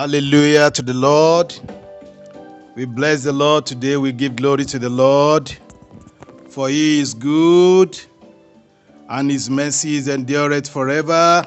Hallelujah 0.00 0.70
to 0.70 0.80
the 0.80 0.94
Lord. 0.94 1.54
We 2.74 2.86
bless 2.86 3.22
the 3.22 3.34
Lord 3.34 3.66
today. 3.66 3.98
We 3.98 4.12
give 4.12 4.34
glory 4.34 4.64
to 4.64 4.78
the 4.78 4.88
Lord. 4.88 5.54
For 6.48 6.70
he 6.70 7.00
is 7.00 7.12
good 7.12 8.00
and 9.10 9.30
his 9.30 9.50
mercy 9.50 9.96
is 9.96 10.08
endureth 10.08 10.70
forever. 10.70 11.46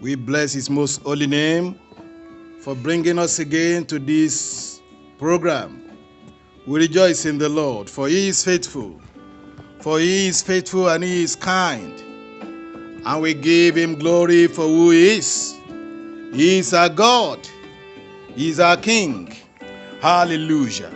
We 0.00 0.16
bless 0.16 0.52
his 0.52 0.68
most 0.68 1.00
holy 1.02 1.28
name 1.28 1.78
for 2.60 2.74
bringing 2.74 3.20
us 3.20 3.38
again 3.38 3.84
to 3.84 4.00
this 4.00 4.80
program. 5.16 5.92
We 6.66 6.80
rejoice 6.80 7.24
in 7.24 7.38
the 7.38 7.48
Lord, 7.48 7.88
for 7.88 8.08
he 8.08 8.30
is 8.30 8.44
faithful. 8.44 9.00
For 9.80 10.00
he 10.00 10.26
is 10.26 10.42
faithful 10.42 10.88
and 10.88 11.04
he 11.04 11.22
is 11.22 11.36
kind. 11.36 12.00
And 13.06 13.22
we 13.22 13.34
give 13.34 13.76
him 13.76 13.94
glory 13.94 14.48
for 14.48 14.62
who 14.62 14.90
he 14.90 15.18
is. 15.18 15.61
He 16.32 16.58
is 16.58 16.72
our 16.72 16.88
God. 16.88 17.46
He 18.34 18.48
is 18.48 18.58
our 18.58 18.78
King. 18.78 19.36
Hallelujah. 20.00 20.90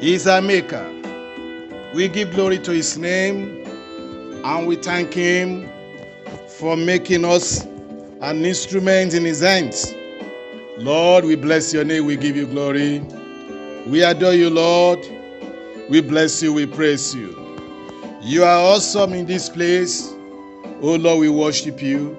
He 0.00 0.14
is 0.14 0.26
our 0.26 0.42
Maker. 0.42 0.84
We 1.94 2.08
give 2.08 2.32
glory 2.32 2.58
to 2.60 2.72
His 2.72 2.98
name 2.98 3.64
and 4.44 4.66
we 4.66 4.74
thank 4.74 5.14
Him 5.14 5.70
for 6.58 6.76
making 6.76 7.24
us 7.24 7.64
an 8.22 8.44
instrument 8.44 9.14
in 9.14 9.24
His 9.24 9.40
hands. 9.40 9.94
Lord, 10.78 11.24
we 11.24 11.36
bless 11.36 11.72
your 11.72 11.84
name. 11.84 12.06
We 12.06 12.16
give 12.16 12.36
you 12.36 12.46
glory. 12.46 12.98
We 13.86 14.02
adore 14.02 14.34
you, 14.34 14.50
Lord. 14.50 14.98
We 15.88 16.00
bless 16.00 16.42
you. 16.42 16.52
We 16.52 16.66
praise 16.66 17.14
you. 17.14 17.36
You 18.20 18.42
are 18.44 18.58
awesome 18.58 19.12
in 19.12 19.26
this 19.26 19.48
place. 19.48 20.12
Oh, 20.82 20.96
Lord, 20.96 21.20
we 21.20 21.28
worship 21.28 21.80
you. 21.80 22.16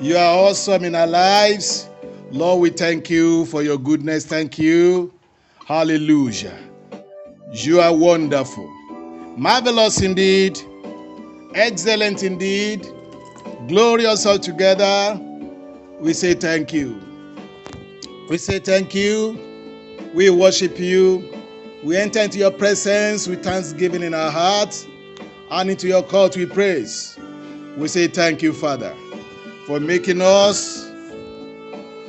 You 0.00 0.16
are 0.16 0.48
awesome 0.48 0.84
in 0.84 0.96
our 0.96 1.06
lives. 1.06 1.88
Lord, 2.32 2.60
we 2.60 2.70
thank 2.70 3.08
you 3.08 3.46
for 3.46 3.62
your 3.62 3.78
goodness. 3.78 4.26
Thank 4.26 4.58
you. 4.58 5.12
Hallelujah. 5.66 6.58
You 7.52 7.80
are 7.80 7.94
wonderful. 7.94 8.68
Marvelous 9.36 10.02
indeed. 10.02 10.58
Excellent 11.54 12.24
indeed. 12.24 12.84
Glorious 13.68 14.26
altogether. 14.26 15.20
We 16.00 16.12
say 16.12 16.34
thank 16.34 16.72
you. 16.72 17.00
We 18.28 18.36
say 18.38 18.58
thank 18.58 18.96
you. 18.96 19.38
We 20.12 20.28
worship 20.28 20.76
you. 20.76 21.32
We 21.84 21.96
enter 21.96 22.18
into 22.18 22.38
your 22.38 22.50
presence 22.50 23.28
with 23.28 23.44
thanksgiving 23.44 24.02
in 24.02 24.12
our 24.12 24.30
hearts 24.32 24.88
and 25.52 25.70
into 25.70 25.86
your 25.86 26.02
court 26.02 26.36
with 26.36 26.52
praise. 26.52 27.16
We 27.76 27.86
say 27.86 28.08
thank 28.08 28.42
you, 28.42 28.52
Father 28.52 28.94
for 29.66 29.80
making 29.80 30.20
us 30.20 30.90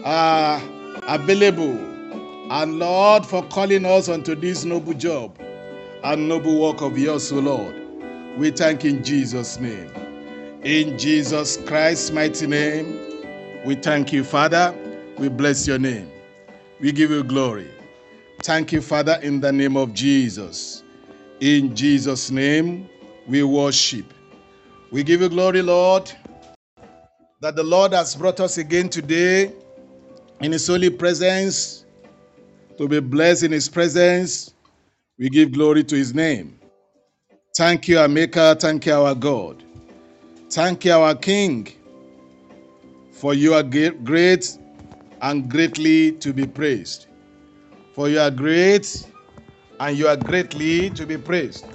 uh, 0.03 0.61
available 1.07 1.79
and 2.51 2.79
Lord 2.79 3.25
for 3.25 3.43
calling 3.43 3.85
us 3.85 4.09
unto 4.09 4.35
this 4.35 4.65
noble 4.65 4.93
job 4.93 5.39
and 6.03 6.27
noble 6.27 6.61
work 6.61 6.81
of 6.81 6.97
yours, 6.97 7.31
O 7.31 7.39
Lord. 7.39 7.81
We 8.37 8.51
thank 8.51 8.83
in 8.83 9.03
Jesus' 9.03 9.57
name. 9.59 9.89
In 10.63 10.97
Jesus 10.97 11.57
Christ's 11.65 12.11
mighty 12.11 12.45
name, 12.45 13.63
we 13.65 13.75
thank 13.75 14.11
you, 14.11 14.23
Father. 14.23 14.75
We 15.17 15.29
bless 15.29 15.65
your 15.65 15.79
name. 15.79 16.11
We 16.81 16.91
give 16.91 17.09
you 17.09 17.23
glory. 17.23 17.71
Thank 18.43 18.73
you, 18.73 18.81
Father, 18.81 19.17
in 19.23 19.39
the 19.39 19.51
name 19.51 19.77
of 19.77 19.93
Jesus. 19.93 20.83
In 21.39 21.73
Jesus' 21.73 22.29
name, 22.29 22.89
we 23.27 23.43
worship. 23.43 24.13
We 24.91 25.03
give 25.03 25.21
you 25.21 25.29
glory, 25.29 25.61
Lord 25.61 26.13
that 27.45 27.55
the 27.55 27.63
Lord 27.63 27.93
has 27.93 28.15
brought 28.15 28.39
us 28.39 28.57
again 28.57 28.89
today 28.89 29.53
in 30.41 30.51
His 30.51 30.65
holy 30.65 30.89
presence 30.89 31.85
to 32.75 32.87
be 32.87 32.99
blessed 32.99 33.43
in 33.43 33.51
His 33.51 33.69
presence. 33.69 34.55
We 35.19 35.29
give 35.29 35.51
glory 35.51 35.83
to 35.83 35.95
His 35.95 36.15
name. 36.15 36.59
Thank 37.55 37.87
you, 37.87 37.99
our 37.99 38.07
Maker. 38.07 38.55
Thank 38.55 38.87
you, 38.87 38.93
our 38.93 39.13
God. 39.13 39.63
Thank 40.49 40.85
you, 40.85 40.93
our 40.93 41.13
King, 41.13 41.67
for 43.11 43.35
you 43.35 43.53
are 43.53 43.61
great 43.61 44.57
and 45.21 45.47
greatly 45.47 46.13
to 46.13 46.33
be 46.33 46.47
praised. 46.47 47.05
For 47.93 48.09
you 48.09 48.21
are 48.21 48.31
great 48.31 49.05
and 49.79 49.95
you 49.95 50.07
are 50.07 50.17
greatly 50.17 50.89
to 50.89 51.05
be 51.05 51.15
praised. 51.15 51.67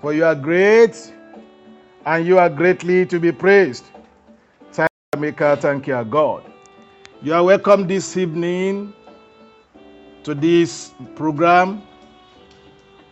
For 0.00 0.14
you 0.14 0.24
are 0.24 0.36
great 0.36 1.12
and 2.06 2.24
you 2.24 2.38
are 2.38 2.48
greatly 2.48 3.04
to 3.06 3.18
be 3.18 3.32
praised. 3.32 3.86
Maker, 5.16 5.56
thank 5.56 5.86
you, 5.86 6.04
God. 6.04 6.42
You 7.22 7.34
are 7.34 7.42
welcome 7.42 7.86
this 7.86 8.16
evening 8.16 8.92
to 10.24 10.34
this 10.34 10.92
program. 11.14 11.82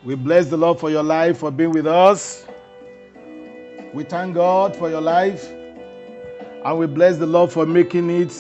We 0.05 0.15
bless 0.15 0.49
the 0.49 0.57
Lord 0.57 0.79
for 0.81 0.91
your 0.91 1.03
life, 1.03 1.39
for 1.39 1.51
being 1.51 1.71
with 1.71 1.87
us. 1.87 2.47
We 3.95 4.05
thank 4.05 4.35
God 4.35 4.77
for 4.77 4.91
your 4.91 5.01
life. 5.01 5.51
And 6.65 6.79
we 6.79 6.87
bless 6.87 7.19
the 7.19 7.27
Lord 7.27 7.53
for 7.53 7.67
making 7.67 8.11
it 8.11 8.33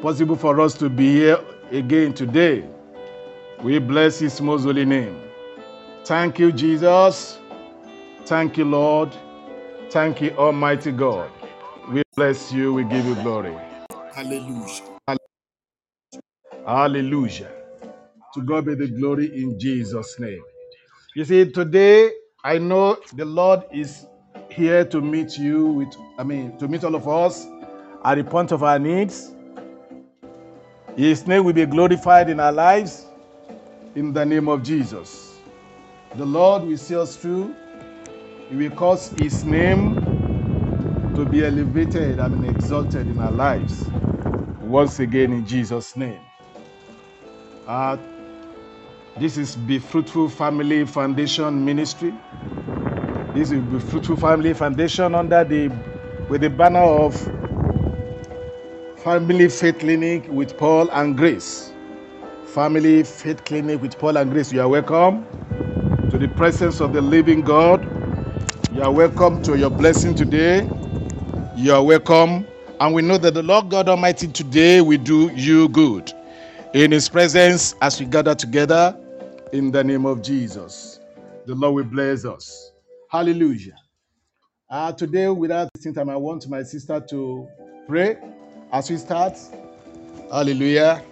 possible 0.00 0.36
for 0.36 0.60
us 0.60 0.74
to 0.78 0.88
be 0.88 1.12
here 1.12 1.38
again 1.70 2.14
today. 2.14 2.64
We 3.62 3.78
bless 3.78 4.18
His 4.18 4.40
most 4.40 4.64
holy 4.64 4.84
name. 4.84 5.20
Thank 6.04 6.38
you, 6.38 6.52
Jesus. 6.52 7.38
Thank 8.24 8.56
you, 8.56 8.64
Lord. 8.64 9.14
Thank 9.90 10.20
you, 10.20 10.30
Almighty 10.30 10.92
God. 10.92 11.30
Bless 12.18 12.50
you. 12.50 12.74
We 12.74 12.82
give 12.82 13.06
you 13.06 13.14
glory. 13.22 13.56
Hallelujah. 14.12 14.82
Hallelujah. 16.66 17.48
To 18.34 18.42
God 18.42 18.66
be 18.66 18.74
the 18.74 18.88
glory 18.88 19.26
in 19.40 19.56
Jesus' 19.56 20.18
name. 20.18 20.42
You 21.14 21.24
see, 21.24 21.48
today 21.48 22.10
I 22.42 22.58
know 22.58 22.98
the 23.14 23.24
Lord 23.24 23.62
is 23.72 24.04
here 24.50 24.84
to 24.86 25.00
meet 25.00 25.38
you 25.38 25.66
with, 25.66 25.94
I 26.18 26.24
mean, 26.24 26.58
to 26.58 26.66
meet 26.66 26.82
all 26.82 26.96
of 26.96 27.06
us 27.06 27.46
at 28.04 28.16
the 28.16 28.24
point 28.24 28.50
of 28.50 28.64
our 28.64 28.80
needs. 28.80 29.30
His 30.96 31.24
name 31.24 31.44
will 31.44 31.52
be 31.52 31.66
glorified 31.66 32.30
in 32.30 32.40
our 32.40 32.50
lives 32.50 33.06
in 33.94 34.12
the 34.12 34.26
name 34.26 34.48
of 34.48 34.64
Jesus. 34.64 35.38
The 36.16 36.26
Lord 36.26 36.64
will 36.64 36.78
see 36.78 36.96
us 36.96 37.14
through. 37.14 37.54
He 38.50 38.56
will 38.56 38.70
cause 38.72 39.10
His 39.20 39.44
name 39.44 40.07
to 41.18 41.26
be 41.26 41.44
elevated 41.44 42.20
and 42.20 42.44
exalted 42.44 43.08
in 43.08 43.18
our 43.18 43.32
lives. 43.32 43.88
Once 44.60 45.00
again, 45.00 45.32
in 45.32 45.44
Jesus' 45.44 45.96
name. 45.96 46.20
Uh, 47.66 47.96
this 49.18 49.36
is 49.36 49.56
Be 49.56 49.80
Fruitful 49.80 50.28
Family 50.28 50.86
Foundation 50.86 51.64
Ministry. 51.64 52.14
This 53.34 53.50
is 53.50 53.60
Be 53.64 53.80
Fruitful 53.80 54.16
Family 54.16 54.54
Foundation 54.54 55.16
under 55.16 55.42
the 55.42 55.72
with 56.28 56.42
the 56.42 56.50
banner 56.50 56.84
of 56.84 57.16
Family 58.98 59.48
Faith 59.48 59.80
Clinic 59.80 60.24
with 60.28 60.56
Paul 60.56 60.88
and 60.92 61.16
Grace. 61.16 61.72
Family 62.44 63.02
Faith 63.02 63.44
Clinic 63.44 63.82
with 63.82 63.98
Paul 63.98 64.18
and 64.18 64.30
Grace. 64.30 64.52
You 64.52 64.60
are 64.60 64.68
welcome 64.68 65.26
to 66.10 66.16
the 66.16 66.28
presence 66.36 66.78
of 66.80 66.92
the 66.92 67.02
living 67.02 67.40
God. 67.40 67.84
You 68.72 68.82
are 68.82 68.92
welcome 68.92 69.42
to 69.42 69.58
your 69.58 69.70
blessing 69.70 70.14
today. 70.14 70.70
You 71.58 71.74
are 71.74 71.82
welcome. 71.82 72.46
And 72.78 72.94
we 72.94 73.02
know 73.02 73.18
that 73.18 73.34
the 73.34 73.42
Lord 73.42 73.68
God 73.68 73.88
Almighty 73.88 74.28
today 74.28 74.80
will 74.80 75.02
do 75.02 75.28
you 75.34 75.68
good. 75.68 76.12
In 76.72 76.92
His 76.92 77.08
presence, 77.08 77.74
as 77.82 77.98
we 77.98 78.06
gather 78.06 78.36
together 78.36 78.96
in 79.52 79.72
the 79.72 79.82
name 79.82 80.06
of 80.06 80.22
Jesus, 80.22 81.00
the 81.46 81.56
Lord 81.56 81.74
will 81.74 81.82
bless 81.82 82.24
us. 82.24 82.70
Hallelujah. 83.10 83.74
Uh, 84.70 84.92
today, 84.92 85.26
without 85.30 85.68
wasting 85.74 85.92
time, 85.94 86.08
I 86.10 86.16
want 86.16 86.48
my 86.48 86.62
sister 86.62 87.00
to 87.10 87.48
pray 87.88 88.18
as 88.72 88.88
we 88.88 88.96
start. 88.96 89.36
Hallelujah. 90.30 91.02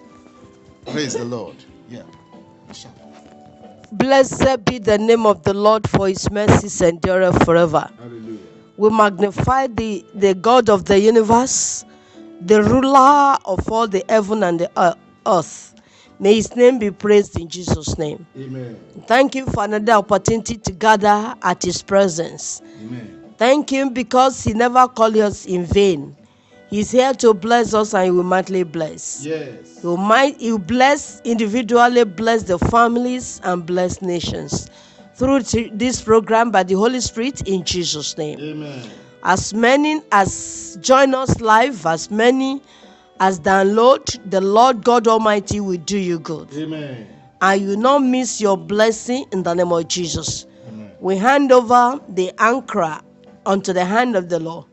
Praise 0.86 1.14
the 1.14 1.24
Lord. 1.24 1.56
Yeah. 1.88 2.04
Blessed 3.90 4.64
be 4.64 4.78
the 4.78 4.96
name 4.96 5.26
of 5.26 5.42
the 5.42 5.54
Lord, 5.54 5.90
for 5.90 6.06
his 6.06 6.30
mercies 6.30 6.80
endure 6.82 7.32
forever. 7.32 7.90
Hallelujah. 7.98 8.55
We 8.76 8.90
magnify 8.90 9.68
the, 9.68 10.04
the 10.14 10.34
God 10.34 10.68
of 10.68 10.84
the 10.84 10.98
universe, 10.98 11.84
the 12.40 12.62
ruler 12.62 13.38
of 13.44 13.70
all 13.72 13.88
the 13.88 14.04
heaven 14.08 14.42
and 14.42 14.60
the 14.60 14.70
uh, 14.76 14.94
earth. 15.26 15.74
May 16.18 16.34
his 16.34 16.54
name 16.54 16.78
be 16.78 16.90
praised 16.90 17.38
in 17.38 17.48
Jesus' 17.48 17.96
name. 17.98 18.26
Amen. 18.36 18.78
Thank 19.06 19.34
you 19.34 19.46
for 19.46 19.64
another 19.64 19.92
opportunity 19.92 20.56
to 20.56 20.72
gather 20.72 21.34
at 21.42 21.62
his 21.62 21.82
presence. 21.82 22.62
Amen. 22.82 23.34
Thank 23.38 23.70
him 23.70 23.92
because 23.92 24.42
he 24.44 24.52
never 24.54 24.88
called 24.88 25.16
us 25.16 25.46
in 25.46 25.64
vain. 25.64 26.16
He's 26.68 26.90
here 26.90 27.12
to 27.14 27.32
bless 27.32 27.74
us 27.74 27.94
and 27.94 28.06
he 28.06 28.10
will 28.10 28.24
mightily 28.24 28.62
bless. 28.62 29.24
Yes. 29.24 29.80
He 29.80 29.86
will, 29.86 29.98
might, 29.98 30.40
he 30.40 30.52
will 30.52 30.58
bless 30.58 31.20
individually, 31.20 32.04
bless 32.04 32.42
the 32.42 32.58
families, 32.58 33.40
and 33.44 33.64
bless 33.64 34.02
nations 34.02 34.68
through 35.16 35.42
this 35.42 36.00
program 36.02 36.50
by 36.50 36.62
the 36.62 36.74
Holy 36.74 37.00
Spirit 37.00 37.48
in 37.48 37.64
Jesus' 37.64 38.16
name. 38.18 38.38
Amen. 38.38 38.90
As 39.22 39.52
many 39.54 40.00
as 40.12 40.78
join 40.80 41.14
us 41.14 41.40
live, 41.40 41.84
as 41.86 42.10
many 42.10 42.60
As 43.18 43.40
download, 43.40 44.18
the 44.30 44.42
Lord 44.42 44.84
God 44.84 45.08
Almighty 45.08 45.58
will 45.60 45.78
do 45.78 45.96
you 45.96 46.18
good. 46.18 46.52
Amen. 46.52 47.08
And 47.40 47.62
you 47.62 47.68
will 47.68 47.78
not 47.78 47.98
miss 48.00 48.40
your 48.42 48.58
blessing 48.58 49.24
in 49.32 49.42
the 49.42 49.54
name 49.54 49.72
of 49.72 49.88
Jesus. 49.88 50.46
Amen. 50.68 50.90
We 51.00 51.16
hand 51.16 51.50
over 51.50 51.98
the 52.10 52.32
anchor 52.38 53.00
unto 53.46 53.72
the 53.72 53.86
hand 53.86 54.16
of 54.16 54.28
the 54.28 54.38
Lord. 54.38 54.66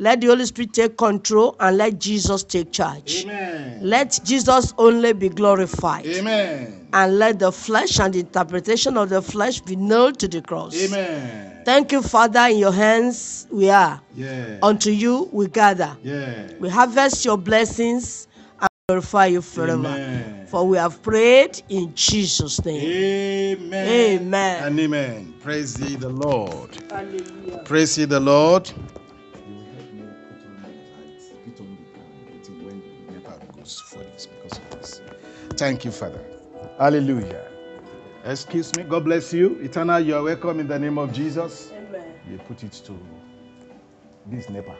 Let 0.00 0.20
the 0.20 0.28
Holy 0.28 0.46
Spirit 0.46 0.72
take 0.72 0.96
control 0.96 1.56
and 1.58 1.76
let 1.76 1.98
Jesus 1.98 2.44
take 2.44 2.70
charge. 2.70 3.24
Amen. 3.24 3.80
Let 3.82 4.20
Jesus 4.24 4.72
only 4.78 5.12
be 5.12 5.28
glorified. 5.28 6.06
Amen. 6.06 6.88
And 6.92 7.18
let 7.18 7.40
the 7.40 7.50
flesh 7.50 7.98
and 7.98 8.14
the 8.14 8.20
interpretation 8.20 8.96
of 8.96 9.08
the 9.08 9.20
flesh 9.20 9.60
be 9.60 9.74
nailed 9.74 10.20
to 10.20 10.28
the 10.28 10.40
cross. 10.40 10.76
Amen. 10.86 11.64
Thank 11.64 11.90
you, 11.90 12.02
Father. 12.02 12.46
In 12.46 12.58
your 12.58 12.70
hands 12.70 13.48
we 13.50 13.70
are. 13.70 14.00
Yeah. 14.14 14.58
Unto 14.62 14.90
you 14.90 15.28
we 15.32 15.48
gather. 15.48 15.96
Yeah. 16.04 16.46
We 16.60 16.68
harvest 16.68 17.24
your 17.24 17.36
blessings 17.36 18.28
and 18.60 18.68
glorify 18.86 19.26
you 19.26 19.42
forever. 19.42 19.88
Amen. 19.88 20.46
For 20.46 20.64
we 20.64 20.76
have 20.76 21.02
prayed 21.02 21.60
in 21.68 21.92
Jesus' 21.96 22.64
name. 22.64 22.80
Amen. 23.60 23.88
Amen. 23.88 24.64
And 24.64 24.78
amen. 24.78 25.34
Praise 25.42 25.78
ye 25.80 25.96
the 25.96 26.08
Lord. 26.08 26.70
Hallelujah. 26.88 27.62
Praise 27.64 27.98
ye 27.98 28.04
the 28.04 28.20
Lord. 28.20 28.72
Thank 35.58 35.84
you, 35.86 35.92
Father. 35.92 36.20
Hallelujah. 36.78 37.46
Excuse 38.24 38.76
me. 38.76 38.84
God 38.84 39.04
bless 39.04 39.32
you. 39.32 39.58
Eternal, 39.62 40.00
you 40.00 40.14
are 40.16 40.22
welcome 40.22 40.60
in 40.60 40.68
the 40.68 40.78
name 40.78 40.98
of 40.98 41.12
Jesus. 41.12 41.72
Amen. 41.72 42.14
You 42.30 42.38
put 42.38 42.62
it 42.64 42.72
to 42.86 42.98
this 44.26 44.48
neighbor. 44.50 44.76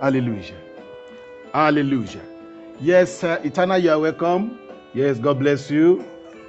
Hallelujah. 0.00 0.56
Hallelujah. 1.54 2.22
Yes, 2.80 3.24
uh, 3.24 3.40
Eternal, 3.44 3.78
you 3.78 3.90
are 3.92 4.00
welcome. 4.00 4.58
Yes, 4.94 5.18
God 5.18 5.38
bless 5.40 5.70
you. 5.70 6.04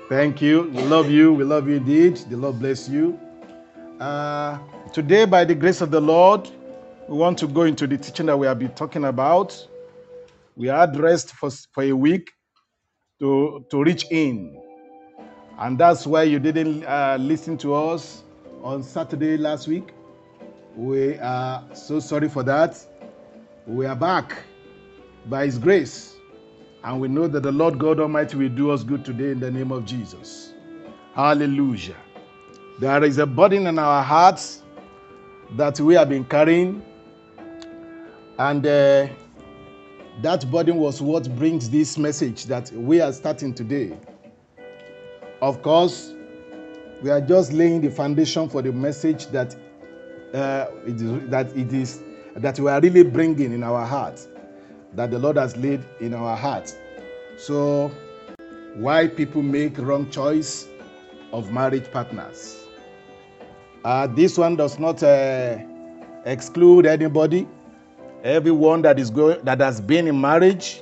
Thank 0.10 0.42
you. 0.42 0.64
We 0.76 0.84
love 0.84 1.10
you. 1.10 1.34
We 1.34 1.46
love 1.46 1.70
you 1.70 1.78
indeed. 1.78 2.18
The 2.18 2.38
Lord 2.38 2.60
bless 2.60 2.90
you. 2.90 3.20
Uh, 4.00 4.60
today, 4.94 5.26
by 5.26 5.46
the 5.46 5.56
grace 5.56 5.82
of 5.82 5.92
the 5.92 6.02
Lord, 6.02 6.50
we 7.10 7.18
want 7.18 7.38
to 7.40 7.48
go 7.48 7.64
into 7.64 7.88
the 7.88 7.98
teaching 7.98 8.28
that 8.28 8.38
we 8.38 8.48
have 8.48 8.60
been 8.60 8.74
talking 8.74 9.06
about. 9.06 9.68
We 10.58 10.68
had 10.68 10.98
rest 11.00 11.32
for, 11.34 11.52
for 11.52 11.84
a 11.84 11.94
week 11.94 12.32
to, 13.20 13.66
to 13.70 13.84
reach 13.84 14.06
in. 14.12 14.62
And 15.58 15.78
that's 15.78 16.06
why 16.06 16.24
you 16.24 16.40
didn't 16.40 16.84
uh, 16.84 17.18
listen 17.20 17.58
to 17.60 17.74
us 17.74 18.24
on 18.62 18.84
Saturday 18.84 19.38
last 19.38 19.68
week. 19.68 19.94
We 20.76 21.18
are 21.20 21.64
so 21.74 22.00
sorry 22.00 22.28
for 22.28 22.44
that. 22.44 22.78
We 23.66 23.86
are 23.86 23.96
back 23.96 24.44
by 25.28 25.46
His 25.46 25.58
grace. 25.58 26.16
And 26.84 27.00
we 27.00 27.08
know 27.08 27.28
that 27.28 27.42
the 27.42 27.52
Lord 27.52 27.80
God 27.80 28.00
Almighty 28.00 28.38
will 28.38 28.50
do 28.50 28.72
us 28.72 28.84
good 28.84 29.06
today 29.06 29.32
in 29.32 29.40
the 29.40 29.50
name 29.50 29.72
of 29.72 29.86
Jesus. 29.86 30.54
Hallelujah. 31.14 31.96
There 32.80 33.04
is 33.06 33.18
a 33.18 33.26
burden 33.26 33.68
in 33.68 33.80
our 33.80 34.04
hearts 34.04 34.62
that 35.52 35.80
we 35.80 35.96
have 35.96 36.10
been 36.10 36.26
carrying. 36.26 36.84
And 38.38 38.68
uh, 38.68 39.08
that 40.22 40.50
burden 40.50 40.78
was 40.78 41.02
what 41.02 41.34
brings 41.36 41.70
this 41.70 41.98
message 41.98 42.46
that 42.46 42.72
we 42.72 43.02
are 43.02 43.12
starting 43.12 43.54
today. 43.54 43.98
Of 45.42 45.62
course, 45.62 46.14
we 47.02 47.10
are 47.10 47.22
just 47.22 47.52
laying 47.52 47.82
the 47.82 47.92
foundation 47.92 48.50
for 48.50 48.62
the 48.62 48.72
message 48.72 49.28
that 49.28 49.56
uh, 50.34 50.68
it 50.86 51.02
is, 51.02 51.30
that 51.30 51.56
it 51.56 51.74
is 51.74 52.02
that 52.36 52.60
we 52.60 52.70
are 52.70 52.82
really 52.82 53.04
bringing 53.04 53.52
in 53.52 53.64
our 53.64 53.86
hearts, 53.86 54.28
that 54.94 55.12
the 55.12 55.20
Lord 55.20 55.38
has 55.38 55.56
laid 55.58 55.84
in 56.00 56.14
our 56.14 56.36
hearts. 56.36 56.76
So, 57.38 57.92
why 58.76 59.08
people 59.08 59.42
make 59.42 59.78
wrong 59.78 60.10
choice 60.10 60.68
of 61.32 61.52
marriage 61.52 61.92
partners? 61.92 62.66
Uh, 63.84 64.08
this 64.08 64.38
one 64.38 64.56
does 64.56 64.80
not 64.80 65.04
uh, 65.04 65.58
exclude 66.26 66.86
anybody. 66.86 67.48
Everyone 68.26 68.82
that 68.82 68.98
is 68.98 69.12
going 69.12 69.46
that 69.46 69.60
has 69.60 69.80
been 69.80 70.08
in 70.08 70.20
marriage, 70.20 70.82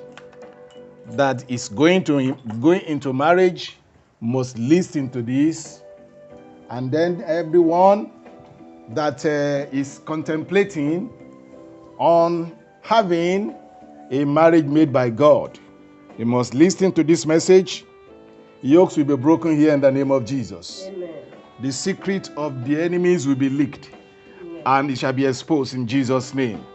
that 1.07 1.43
is 1.51 1.67
going 1.67 2.05
to 2.05 2.35
going 2.61 2.79
into 2.83 3.11
marriage, 3.11 3.75
must 4.21 4.57
listen 4.57 5.09
to 5.09 5.21
this, 5.21 5.81
and 6.69 6.89
then 6.89 7.21
everyone 7.27 8.13
that 8.91 9.25
uh, 9.25 9.67
is 9.75 9.99
contemplating 10.05 11.09
on 11.97 12.57
having 12.81 13.53
a 14.09 14.23
marriage 14.23 14.63
made 14.63 14.93
by 14.93 15.09
God. 15.09 15.59
You 16.17 16.25
must 16.25 16.53
listen 16.53 16.93
to 16.93 17.03
this 17.03 17.25
message. 17.25 17.83
Yokes 18.61 18.95
will 18.95 19.03
be 19.03 19.17
broken 19.17 19.57
here 19.57 19.73
in 19.73 19.81
the 19.81 19.91
name 19.91 20.11
of 20.11 20.23
Jesus. 20.23 20.85
Amen. 20.87 21.13
The 21.61 21.73
secret 21.73 22.29
of 22.37 22.63
the 22.63 22.81
enemies 22.81 23.27
will 23.27 23.35
be 23.35 23.49
leaked 23.49 23.91
and 24.65 24.89
it 24.89 24.97
shall 24.97 25.11
be 25.11 25.25
exposed 25.25 25.73
in 25.73 25.85
Jesus' 25.85 26.33
name 26.33 26.65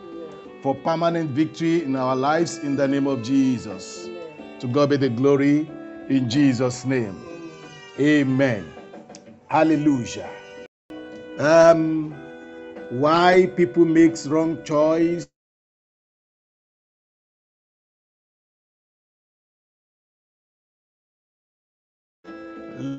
for 0.63 0.75
permanent 0.75 1.31
victory 1.31 1.85
in 1.85 1.97
our 1.97 2.17
lives 2.17 2.59
in 2.59 2.77
the 2.77 2.89
name 2.89 3.07
of 3.07 3.23
Jesus. 3.23 4.09
To 4.61 4.69
God 4.69 4.91
be 4.91 4.99
the 4.99 5.11
glory 5.11 5.71
in 6.09 6.31
Jesus' 6.31 6.85
name. 6.87 7.17
Amen. 8.01 8.73
Hallelujah. 9.49 10.31
Um, 11.39 12.15
why 12.91 13.53
people 13.57 13.85
makes 13.85 14.27
wrong 14.29 14.63
choice 14.65 15.29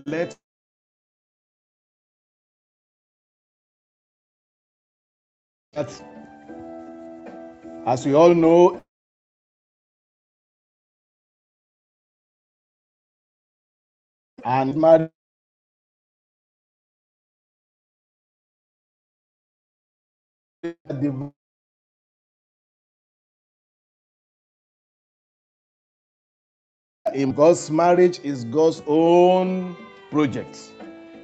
let 0.06 0.38
that 5.74 5.90
as 7.88 8.06
we 8.06 8.14
all 8.16 8.34
know 8.36 8.82
and 14.46 14.76
marriage 14.76 15.12
in 27.16 27.32
God's 27.34 27.72
marriage 27.72 28.20
is 28.24 28.46
God's 28.46 28.84
own 28.88 29.78
project. 30.12 30.60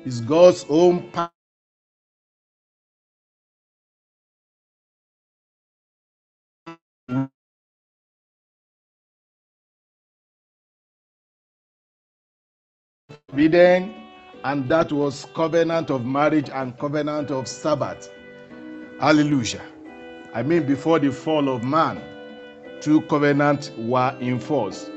It's 0.05 0.21
God's 0.21 0.65
own 0.69 1.12
pa- 1.12 1.31
Eden, 13.38 13.93
and 14.43 14.69
that 14.69 14.91
was 14.91 15.25
covenant 15.35 15.91
of 15.91 16.05
marriage 16.05 16.50
and 16.51 16.77
covenant 16.79 17.31
of 17.31 17.47
Sabbath. 17.47 18.12
Hallelujah. 19.00 19.62
I 20.33 20.43
mean, 20.43 20.65
before 20.65 21.00
the 21.00 21.12
fall 21.12 21.50
of 21.50 21.63
man, 21.63 22.01
two 22.81 23.01
covenants 23.03 23.71
were 23.77 24.15
in 24.21 24.39
force. 24.39 24.89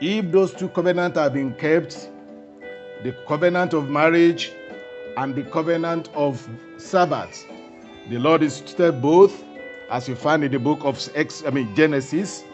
If 0.00 0.32
those 0.32 0.54
two 0.54 0.68
covenants 0.70 1.18
have 1.18 1.34
been 1.34 1.54
kept, 1.54 2.10
the 3.04 3.12
covenant 3.28 3.74
of 3.74 3.90
marriage 3.90 4.52
and 5.16 5.34
the 5.34 5.44
covenant 5.44 6.08
of 6.14 6.46
Sabbath, 6.78 7.46
the 8.10 8.18
Lord 8.18 8.42
instituted 8.42 9.02
both, 9.02 9.44
as 9.92 10.08
you 10.08 10.16
find 10.16 10.42
in 10.42 10.50
the 10.50 10.58
book 10.58 10.80
of 10.84 10.98
Ex, 11.14 11.44
I 11.46 11.50
mean 11.50 11.74
Genesis. 11.76 12.44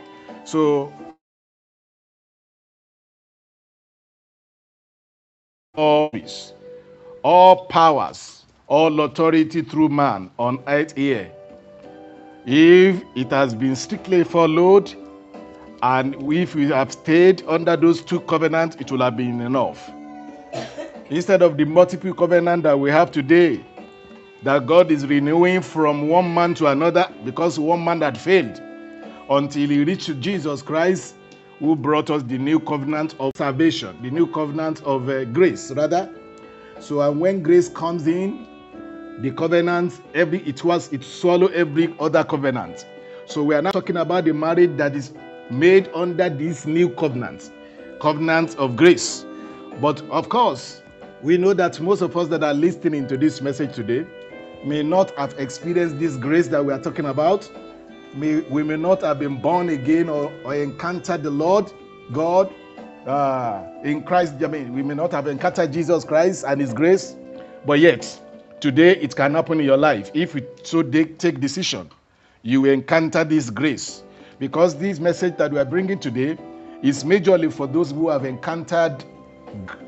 So 0.44 0.92
all 7.22 7.66
powers, 7.66 8.44
all 8.66 9.00
authority 9.00 9.62
through 9.62 9.88
man 9.90 10.30
on 10.38 10.60
earth 10.66 10.96
here. 10.96 11.30
If 12.44 13.02
it 13.14 13.30
has 13.30 13.54
been 13.54 13.76
strictly 13.76 14.24
followed, 14.24 14.92
and 15.82 16.16
if 16.32 16.56
we 16.56 16.68
have 16.70 16.92
stayed 16.92 17.44
under 17.46 17.76
those 17.76 18.02
two 18.02 18.18
covenants, 18.20 18.74
it 18.80 18.90
will 18.90 19.00
have 19.00 19.16
been 19.16 19.40
enough. 19.40 19.88
Instead 21.10 21.42
of 21.42 21.56
the 21.56 21.64
multiple 21.64 22.12
covenant 22.14 22.64
that 22.64 22.78
we 22.80 22.90
have 22.90 23.12
today, 23.12 23.64
that 24.42 24.66
God 24.66 24.90
is 24.90 25.06
renewing 25.06 25.62
from 25.62 26.08
one 26.08 26.32
man 26.32 26.54
to 26.54 26.66
another 26.66 27.12
because 27.24 27.58
one 27.58 27.84
man 27.84 28.00
had 28.02 28.16
failed 28.16 28.60
until 29.30 29.68
he 29.68 29.84
reached 29.84 30.20
Jesus 30.20 30.62
Christ, 30.62 31.16
who 31.58 31.74
brought 31.74 32.08
us 32.10 32.22
the 32.22 32.38
new 32.38 32.60
covenant 32.60 33.14
of 33.18 33.32
salvation, 33.36 34.00
the 34.02 34.10
new 34.10 34.26
covenant 34.26 34.82
of 34.82 35.08
uh, 35.08 35.24
grace, 35.24 35.70
rather. 35.72 36.08
So, 36.78 37.00
and 37.00 37.20
when 37.20 37.42
grace 37.42 37.68
comes 37.68 38.06
in, 38.06 38.46
the 39.18 39.32
covenant, 39.32 40.00
every 40.14 40.40
it 40.42 40.62
was 40.62 40.92
it 40.92 41.02
swallow 41.02 41.48
every 41.48 41.92
other 41.98 42.22
covenant. 42.22 42.86
So 43.26 43.42
we 43.42 43.56
are 43.56 43.62
now 43.62 43.72
talking 43.72 43.96
about 43.96 44.24
the 44.24 44.32
marriage 44.32 44.76
that 44.76 44.94
is 44.94 45.12
made 45.50 45.90
under 45.92 46.28
this 46.30 46.66
new 46.66 46.88
covenant, 46.90 47.50
covenant 48.00 48.56
of 48.56 48.76
grace. 48.76 49.26
But 49.80 50.00
of 50.10 50.28
course, 50.28 50.82
we 51.20 51.36
know 51.36 51.52
that 51.54 51.80
most 51.80 52.00
of 52.00 52.16
us 52.16 52.28
that 52.28 52.44
are 52.44 52.54
listening 52.54 53.08
to 53.08 53.16
this 53.16 53.40
message 53.40 53.74
today 53.74 54.06
may 54.64 54.82
not 54.82 55.16
have 55.16 55.34
experienced 55.38 55.98
this 55.98 56.16
grace 56.16 56.48
that 56.48 56.64
we 56.64 56.72
are 56.72 56.80
talking 56.80 57.06
about. 57.06 57.50
May, 58.14 58.40
we 58.40 58.62
may 58.62 58.76
not 58.76 59.02
have 59.02 59.18
been 59.18 59.40
born 59.40 59.68
again 59.68 60.08
or, 60.08 60.32
or 60.44 60.54
encountered 60.54 61.22
the 61.22 61.30
Lord 61.30 61.72
God 62.12 62.52
uh, 63.06 63.64
in 63.84 64.02
Christ. 64.02 64.34
I 64.42 64.46
mean, 64.46 64.74
we 64.74 64.82
may 64.82 64.94
not 64.94 65.12
have 65.12 65.26
encountered 65.26 65.72
Jesus 65.72 66.04
Christ 66.04 66.44
and 66.46 66.60
His 66.60 66.72
grace, 66.72 67.16
but 67.66 67.78
yet 67.78 68.20
today 68.60 68.96
it 68.96 69.14
can 69.14 69.34
happen 69.34 69.60
in 69.60 69.66
your 69.66 69.76
life 69.76 70.10
if 70.14 70.34
you 70.34 70.46
so 70.62 70.82
take, 70.82 71.18
take 71.18 71.40
decision. 71.40 71.90
You 72.42 72.64
encounter 72.66 73.24
this 73.24 73.50
grace 73.50 74.02
because 74.38 74.76
this 74.76 75.00
message 75.00 75.36
that 75.36 75.52
we 75.52 75.58
are 75.58 75.64
bringing 75.64 75.98
today 75.98 76.38
is 76.82 77.04
majorly 77.04 77.52
for 77.52 77.66
those 77.66 77.90
who 77.90 78.08
have 78.08 78.24
encountered 78.24 79.04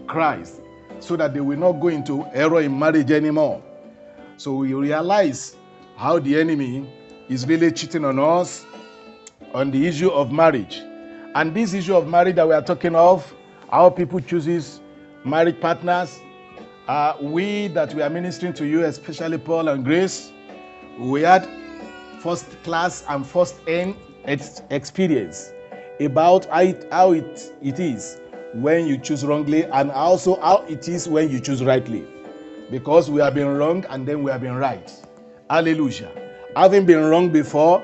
Christ, 0.07 0.61
so 0.99 1.17
that 1.17 1.33
they 1.35 1.41
will 1.41 1.59
not 1.59 1.73
go 1.73 1.89
into 1.89 2.27
error 2.33 2.63
in 2.63 2.77
marriage 2.77 3.11
anymore. 3.11 3.63
So 4.41 4.55
we 4.55 4.73
realize 4.73 5.55
how 5.97 6.19
the 6.19 6.41
enemy 6.41 6.91
is 7.29 7.47
really 7.47 7.71
cheating 7.71 8.07
on 8.07 8.19
us 8.19 8.65
on 9.53 9.71
the 9.71 9.87
issue 9.87 10.09
of 10.09 10.33
marriage. 10.33 10.81
And 11.35 11.55
this 11.55 11.75
issue 11.75 11.95
of 11.95 12.09
marriage 12.09 12.37
that 12.37 12.49
we 12.49 12.55
are 12.55 12.63
talking 12.63 12.95
of, 12.95 13.35
how 13.71 13.91
people 13.91 14.19
chooses 14.19 14.81
marriage 15.27 15.61
partners, 15.61 16.19
uh, 16.89 17.17
we 17.21 17.69
that 17.69 17.93
we 17.93 18.01
are 18.01 18.09
ministering 18.09 18.55
to 18.55 18.67
you, 18.67 18.85
especially 18.85 19.37
Paul 19.37 19.69
and 19.69 19.85
Grace, 19.85 20.33
we 20.99 21.21
had 21.21 21.47
first 22.23 22.47
class 22.63 23.05
and 23.11 23.27
first 23.27 23.57
end 23.69 23.95
experience 24.25 25.53
about 26.01 26.47
how 26.47 26.63
it, 26.63 26.89
how 26.91 27.13
it, 27.13 27.53
it 27.61 27.79
is 27.79 28.19
when 28.55 28.87
you 28.87 28.97
choose 28.97 29.23
wrongly 29.23 29.65
and 29.65 29.91
also 29.91 30.41
how 30.41 30.65
it 30.67 30.89
is 30.89 31.07
when 31.07 31.29
you 31.29 31.41
choose 31.41 31.63
rightly. 31.63 32.07
Because 32.71 33.11
we 33.11 33.21
have 33.21 33.35
been 33.35 33.49
wrong 33.49 33.85
and 33.91 34.07
then 34.07 34.23
we 34.23 34.31
have 34.31 34.43
been 34.43 34.55
right. 34.55 34.93
Hallelujah. 35.49 36.11
Having 36.55 36.87
been 36.87 37.05
wrong 37.05 37.29
before 37.31 37.83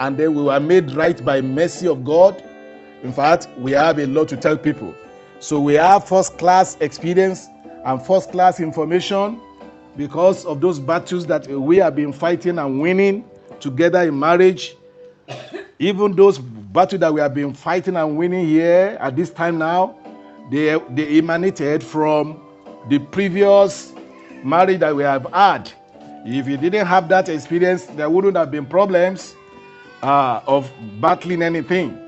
and 0.00 0.16
then 0.16 0.34
we 0.34 0.42
were 0.42 0.60
made 0.60 0.92
right 0.92 1.22
by 1.24 1.40
mercy 1.40 1.88
of 1.88 2.04
God. 2.04 2.42
In 3.02 3.12
fact, 3.12 3.48
we 3.58 3.72
have 3.72 3.98
a 3.98 4.06
lot 4.06 4.28
to 4.28 4.36
tell 4.36 4.56
people. 4.56 4.94
So 5.40 5.60
we 5.60 5.74
have 5.74 6.06
first 6.06 6.38
class 6.38 6.76
experience 6.80 7.48
and 7.84 8.00
first 8.04 8.30
class 8.30 8.60
information 8.60 9.40
because 9.96 10.44
of 10.44 10.60
those 10.60 10.78
battles 10.78 11.26
that 11.26 11.48
we 11.48 11.76
have 11.78 11.96
been 11.96 12.12
fighting 12.12 12.58
and 12.58 12.80
winning 12.80 13.24
together 13.58 14.02
in 14.02 14.18
marriage. 14.18 14.76
Even 15.80 16.14
those 16.14 16.38
battles 16.38 17.00
that 17.00 17.12
we 17.12 17.20
have 17.20 17.34
been 17.34 17.52
fighting 17.52 17.96
and 17.96 18.16
winning 18.16 18.46
here 18.46 18.96
at 19.00 19.16
this 19.16 19.30
time 19.30 19.58
now, 19.58 19.96
they, 20.50 20.78
they 20.90 21.18
emanated 21.18 21.82
from 21.82 22.40
the 22.88 22.98
previous 22.98 23.92
marriage 24.44 24.80
that 24.80 24.94
we 24.94 25.02
have 25.02 25.26
had. 25.32 25.70
If 26.24 26.48
you 26.48 26.56
didn't 26.56 26.86
have 26.86 27.08
that 27.08 27.28
experience, 27.28 27.86
there 27.86 28.10
wouldn't 28.10 28.36
have 28.36 28.50
been 28.50 28.66
problems 28.66 29.34
uh, 30.02 30.40
of 30.46 30.70
battling 31.00 31.42
anything. 31.42 31.98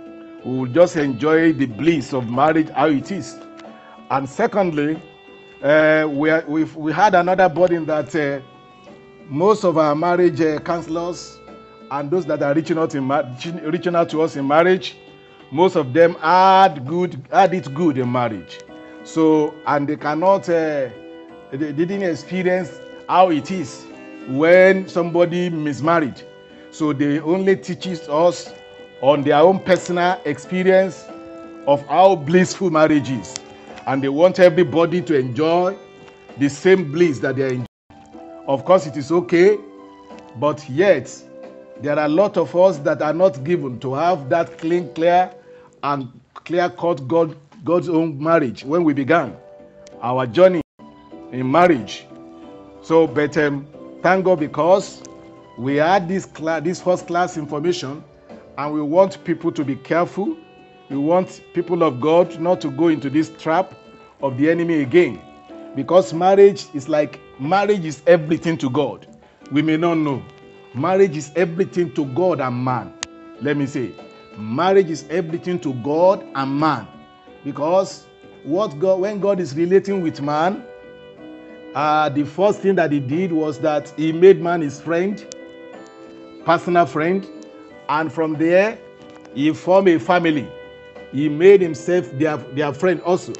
We 0.44 0.58
will 0.58 0.66
just 0.66 0.96
enjoy 0.96 1.52
the 1.52 1.66
bliss 1.66 2.12
of 2.12 2.28
marriage 2.30 2.68
how 2.70 2.88
it 2.88 3.10
is. 3.10 3.38
And 4.10 4.28
secondly, 4.28 5.00
uh, 5.62 6.08
we, 6.10 6.30
are, 6.30 6.44
we 6.46 6.92
had 6.92 7.14
another 7.14 7.48
burden 7.48 7.86
that 7.86 8.14
uh, 8.14 8.40
most 9.28 9.64
of 9.64 9.78
our 9.78 9.94
marriage 9.94 10.40
uh, 10.40 10.58
counselors 10.60 11.38
and 11.90 12.10
those 12.10 12.26
that 12.26 12.42
are 12.42 12.54
reaching 12.54 12.78
out, 12.78 12.94
in 12.94 13.08
reaching 13.70 13.94
out 13.94 14.08
to 14.10 14.22
us 14.22 14.36
in 14.36 14.46
marriage, 14.46 14.96
most 15.50 15.76
of 15.76 15.92
them 15.92 16.14
had 16.14 16.86
good 16.86 17.22
had 17.30 17.52
it 17.54 17.72
good 17.74 17.98
in 17.98 18.10
marriage. 18.10 18.60
So 19.04 19.54
and 19.66 19.88
they 19.88 19.96
cannot 19.96 20.48
uh, 20.48 20.90
they 21.50 21.72
didn't 21.72 22.02
experience 22.02 22.80
how 23.08 23.30
it 23.30 23.50
is 23.50 23.84
when 24.28 24.88
somebody 24.88 25.50
mismarried. 25.50 26.22
So 26.70 26.92
they 26.92 27.18
only 27.20 27.56
teaches 27.56 28.08
us 28.08 28.52
on 29.02 29.22
their 29.22 29.38
own 29.38 29.58
personal 29.60 30.20
experience 30.24 31.06
of 31.66 31.84
how 31.86 32.14
blissful 32.14 32.70
marriage 32.70 33.10
is. 33.10 33.34
And 33.86 34.02
they 34.02 34.08
want 34.08 34.38
everybody 34.38 35.00
to 35.02 35.18
enjoy 35.18 35.76
the 36.38 36.48
same 36.48 36.92
bliss 36.92 37.18
that 37.20 37.36
they 37.36 37.42
enjoying. 37.48 37.66
Of 38.46 38.64
course, 38.64 38.86
it 38.86 38.96
is 38.96 39.10
okay, 39.10 39.58
but 40.36 40.68
yet 40.70 41.12
there 41.80 41.98
are 41.98 42.04
a 42.04 42.08
lot 42.08 42.36
of 42.36 42.54
us 42.54 42.78
that 42.78 43.02
are 43.02 43.12
not 43.12 43.42
given 43.42 43.80
to 43.80 43.94
have 43.94 44.28
that 44.28 44.58
clean, 44.58 44.92
clear, 44.94 45.32
and 45.82 46.08
clear 46.34 46.68
cut 46.70 47.06
God, 47.08 47.36
God's 47.64 47.88
own 47.88 48.22
marriage 48.22 48.64
when 48.64 48.84
we 48.84 48.92
began 48.92 49.36
our 50.02 50.26
journey 50.26 50.60
in 51.32 51.50
marriage. 51.50 52.06
So, 52.82 53.06
but 53.06 53.36
um, 53.36 53.66
thank 54.02 54.24
God 54.24 54.40
because 54.40 55.02
we 55.58 55.76
had 55.76 56.08
this 56.08 56.26
class, 56.26 56.62
this 56.62 56.80
first 56.80 57.06
class 57.06 57.36
information, 57.36 58.02
and 58.58 58.72
we 58.72 58.80
want 58.82 59.22
people 59.24 59.52
to 59.52 59.64
be 59.64 59.76
careful. 59.76 60.36
We 60.88 60.96
want 60.96 61.42
people 61.54 61.82
of 61.82 62.00
God 62.00 62.40
not 62.40 62.60
to 62.62 62.70
go 62.70 62.88
into 62.88 63.10
this 63.10 63.30
trap 63.38 63.74
of 64.22 64.36
the 64.38 64.50
enemy 64.50 64.80
again, 64.80 65.20
because 65.76 66.12
marriage 66.12 66.66
is 66.74 66.88
like 66.88 67.20
marriage 67.38 67.84
is 67.84 68.02
everything 68.06 68.58
to 68.58 68.70
God. 68.70 69.06
We 69.52 69.62
may 69.62 69.76
not 69.76 69.94
know. 69.94 70.22
Marriage 70.74 71.16
is 71.16 71.32
everything 71.36 71.92
to 71.94 72.06
God 72.06 72.40
and 72.40 72.64
man. 72.64 72.92
Let 73.40 73.56
me 73.56 73.66
say, 73.66 73.92
marriage 74.36 74.90
is 74.90 75.04
everything 75.10 75.58
to 75.60 75.74
God 75.74 76.24
and 76.34 76.58
man, 76.58 76.86
because 77.44 78.06
what 78.44 78.78
God 78.78 79.00
when 79.00 79.20
God 79.20 79.40
is 79.40 79.54
relating 79.54 80.02
with 80.02 80.20
man, 80.20 80.64
uh, 81.74 82.08
the 82.08 82.24
first 82.24 82.60
thing 82.60 82.74
that 82.76 82.90
he 82.92 83.00
did 83.00 83.32
was 83.32 83.58
that 83.60 83.92
he 83.96 84.12
made 84.12 84.40
man 84.40 84.60
his 84.60 84.80
friend, 84.80 85.24
personal 86.44 86.86
friend, 86.86 87.28
and 87.88 88.12
from 88.12 88.34
there 88.34 88.78
he 89.34 89.52
formed 89.52 89.88
a 89.88 89.98
family. 89.98 90.48
He 91.12 91.28
made 91.28 91.60
himself 91.60 92.10
their, 92.18 92.36
their 92.36 92.72
friend 92.72 93.00
also. 93.02 93.32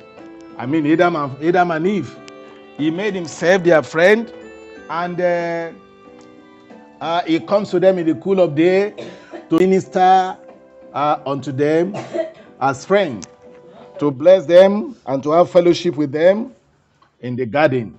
I 0.57 0.67
mean, 0.67 0.87
Adam 0.87 1.17
and, 1.17 1.43
Adam 1.43 1.71
and 1.71 1.87
Eve. 1.87 2.17
He 2.77 2.91
made 2.91 3.15
himself 3.15 3.63
their 3.63 3.83
friend, 3.83 4.33
and 4.89 5.21
uh, 5.21 5.73
uh, 7.01 7.23
he 7.25 7.41
comes 7.41 7.71
to 7.71 7.81
them 7.81 7.99
in 7.99 8.07
the 8.07 8.15
cool 8.17 8.41
of 8.41 8.55
day 8.55 8.95
to 9.49 9.59
minister 9.59 10.37
uh, 10.93 11.19
unto 11.27 11.53
them 11.53 11.95
as 12.61 12.85
friend, 12.85 13.27
to 13.99 14.11
bless 14.11 14.47
them 14.47 14.97
and 15.07 15.23
to 15.23 15.31
have 15.33 15.51
fellowship 15.51 15.97
with 15.97 16.13
them 16.13 16.55
in 17.21 17.37
the 17.37 17.47
garden. 17.47 17.97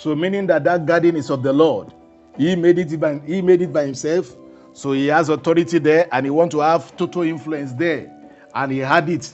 So 0.00 0.14
meaning 0.14 0.46
that 0.46 0.64
that 0.64 0.86
garden 0.86 1.14
is 1.14 1.28
of 1.28 1.42
the 1.42 1.52
Lord. 1.52 1.92
He 2.38 2.56
made 2.56 2.78
it 2.78 2.98
by, 2.98 3.18
he 3.18 3.42
made 3.42 3.60
it 3.60 3.70
by 3.70 3.84
himself. 3.84 4.34
So 4.72 4.92
he 4.92 5.08
has 5.08 5.28
authority 5.28 5.78
there 5.78 6.08
and 6.10 6.24
he 6.24 6.30
want 6.30 6.52
to 6.52 6.60
have 6.60 6.96
total 6.96 7.20
influence 7.20 7.74
there. 7.74 8.10
And 8.54 8.72
he 8.72 8.78
had 8.78 9.10
it 9.10 9.30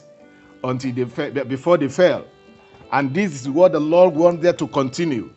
until 0.65 0.93
they 0.93 1.45
before 1.45 1.79
they 1.79 1.87
fell. 1.87 2.25
And 2.91 3.15
this 3.15 3.41
is 3.43 3.49
what 3.49 3.71
the 3.71 3.79
Lord 3.79 4.17
wanted 4.17 4.59
to 4.59 4.67
continue. 4.67 5.33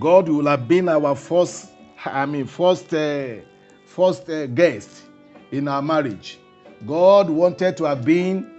God 0.00 0.26
will 0.30 0.46
have 0.46 0.66
been 0.66 0.88
our 0.88 1.14
first, 1.16 1.68
I 2.06 2.24
mean, 2.24 2.46
first, 2.46 2.94
uh, 2.94 3.42
first 3.84 4.26
uh, 4.30 4.46
guest 4.46 5.02
in 5.50 5.68
our 5.68 5.82
marriage. 5.82 6.38
God 6.86 7.28
wanted 7.28 7.76
to 7.76 7.84
have 7.84 8.06
been 8.06 8.50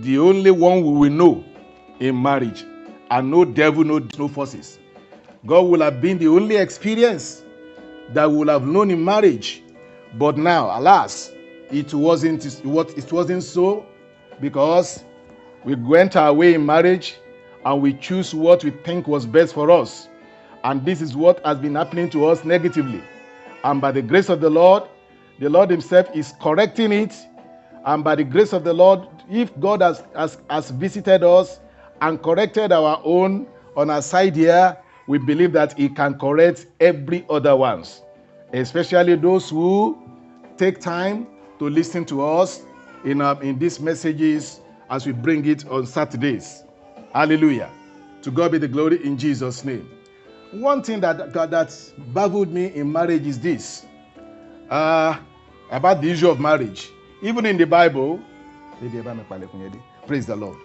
the 0.00 0.18
only 0.18 0.50
one 0.50 0.82
we 0.82 0.98
will 0.98 1.16
know 1.16 1.44
in 2.00 2.20
marriage, 2.20 2.64
and 3.08 3.30
no 3.30 3.44
devil, 3.44 3.84
no, 3.84 4.04
no 4.18 4.26
forces. 4.26 4.79
God 5.46 5.62
will 5.62 5.80
have 5.80 6.00
been 6.00 6.18
the 6.18 6.28
only 6.28 6.56
experience 6.56 7.44
that 8.12 8.30
we 8.30 8.36
will 8.36 8.48
have 8.48 8.66
known 8.66 8.90
in 8.90 9.02
marriage. 9.04 9.62
But 10.14 10.36
now, 10.36 10.66
alas, 10.78 11.32
it 11.70 11.94
wasn't, 11.94 12.44
what 12.64 12.96
it 12.98 13.10
wasn't 13.12 13.42
so 13.42 13.86
because 14.40 15.04
we 15.64 15.74
went 15.74 16.16
our 16.16 16.32
way 16.32 16.54
in 16.54 16.66
marriage 16.66 17.16
and 17.64 17.80
we 17.80 17.94
choose 17.94 18.34
what 18.34 18.64
we 18.64 18.70
think 18.70 19.06
was 19.06 19.24
best 19.24 19.54
for 19.54 19.70
us. 19.70 20.08
And 20.64 20.84
this 20.84 21.00
is 21.00 21.16
what 21.16 21.44
has 21.44 21.58
been 21.58 21.74
happening 21.74 22.10
to 22.10 22.26
us 22.26 22.44
negatively. 22.44 23.02
And 23.64 23.80
by 23.80 23.92
the 23.92 24.02
grace 24.02 24.28
of 24.28 24.40
the 24.40 24.50
Lord, 24.50 24.84
the 25.38 25.48
Lord 25.48 25.70
Himself 25.70 26.08
is 26.14 26.34
correcting 26.40 26.92
it. 26.92 27.14
And 27.86 28.04
by 28.04 28.14
the 28.14 28.24
grace 28.24 28.52
of 28.52 28.64
the 28.64 28.74
Lord, 28.74 29.06
if 29.30 29.58
God 29.58 29.80
has, 29.80 30.02
has, 30.14 30.38
has 30.50 30.70
visited 30.70 31.22
us 31.22 31.60
and 32.02 32.22
corrected 32.22 32.72
our 32.72 33.00
own 33.04 33.46
on 33.76 33.88
our 33.88 34.02
side 34.02 34.36
here, 34.36 34.76
we 35.10 35.18
believe 35.18 35.52
that 35.52 35.76
He 35.76 35.88
can 35.88 36.16
correct 36.16 36.66
every 36.78 37.26
other 37.28 37.56
ones, 37.56 38.02
especially 38.52 39.16
those 39.16 39.50
who 39.50 40.00
take 40.56 40.80
time 40.80 41.26
to 41.58 41.68
listen 41.68 42.04
to 42.04 42.24
us 42.24 42.62
in, 43.04 43.20
our, 43.20 43.42
in 43.42 43.58
these 43.58 43.80
messages 43.80 44.60
as 44.88 45.06
we 45.06 45.12
bring 45.12 45.44
it 45.46 45.66
on 45.66 45.84
Saturdays. 45.84 46.62
Hallelujah. 47.12 47.68
To 48.22 48.30
God 48.30 48.52
be 48.52 48.58
the 48.58 48.68
glory 48.68 49.04
in 49.04 49.18
Jesus' 49.18 49.64
name. 49.64 49.90
One 50.52 50.80
thing 50.80 51.00
that, 51.00 51.32
that, 51.32 51.50
that 51.50 51.76
baffled 52.14 52.52
me 52.52 52.66
in 52.66 52.92
marriage 52.92 53.26
is 53.26 53.40
this 53.40 53.86
uh, 54.70 55.18
about 55.72 56.02
the 56.02 56.10
issue 56.12 56.30
of 56.30 56.38
marriage. 56.38 56.88
Even 57.20 57.46
in 57.46 57.56
the 57.56 57.66
Bible. 57.66 58.20
Praise 60.06 60.26
the 60.26 60.36
Lord. 60.36 60.58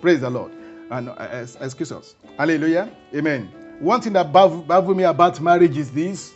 Praise 0.00 0.22
the 0.22 0.30
Lord. 0.30 0.50
And 0.90 1.08
uh, 1.08 1.46
excuse 1.60 1.92
us. 1.92 2.16
Hallelujah. 2.36 2.90
Amen. 3.14 3.61
One 3.80 4.00
thing 4.00 4.12
that 4.14 4.32
baffles 4.32 4.64
baffle 4.64 4.94
me 4.94 5.04
about 5.04 5.40
marriage 5.40 5.76
is 5.76 5.90
this. 5.90 6.34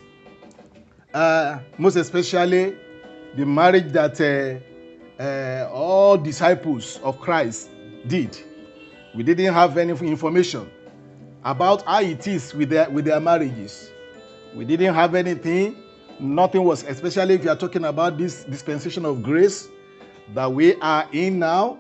Uh, 1.15 1.59
most 1.79 1.97
especially 1.97 2.77
the 3.37 3.47
marriage 3.47 3.93
that 3.93 4.21
uh, 4.21 5.23
uh, 5.23 5.71
all 5.73 6.17
disciples 6.19 6.99
of 7.03 7.19
Christ 7.21 7.71
did. 8.07 8.37
We 9.15 9.23
didn't 9.23 9.55
have 9.55 9.79
any 9.79 9.93
information 9.93 10.71
about 11.45 11.83
how 11.87 12.01
it 12.03 12.27
is 12.27 12.53
with 12.55 12.71
their 12.71 12.91
with 12.91 13.05
their 13.07 13.21
marriages. 13.21 13.91
We 14.55 14.65
didn't 14.65 14.95
have 14.95 15.15
anything. 15.15 15.77
Nothing 16.19 16.65
was, 16.65 16.83
especially 16.85 17.35
if 17.35 17.45
you 17.45 17.51
are 17.51 17.57
talking 17.57 17.85
about 17.85 18.19
this 18.19 18.45
dispensation 18.45 19.05
of 19.05 19.23
grace 19.23 19.69
that 20.35 20.51
we 20.51 20.75
are 20.81 21.09
in 21.13 21.39
now, 21.39 21.79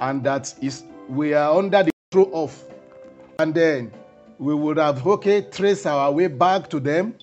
and 0.00 0.22
that 0.24 0.52
is 0.60 0.84
we 1.08 1.32
are 1.32 1.56
under 1.56 1.84
the 1.84 1.92
control 2.10 2.44
of. 2.44 2.64
And 3.38 3.54
then 3.54 3.92
we 4.38 4.54
would 4.54 4.76
have 4.76 5.06
okay 5.06 5.42
trace 5.42 5.84
our 5.86 6.10
way 6.12 6.28
back 6.28 6.70
to 6.70 6.80
them. 6.80 7.14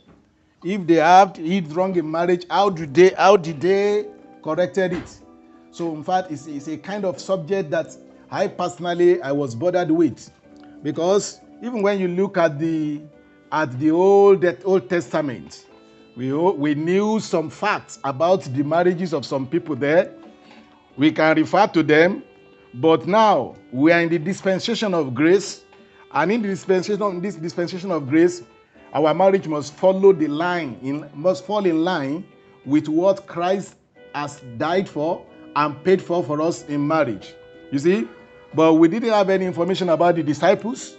If 0.63 0.85
they 0.87 0.95
have 0.95 1.33
did 1.33 1.71
wrong 1.71 1.95
in 1.95 2.09
marriage, 2.09 2.45
how 2.49 2.69
did 2.69 2.93
they 2.93 3.09
how 3.09 3.37
did 3.37 3.61
they 3.61 4.05
corrected 4.43 4.93
it? 4.93 5.19
So 5.71 5.93
in 5.93 6.03
fact, 6.03 6.31
it's, 6.31 6.47
it's 6.47 6.67
a 6.67 6.77
kind 6.77 7.05
of 7.05 7.19
subject 7.19 7.69
that 7.71 7.95
I 8.31 8.47
personally 8.47 9.21
I 9.21 9.31
was 9.31 9.55
bothered 9.55 9.91
with, 9.91 10.31
because 10.81 11.39
even 11.61 11.81
when 11.81 11.99
you 11.99 12.07
look 12.07 12.37
at 12.37 12.59
the 12.59 13.01
at 13.51 13.77
the 13.79 13.91
old 13.91 14.45
Old 14.63 14.89
Testament, 14.89 15.65
we 16.15 16.33
we 16.33 16.75
knew 16.75 17.19
some 17.19 17.49
facts 17.49 17.99
about 18.03 18.43
the 18.43 18.63
marriages 18.63 19.13
of 19.13 19.25
some 19.25 19.45
people 19.47 19.75
there. 19.75 20.11
We 20.97 21.11
can 21.11 21.35
refer 21.35 21.67
to 21.67 21.83
them, 21.83 22.23
but 22.75 23.05
now 23.05 23.55
we 23.71 23.91
are 23.91 23.99
in 23.99 24.09
the 24.09 24.17
dispensation 24.17 24.93
of 24.93 25.13
grace, 25.13 25.64
and 26.15 26.31
in 26.31 26.41
the 26.41 26.47
dispensation 26.47 27.01
in 27.03 27.21
this 27.21 27.35
dispensation 27.35 27.91
of 27.91 28.07
grace, 28.09 28.41
our 28.93 29.13
marriage 29.13 29.47
must 29.47 29.73
follow 29.73 30.13
the 30.13 30.27
line 30.27 30.79
in 30.81 31.07
must 31.13 31.45
fall 31.45 31.65
in 31.65 31.83
line 31.83 32.25
with 32.65 32.87
what 32.87 33.27
Christ 33.27 33.75
has 34.15 34.41
died 34.57 34.87
for 34.87 35.25
and 35.55 35.81
paid 35.83 36.01
for 36.01 36.23
for 36.23 36.41
us 36.41 36.63
in 36.63 36.87
marriage. 36.87 37.35
You 37.71 37.79
see, 37.79 38.07
but 38.53 38.73
we 38.75 38.87
didn't 38.87 39.09
have 39.09 39.29
any 39.29 39.45
information 39.45 39.89
about 39.89 40.15
the 40.15 40.23
disciples, 40.23 40.95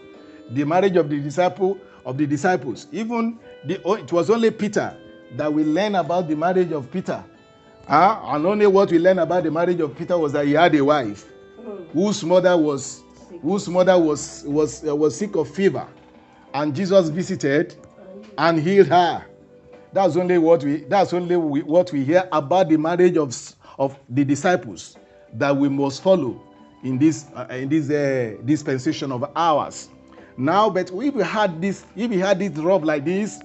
the 0.51 0.65
marriage 0.65 0.97
of 0.97 1.09
the 1.09 1.19
disciple 1.19 1.79
of 2.05 2.19
the 2.19 2.27
disciples. 2.27 2.87
Even 2.93 3.39
the, 3.65 3.75
it 3.93 4.13
was 4.13 4.29
only 4.29 4.51
Peter 4.51 4.95
that 5.37 5.53
we 5.53 5.65
learn 5.65 5.95
about 5.95 6.29
the 6.29 6.37
marriage 6.37 6.73
of 6.73 6.91
Peter. 6.93 7.25
Ah, 7.89 8.35
and 8.35 8.45
only 8.45 8.67
what 8.67 8.91
we 8.91 8.99
learn 8.99 9.19
about 9.19 9.45
the 9.45 9.51
marriage 9.51 9.81
of 9.81 9.97
Peter 9.97 10.19
was 10.19 10.33
that 10.33 10.45
he 10.47 10.53
had 10.53 10.75
a 10.75 10.85
wife 10.85 11.25
whose 11.93 12.23
mother 12.23 12.57
was 12.57 13.03
whose 13.43 13.69
mother 13.69 13.99
was 13.99 14.45
was 14.47 14.87
uh, 14.87 14.95
was 14.95 15.17
sick 15.17 15.37
of 15.37 15.49
fever, 15.49 15.87
and 16.55 16.75
Jesus 16.75 17.09
visited 17.09 17.75
and 18.39 18.59
healed 18.59 18.89
her. 18.89 19.25
That's 19.93 20.17
only 20.17 20.39
what 20.39 20.63
we 20.65 20.79
that's 20.85 21.13
only 21.13 21.37
we, 21.37 21.63
what 21.63 21.93
we 21.93 22.05
hear 22.05 22.29
about 22.33 22.69
the 22.69 22.77
marriage 22.77 23.17
of 23.17 23.35
of 23.79 23.99
the 24.09 24.25
disciples 24.25 24.97
that 25.35 25.57
we 25.57 25.69
must 25.69 26.03
follow 26.03 26.43
in 26.83 26.99
this 26.99 27.27
uh, 27.35 27.47
in 27.51 27.69
this 27.69 27.91
uh, 27.91 28.37
dispensation 28.45 29.13
of 29.13 29.31
ours. 29.35 29.89
Now, 30.37 30.69
but 30.69 30.91
if 30.91 31.15
we 31.15 31.23
had 31.23 31.61
this 31.61 31.85
if 31.97 32.11
we 32.11 32.19
had 32.19 32.43
it 32.43 32.57
rough 32.59 32.83
like 32.83 33.05
this, 33.05 33.41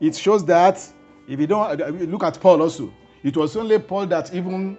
it 0.00 0.16
shows 0.16 0.44
that 0.46 0.84
if 1.28 1.40
you 1.40 1.46
don't 1.46 1.80
uh, 1.80 1.86
look 1.86 2.24
at 2.24 2.40
Paul 2.40 2.62
also, 2.62 2.92
it 3.22 3.36
was 3.36 3.56
only 3.56 3.78
Paul 3.78 4.06
that 4.06 4.34
even 4.34 4.76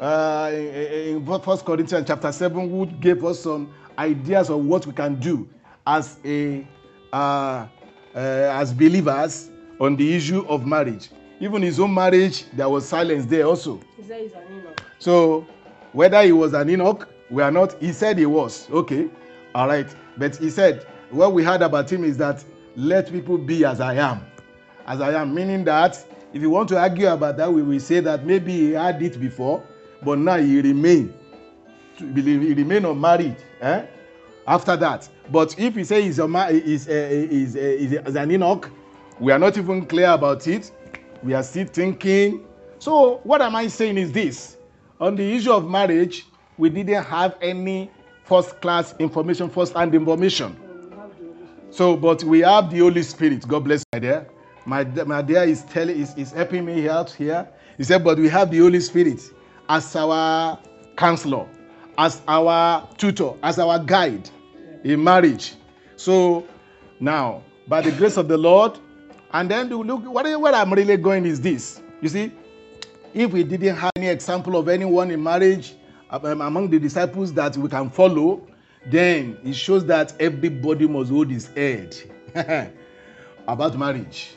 uh, 0.00 0.50
in 0.52 1.24
First 1.44 1.64
Corinthians 1.64 2.06
chapter 2.06 2.32
seven 2.32 2.70
would 2.70 3.00
give 3.00 3.24
us 3.24 3.40
some 3.40 3.72
ideas 4.02 4.50
of 4.50 4.64
what 4.64 4.86
we 4.86 4.92
can 4.92 5.14
do 5.16 5.48
as 5.86 6.18
a 6.24 6.66
uh, 7.12 7.66
uh, 8.14 8.18
as 8.60 8.72
believers 8.72 9.50
on 9.80 9.96
the 9.96 10.14
issue 10.14 10.44
of 10.48 10.66
marriage. 10.66 11.10
Even 11.40 11.62
his 11.62 11.80
own 11.80 11.92
marriage, 11.92 12.44
there 12.52 12.68
was 12.68 12.88
silence 12.88 13.26
there 13.26 13.46
also. 13.46 13.80
He 13.96 14.02
said 14.02 14.22
he's 14.22 14.32
an 14.32 14.42
eunuch. 14.54 14.82
So 14.98 15.46
whether 15.92 16.22
he 16.22 16.32
was 16.32 16.52
an 16.54 16.68
eunuch, 16.68 17.08
we 17.30 17.42
are 17.42 17.50
not. 17.50 17.80
He 17.80 17.92
said 17.92 18.18
he 18.18 18.26
was. 18.26 18.68
Okay, 18.70 19.08
all 19.54 19.66
right. 19.68 19.88
But 20.16 20.36
he 20.36 20.50
said 20.50 20.86
what 21.10 21.32
we 21.32 21.42
heard 21.44 21.62
about 21.62 21.90
him 21.90 22.04
is 22.04 22.16
that 22.18 22.44
let 22.76 23.10
people 23.10 23.38
be 23.38 23.64
as 23.64 23.80
I 23.80 23.94
am, 23.94 24.24
as 24.86 25.00
I 25.00 25.20
am, 25.20 25.34
meaning 25.34 25.64
that 25.64 26.02
if 26.32 26.40
you 26.40 26.48
want 26.48 26.68
to 26.70 26.78
argue 26.78 27.08
about 27.08 27.36
that, 27.36 27.52
we 27.52 27.62
will 27.62 27.80
say 27.80 28.00
that 28.00 28.24
maybe 28.24 28.52
he 28.52 28.70
had 28.72 29.02
it 29.02 29.20
before, 29.20 29.62
but 30.02 30.18
now 30.18 30.36
he 30.38 30.60
remain, 30.62 31.12
to 31.12 31.12
believe 31.12 31.21
he 32.14 32.54
remain 32.54 32.84
unmarried. 32.84 33.36
Eh? 33.60 33.86
After 34.46 34.76
that, 34.76 35.08
but 35.30 35.58
if 35.58 35.76
he 35.76 35.84
say 35.84 36.02
he's 36.02 36.18
a 36.18 36.26
ma- 36.26 36.48
is 36.48 36.88
uh, 36.88 36.92
is 36.92 37.54
uh, 37.54 37.60
is 37.60 37.92
is 37.92 38.16
an 38.16 38.30
Enoch, 38.30 38.70
we 39.20 39.30
are 39.30 39.38
not 39.38 39.56
even 39.56 39.86
clear 39.86 40.10
about 40.10 40.46
it. 40.48 40.72
We 41.22 41.34
are 41.34 41.42
still 41.44 41.66
thinking. 41.66 42.44
So 42.80 43.20
what 43.22 43.40
am 43.40 43.54
I 43.54 43.68
saying 43.68 43.98
is 43.98 44.10
this: 44.10 44.56
on 45.00 45.14
the 45.14 45.32
issue 45.36 45.52
of 45.52 45.70
marriage, 45.70 46.26
we 46.58 46.70
didn't 46.70 47.04
have 47.04 47.36
any 47.40 47.90
first 48.24 48.60
class 48.60 48.94
information, 48.98 49.48
first 49.48 49.74
hand 49.74 49.94
information. 49.94 50.56
So, 51.70 51.96
but 51.96 52.22
we 52.24 52.40
have 52.40 52.70
the 52.70 52.80
Holy 52.80 53.02
Spirit. 53.02 53.46
God 53.48 53.64
bless 53.64 53.84
my 53.92 53.98
dear. 53.98 54.26
My, 54.66 54.84
my 54.84 55.22
dear 55.22 55.42
is 55.42 55.62
telling 55.62 55.98
is, 55.98 56.14
is 56.16 56.30
helping 56.30 56.64
me 56.66 56.88
out 56.88 57.10
here. 57.10 57.48
He 57.78 57.84
said, 57.84 58.04
but 58.04 58.18
we 58.18 58.28
have 58.28 58.50
the 58.50 58.58
Holy 58.58 58.78
Spirit 58.80 59.20
as 59.68 59.96
our 59.96 60.58
counselor, 60.96 61.48
as 61.98 62.22
our 62.28 62.88
tutor, 62.96 63.32
as 63.42 63.58
our 63.58 63.78
guide 63.78 64.28
in 64.84 65.02
marriage. 65.02 65.54
So 65.96 66.46
now, 67.00 67.42
by 67.68 67.80
the 67.80 67.92
grace 67.92 68.16
of 68.16 68.28
the 68.28 68.36
Lord, 68.38 68.78
and 69.32 69.50
then 69.50 69.68
look 69.68 70.04
what, 70.04 70.40
where 70.40 70.54
I'm 70.54 70.72
really 70.72 70.96
going 70.96 71.24
is 71.26 71.40
this. 71.40 71.82
You 72.00 72.08
see, 72.08 72.32
if 73.14 73.32
we 73.32 73.44
didn't 73.44 73.76
have 73.76 73.92
any 73.96 74.08
example 74.08 74.56
of 74.56 74.68
anyone 74.68 75.10
in 75.10 75.22
marriage 75.22 75.74
um, 76.10 76.40
among 76.40 76.70
the 76.70 76.78
disciples 76.78 77.32
that 77.34 77.56
we 77.56 77.68
can 77.68 77.90
follow, 77.90 78.46
then 78.86 79.38
it 79.44 79.54
shows 79.54 79.84
that 79.86 80.14
everybody 80.20 80.86
must 80.86 81.10
hold 81.10 81.30
his 81.30 81.46
head 81.48 81.96
about 83.46 83.78
marriage. 83.78 84.32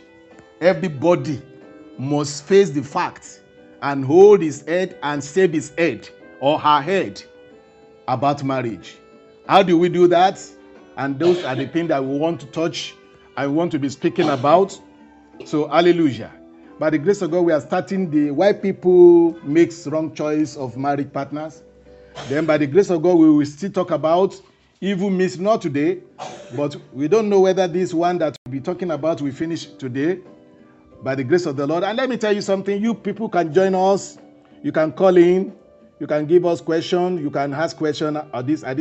Everybody 0.61 1.41
must 1.97 2.45
face 2.45 2.69
the 2.69 2.83
fact 2.83 3.41
and 3.81 4.05
hold 4.05 4.41
his 4.41 4.61
head 4.65 4.97
and 5.03 5.23
save 5.23 5.53
his 5.53 5.71
head 5.77 6.09
or 6.39 6.59
her 6.59 6.81
head 6.81 7.23
about 8.07 8.43
marriage. 8.43 8.97
How 9.47 9.63
do 9.63 9.77
we 9.77 9.89
do 9.89 10.07
that? 10.07 10.41
And 10.97 11.19
those 11.19 11.43
are 11.43 11.55
the 11.55 11.67
things 11.67 11.89
that 11.89 12.03
we 12.03 12.17
want 12.17 12.39
to 12.41 12.47
touch 12.47 12.95
we 13.37 13.47
want 13.47 13.71
to 13.73 13.79
be 13.79 13.89
speaking 13.89 14.29
about. 14.29 14.79
So, 15.45 15.67
hallelujah. 15.67 16.31
By 16.79 16.89
the 16.89 16.97
grace 16.97 17.21
of 17.21 17.31
God, 17.31 17.41
we 17.41 17.53
are 17.53 17.61
starting 17.61 18.09
the 18.09 18.31
why 18.31 18.53
people 18.53 19.33
makes 19.43 19.87
wrong 19.87 20.13
choice 20.13 20.55
of 20.55 20.77
marriage 20.77 21.11
partners. 21.11 21.61
Then, 22.27 22.45
by 22.45 22.57
the 22.57 22.67
grace 22.67 22.89
of 22.89 23.01
God, 23.01 23.15
we 23.15 23.29
will 23.29 23.45
still 23.45 23.71
talk 23.71 23.91
about 23.91 24.39
evil 24.81 25.09
means 25.09 25.39
not 25.39 25.61
today, 25.61 26.01
but 26.55 26.75
we 26.93 27.07
don't 27.07 27.29
know 27.29 27.41
whether 27.41 27.67
this 27.67 27.93
one 27.93 28.17
that 28.19 28.37
we'll 28.45 28.53
be 28.53 28.59
talking 28.61 28.91
about 28.91 29.21
will 29.21 29.31
finish 29.31 29.65
today. 29.65 30.19
By 31.03 31.15
the 31.15 31.23
grace 31.23 31.45
of 31.45 31.55
the 31.55 31.67
Lord. 31.67 31.83
And 31.83 31.97
let 31.97 32.09
me 32.09 32.17
tell 32.17 32.33
you 32.33 32.41
something 32.41 32.81
you 32.81 32.93
people 32.93 33.29
can 33.29 33.53
join 33.53 33.75
us. 33.75 34.17
You 34.63 34.71
can 34.71 34.91
call 34.91 35.17
in. 35.17 35.53
You 35.99 36.07
can 36.07 36.25
give 36.25 36.45
us 36.45 36.61
questions. 36.61 37.21
You 37.21 37.29
can 37.29 37.53
ask 37.53 37.77
questions 37.77 38.17
at 38.33 38.47
this 38.47 38.63
at. 38.63 38.79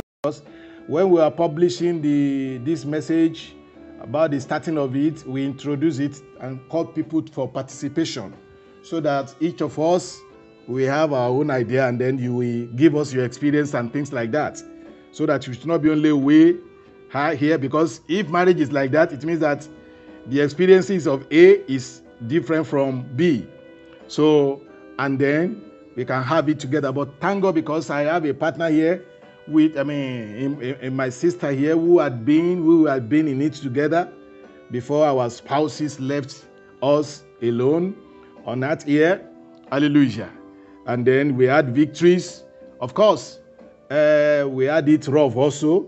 When 0.87 1.09
we 1.11 1.21
are 1.21 1.31
publishing 1.31 2.01
the 2.01 2.59
this 2.63 2.85
message 2.85 3.55
about 4.01 4.31
the 4.31 4.39
starting 4.41 4.77
of 4.77 4.95
it, 4.95 5.25
we 5.27 5.45
introduce 5.45 5.99
it 5.99 6.21
and 6.41 6.59
call 6.69 6.85
people 6.85 7.23
for 7.31 7.47
participation 7.47 8.33
so 8.83 8.99
that 8.99 9.33
each 9.39 9.61
of 9.61 9.77
us 9.79 10.19
we 10.67 10.83
have 10.83 11.13
our 11.13 11.29
own 11.29 11.51
idea 11.51 11.87
and 11.87 11.99
then 11.99 12.17
you 12.17 12.33
will 12.33 12.65
give 12.75 12.95
us 12.95 13.13
your 13.13 13.25
experience 13.25 13.73
and 13.73 13.91
things 13.93 14.11
like 14.11 14.31
that 14.31 14.61
so 15.11 15.25
that 15.25 15.45
you 15.47 15.53
should 15.53 15.65
not 15.65 15.81
be 15.81 15.89
only 15.89 16.59
high 17.11 17.35
here 17.35 17.57
because 17.57 18.01
if 18.07 18.27
marriage 18.29 18.59
is 18.59 18.71
like 18.71 18.91
that 18.91 19.11
it 19.11 19.23
means 19.23 19.39
that 19.39 19.67
the 20.27 20.41
experiences 20.41 21.07
of 21.07 21.25
a 21.31 21.71
is 21.71 22.01
different 22.27 22.65
from 22.65 23.03
b 23.15 23.47
so 24.07 24.61
and 24.99 25.19
then 25.19 25.64
we 25.95 26.05
can 26.05 26.23
have 26.23 26.49
it 26.49 26.59
together 26.59 26.91
but 26.91 27.09
thank 27.19 27.41
god 27.41 27.55
because 27.55 27.89
i 27.89 28.01
have 28.01 28.25
a 28.25 28.33
partner 28.33 28.69
here 28.69 29.05
with 29.47 29.77
i 29.77 29.83
mean 29.83 30.35
in, 30.35 30.61
in, 30.61 30.75
in 30.81 30.95
my 30.95 31.09
sister 31.09 31.51
here 31.51 31.77
who 31.77 31.99
had 31.99 32.25
been 32.25 32.57
who 32.57 32.85
had 32.85 33.07
been 33.09 33.27
in 33.27 33.41
it 33.41 33.53
together 33.53 34.11
before 34.71 35.05
our 35.05 35.29
spouses 35.29 35.99
left 35.99 36.45
us 36.81 37.23
alone 37.41 37.95
on 38.45 38.59
that 38.61 38.87
year. 38.87 39.27
Hallelujah. 39.71 40.29
And 40.87 41.05
then 41.05 41.35
we 41.35 41.45
had 41.45 41.75
victories. 41.75 42.43
Of 42.79 42.93
course 42.93 43.39
uh, 43.89 44.45
we 44.47 44.65
had 44.65 44.89
it 44.89 45.07
rough 45.07 45.35
also 45.35 45.87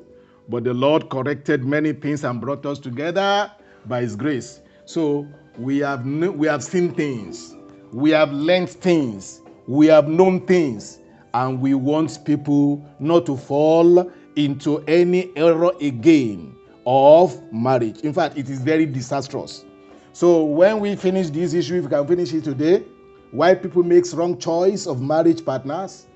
but 0.49 0.63
the 0.63 0.73
lord 0.73 1.09
corrected 1.09 1.65
many 1.65 1.91
things 1.91 2.23
and 2.23 2.39
brought 2.39 2.65
us 2.65 2.79
together 2.79 3.51
by 3.85 4.01
his 4.01 4.15
grace. 4.15 4.61
So 4.85 5.27
we 5.57 5.79
have 5.79 6.05
we 6.05 6.47
have 6.47 6.63
seen 6.63 6.93
things. 6.93 7.55
We 7.91 8.11
have 8.11 8.31
learned 8.31 8.69
things 8.69 9.41
we 9.67 9.87
have 9.87 10.07
known 10.07 10.45
things 10.47 10.99
and 11.33 11.61
we 11.61 11.73
want 11.73 12.23
people 12.25 12.83
not 12.99 13.25
to 13.25 13.37
fall 13.37 14.09
into 14.35 14.79
any 14.87 15.31
error 15.35 15.71
again 15.81 16.55
of 16.85 17.39
marriage. 17.51 17.99
In 17.99 18.13
fact, 18.13 18.37
it 18.37 18.49
is 18.49 18.61
very 18.61 18.85
disastrous. 18.85 19.65
So 20.13 20.43
when 20.43 20.79
we 20.79 20.95
finish 20.95 21.29
this 21.29 21.53
issue, 21.53 21.75
if 21.75 21.83
we 21.83 21.89
can 21.89 22.07
finish 22.07 22.33
it 22.33 22.43
today, 22.43 22.83
why 23.31 23.55
people 23.55 23.83
makes 23.83 24.13
wrong 24.13 24.39
choice 24.39 24.87
of 24.87 25.01
marriage 25.01 25.43
partners, 25.43 26.07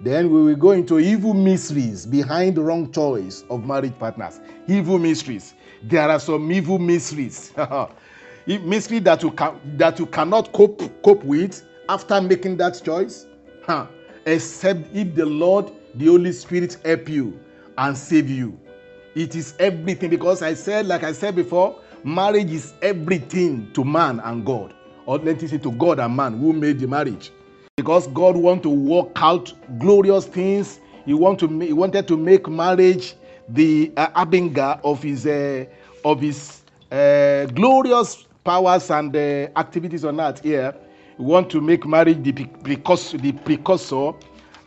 then 0.00 0.30
we 0.30 0.42
will 0.44 0.56
go 0.56 0.70
into 0.70 0.98
evil 0.98 1.34
mysteries 1.34 2.06
behind 2.06 2.56
the 2.56 2.62
wrong 2.62 2.90
choice 2.92 3.44
of 3.50 3.66
marriage 3.66 3.98
partners. 3.98 4.40
Evil 4.68 4.98
mysteries. 4.98 5.54
There 5.82 6.08
are 6.08 6.20
some 6.20 6.50
evil 6.52 6.78
mysteries. 6.78 7.52
mystery 8.46 8.98
that 9.00 9.22
you 9.22 9.30
can 9.32 9.58
that 9.78 9.98
you 9.98 10.06
cannot 10.06 10.52
cope 10.52 11.02
cope 11.02 11.24
with 11.24 11.66
after 11.88 12.20
making 12.20 12.56
that 12.58 12.80
choice. 12.84 13.26
Huh. 13.62 13.86
Except 14.26 14.94
if 14.94 15.14
the 15.14 15.26
Lord, 15.26 15.70
the 15.94 16.06
Holy 16.06 16.32
Spirit 16.32 16.78
help 16.84 17.08
you 17.08 17.38
and 17.78 17.96
save 17.96 18.30
you. 18.30 18.58
It 19.14 19.34
is 19.36 19.54
everything 19.58 20.10
because 20.10 20.42
I 20.42 20.54
said, 20.54 20.86
like 20.86 21.02
I 21.04 21.12
said 21.12 21.36
before, 21.36 21.78
marriage 22.02 22.50
is 22.50 22.72
everything 22.82 23.70
to 23.74 23.84
man 23.84 24.20
and 24.20 24.44
God. 24.44 24.74
Or 25.06 25.18
let 25.18 25.40
me 25.40 25.48
say 25.48 25.58
to 25.58 25.72
God 25.72 25.98
and 26.00 26.16
man 26.16 26.38
who 26.38 26.52
made 26.52 26.80
the 26.80 26.86
marriage. 26.86 27.30
Because 27.76 28.06
God 28.08 28.36
want 28.36 28.62
to 28.62 28.70
work 28.70 29.10
out 29.16 29.52
glorious 29.78 30.26
things. 30.26 30.80
He 31.04 31.12
want 31.12 31.38
to 31.40 31.48
he 31.60 31.72
wanted 31.72 32.08
to 32.08 32.16
make 32.16 32.48
marriage 32.48 33.14
the 33.48 33.92
uh, 33.96 34.24
abinga 34.24 34.80
of 34.82 35.02
his 35.02 35.26
uh, 35.26 35.66
of 36.04 36.20
his 36.20 36.62
uh, 36.90 37.46
glorious 37.46 38.26
powers 38.42 38.90
and 38.90 39.14
uh, 39.14 39.48
activities 39.56 40.04
on 40.04 40.20
earth 40.20 40.42
here. 40.42 40.74
Want 41.18 41.50
to 41.50 41.60
make 41.60 41.86
marriage 41.86 42.22
the 42.22 42.32
precursor, 42.32 43.18
the 43.18 43.32
precursor 43.32 44.12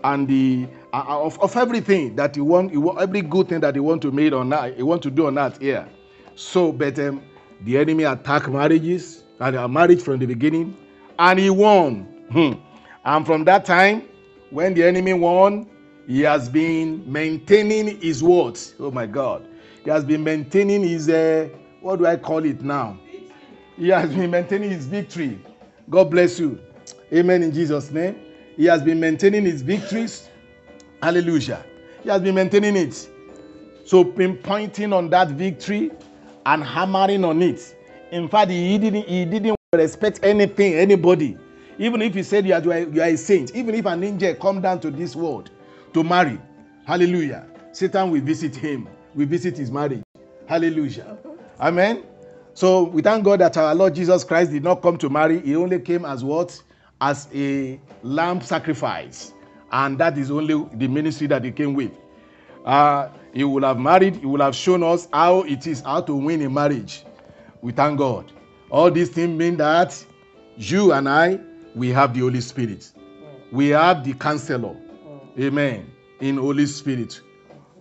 and 0.04 0.28
the 0.28 0.68
uh, 0.94 1.04
of, 1.08 1.40
of 1.42 1.56
everything 1.58 2.16
that 2.16 2.36
he 2.36 2.42
want, 2.42 2.72
he 2.72 2.78
want, 2.78 3.00
every 3.00 3.22
good 3.22 3.50
thing 3.50 3.60
that 3.60 3.76
he 3.76 3.82
want 3.82 4.02
to 4.04 4.12
make 4.12 4.32
on 4.32 4.54
earth, 4.54 4.76
he 4.76 4.84
want 4.84 5.02
to 5.04 5.12
do 5.12 5.28
on 5.28 5.38
earth 5.38 5.60
here. 5.60 5.88
So, 6.36 6.72
but 6.72 6.98
um, 7.00 7.22
the 7.62 7.78
enemy 7.78 8.04
attack 8.04 8.48
marriages 8.48 9.24
and 9.40 9.74
marriage 9.74 10.02
from 10.02 10.20
the 10.20 10.26
beginning, 10.26 10.78
and 11.20 11.40
he 11.40 11.50
won. 11.50 12.04
Hmm. 12.32 12.54
And 13.04 13.26
from 13.26 13.44
that 13.46 13.66
time, 13.66 14.04
when 14.50 14.74
the 14.74 14.84
enemy 14.84 15.14
won, 15.14 15.68
he 16.08 16.22
has 16.22 16.48
been 16.48 17.04
maintaining 17.12 18.00
his 18.00 18.24
words. 18.24 18.76
Oh 18.80 18.92
my 18.92 19.06
God. 19.06 19.46
He 19.84 19.90
has 19.90 20.06
been 20.06 20.24
maintaining 20.24 20.84
his, 20.84 21.10
uh, 21.10 21.50
what 21.82 22.00
do 22.00 22.06
I 22.06 22.16
call 22.16 22.46
it 22.46 22.62
now? 22.62 22.98
He 23.78 23.90
has 23.90 24.14
been 24.14 24.32
maintaining 24.32 24.72
his 24.72 24.86
victory. 24.86 25.40
God 25.89 26.12
bless 26.12 26.39
you. 26.39 26.60
Amen 27.13 27.43
in 27.43 27.54
Jesus' 27.54 27.91
name. 27.91 28.19
He 28.56 28.65
has 28.65 28.82
been 28.82 29.00
maintaining 29.00 29.45
his 29.45 29.62
victories. 29.62 30.30
Hallelujah. 31.02 31.63
He 32.04 32.10
has 32.10 32.21
been 32.21 32.36
maintaining 32.36 32.76
it. 32.76 33.10
So 33.86 34.04
pinpointing 34.04 34.93
on 34.93 35.10
that 35.12 35.30
victory 35.30 35.91
and 36.45 36.63
hammering 36.63 37.23
on 37.23 37.41
it. 37.41 37.76
In 38.12 38.28
fact, 38.28 38.52
he 38.52 38.78
didn't, 38.78 39.08
he 39.08 39.26
didn't 39.26 39.56
respect 39.73 40.19
anything, 40.23 40.73
anybody. 40.73 41.38
Even 41.78 42.02
if 42.02 42.13
he 42.15 42.23
said 42.23 42.45
you 42.45 42.54
are, 42.54 42.62
you 42.62 43.02
are 43.02 43.08
a 43.08 43.15
saint, 43.15 43.56
even 43.56 43.76
if 43.76 43.86
an 43.86 44.04
angel 44.04 44.34
come 44.36 44.62
down 44.62 44.80
to 44.80 44.89
this 44.89 45.15
world 45.15 45.52
to 45.93 46.04
marry, 46.04 46.39
hallelujah, 46.86 47.45
Satan 47.71 48.10
will 48.10 48.21
visit 48.21 48.56
him, 48.56 48.89
will 49.13 49.28
visit 49.28 49.58
his 49.58 49.69
marriage. 49.69 50.04
Hallelujah. 50.47 51.17
Amen. 51.60 52.04
So 52.58 52.86
we 52.86 53.04
thank 53.04 53.24
God 53.24 53.39
that 53.41 53.56
our 53.56 53.76
Lord 53.76 53.93
Jesus 53.93 54.24
Christ 54.24 54.50
did 54.50 54.63
not 54.63 54.82
come 54.82 54.98
to 54.98 55.12
marry. 55.12 55.41
He 55.41 55.56
only 55.56 55.80
came 55.80 56.04
as 56.06 56.24
what? 56.24 56.60
As 57.00 57.28
a 57.32 57.80
lamb 58.02 58.41
sacrifice. 58.41 59.32
And 59.72 60.00
that 60.00 60.17
is 60.17 60.32
only 60.32 60.65
the 60.74 60.88
ministry 60.88 61.28
that 61.28 61.43
he 61.43 61.52
came 61.52 61.76
with. 61.76 61.91
Uh, 62.65 63.10
he 63.32 63.43
will 63.43 63.62
have 63.62 63.78
married, 63.78 64.15
he 64.15 64.26
will 64.26 64.41
have 64.41 64.56
shown 64.56 64.82
us 64.82 65.08
how 65.13 65.43
it 65.43 65.67
is, 65.67 65.82
how 65.82 66.02
to 66.02 66.15
win 66.15 66.41
a 66.41 66.50
marriage. 66.50 67.04
We 67.62 67.74
thank 67.74 68.00
God. 68.00 68.32
All 68.72 68.89
these 68.89 69.10
things 69.10 69.38
mean 69.38 69.58
that 69.58 70.04
you 70.56 70.93
and 70.93 71.08
I, 71.08 71.39
we 71.76 71.89
have 71.89 72.15
the 72.15 72.22
Holy 72.22 72.41
Spirit. 72.41 72.91
We 73.52 73.67
have 73.67 74.04
the 74.04 74.15
counselor. 74.15 74.76
Amen. 75.39 75.91
In 76.22 76.38
Holy 76.38 76.65
Spirit. 76.65 77.22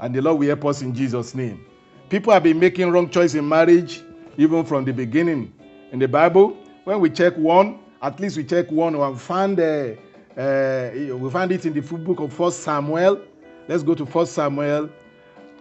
And 0.01 0.15
the 0.15 0.21
Lord 0.21 0.39
will 0.39 0.49
help 0.49 0.67
us 0.67 0.83
in 0.83 0.95
Jesus' 0.95 1.35
name. 1.35 1.65
People 2.11 2.35
have 2.35 2.43
been 2.43 2.61
making 2.61 2.91
wrong 2.91 3.09
choice 3.09 3.35
in 3.35 3.49
marriage 3.49 4.03
even 4.37 4.65
from 4.65 4.85
the 4.85 4.93
beginning. 4.93 5.53
In 5.93 5.99
the 5.99 6.09
Bible, 6.09 6.57
when 6.85 7.01
we 7.01 7.11
check 7.11 7.37
one, 7.37 7.79
at 8.03 8.21
least 8.21 8.37
we 8.37 8.45
check 8.45 8.71
one, 8.71 8.95
and 8.95 9.21
find 9.21 9.59
uh, 9.59 9.95
uh, 10.37 10.91
we 11.17 11.31
find 11.31 11.51
it 11.53 11.65
in 11.65 11.73
the 11.73 11.81
book 11.81 12.21
of 12.21 12.33
First 12.33 12.61
Samuel. 12.61 13.23
Let's 13.69 13.83
go 13.83 13.95
to 13.95 14.07
First 14.07 14.33
Samuel 14.33 14.91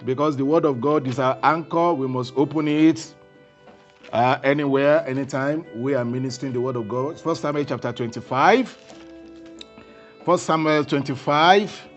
because 0.04 0.36
the 0.38 0.46
Word 0.46 0.66
of 0.66 0.82
God 0.82 1.08
is 1.08 1.20
our 1.20 1.40
anchor. 1.44 1.94
We 1.94 2.08
must 2.08 2.34
open 2.36 2.68
it 2.68 3.16
uh, 4.12 4.40
anywhere, 4.44 5.06
anytime 5.08 5.66
we 5.76 5.94
are 5.94 6.06
ministering 6.06 6.54
the 6.54 6.62
Word 6.62 6.76
of 6.76 6.88
God. 6.88 7.20
First 7.20 7.42
Samuel 7.42 7.66
chapter 7.66 7.92
25. 7.92 8.78
First 10.26 10.46
Samuel 10.46 10.84
25. 10.86 11.90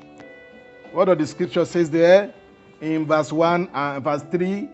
What 0.93 1.07
does 1.07 1.19
the 1.19 1.27
scripture 1.27 1.65
says 1.65 1.91
there? 1.91 2.33
In 2.81 3.07
verse 3.07 3.33
1 3.33 3.63
and 3.63 3.71
uh, 3.75 4.01
verse 4.01 4.23
3, 4.31 4.69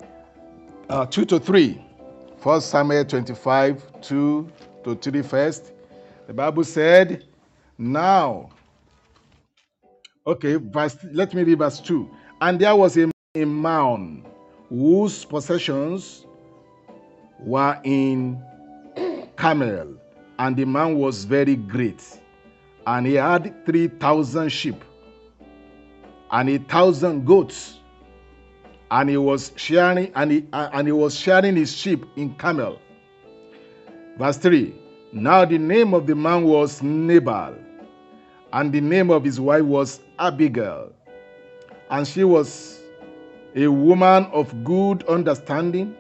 uh, 0.90 1.06
2 1.06 1.24
to 1.24 1.38
3. 1.40 1.83
First 2.44 2.68
Samuel 2.68 3.06
25, 3.06 4.02
2 4.02 4.48
to 4.84 4.94
3 4.96 5.22
first. 5.22 5.72
The 6.26 6.34
Bible 6.34 6.62
said, 6.62 7.24
Now, 7.78 8.50
okay, 10.26 10.56
verse, 10.56 10.98
let 11.14 11.32
me 11.32 11.42
read 11.42 11.60
verse 11.60 11.80
2. 11.80 12.06
And 12.42 12.60
there 12.60 12.76
was 12.76 12.98
a, 12.98 13.10
a 13.34 13.46
man 13.46 14.26
whose 14.68 15.24
possessions 15.24 16.26
were 17.40 17.80
in 17.82 18.42
Carmel, 19.36 19.94
and 20.38 20.54
the 20.54 20.66
man 20.66 20.98
was 20.98 21.24
very 21.24 21.56
great. 21.56 22.04
And 22.86 23.06
he 23.06 23.14
had 23.14 23.64
3,000 23.64 24.50
sheep 24.50 24.84
and 26.30 26.50
a 26.50 26.58
thousand 26.58 27.24
goats 27.24 27.78
and 28.90 29.08
he 29.10 29.16
was 29.16 29.52
sharing 29.56 30.12
and 30.14 30.30
he, 30.30 30.46
uh, 30.52 30.68
and 30.72 30.88
he 30.88 30.92
was 30.92 31.14
sharing 31.14 31.56
his 31.56 31.74
sheep 31.74 32.04
in 32.16 32.34
Carmel. 32.34 32.78
Verse 34.18 34.36
3 34.36 34.74
Now 35.12 35.44
the 35.44 35.58
name 35.58 35.94
of 35.94 36.06
the 36.06 36.14
man 36.14 36.44
was 36.44 36.82
Nabal, 36.82 37.54
and 38.52 38.72
the 38.72 38.80
name 38.80 39.10
of 39.10 39.24
his 39.24 39.40
wife 39.40 39.64
was 39.64 40.00
Abigail, 40.18 40.92
and 41.90 42.06
she 42.06 42.24
was 42.24 42.80
a 43.56 43.68
woman 43.68 44.24
of 44.26 44.64
good 44.64 45.04
understanding 45.04 45.94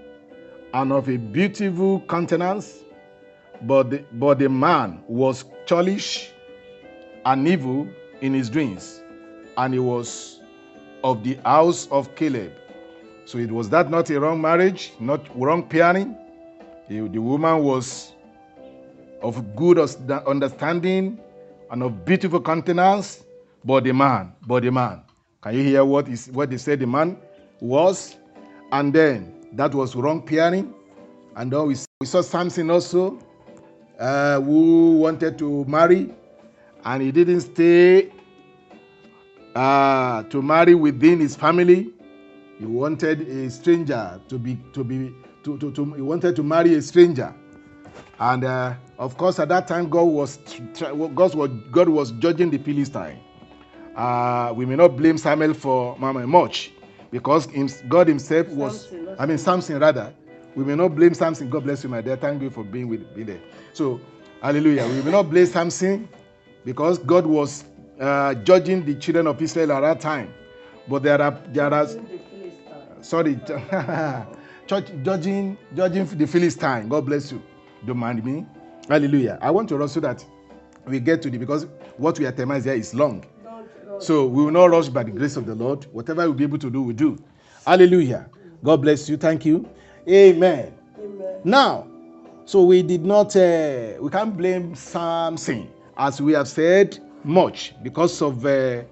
and 0.74 0.92
of 0.92 1.08
a 1.08 1.16
beautiful 1.16 2.00
countenance, 2.02 2.80
but 3.62 3.90
the, 3.90 4.04
but 4.12 4.38
the 4.40 4.48
man 4.48 5.02
was 5.06 5.44
churlish 5.66 6.32
and 7.24 7.46
evil 7.46 7.88
in 8.20 8.34
his 8.34 8.50
dreams, 8.50 9.02
and 9.56 9.72
he 9.72 9.80
was 9.80 10.40
of 11.04 11.22
the 11.22 11.34
house 11.44 11.86
of 11.92 12.14
Caleb. 12.16 12.52
So 13.26 13.38
it 13.38 13.50
was 13.50 13.70
that 13.70 13.90
not 13.90 14.10
a 14.10 14.20
wrong 14.20 14.40
marriage, 14.40 14.92
not 15.00 15.20
wrong 15.38 15.62
pairing. 15.62 16.16
The, 16.88 17.00
woman 17.18 17.62
was 17.62 18.12
of 19.22 19.56
good 19.56 19.78
understanding 20.26 21.18
and 21.70 21.82
of 21.82 22.04
beautiful 22.04 22.40
countenance, 22.40 23.24
but 23.64 23.84
the 23.84 23.92
man, 23.92 24.34
but 24.46 24.62
the 24.62 24.70
man. 24.70 25.02
Can 25.42 25.54
you 25.54 25.62
hear 25.62 25.84
what 25.84 26.08
is 26.08 26.28
what 26.28 26.50
they 26.50 26.58
said 26.58 26.80
the 26.80 26.86
man 26.86 27.16
was? 27.60 28.16
And 28.72 28.92
then 28.92 29.46
that 29.52 29.74
was 29.74 29.96
wrong 29.96 30.20
pairing. 30.22 30.74
And 31.36 31.50
then 31.50 31.66
we, 31.66 31.76
we 32.00 32.06
saw 32.06 32.20
Samson 32.20 32.70
also, 32.70 33.18
uh, 33.98 34.40
who 34.40 34.98
wanted 34.98 35.38
to 35.38 35.64
marry, 35.64 36.14
and 36.84 37.02
he 37.02 37.10
didn't 37.10 37.40
stay 37.40 38.12
uh, 39.54 40.22
to 40.24 40.42
marry 40.42 40.74
within 40.74 41.20
his 41.20 41.34
family. 41.34 41.93
He 42.64 42.70
wanted 42.70 43.28
a 43.28 43.50
stranger 43.50 44.18
to 44.26 44.38
be 44.38 44.56
to 44.72 44.82
be 44.82 45.14
to, 45.42 45.58
to, 45.58 45.70
to 45.72 45.92
he 45.92 46.00
wanted 46.00 46.34
to 46.36 46.42
marry 46.42 46.72
a 46.72 46.80
stranger, 46.80 47.34
and 48.18 48.42
uh, 48.42 48.72
of 48.98 49.18
course 49.18 49.38
at 49.38 49.50
that 49.50 49.68
time 49.68 49.90
God 49.90 50.04
was 50.04 50.38
God 51.14 51.34
was 51.34 51.50
God 51.70 51.90
was 51.90 52.12
judging 52.12 52.48
the 52.48 52.56
Philistine. 52.56 53.20
Uh, 53.94 54.54
we 54.56 54.64
may 54.64 54.76
not 54.76 54.96
blame 54.96 55.18
Samuel 55.18 55.52
for 55.52 55.94
mama 55.98 56.26
much 56.26 56.72
because 57.10 57.46
God 57.86 58.08
Himself 58.08 58.48
was 58.48 58.88
I 59.18 59.26
mean 59.26 59.36
Samson 59.36 59.78
rather. 59.78 60.14
We 60.54 60.64
may 60.64 60.74
not 60.74 60.94
blame 60.94 61.12
Samson. 61.12 61.50
God 61.50 61.64
bless 61.64 61.84
you, 61.84 61.90
my 61.90 62.00
dear. 62.00 62.16
Thank 62.16 62.40
you 62.40 62.48
for 62.48 62.64
being 62.64 62.88
with 62.88 63.14
me 63.14 63.24
there. 63.24 63.40
So, 63.74 64.00
Hallelujah. 64.40 64.86
We 64.86 65.02
may 65.02 65.10
not 65.10 65.28
blame 65.28 65.46
Samson 65.46 66.08
because 66.64 66.96
God 66.96 67.26
was 67.26 67.64
uh, 68.00 68.32
judging 68.36 68.86
the 68.86 68.94
children 68.94 69.26
of 69.26 69.42
Israel 69.42 69.72
at 69.72 69.80
that 69.80 70.00
time. 70.00 70.32
But 70.88 71.02
there 71.02 71.20
are 71.20 71.38
there 71.48 71.72
are 71.72 71.86
sorry, 73.04 73.36
church 74.66 74.90
judging 75.02 75.56
judging 75.76 76.06
the 76.06 76.26
Philistine. 76.26 76.88
God 76.88 77.06
bless 77.06 77.30
you. 77.30 77.42
Don't 77.86 77.98
mind 77.98 78.24
me. 78.24 78.46
Hallelujah. 78.88 79.38
I 79.40 79.50
want 79.50 79.68
to 79.68 79.80
also 79.80 80.00
that 80.00 80.24
we 80.86 81.00
get 81.00 81.22
to 81.22 81.30
the 81.30 81.38
because 81.38 81.66
what 81.96 82.18
we 82.18 82.26
are 82.26 82.32
here 82.32 82.74
is 82.74 82.94
long. 82.94 83.24
So 83.98 84.26
we 84.26 84.44
will 84.44 84.50
not 84.50 84.66
rush 84.70 84.88
by 84.88 85.04
the 85.04 85.10
grace 85.10 85.36
of 85.36 85.46
the 85.46 85.54
Lord. 85.54 85.86
Whatever 85.92 86.22
we'll 86.22 86.34
be 86.34 86.44
able 86.44 86.58
to 86.58 86.70
do, 86.70 86.82
we 86.82 86.92
do. 86.94 87.16
Hallelujah. 87.64 88.28
God 88.62 88.82
bless 88.82 89.08
you. 89.08 89.16
Thank 89.16 89.46
you. 89.46 89.68
Amen. 90.08 90.74
Amen. 90.98 91.40
Now, 91.44 91.86
so 92.44 92.64
we 92.64 92.82
did 92.82 93.04
not, 93.04 93.36
uh, 93.36 93.92
we 94.00 94.10
can't 94.10 94.36
blame 94.36 94.74
Samson, 94.74 95.70
as 95.96 96.20
we 96.20 96.32
have 96.32 96.48
said 96.48 96.98
much, 97.22 97.74
because 97.82 98.20
of 98.20 98.44
uh, 98.44 98.82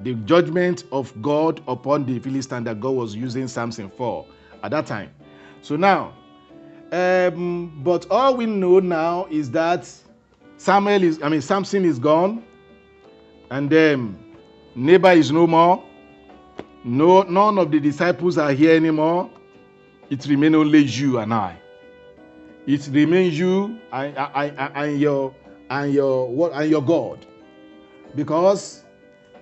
the 0.00 0.14
judgment 0.14 0.84
of 0.92 1.12
God 1.22 1.62
upon 1.66 2.04
the 2.04 2.18
Philistine 2.18 2.64
that 2.64 2.80
God 2.80 2.90
was 2.90 3.14
using 3.14 3.48
Samson 3.48 3.90
for 3.90 4.26
at 4.62 4.70
that 4.70 4.86
time. 4.86 5.10
So 5.62 5.76
now, 5.76 6.12
um, 6.92 7.80
but 7.82 8.10
all 8.10 8.36
we 8.36 8.46
know 8.46 8.78
now 8.78 9.26
is 9.30 9.50
that 9.52 9.90
Samuel 10.58 11.02
is, 11.02 11.22
I 11.22 11.28
mean, 11.28 11.40
Samson 11.40 11.84
is 11.84 11.98
gone, 11.98 12.44
and 13.50 13.72
um, 13.72 14.18
Nabal 14.74 15.16
is 15.16 15.30
no 15.30 15.46
more. 15.46 15.82
No, 16.84 17.22
none 17.22 17.58
of 17.58 17.70
the 17.72 17.80
disciples 17.80 18.38
are 18.38 18.52
here 18.52 18.76
anymore. 18.76 19.30
It 20.08 20.24
remains 20.26 20.54
only 20.54 20.84
you 20.84 21.18
and 21.18 21.34
I. 21.34 21.56
It 22.66 22.88
remains 22.92 23.38
you 23.38 23.78
and, 23.92 24.16
and, 24.16 24.70
and, 24.74 25.00
your 25.00 25.34
and 25.68 25.92
your 25.92 26.28
what 26.28 26.52
and 26.52 26.70
your 26.70 26.82
God. 26.82 27.26
Because 28.14 28.84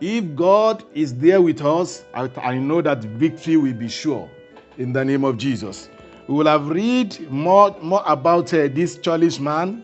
if 0.05 0.37
God 0.37 0.85
is 0.93 1.15
there 1.15 1.41
with 1.41 1.63
us, 1.63 2.05
I, 2.13 2.59
know 2.59 2.83
that 2.83 3.03
victory 3.03 3.57
will 3.57 3.73
be 3.73 3.89
sure 3.89 4.31
in 4.77 4.93
the 4.93 5.03
name 5.03 5.25
of 5.25 5.39
Jesus. 5.39 5.89
We 6.29 6.35
will 6.35 6.47
have 6.47 6.69
read 6.69 7.19
more 7.31 7.75
more 7.81 8.03
about 8.05 8.53
uh, 8.53 8.69
this 8.69 8.99
churlish 8.99 9.41
man, 9.41 9.83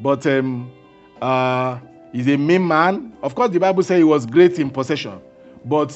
but 0.00 0.26
um, 0.26 0.72
uh, 1.20 1.78
he's 2.12 2.28
a 2.28 2.38
mean 2.38 2.66
man. 2.66 3.12
Of 3.22 3.34
course, 3.34 3.50
the 3.50 3.60
Bible 3.60 3.82
says 3.82 3.98
he 3.98 4.04
was 4.04 4.24
great 4.24 4.58
in 4.58 4.70
possession, 4.70 5.20
but 5.66 5.94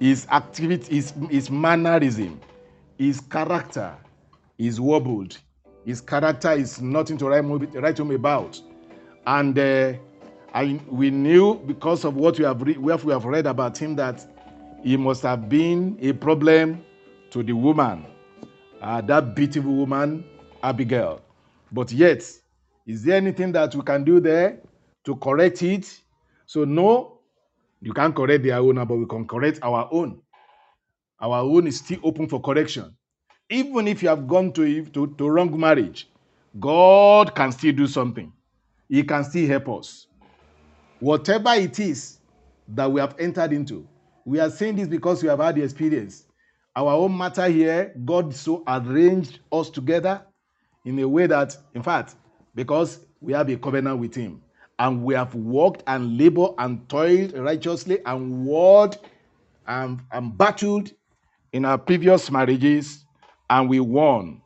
his 0.00 0.26
activity, 0.32 0.96
his, 0.96 1.12
his 1.30 1.48
mannerism, 1.48 2.40
his 2.98 3.20
character 3.20 3.94
is 4.58 4.80
wobbled. 4.80 5.38
His 5.84 6.00
character 6.00 6.50
is 6.52 6.80
nothing 6.80 7.18
to 7.18 7.28
write, 7.28 7.74
write 7.74 7.98
home 7.98 8.10
about. 8.10 8.60
And 9.26 9.56
uh, 9.56 9.92
I, 10.52 10.80
we 10.88 11.10
knew 11.10 11.54
because 11.54 12.04
of 12.04 12.16
what 12.16 12.38
we 12.38 12.44
have, 12.44 12.60
re- 12.62 12.76
what 12.78 13.04
we 13.04 13.12
have 13.12 13.24
read 13.24 13.46
about 13.46 13.78
him 13.78 13.94
that 13.96 14.26
he 14.82 14.96
must 14.96 15.22
have 15.22 15.48
been 15.48 15.98
a 16.00 16.12
problem 16.12 16.84
to 17.30 17.42
the 17.42 17.52
woman, 17.52 18.06
uh, 18.80 19.00
that 19.02 19.34
beautiful 19.34 19.72
woman, 19.72 20.24
Abigail. 20.62 21.20
But 21.70 21.92
yet, 21.92 22.22
is 22.86 23.04
there 23.04 23.16
anything 23.16 23.52
that 23.52 23.74
we 23.74 23.82
can 23.82 24.02
do 24.04 24.18
there 24.20 24.58
to 25.04 25.16
correct 25.16 25.62
it? 25.62 26.00
So, 26.46 26.64
no, 26.64 27.20
you 27.80 27.92
can't 27.92 28.14
correct 28.14 28.42
their 28.44 28.56
own, 28.58 28.76
but 28.76 28.96
we 28.96 29.06
can 29.06 29.26
correct 29.26 29.60
our 29.62 29.88
own. 29.92 30.20
Our 31.20 31.38
own 31.38 31.66
is 31.68 31.78
still 31.78 32.00
open 32.02 32.28
for 32.28 32.40
correction. 32.40 32.96
Even 33.48 33.86
if 33.86 34.02
you 34.02 34.08
have 34.08 34.26
gone 34.26 34.52
to, 34.54 34.84
to, 34.86 35.06
to 35.06 35.28
wrong 35.28 35.58
marriage, 35.58 36.08
God 36.58 37.34
can 37.34 37.52
still 37.52 37.72
do 37.72 37.86
something. 37.86 38.32
He 38.88 39.04
can 39.04 39.24
still 39.24 39.46
help 39.46 39.68
us. 39.80 40.06
Whatever 41.00 41.54
it 41.54 41.78
is 41.78 42.18
that 42.68 42.90
we 42.90 43.00
have 43.00 43.16
entered 43.18 43.52
into, 43.52 43.88
we 44.24 44.38
are 44.38 44.50
saying 44.50 44.76
this 44.76 44.88
because 44.88 45.22
we 45.22 45.28
have 45.28 45.38
had 45.40 45.56
the 45.56 45.62
experience. 45.62 46.26
Our 46.76 46.92
own 46.92 47.16
matter 47.16 47.48
here, 47.48 47.94
God 48.04 48.34
so 48.34 48.62
arranged 48.66 49.40
us 49.50 49.70
together 49.70 50.22
in 50.84 50.98
a 50.98 51.08
way 51.08 51.26
that, 51.26 51.56
in 51.74 51.82
fact, 51.82 52.16
because 52.54 53.00
we 53.20 53.32
have 53.32 53.48
a 53.48 53.56
covenant 53.56 53.98
with 53.98 54.14
Him 54.14 54.42
and 54.78 55.02
we 55.02 55.14
have 55.14 55.34
worked 55.34 55.82
and 55.86 56.16
labored 56.18 56.52
and 56.58 56.88
toiled 56.88 57.32
righteously 57.36 57.98
and 58.06 58.44
warred 58.44 58.96
and, 59.66 60.00
and 60.12 60.36
battled 60.36 60.90
in 61.52 61.64
our 61.64 61.78
previous 61.78 62.30
marriages 62.30 63.04
and 63.48 63.68
we 63.68 63.80
won 63.80 64.40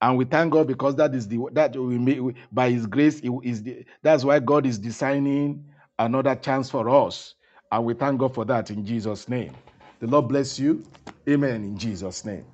and 0.00 0.16
we 0.16 0.24
thank 0.24 0.52
god 0.52 0.66
because 0.66 0.96
that 0.96 1.14
is 1.14 1.28
the 1.28 1.38
that 1.52 1.76
we 1.76 1.98
made 1.98 2.34
by 2.52 2.70
his 2.70 2.86
grace 2.86 3.20
is 3.42 3.62
the, 3.62 3.84
that's 4.02 4.24
why 4.24 4.38
god 4.38 4.64
is 4.66 4.78
designing 4.78 5.64
another 5.98 6.36
chance 6.36 6.70
for 6.70 6.88
us. 6.90 7.34
And 7.72 7.84
we 7.84 7.94
thank 7.94 8.20
god 8.20 8.34
for 8.34 8.44
that 8.46 8.70
in 8.70 8.84
jesus 8.86 9.28
name. 9.28 9.54
The 10.00 10.08
lord 10.08 10.28
bless 10.28 10.58
you. 10.58 10.84
Amen 11.28 11.64
in 11.64 11.78
jesus 11.78 12.24
name. 12.24 12.46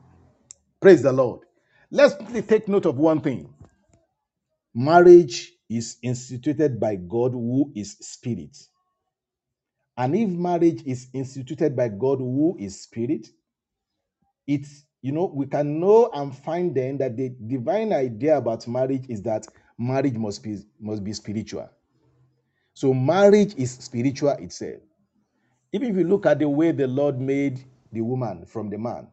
Praise 0.81 1.03
the 1.03 1.13
lord. 1.13 1.41
Let's 1.91 2.15
take 2.49 2.69
note 2.69 2.87
of 2.87 2.99
one 2.99 3.21
thing. 3.21 3.55
Marriage 4.75 5.53
is 5.71 5.99
instituted 6.03 6.81
by 6.81 6.97
god 6.97 7.33
who 7.33 7.73
is 7.77 7.99
spirit. 8.01 8.57
And 9.99 10.17
if 10.17 10.29
marriage 10.31 10.83
is 10.87 11.09
instituted 11.15 11.77
by 11.77 11.89
god 11.89 12.19
who 12.21 12.57
is 12.61 12.83
spirit 12.83 13.29
it's 14.47 14.85
you 15.03 15.13
know 15.13 15.31
we 15.35 15.47
can 15.47 15.81
know 15.81 16.11
and 16.15 16.37
find 16.37 16.75
then 16.75 16.99
that 16.99 17.17
the 17.17 17.31
divine 17.47 17.93
idea 17.93 18.37
about 18.39 18.67
marriage 18.69 19.05
is 19.09 19.23
that 19.23 19.47
marriage 19.79 20.15
must 20.17 20.43
be 20.43 20.59
must 20.81 21.03
be 21.05 21.13
spiritual 21.13 21.69
so 22.75 22.95
marriage 22.95 23.55
is 23.57 23.73
spiritual 23.73 24.31
itself. 24.33 24.83
Even 25.73 25.91
if 25.91 25.97
you 25.97 26.05
look 26.05 26.27
at 26.27 26.41
the 26.41 26.49
way 26.49 26.73
the 26.73 26.87
lord 26.87 27.21
made 27.21 27.65
the 27.93 28.01
woman 28.03 28.47
from 28.47 28.71
the 28.71 28.79
man 28.79 29.09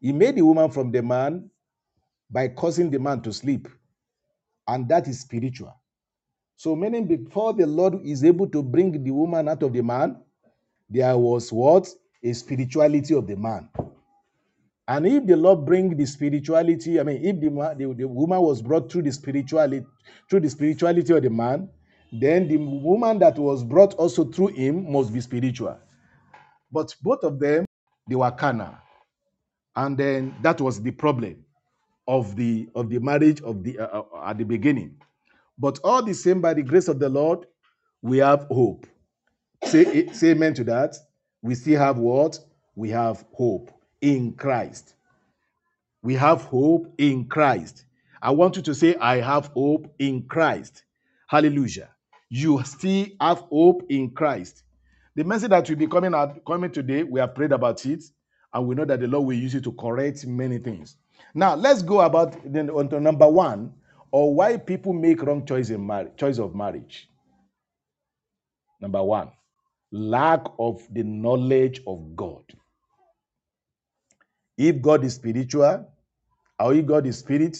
he 0.00 0.12
made 0.12 0.36
the 0.36 0.42
woman 0.42 0.70
from 0.70 0.92
the 0.92 1.02
man 1.02 1.50
by 2.30 2.48
causing 2.48 2.90
the 2.90 2.98
man 2.98 3.22
to 3.22 3.32
sleep. 3.32 3.68
And 4.68 4.88
that 4.88 5.08
is 5.08 5.20
spiritual. 5.20 5.74
So 6.56 6.76
meaning 6.76 7.06
before 7.06 7.52
the 7.54 7.66
lord 7.66 8.00
is 8.04 8.24
able 8.24 8.48
to 8.48 8.62
bring 8.62 9.02
the 9.04 9.10
woman 9.10 9.48
out 9.48 9.62
of 9.62 9.72
the 9.72 9.82
man 9.82 10.18
there 10.90 11.16
was 11.16 11.52
what? 11.52 11.88
A 12.22 12.32
spirituality 12.32 13.14
of 13.14 13.26
the 13.26 13.36
man. 13.36 13.68
And 14.86 15.06
if 15.06 15.26
the 15.26 15.36
Lord 15.36 15.64
bring 15.64 15.96
the 15.96 16.06
spirituality, 16.06 17.00
I 17.00 17.02
mean, 17.02 17.24
if 17.24 17.40
the, 17.40 17.48
the, 17.78 17.94
the 17.94 18.08
woman 18.08 18.40
was 18.40 18.62
brought 18.62 18.92
through 18.92 19.02
the 19.02 19.12
spirituality, 19.12 19.84
through 20.28 20.40
the 20.40 20.50
spirituality 20.50 21.12
of 21.12 21.22
the 21.22 21.30
man, 21.30 21.68
then 22.22 22.48
the 22.48 22.56
woman 22.58 23.18
that 23.20 23.38
was 23.38 23.64
brought 23.64 23.94
also 23.94 24.24
through 24.24 24.48
him 24.48 24.90
must 24.92 25.12
be 25.12 25.20
spiritual. 25.20 25.78
But 26.72 26.94
both 27.02 27.24
of 27.24 27.38
them, 27.40 27.66
they 28.08 28.16
were 28.16 28.30
carnal, 28.30 28.76
and 29.76 29.96
then 29.98 30.34
that 30.42 30.60
was 30.60 30.82
the 30.82 30.90
problem 30.92 31.44
of 32.08 32.36
the 32.36 32.68
of 32.74 32.90
the 32.90 32.98
marriage 33.00 33.42
of 33.42 33.64
the 33.64 33.78
uh, 33.78 34.02
uh, 34.02 34.26
at 34.26 34.38
the 34.38 34.44
beginning. 34.44 34.96
But 35.58 35.78
all 35.84 36.02
the 36.02 36.14
same, 36.14 36.40
by 36.40 36.54
the 36.54 36.62
grace 36.62 36.88
of 36.88 36.98
the 36.98 37.08
Lord, 37.08 37.46
we 38.02 38.18
have 38.18 38.46
hope. 38.50 38.86
Say, 39.64 40.08
say 40.08 40.30
amen 40.30 40.54
to 40.54 40.64
that. 40.64 40.96
We 41.42 41.54
still 41.54 41.78
have 41.80 41.98
what? 41.98 42.38
We 42.76 42.90
have 42.90 43.24
hope 43.32 43.70
in 44.00 44.32
Christ. 44.34 44.94
We 46.02 46.14
have 46.14 46.42
hope 46.44 46.92
in 46.98 47.26
Christ. 47.26 47.84
I 48.22 48.30
want 48.32 48.56
you 48.56 48.62
to 48.62 48.74
say, 48.74 48.96
I 48.96 49.20
have 49.20 49.48
hope 49.48 49.94
in 49.98 50.24
Christ. 50.24 50.84
Hallelujah. 51.28 51.90
You 52.36 52.64
still 52.64 53.06
have 53.20 53.38
hope 53.42 53.84
in 53.88 54.10
Christ. 54.10 54.64
The 55.14 55.22
message 55.22 55.50
that 55.50 55.68
will 55.68 55.76
be 55.76 55.86
coming 55.86 56.14
out 56.14 56.44
coming 56.44 56.72
today, 56.72 57.04
we 57.04 57.20
have 57.20 57.32
prayed 57.32 57.52
about 57.52 57.86
it, 57.86 58.02
and 58.52 58.66
we 58.66 58.74
know 58.74 58.84
that 58.84 58.98
the 58.98 59.06
Lord 59.06 59.28
will 59.28 59.36
use 59.36 59.54
it 59.54 59.62
to 59.62 59.72
correct 59.72 60.26
many 60.26 60.58
things. 60.58 60.96
Now, 61.32 61.54
let's 61.54 61.80
go 61.80 62.00
about 62.00 62.34
then 62.44 62.70
on 62.70 62.88
to 62.88 62.98
number 62.98 63.28
one, 63.28 63.72
or 64.10 64.34
why 64.34 64.56
people 64.56 64.92
make 64.92 65.22
wrong 65.22 65.46
choice 65.46 65.70
in 65.70 65.86
marriage, 65.86 66.16
choice 66.16 66.38
of 66.40 66.56
marriage. 66.56 67.08
Number 68.80 69.04
one, 69.04 69.30
lack 69.92 70.44
of 70.58 70.82
the 70.92 71.04
knowledge 71.04 71.82
of 71.86 72.16
God. 72.16 72.42
If 74.58 74.82
God 74.82 75.04
is 75.04 75.14
spiritual, 75.14 75.86
or 76.58 76.74
if 76.74 76.84
God 76.84 77.06
is 77.06 77.18
spirit, 77.18 77.56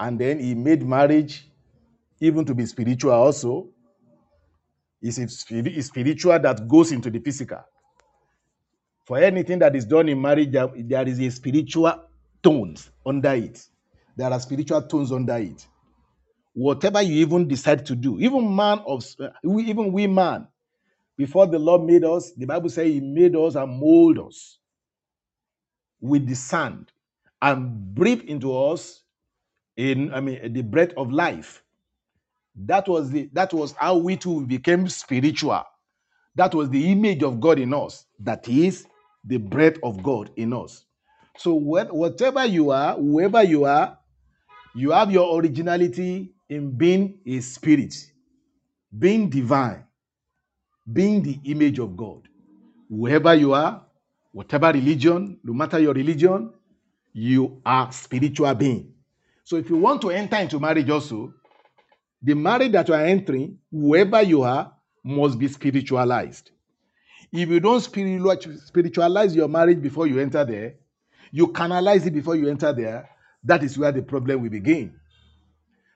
and 0.00 0.18
then 0.18 0.40
He 0.40 0.56
made 0.56 0.84
marriage 0.84 1.48
even 2.24 2.44
to 2.46 2.54
be 2.54 2.66
spiritual 2.66 3.12
also, 3.12 3.68
is 5.02 5.18
it 5.18 5.30
spiritual 5.82 6.38
that 6.38 6.66
goes 6.66 6.92
into 6.92 7.10
the 7.10 7.18
physical. 7.20 7.60
For 9.04 9.18
anything 9.18 9.58
that 9.58 9.76
is 9.76 9.84
done 9.84 10.08
in 10.08 10.20
marriage, 10.20 10.52
there, 10.52 10.70
is 11.08 11.20
a 11.20 11.30
spiritual 11.30 12.04
tones 12.42 12.90
under 13.04 13.32
it. 13.32 13.66
There 14.16 14.30
are 14.30 14.40
spiritual 14.40 14.82
tones 14.82 15.12
under 15.12 15.36
it. 15.36 15.66
Whatever 16.54 17.02
you 17.02 17.16
even 17.20 17.48
decide 17.48 17.84
to 17.86 17.96
do, 17.96 18.18
even 18.20 18.54
man 18.54 18.80
of 18.86 19.04
even 19.44 19.92
we 19.92 20.06
man, 20.06 20.48
before 21.18 21.46
the 21.46 21.58
Lord 21.58 21.82
made 21.84 22.04
us, 22.04 22.32
the 22.32 22.46
Bible 22.46 22.70
says 22.70 22.86
He 22.86 23.00
made 23.00 23.36
us 23.36 23.56
and 23.56 23.78
mold 23.78 24.18
us 24.20 24.58
with 26.00 26.26
the 26.28 26.34
sand 26.34 26.92
and 27.42 27.94
breathed 27.94 28.24
into 28.24 28.56
us 28.56 29.02
in 29.76 30.14
I 30.14 30.20
mean 30.20 30.52
the 30.54 30.62
breath 30.62 30.92
of 30.96 31.12
life. 31.12 31.63
That 32.56 32.88
was 32.88 33.10
the 33.10 33.30
that 33.34 33.52
was 33.54 33.72
how 33.72 33.96
we 33.98 34.16
too 34.16 34.46
became 34.46 34.88
spiritual. 34.88 35.64
That 36.36 36.54
was 36.54 36.70
the 36.70 36.92
image 36.92 37.22
of 37.22 37.40
God 37.40 37.58
in 37.60 37.74
us. 37.74 38.06
That 38.20 38.48
is 38.48 38.86
the 39.24 39.38
breath 39.38 39.76
of 39.82 40.02
God 40.02 40.30
in 40.36 40.52
us. 40.54 40.84
So 41.38 41.54
what, 41.54 41.94
whatever 41.94 42.44
you 42.46 42.70
are, 42.70 42.96
whoever 42.96 43.42
you 43.42 43.64
are, 43.66 43.98
you 44.74 44.92
have 44.92 45.12
your 45.12 45.38
originality 45.40 46.34
in 46.48 46.72
being 46.76 47.18
a 47.26 47.40
spirit, 47.40 47.94
being 48.98 49.30
divine. 49.30 49.84
being 50.92 51.22
the 51.22 51.40
image 51.44 51.78
of 51.80 51.96
God. 51.96 52.28
Whoever 52.90 53.34
you 53.34 53.54
are, 53.54 53.82
whatever 54.32 54.72
religion, 54.72 55.38
no 55.44 55.54
matter 55.54 55.78
your 55.78 55.94
religion, 55.94 56.52
you 57.12 57.60
are 57.66 57.92
spiritual 57.92 58.54
being. 58.54 58.94
So 59.44 59.56
if 59.56 59.70
you 59.70 59.76
want 59.76 60.02
to 60.02 60.10
enter 60.10 60.36
into 60.38 60.60
marriage 60.60 60.90
also, 60.90 61.34
the 62.24 62.34
marriage 62.34 62.72
that 62.72 62.88
you 62.88 62.94
are 62.94 63.04
entering, 63.04 63.58
whoever 63.70 64.22
you 64.22 64.42
are, 64.42 64.72
must 65.04 65.38
be 65.38 65.46
spiritualized. 65.46 66.50
If 67.30 67.50
you 67.50 67.60
don't 67.60 67.80
spiritualize 67.80 69.36
your 69.36 69.48
marriage 69.48 69.82
before 69.82 70.06
you 70.06 70.18
enter 70.18 70.42
there, 70.44 70.76
you 71.30 71.48
canalize 71.48 72.06
it 72.06 72.14
before 72.14 72.36
you 72.36 72.48
enter 72.48 72.72
there, 72.72 73.10
that 73.42 73.62
is 73.62 73.76
where 73.76 73.92
the 73.92 74.02
problem 74.02 74.40
will 74.40 74.50
begin. 74.50 74.98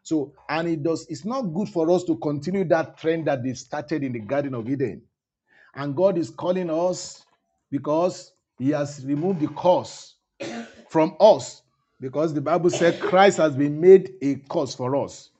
So, 0.02 0.34
and 0.50 0.68
it 0.68 0.82
does, 0.82 1.06
it's 1.08 1.24
not 1.24 1.42
good 1.42 1.70
for 1.70 1.90
us 1.90 2.04
to 2.04 2.16
continue 2.16 2.64
that 2.64 2.98
trend 2.98 3.26
that 3.26 3.42
they 3.42 3.54
started 3.54 4.02
in 4.02 4.12
the 4.12 4.20
Garden 4.20 4.54
of 4.54 4.68
Eden. 4.68 5.02
And 5.74 5.96
God 5.96 6.18
is 6.18 6.28
calling 6.28 6.68
us 6.68 7.24
because 7.70 8.32
He 8.58 8.70
has 8.70 9.02
removed 9.06 9.40
the 9.40 9.48
curse 9.48 10.16
from 10.90 11.16
us. 11.20 11.62
Because 12.00 12.34
the 12.34 12.40
Bible 12.42 12.70
said 12.70 13.00
Christ 13.00 13.38
has 13.38 13.56
been 13.56 13.80
made 13.80 14.12
a 14.20 14.36
curse 14.50 14.74
for 14.74 14.94
us. 14.96 15.30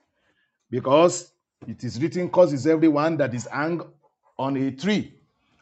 Because 0.70 1.33
it 1.66 1.83
is 1.83 2.00
written, 2.00 2.31
curse 2.31 2.52
is 2.52 2.66
everyone 2.66 3.16
that 3.16 3.35
is 3.35 3.46
hung 3.46 3.83
on 4.38 4.57
a 4.57 4.70
tree. 4.70 5.14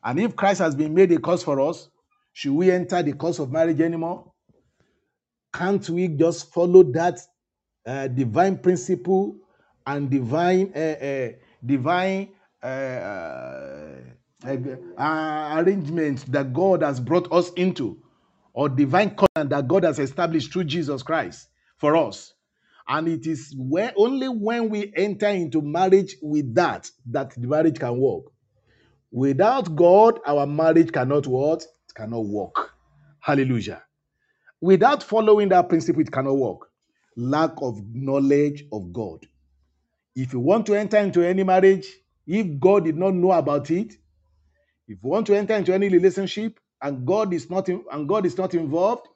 And 0.05 0.21
if 0.21 0.37
Christ 0.37 0.61
has 0.61 0.75
been 0.75 0.95
made 0.95 1.13
a 1.13 1.19
cause 1.19 1.43
for 1.43 1.61
us, 1.61 1.89
should 2.33 2.53
we 2.53 2.71
enter 2.71 3.03
the 3.03 3.13
curse 3.13 3.39
of 3.39 3.51
marriage 3.51 3.81
anymore? 3.81 4.31
Can't 5.53 5.89
we 5.89 6.09
just 6.09 6.53
follow 6.53 6.83
that 6.83 7.21
uh, 7.87 8.09
divine 8.09 8.59
principle 8.59 9.37
and 9.87 10.11
divine 10.11 10.73
uh, 10.77 10.79
uh, 10.79 11.29
divine 11.65 12.29
uh, 12.63 12.67
uh, 12.67 14.57
uh, 14.99 15.55
arrangement 15.59 16.31
that 16.31 16.53
God 16.53 16.83
has 16.83 17.01
brought 17.01 17.33
us 17.33 17.51
into, 17.55 17.97
or 18.53 18.69
divine 18.69 19.11
covenant 19.11 19.51
that 19.51 19.67
God 19.67 19.85
has 19.85 19.99
established 19.99 20.53
through 20.53 20.65
Jesus 20.65 21.03
Christ 21.03 21.49
for 21.79 21.97
us. 21.97 22.35
And 22.89 23.09
it 23.09 23.27
is 23.27 23.55
where 23.59 23.93
only 23.97 24.29
when 24.29 24.69
we 24.71 24.93
enter 24.97 25.29
into 25.29 25.61
marriage 25.61 26.17
with 26.23 26.55
that 26.55 26.91
that 27.11 27.31
the 27.37 27.49
marriage 27.49 27.79
can 27.79 27.99
work. 27.99 28.25
Without 29.11 29.75
God, 29.77 30.21
our 30.27 30.47
marriage 30.47 30.93
cannot 30.93 31.27
what? 31.27 31.63
It 31.63 31.95
cannot 31.95 32.27
work. 32.27 32.73
Hallelujah. 33.21 33.83
Without 34.61 35.03
following 35.03 35.49
that 35.51 35.69
principle, 35.69 36.03
it 36.03 36.13
cannot 36.13 36.35
work. 36.35 36.69
Lack 37.17 37.53
of 37.63 37.81
knowledge 37.95 38.65
of 38.73 38.93
God. 38.93 39.27
If 40.15 40.33
you 40.33 40.41
want 40.41 40.67
to 40.67 40.75
enter 40.75 40.99
into 40.99 41.27
any 41.27 41.45
marriage, 41.45 41.87
if 42.27 42.61
God 42.61 42.85
did 42.85 42.97
not 42.97 43.15
know 43.15 43.33
about 43.33 43.71
it, 43.71 43.95
if 44.89 44.99
you 45.03 45.11
want 45.11 45.27
to 45.29 45.37
enter 45.37 45.55
into 45.55 45.75
any 45.75 45.89
relationship 45.89 46.61
and 46.83 47.07
God 47.07 47.33
is 47.35 47.51
not 47.51 47.69
and 47.69 48.09
God 48.09 48.27
is 48.27 48.39
not 48.39 48.55
involved, 48.55 49.09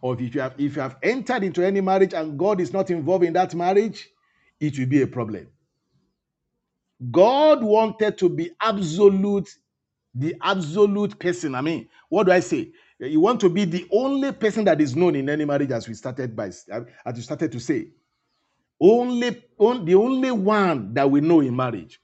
or 0.00 0.20
if 0.20 0.34
you 0.34 0.40
have 0.40 0.54
if 0.58 0.76
you 0.76 0.82
have 0.82 0.96
entered 1.02 1.42
into 1.42 1.64
any 1.64 1.80
marriage 1.80 2.14
and 2.14 2.38
God 2.38 2.60
is 2.60 2.72
not 2.72 2.90
involved 2.90 3.24
in 3.24 3.32
that 3.34 3.54
marriage, 3.54 4.08
it 4.60 4.78
will 4.78 4.86
be 4.86 5.02
a 5.02 5.06
problem. 5.06 5.48
God 7.10 7.62
wanted 7.62 8.18
to 8.18 8.28
be 8.28 8.50
absolute, 8.60 9.48
the 10.14 10.34
absolute 10.42 11.18
person. 11.18 11.54
I 11.54 11.60
mean, 11.60 11.88
what 12.08 12.24
do 12.24 12.32
I 12.32 12.40
say? 12.40 12.72
You 12.98 13.20
want 13.20 13.40
to 13.40 13.50
be 13.50 13.64
the 13.64 13.86
only 13.90 14.32
person 14.32 14.64
that 14.64 14.80
is 14.80 14.94
known 14.94 15.16
in 15.16 15.28
any 15.28 15.44
marriage, 15.44 15.72
as 15.72 15.88
we 15.88 15.94
started 15.94 16.34
by 16.36 16.46
as 16.46 16.84
we 17.14 17.20
started 17.20 17.52
to 17.52 17.60
say. 17.60 17.88
Only, 18.80 19.44
on, 19.58 19.84
the 19.84 19.94
only 19.94 20.30
one 20.30 20.94
that 20.94 21.10
we 21.10 21.20
know 21.20 21.40
in 21.40 21.54
marriage. 21.54 22.00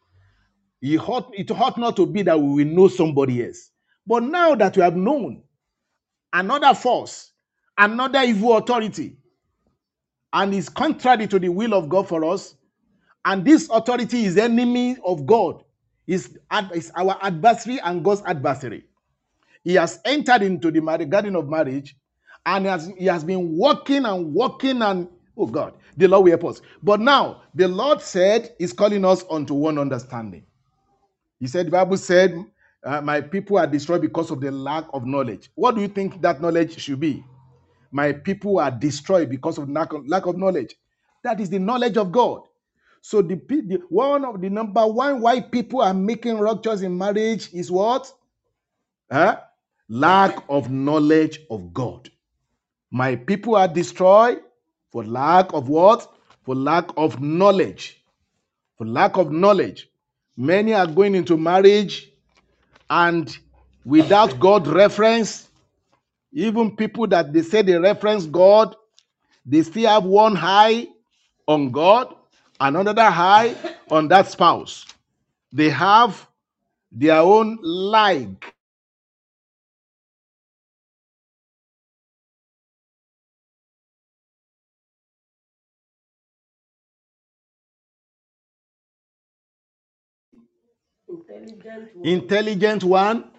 It 0.82 0.98
ought, 0.98 1.30
it 1.34 1.50
ought 1.50 1.78
not 1.78 1.96
to 1.96 2.06
be 2.06 2.22
that 2.22 2.40
we 2.40 2.64
will 2.64 2.72
know 2.74 2.88
somebody 2.88 3.44
else. 3.44 3.70
But 4.06 4.22
now 4.22 4.54
that 4.54 4.76
we 4.76 4.82
have 4.82 4.96
known 4.96 5.42
another 6.32 6.74
force, 6.74 7.32
another 7.80 8.20
evil 8.22 8.56
authority, 8.56 9.16
and 10.32 10.54
is 10.54 10.68
contrary 10.68 11.26
to 11.26 11.38
the 11.38 11.48
will 11.48 11.74
of 11.74 11.88
God 11.88 12.06
for 12.06 12.24
us, 12.24 12.54
and 13.24 13.44
this 13.44 13.68
authority 13.70 14.24
is 14.24 14.36
enemy 14.36 14.96
of 15.04 15.26
God, 15.26 15.64
is, 16.06 16.38
is 16.74 16.92
our 16.94 17.18
adversary 17.22 17.80
and 17.80 18.04
God's 18.04 18.22
adversary. 18.26 18.84
He 19.64 19.74
has 19.74 20.00
entered 20.04 20.42
into 20.42 20.70
the 20.70 20.80
garden 21.06 21.36
of 21.36 21.48
marriage 21.48 21.96
and 22.46 22.66
has, 22.66 22.90
he 22.98 23.06
has 23.06 23.24
been 23.24 23.56
walking 23.56 24.04
and 24.04 24.32
walking 24.32 24.82
and 24.82 25.08
oh 25.36 25.46
God, 25.46 25.74
the 25.96 26.08
Lord 26.08 26.24
will 26.24 26.30
help 26.30 26.44
us. 26.46 26.62
But 26.82 27.00
now 27.00 27.42
the 27.54 27.68
Lord 27.68 28.00
said 28.00 28.54
is 28.58 28.72
calling 28.72 29.04
us 29.04 29.24
unto 29.30 29.54
one 29.54 29.78
understanding. 29.78 30.44
He 31.38 31.46
said, 31.46 31.66
the 31.66 31.70
Bible 31.70 31.96
said, 31.98 32.34
uh, 32.84 33.00
My 33.02 33.20
people 33.20 33.58
are 33.58 33.66
destroyed 33.66 34.00
because 34.02 34.30
of 34.30 34.40
the 34.40 34.50
lack 34.50 34.86
of 34.94 35.06
knowledge. 35.06 35.50
What 35.54 35.74
do 35.74 35.82
you 35.82 35.88
think 35.88 36.22
that 36.22 36.40
knowledge 36.40 36.78
should 36.78 37.00
be? 37.00 37.24
My 37.90 38.12
people 38.12 38.58
are 38.60 38.70
destroyed 38.70 39.30
because 39.30 39.58
of 39.58 39.68
lack 39.68 39.92
of, 39.92 40.06
lack 40.06 40.26
of 40.26 40.36
knowledge. 40.36 40.76
That 41.24 41.40
is 41.40 41.50
the 41.50 41.58
knowledge 41.58 41.96
of 41.96 42.12
God. 42.12 42.42
So 43.02 43.22
the, 43.22 43.36
the 43.36 43.82
one 43.88 44.24
of 44.24 44.40
the 44.40 44.50
number 44.50 44.86
one 44.86 45.20
why 45.20 45.40
people 45.40 45.80
are 45.82 45.94
making 45.94 46.38
ruptures 46.38 46.82
in 46.82 46.96
marriage 46.96 47.48
is 47.52 47.70
what? 47.70 48.12
Huh? 49.10 49.40
Lack 49.88 50.44
of 50.48 50.70
knowledge 50.70 51.40
of 51.50 51.72
God. 51.74 52.10
My 52.90 53.16
people 53.16 53.56
are 53.56 53.68
destroyed 53.68 54.40
for 54.90 55.04
lack 55.04 55.52
of 55.52 55.68
what? 55.68 56.12
For 56.44 56.54
lack 56.54 56.90
of 56.96 57.20
knowledge. 57.20 58.02
For 58.76 58.86
lack 58.86 59.16
of 59.16 59.32
knowledge. 59.32 59.88
Many 60.36 60.74
are 60.74 60.86
going 60.86 61.14
into 61.14 61.36
marriage 61.36 62.10
and 62.88 63.36
without 63.84 64.40
God 64.40 64.66
reference, 64.66 65.49
even 66.32 66.76
people 66.76 67.06
that 67.08 67.32
they 67.32 67.42
say 67.42 67.62
they 67.62 67.76
reference 67.76 68.26
God, 68.26 68.76
they 69.44 69.62
still 69.62 69.88
have 69.90 70.04
one 70.04 70.36
high 70.36 70.86
on 71.46 71.70
God, 71.70 72.14
and 72.60 72.76
another 72.76 73.10
high 73.10 73.54
on 73.90 74.08
that 74.08 74.28
spouse. 74.28 74.86
They 75.52 75.70
have 75.70 76.28
their 76.92 77.18
own 77.20 77.58
like 77.62 78.54
Intelligent 91.08 91.94
one, 91.94 92.06
intelligent 92.06 92.84
one 92.84 93.30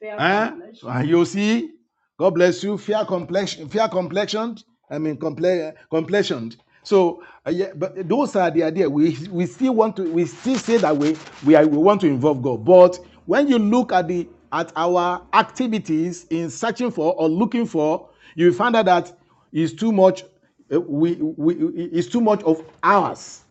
fair 0.00 0.16
Eh? 0.18 1.02
you 1.04 1.24
see, 1.24 1.70
God 2.18 2.34
bless 2.34 2.62
you, 2.64 2.76
fair 2.78 3.04
complexion, 3.04 3.68
fair 3.68 3.88
complexioned. 3.88 4.64
I 4.90 4.98
mean, 4.98 5.16
comple- 5.16 5.74
complexioned. 5.90 6.56
So, 6.82 7.22
uh, 7.46 7.50
yeah, 7.50 7.72
but 7.76 8.08
those 8.08 8.34
are 8.36 8.50
the 8.50 8.62
idea. 8.64 8.88
We 8.88 9.16
we 9.30 9.46
still 9.46 9.74
want 9.74 9.96
to, 9.96 10.10
we 10.10 10.24
still 10.24 10.58
say 10.58 10.78
that 10.78 10.96
we 10.96 11.16
we 11.44 11.54
are, 11.54 11.66
we 11.66 11.76
want 11.78 12.00
to 12.02 12.06
involve 12.06 12.42
God. 12.42 12.64
But 12.64 12.98
when 13.26 13.48
you 13.48 13.58
look 13.58 13.92
at 13.92 14.08
the 14.08 14.28
at 14.52 14.72
our 14.74 15.22
activities 15.32 16.26
in 16.30 16.50
searching 16.50 16.90
for 16.90 17.14
or 17.14 17.28
looking 17.28 17.66
for, 17.66 18.08
you 18.34 18.52
find 18.52 18.74
out 18.74 18.86
that 18.86 19.12
it's 19.52 19.72
too 19.74 19.92
much. 19.92 20.24
uh, 20.72 20.80
We, 20.80 21.14
we 21.16 21.54
it's 21.92 22.08
too 22.08 22.20
much 22.22 22.42
of 22.44 22.64
ours, 22.82 23.42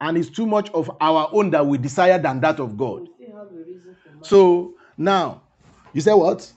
and 0.00 0.16
it's 0.16 0.30
too 0.30 0.46
much 0.46 0.70
of 0.70 0.90
our 1.00 1.28
own 1.32 1.50
that 1.50 1.66
we 1.66 1.76
desire 1.78 2.18
than 2.18 2.40
that 2.40 2.58
of 2.58 2.76
God. 2.78 3.02
We 3.02 3.26
still 3.26 3.36
have 3.38 3.48
a 3.48 3.54
reason 3.64 3.96
for. 4.18 4.24
So 4.24 4.74
now, 4.96 5.42
you 5.92 6.00
say 6.00 6.14
what? 6.14 6.50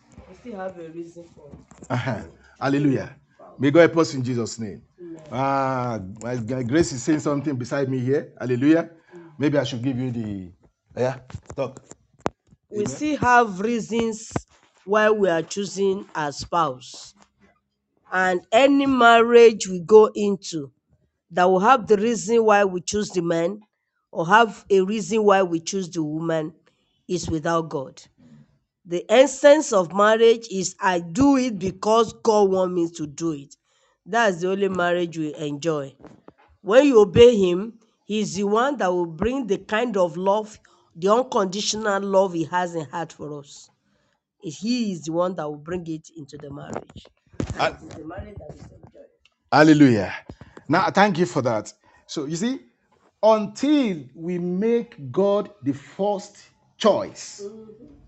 We 0.43 0.51
still 0.51 0.59
have 0.59 0.77
a 0.79 0.89
reason 0.89 1.23
for 1.35 1.49
Uh-huh. 1.89 2.21
Hallelujah. 2.59 3.15
May 3.59 3.71
God 3.71 3.79
help 3.81 3.97
us 3.97 4.13
in 4.13 4.23
Jesus' 4.23 4.59
name. 4.59 4.81
Ah, 5.31 5.99
my 6.21 6.35
my 6.35 6.63
Grace 6.63 6.91
is 6.91 7.01
saying 7.03 7.19
something 7.19 7.55
beside 7.55 7.89
me 7.89 7.99
here. 7.99 8.33
Hallelujah. 8.39 8.89
Maybe 9.37 9.57
I 9.57 9.63
should 9.63 9.81
give 9.83 9.97
you 9.97 10.11
the. 10.11 10.51
Yeah, 10.97 11.19
talk. 11.55 11.81
we 12.69 12.85
still 12.85 13.17
have 13.17 13.59
reasons 13.61 14.31
why 14.85 15.09
we 15.09 15.29
are 15.29 15.41
choosing 15.41 16.05
a 16.15 16.31
spouse. 16.31 17.13
And 18.11 18.41
any 18.51 18.85
marriage 18.85 19.67
we 19.67 19.79
go 19.79 20.11
into 20.13 20.71
that 21.31 21.45
will 21.45 21.59
have 21.59 21.87
the 21.87 21.97
reason 21.97 22.43
why 22.45 22.63
we 22.65 22.81
choose 22.81 23.09
the 23.11 23.21
man 23.21 23.61
or 24.11 24.27
have 24.27 24.65
a 24.69 24.81
reason 24.81 25.23
why 25.23 25.41
we 25.41 25.59
choose 25.59 25.89
the 25.89 26.03
woman 26.03 26.53
is 27.07 27.29
without 27.29 27.69
God. 27.69 28.01
The 28.85 29.05
essence 29.09 29.71
of 29.71 29.93
marriage 29.93 30.47
is 30.51 30.75
I 30.79 30.99
do 30.99 31.37
it 31.37 31.57
because 31.57 32.11
God 32.21 32.49
wants 32.49 32.75
me 32.75 32.89
to 32.97 33.07
do 33.07 33.31
it. 33.31 33.55
That's 34.05 34.41
the 34.41 34.51
only 34.51 34.67
marriage 34.67 35.17
we 35.17 35.33
enjoy. 35.35 35.95
When 36.61 36.85
you 36.87 36.99
obey 36.99 37.37
Him, 37.37 37.79
He's 38.05 38.35
the 38.35 38.43
one 38.43 38.75
that 38.77 38.91
will 38.91 39.05
bring 39.05 39.47
the 39.47 39.57
kind 39.59 39.95
of 39.95 40.17
love, 40.17 40.59
the 40.95 41.07
unconditional 41.07 42.01
love 42.01 42.33
He 42.33 42.43
has 42.45 42.75
in 42.75 42.85
heart 42.85 43.13
for 43.13 43.39
us. 43.39 43.69
He 44.41 44.91
is 44.91 45.03
the 45.03 45.13
one 45.13 45.35
that 45.35 45.47
will 45.47 45.55
bring 45.57 45.87
it 45.87 46.09
into 46.17 46.37
the 46.37 46.51
marriage. 46.51 47.07
The 47.37 48.03
marriage 48.05 48.35
that 48.37 48.53
is 48.53 48.61
enjoyed. 48.63 49.07
Hallelujah. 49.51 50.13
Now, 50.67 50.89
thank 50.89 51.17
you 51.17 51.25
for 51.25 51.41
that. 51.43 51.71
So, 52.05 52.25
you 52.25 52.35
see, 52.35 52.59
until 53.21 54.03
we 54.13 54.37
make 54.37 55.09
God 55.13 55.51
the 55.61 55.73
first 55.73 56.37
choice 56.77 57.43
mm-hmm. 57.45 58.02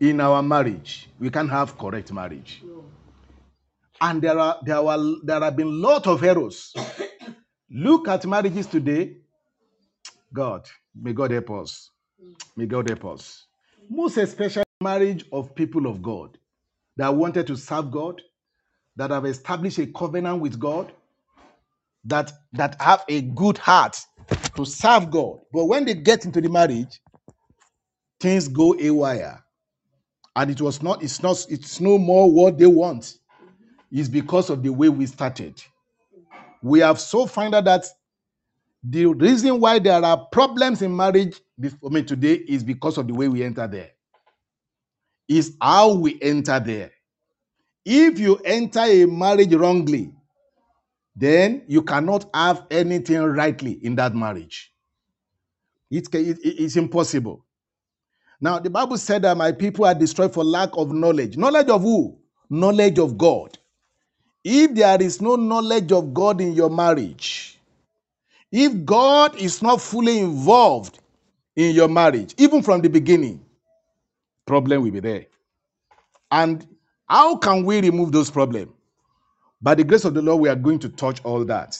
In 0.00 0.20
our 0.20 0.42
marriage, 0.42 1.08
we 1.18 1.30
can't 1.30 1.50
have 1.50 1.76
correct 1.76 2.12
marriage. 2.12 2.62
And 4.00 4.22
there 4.22 4.38
are 4.38 4.58
there 4.64 4.78
are 4.78 4.98
there 5.22 5.40
have 5.40 5.56
been 5.56 5.80
lot 5.80 6.06
of 6.06 6.24
errors. 6.24 6.74
Look 7.70 8.08
at 8.08 8.26
marriages 8.26 8.66
today. 8.66 9.18
God, 10.32 10.66
may 10.94 11.12
God 11.12 11.30
help 11.32 11.50
us. 11.50 11.90
May 12.56 12.66
God 12.66 12.88
help 12.88 13.04
us. 13.04 13.46
Most 13.88 14.16
especially 14.16 14.64
marriage 14.80 15.24
of 15.32 15.54
people 15.54 15.86
of 15.86 16.02
God 16.02 16.38
that 16.96 17.14
wanted 17.14 17.46
to 17.48 17.56
serve 17.56 17.90
God, 17.90 18.22
that 18.96 19.10
have 19.10 19.26
established 19.26 19.78
a 19.78 19.86
covenant 19.86 20.40
with 20.40 20.58
God, 20.58 20.92
that 22.04 22.32
that 22.54 22.80
have 22.80 23.04
a 23.08 23.20
good 23.20 23.58
heart 23.58 23.98
to 24.56 24.64
serve 24.64 25.10
God. 25.10 25.40
But 25.52 25.66
when 25.66 25.84
they 25.84 25.94
get 25.94 26.24
into 26.24 26.40
the 26.40 26.48
marriage, 26.48 27.00
things 28.18 28.48
go 28.48 28.74
awry. 28.74 29.38
And 30.36 30.50
it 30.50 30.60
was 30.60 30.82
not, 30.82 31.02
it's 31.02 31.22
not, 31.22 31.44
it's 31.50 31.80
no 31.80 31.98
more 31.98 32.30
what 32.30 32.58
they 32.58 32.66
want. 32.66 33.18
It's 33.92 34.08
because 34.08 34.50
of 34.50 34.62
the 34.62 34.70
way 34.70 34.88
we 34.88 35.06
started. 35.06 35.62
We 36.62 36.80
have 36.80 37.00
so 37.00 37.26
found 37.26 37.54
out 37.54 37.64
that 37.64 37.86
the 38.84 39.06
reason 39.06 39.60
why 39.60 39.78
there 39.80 40.02
are 40.04 40.26
problems 40.32 40.82
in 40.82 40.96
marriage 40.96 41.40
before 41.58 41.90
me 41.90 42.02
today 42.02 42.34
is 42.34 42.64
because 42.64 42.98
of 42.98 43.08
the 43.08 43.14
way 43.14 43.28
we 43.28 43.44
enter 43.44 43.66
there. 43.68 43.90
Is 45.28 45.56
how 45.60 45.94
we 45.94 46.20
enter 46.22 46.60
there. 46.60 46.92
If 47.84 48.18
you 48.18 48.36
enter 48.44 48.80
a 48.80 49.06
marriage 49.06 49.54
wrongly, 49.54 50.14
then 51.16 51.64
you 51.68 51.82
cannot 51.82 52.30
have 52.34 52.66
anything 52.70 53.22
rightly 53.22 53.72
in 53.84 53.96
that 53.96 54.14
marriage. 54.14 54.72
It 55.90 56.14
it- 56.14 56.38
it's 56.44 56.76
impossible. 56.76 57.46
Now, 58.40 58.58
the 58.58 58.70
Bible 58.70 58.98
said 58.98 59.22
that 59.22 59.36
my 59.36 59.52
people 59.52 59.84
are 59.84 59.94
destroyed 59.94 60.32
for 60.34 60.44
lack 60.44 60.70
of 60.74 60.92
knowledge. 60.92 61.36
Knowledge 61.36 61.68
of 61.68 61.82
who? 61.82 62.18
Knowledge 62.50 62.98
of 62.98 63.18
God. 63.18 63.58
If 64.44 64.74
there 64.74 65.00
is 65.02 65.20
no 65.20 65.36
knowledge 65.36 65.92
of 65.92 66.14
God 66.14 66.40
in 66.40 66.54
your 66.54 66.70
marriage, 66.70 67.60
if 68.52 68.84
God 68.84 69.36
is 69.36 69.62
not 69.62 69.80
fully 69.80 70.18
involved 70.20 71.00
in 71.56 71.74
your 71.74 71.88
marriage, 71.88 72.34
even 72.38 72.62
from 72.62 72.80
the 72.80 72.88
beginning, 72.88 73.44
problem 74.46 74.82
will 74.82 74.90
be 74.90 75.00
there. 75.00 75.26
And 76.30 76.66
how 77.08 77.36
can 77.36 77.64
we 77.64 77.80
remove 77.80 78.12
those 78.12 78.30
problems? 78.30 78.72
By 79.62 79.74
the 79.74 79.84
grace 79.84 80.04
of 80.04 80.14
the 80.14 80.22
Lord, 80.22 80.40
we 80.42 80.48
are 80.48 80.56
going 80.56 80.78
to 80.80 80.88
touch 80.88 81.22
all 81.24 81.44
that. 81.46 81.78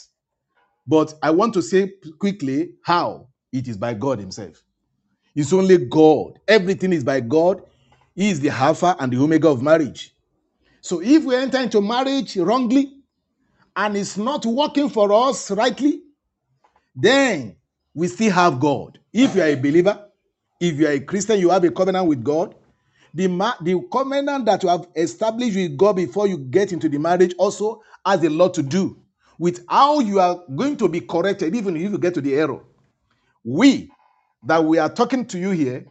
But 0.87 1.15
I 1.23 1.31
want 1.31 1.55
to 1.55 1.63
say 1.63 1.95
quickly 2.19 2.75
how 2.85 3.29
it 3.53 3.69
is 3.69 3.77
by 3.79 3.95
God 3.95 4.21
Himself. 4.21 4.63
It's 5.35 5.53
only 5.53 5.79
God. 5.79 6.39
Everything 6.49 6.93
is 6.93 7.05
by 7.05 7.21
God. 7.21 7.63
He 8.15 8.31
is 8.31 8.41
the 8.41 8.51
Alpha 8.51 8.97
and 8.99 9.13
the 9.13 9.23
Omega 9.23 9.49
of 9.49 9.63
marriage. 9.63 10.15
So 10.81 11.01
if 11.01 11.25
we 11.25 11.37
enter 11.37 11.59
into 11.61 11.81
marriage 11.81 12.37
wrongly 12.37 12.99
and 13.77 13.97
it's 13.97 14.17
not 14.17 14.45
working 14.47 14.89
for 14.89 15.13
us 15.13 15.51
rightly, 15.51 16.03
then 16.97 17.57
we 17.95 18.09
still 18.09 18.33
have 18.33 18.61
God. 18.61 18.99
If 19.13 19.35
you 19.37 19.43
are 19.43 19.49
a 19.49 19.55
believer, 19.55 20.07
if 20.61 20.79
you 20.79 20.87
are 20.87 20.93
a 20.93 21.01
Christian, 21.01 21.39
you 21.39 21.51
have 21.51 21.65
a 21.65 21.71
covenant 21.71 22.07
with 22.07 22.23
God. 22.25 22.55
The, 23.15 23.29
ma- 23.29 23.55
the 23.61 23.81
covenant 23.93 24.45
that 24.47 24.63
you 24.63 24.69
have 24.69 24.87
established 24.97 25.57
with 25.57 25.77
God 25.77 25.97
before 25.97 26.27
you 26.29 26.39
get 26.39 26.73
into 26.73 26.89
the 26.89 26.99
marriage 26.99 27.35
also 27.39 27.83
has 28.05 28.23
a 28.25 28.31
lot 28.31 28.55
to 28.55 28.63
do 28.63 28.97
with 29.39 29.65
how 29.69 30.01
you 30.01 30.21
are 30.21 30.43
going 30.55 30.77
to 30.77 30.89
be 30.89 31.01
corrected, 31.01 31.55
even 31.57 31.77
if 31.77 31.83
you 31.91 31.99
get 31.99 32.15
to 32.15 32.21
the 32.21 32.35
error. 32.35 32.61
We 33.43 33.91
that 34.45 34.65
we 34.65 34.79
are 34.79 34.89
talking 34.89 35.25
to 35.27 35.39
you 35.39 35.51
here, 35.51 35.85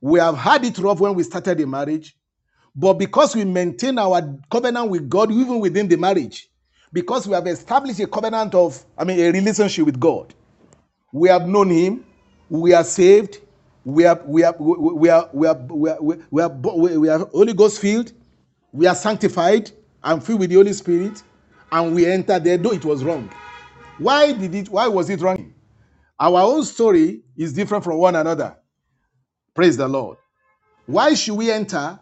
we 0.00 0.18
have 0.18 0.36
had 0.36 0.64
it 0.64 0.78
rough 0.78 1.00
when 1.00 1.14
we 1.14 1.22
started 1.22 1.58
the 1.58 1.66
marriage, 1.66 2.16
but 2.74 2.94
because 2.94 3.36
we 3.36 3.44
maintain 3.44 3.98
our 3.98 4.36
covenant 4.50 4.90
with 4.90 5.08
God, 5.08 5.30
even 5.30 5.60
within 5.60 5.88
the 5.88 5.96
marriage, 5.96 6.48
because 6.92 7.26
we 7.26 7.34
have 7.34 7.46
established 7.46 8.00
a 8.00 8.06
covenant 8.06 8.54
of, 8.54 8.84
I 8.96 9.04
mean, 9.04 9.20
a 9.20 9.30
relationship 9.30 9.86
with 9.86 10.00
God, 10.00 10.34
we 11.12 11.28
have 11.28 11.46
known 11.46 11.70
Him, 11.70 12.04
we 12.48 12.72
are 12.72 12.84
saved, 12.84 13.38
we 13.84 14.04
are, 14.04 14.20
we 14.26 14.42
are, 14.42 14.54
we 14.58 15.08
are, 15.08 15.28
we 15.32 15.48
are, 15.48 15.56
we 16.30 16.42
are, 16.42 16.48
we 16.98 17.08
are 17.08 17.18
Holy 17.26 17.52
Ghost 17.52 17.80
filled, 17.80 18.12
we 18.72 18.86
are 18.86 18.94
sanctified 18.94 19.70
and 20.02 20.24
filled 20.24 20.40
with 20.40 20.50
the 20.50 20.56
Holy 20.56 20.72
Spirit, 20.72 21.22
and 21.70 21.94
we 21.94 22.06
enter 22.06 22.38
there, 22.38 22.56
though 22.58 22.72
it 22.72 22.84
was 22.84 23.04
wrong. 23.04 23.30
Why 23.98 24.32
did 24.32 24.54
it? 24.54 24.68
Why 24.68 24.88
was 24.88 25.10
it 25.10 25.20
wrong? 25.20 25.52
Our 26.18 26.40
own 26.40 26.64
story 26.64 27.22
is 27.36 27.52
different 27.52 27.84
from 27.84 27.98
one 27.98 28.16
another. 28.16 28.56
Praise 29.54 29.76
the 29.76 29.88
Lord. 29.88 30.18
Why 30.86 31.14
should 31.14 31.34
we 31.34 31.50
enter 31.50 31.98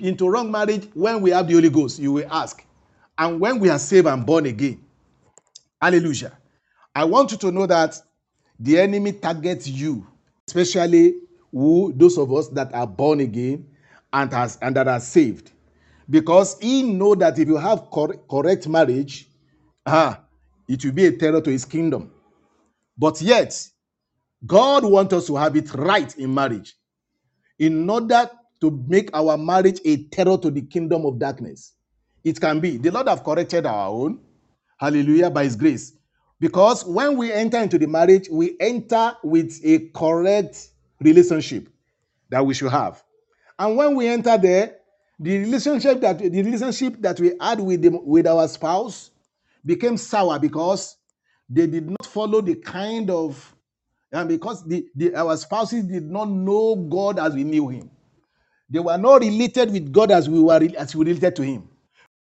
into 0.00 0.28
wrong 0.28 0.50
marriage 0.50 0.88
when 0.94 1.20
we 1.20 1.30
have 1.30 1.46
the 1.46 1.54
Holy 1.54 1.70
Ghost? 1.70 1.98
You 1.98 2.12
will 2.12 2.28
ask. 2.30 2.64
And 3.18 3.40
when 3.40 3.58
we 3.58 3.68
are 3.68 3.78
saved 3.78 4.06
and 4.06 4.24
born 4.26 4.46
again. 4.46 4.84
Hallelujah. 5.80 6.32
I 6.94 7.04
want 7.04 7.32
you 7.32 7.38
to 7.38 7.52
know 7.52 7.66
that 7.66 8.00
the 8.58 8.78
enemy 8.80 9.12
targets 9.12 9.68
you, 9.68 10.06
especially 10.46 11.14
who 11.52 11.92
those 11.96 12.18
of 12.18 12.32
us 12.32 12.48
that 12.48 12.74
are 12.74 12.86
born 12.86 13.20
again 13.20 13.66
and 14.12 14.32
has 14.32 14.58
and 14.62 14.74
that 14.76 14.88
are 14.88 15.00
saved. 15.00 15.52
Because 16.08 16.58
he 16.60 16.82
know 16.82 17.14
that 17.14 17.38
if 17.38 17.48
you 17.48 17.56
have 17.56 17.90
cor- 17.90 18.16
correct 18.30 18.68
marriage, 18.68 19.28
ah, 19.84 20.20
it 20.68 20.84
will 20.84 20.92
be 20.92 21.06
a 21.06 21.12
terror 21.12 21.40
to 21.40 21.50
his 21.50 21.64
kingdom. 21.64 22.12
But 22.98 23.20
yet, 23.20 23.68
God 24.46 24.84
wants 24.84 25.14
us 25.14 25.26
to 25.26 25.36
have 25.36 25.56
it 25.56 25.72
right 25.74 26.16
in 26.16 26.32
marriage 26.32 26.74
in 27.58 27.88
order 27.88 28.28
to 28.60 28.84
make 28.88 29.10
our 29.14 29.36
marriage 29.36 29.80
a 29.84 30.04
terror 30.04 30.38
to 30.38 30.50
the 30.50 30.62
kingdom 30.62 31.04
of 31.04 31.18
darkness. 31.18 31.74
It 32.24 32.40
can 32.40 32.60
be. 32.60 32.76
The 32.76 32.90
Lord 32.90 33.08
have 33.08 33.22
corrected 33.24 33.66
our 33.66 33.88
own. 33.88 34.20
Hallelujah, 34.78 35.30
by 35.30 35.44
His 35.44 35.56
grace. 35.56 35.92
Because 36.38 36.84
when 36.84 37.16
we 37.16 37.32
enter 37.32 37.58
into 37.58 37.78
the 37.78 37.86
marriage, 37.86 38.28
we 38.30 38.56
enter 38.60 39.16
with 39.22 39.58
a 39.64 39.88
correct 39.94 40.68
relationship 41.00 41.68
that 42.30 42.44
we 42.44 42.52
should 42.52 42.70
have. 42.72 43.02
And 43.58 43.76
when 43.76 43.94
we 43.94 44.06
enter 44.08 44.36
there, 44.36 44.76
the 45.18 45.38
relationship 45.38 46.00
that 46.02 46.18
the 46.18 46.42
relationship 46.42 47.00
that 47.00 47.18
we 47.18 47.32
had 47.40 47.58
with 47.60 47.86
with 48.04 48.26
our 48.26 48.46
spouse 48.48 49.10
became 49.64 49.96
sour 49.96 50.38
because 50.38 50.96
they 51.48 51.66
did 51.66 51.88
not 51.88 51.95
follow 52.16 52.40
the 52.42 52.56
kind 52.56 53.10
of 53.10 53.54
and 54.12 54.28
because 54.30 54.64
the, 54.66 54.86
the 54.96 55.14
our 55.16 55.36
spouses 55.36 55.84
did 55.84 56.04
not 56.10 56.30
know 56.30 56.76
God 56.76 57.20
as 57.20 57.34
we 57.34 57.44
knew 57.44 57.68
Him. 57.68 57.90
They 58.70 58.80
were 58.80 58.98
not 58.98 59.22
related 59.22 59.72
with 59.72 59.92
God 59.92 60.10
as 60.12 60.28
we 60.28 60.40
were 60.40 60.60
as 60.78 60.96
we 60.96 61.06
related 61.06 61.36
to 61.36 61.42
Him. 61.44 61.68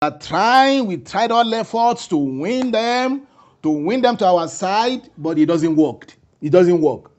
We 0.02 0.08
are 0.08 0.18
trying, 0.18 0.86
we 0.86 0.98
tried 0.98 1.32
all 1.32 1.54
efforts 1.54 2.08
to 2.08 2.18
win 2.18 2.72
them, 2.72 3.26
to 3.62 3.70
win 3.70 4.02
them 4.02 4.16
to 4.18 4.26
our 4.26 4.48
side, 4.48 5.10
but 5.18 5.38
it 5.38 5.46
doesn't 5.46 5.76
work. 5.76 6.14
It 6.42 6.50
doesn't 6.50 6.80
work 6.80 7.12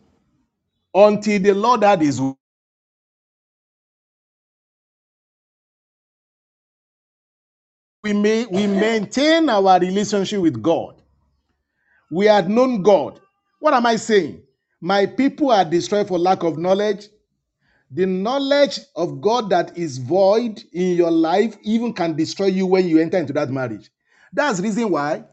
until 0.96 1.40
the 1.42 1.54
Lord 1.54 1.84
had 1.84 2.02
His. 2.02 2.22
We 8.04 8.14
may 8.14 8.46
we 8.48 8.68
maintain 8.68 9.50
our 9.50 9.80
relationship 9.80 10.42
with 10.42 10.64
God. 10.64 11.03
We 12.12 12.26
had 12.26 12.50
known 12.50 12.82
God. 12.82 13.20
What 13.60 13.74
am 13.74 13.86
I 13.86 13.96
saying? 13.96 14.44
My 14.82 15.06
people 15.06 15.52
are 15.52 15.66
destroyed 15.66 16.08
for 16.08 16.20
lack 16.20 16.44
of 16.44 16.58
knowledge. 16.58 17.08
The 17.92 18.06
knowledge 18.06 18.80
of 18.96 19.22
God 19.22 19.50
that 19.52 19.78
is 19.78 19.98
void 19.98 20.62
in 20.74 20.96
your 20.96 21.12
life 21.12 21.56
even 21.64 21.94
can 21.94 22.16
destroy 22.16 22.48
you 22.48 22.66
when 22.66 22.88
you 22.88 23.00
enter 23.00 23.18
into 23.18 23.34
that 23.34 23.50
marriage. 23.50 23.90
That's 24.34 24.58
the 24.58 24.64
reason 24.64 24.90
why 24.90 25.24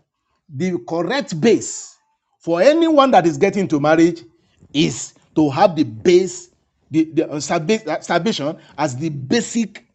the 0.49 0.79
correct 0.89 1.41
base 1.41 1.97
for 2.39 2.61
anyone 2.61 3.11
that 3.13 3.27
is 3.27 3.37
getting 3.39 3.63
into 3.63 3.81
marriage 3.81 4.23
is 4.73 5.15
to 5.35 5.51
have 5.51 5.77
the 5.77 5.85
base, 5.85 6.51
the, 6.91 7.05
the 7.13 7.31
uh, 7.31 7.37
uh, 7.37 8.01
salvation 8.01 8.59
as 8.77 8.97
the 8.97 9.09
basic, 9.09 9.87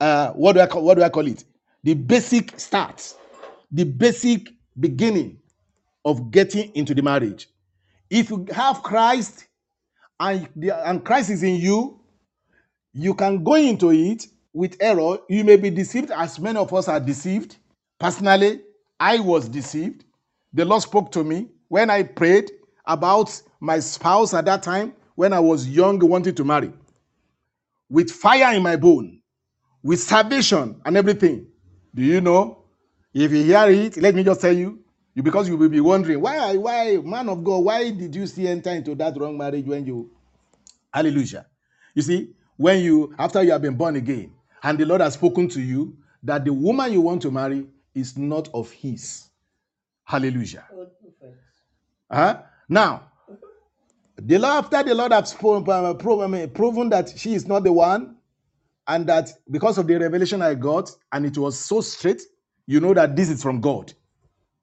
uh, 0.00 0.32
what 0.32 0.54
do 0.54 0.60
I 0.60 0.66
call, 0.66 0.82
what 0.82 0.96
do 0.96 1.02
I 1.02 1.08
call 1.08 1.26
it? 1.26 1.44
The 1.84 1.94
basic 1.94 2.58
start, 2.58 3.14
the 3.70 3.84
basic 3.84 4.48
beginning 4.78 5.38
of 6.04 6.30
getting 6.30 6.74
into 6.74 6.94
the 6.94 7.02
marriage. 7.02 7.48
If 8.10 8.30
you 8.30 8.46
have 8.52 8.82
Christ 8.82 9.46
and, 10.18 10.48
the, 10.56 10.88
and 10.88 11.04
Christ 11.04 11.30
is 11.30 11.42
in 11.42 11.56
you, 11.56 12.00
you 12.92 13.14
can 13.14 13.44
go 13.44 13.54
into 13.54 13.90
it 13.90 14.26
with 14.52 14.76
error. 14.80 15.18
You 15.28 15.44
may 15.44 15.56
be 15.56 15.70
deceived, 15.70 16.10
as 16.10 16.38
many 16.38 16.58
of 16.58 16.72
us 16.72 16.88
are 16.88 17.00
deceived. 17.00 17.56
Personally, 17.98 18.62
I 18.98 19.20
was 19.20 19.48
deceived. 19.48 20.04
The 20.52 20.64
Lord 20.64 20.82
spoke 20.82 21.12
to 21.12 21.22
me 21.22 21.48
when 21.68 21.90
I 21.90 22.02
prayed 22.02 22.50
about 22.86 23.40
my 23.60 23.78
spouse 23.80 24.34
at 24.34 24.46
that 24.46 24.62
time 24.62 24.94
when 25.14 25.32
I 25.32 25.40
was 25.40 25.68
young, 25.68 25.98
wanting 25.98 26.34
to 26.36 26.44
marry, 26.44 26.72
with 27.90 28.10
fire 28.10 28.54
in 28.54 28.62
my 28.62 28.76
bone, 28.76 29.20
with 29.82 30.00
salvation 30.00 30.80
and 30.84 30.96
everything. 30.96 31.46
Do 31.94 32.02
you 32.02 32.20
know? 32.20 32.64
If 33.12 33.32
you 33.32 33.42
hear 33.42 33.68
it, 33.68 33.96
let 33.96 34.14
me 34.14 34.22
just 34.22 34.40
tell 34.40 34.52
you, 34.52 34.78
you 35.18 35.24
because 35.24 35.48
you 35.48 35.56
will 35.56 35.68
be 35.68 35.80
wondering 35.80 36.20
why, 36.20 36.56
why, 36.56 36.96
man 37.02 37.28
of 37.28 37.42
God, 37.42 37.58
why 37.58 37.90
did 37.90 38.14
you 38.14 38.24
see 38.24 38.46
enter 38.46 38.70
into 38.70 38.94
that 38.94 39.16
wrong 39.18 39.36
marriage 39.36 39.66
when 39.66 39.84
you 39.84 40.08
Hallelujah. 40.94 41.44
You 41.94 42.02
see, 42.02 42.30
when 42.56 42.84
you, 42.84 43.12
after 43.18 43.42
you 43.42 43.50
have 43.50 43.62
been 43.62 43.74
born 43.74 43.96
again, 43.96 44.32
and 44.62 44.78
the 44.78 44.86
Lord 44.86 45.00
has 45.00 45.14
spoken 45.14 45.48
to 45.48 45.60
you 45.60 45.96
that 46.22 46.44
the 46.44 46.52
woman 46.52 46.92
you 46.92 47.00
want 47.00 47.20
to 47.22 47.32
marry 47.32 47.66
is 47.96 48.16
not 48.16 48.48
of 48.54 48.70
His. 48.70 49.28
Hallelujah. 50.04 50.64
Huh? 52.08 52.42
Now, 52.68 53.10
the 54.16 54.38
Lord, 54.38 54.64
after 54.64 54.84
the 54.84 54.94
Lord 54.94 55.10
has 55.10 55.34
uh, 55.34 55.94
proven 55.94 56.88
that 56.90 57.12
she 57.16 57.34
is 57.34 57.46
not 57.46 57.64
the 57.64 57.72
one, 57.72 58.16
and 58.86 59.04
that 59.08 59.30
because 59.50 59.78
of 59.78 59.88
the 59.88 59.98
revelation 59.98 60.42
I 60.42 60.54
got, 60.54 60.90
and 61.10 61.26
it 61.26 61.36
was 61.36 61.58
so 61.58 61.80
straight, 61.80 62.22
you 62.66 62.78
know 62.78 62.94
that 62.94 63.16
this 63.16 63.28
is 63.28 63.42
from 63.42 63.60
God. 63.60 63.92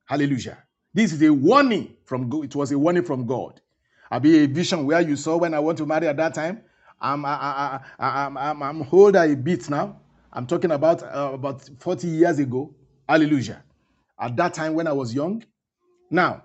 Hallelujah. 0.05 0.59
This 0.93 1.13
is 1.13 1.21
a 1.23 1.33
warning 1.33 1.95
from 2.05 2.29
God. 2.29 2.45
It 2.45 2.55
was 2.55 2.71
a 2.71 2.79
warning 2.79 3.03
from 3.03 3.25
God. 3.27 3.61
I'll 4.11 4.19
be 4.19 4.43
a 4.43 4.47
vision 4.47 4.85
where 4.85 5.01
you 5.01 5.15
saw 5.15 5.37
when 5.37 5.53
I 5.53 5.59
want 5.59 5.77
to 5.79 5.85
marry 5.85 6.07
at 6.07 6.17
that 6.17 6.33
time. 6.35 6.61
I'm, 7.01 7.25
I, 7.25 7.29
I, 7.33 7.79
I, 7.99 8.25
I'm, 8.25 8.37
I'm, 8.37 8.63
I'm 8.63 8.87
older 8.91 9.23
a 9.23 9.35
bit 9.35 9.69
now. 9.69 9.99
I'm 10.31 10.47
talking 10.47 10.71
about 10.71 11.03
uh, 11.03 11.31
about 11.33 11.69
40 11.79 12.07
years 12.07 12.39
ago. 12.39 12.73
Hallelujah. 13.09 13.63
At 14.19 14.35
that 14.37 14.53
time 14.53 14.75
when 14.75 14.87
I 14.87 14.93
was 14.93 15.13
young. 15.13 15.43
Now, 16.11 16.43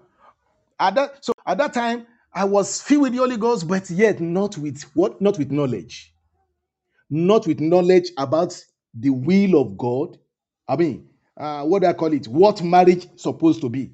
at 0.81 0.95
that 0.97 1.25
so 1.25 1.33
at 1.47 1.59
that 1.59 1.75
time 1.75 2.07
I 2.35 2.45
was 2.45 2.81
filled 2.83 3.03
with 3.03 3.13
the 3.13 3.19
Holy 3.19 3.37
Ghost, 3.37 3.69
but 3.69 3.91
yet 3.91 4.21
not 4.21 4.59
with 4.59 4.83
what? 4.95 5.21
Not 5.21 5.39
with 5.39 5.51
knowledge. 5.53 6.15
Not 7.11 7.47
with 7.47 7.61
knowledge 7.61 8.11
about 8.19 8.59
the 8.95 9.11
will 9.11 9.61
of 9.61 9.79
God. 9.79 10.19
I 10.69 10.77
mean, 10.77 11.10
uh, 11.41 11.64
what 11.64 11.80
do 11.80 11.88
I 11.88 11.95
call 11.95 12.12
it? 12.12 12.28
What 12.28 12.62
marriage 12.62 13.09
supposed 13.16 13.62
to 13.62 13.70
be. 13.70 13.91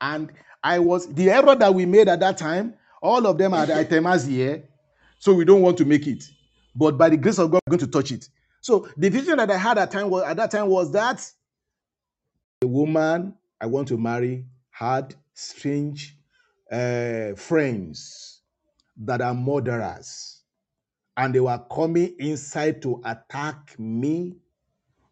And 0.00 0.32
I 0.62 0.78
was 0.78 1.12
the 1.12 1.30
error 1.30 1.56
that 1.56 1.74
we 1.74 1.84
made 1.84 2.08
at 2.08 2.20
that 2.20 2.38
time, 2.38 2.74
all 3.02 3.26
of 3.26 3.38
them 3.38 3.54
are 3.54 3.66
the 3.66 4.24
here. 4.28 4.62
So 5.18 5.34
we 5.34 5.44
don't 5.44 5.62
want 5.62 5.78
to 5.78 5.84
make 5.84 6.06
it. 6.06 6.24
But 6.74 6.96
by 6.96 7.08
the 7.08 7.16
grace 7.16 7.38
of 7.38 7.50
God, 7.50 7.60
we're 7.66 7.76
going 7.76 7.90
to 7.90 7.92
touch 7.92 8.12
it. 8.12 8.28
So 8.60 8.88
the 8.96 9.08
vision 9.08 9.38
that 9.38 9.50
I 9.50 9.56
had 9.56 9.78
at 9.78 9.90
time 9.90 10.10
was 10.10 10.24
at 10.24 10.36
that 10.36 10.50
time 10.50 10.68
was 10.68 10.92
that 10.92 11.28
the 12.60 12.68
woman 12.68 13.34
I 13.60 13.66
want 13.66 13.88
to 13.88 13.96
marry 13.96 14.44
had 14.70 15.14
strange 15.34 16.16
uh, 16.70 17.34
friends 17.36 18.42
that 18.98 19.20
are 19.20 19.34
murderers, 19.34 20.42
and 21.16 21.34
they 21.34 21.40
were 21.40 21.62
coming 21.70 22.14
inside 22.18 22.82
to 22.82 23.00
attack 23.04 23.78
me 23.78 24.36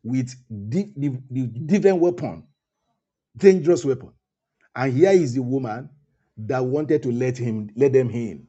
with 0.05 0.35
the, 0.51 0.85
di- 0.85 1.19
di- 1.33 1.47
different 1.67 1.99
weapon, 2.01 2.45
dangerous 3.37 3.85
weapon. 3.85 4.13
And 4.77 4.93
here 4.93 5.11
is 5.13 5.35
the 5.35 5.43
woman 5.43 5.91
that 6.37 6.65
wanted 6.65 7.03
to 7.05 7.13
let 7.13 7.39
him 7.39 7.71
let 7.77 7.93
them 7.93 8.11
in. 8.11 8.47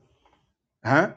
Huh? 0.84 1.14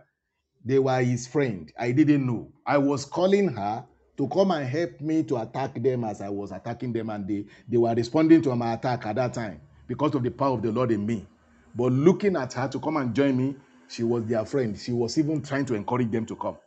They 0.64 0.78
were 0.78 1.00
his 1.02 1.26
friend. 1.26 1.72
I 1.78 1.92
didn't 1.92 2.26
know. 2.26 2.52
I 2.66 2.78
was 2.78 3.04
calling 3.04 3.48
her 3.48 3.86
to 4.18 4.28
come 4.28 4.50
and 4.52 4.68
help 4.68 5.00
me 5.00 5.22
to 5.24 5.38
attack 5.38 5.82
them 5.82 6.04
as 6.04 6.20
I 6.20 6.28
was 6.28 6.52
attacking 6.52 6.92
them, 6.92 7.10
and 7.10 7.26
they, 7.26 7.46
they 7.68 7.78
were 7.78 7.94
responding 7.94 8.42
to 8.42 8.56
my 8.56 8.74
attack 8.74 9.06
at 9.06 9.16
that 9.16 9.34
time 9.34 9.60
because 9.86 10.14
of 10.14 10.22
the 10.22 10.30
power 10.30 10.54
of 10.54 10.62
the 10.62 10.72
Lord 10.72 10.90
in 10.92 11.06
me. 11.06 11.26
But 11.74 11.92
looking 11.92 12.36
at 12.36 12.52
her 12.54 12.68
to 12.68 12.80
come 12.80 12.96
and 12.98 13.14
join 13.14 13.36
me, 13.36 13.56
she 13.88 14.02
was 14.02 14.24
their 14.26 14.44
friend. 14.44 14.78
She 14.78 14.92
was 14.92 15.16
even 15.18 15.42
trying 15.42 15.66
to 15.66 15.74
encourage 15.74 16.10
them 16.10 16.26
to 16.26 16.36
come. 16.36 16.58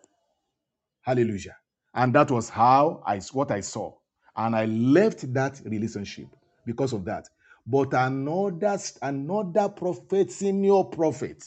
Hallelujah. 1.02 1.58
And 1.94 2.16
that 2.16 2.32
was 2.32 2.50
how 2.50 3.04
I 3.06 3.20
what 3.34 3.52
I 3.52 3.62
saw. 3.62 3.94
And 4.36 4.56
I 4.56 4.66
left 4.66 5.34
that 5.34 5.62
relationship 5.66 6.28
because 6.66 6.94
of 6.94 7.06
that. 7.06 7.28
But 7.68 7.94
another 7.94 8.78
another 9.02 9.70
prophet, 9.70 10.32
senior 10.32 10.84
prophet, 10.86 11.44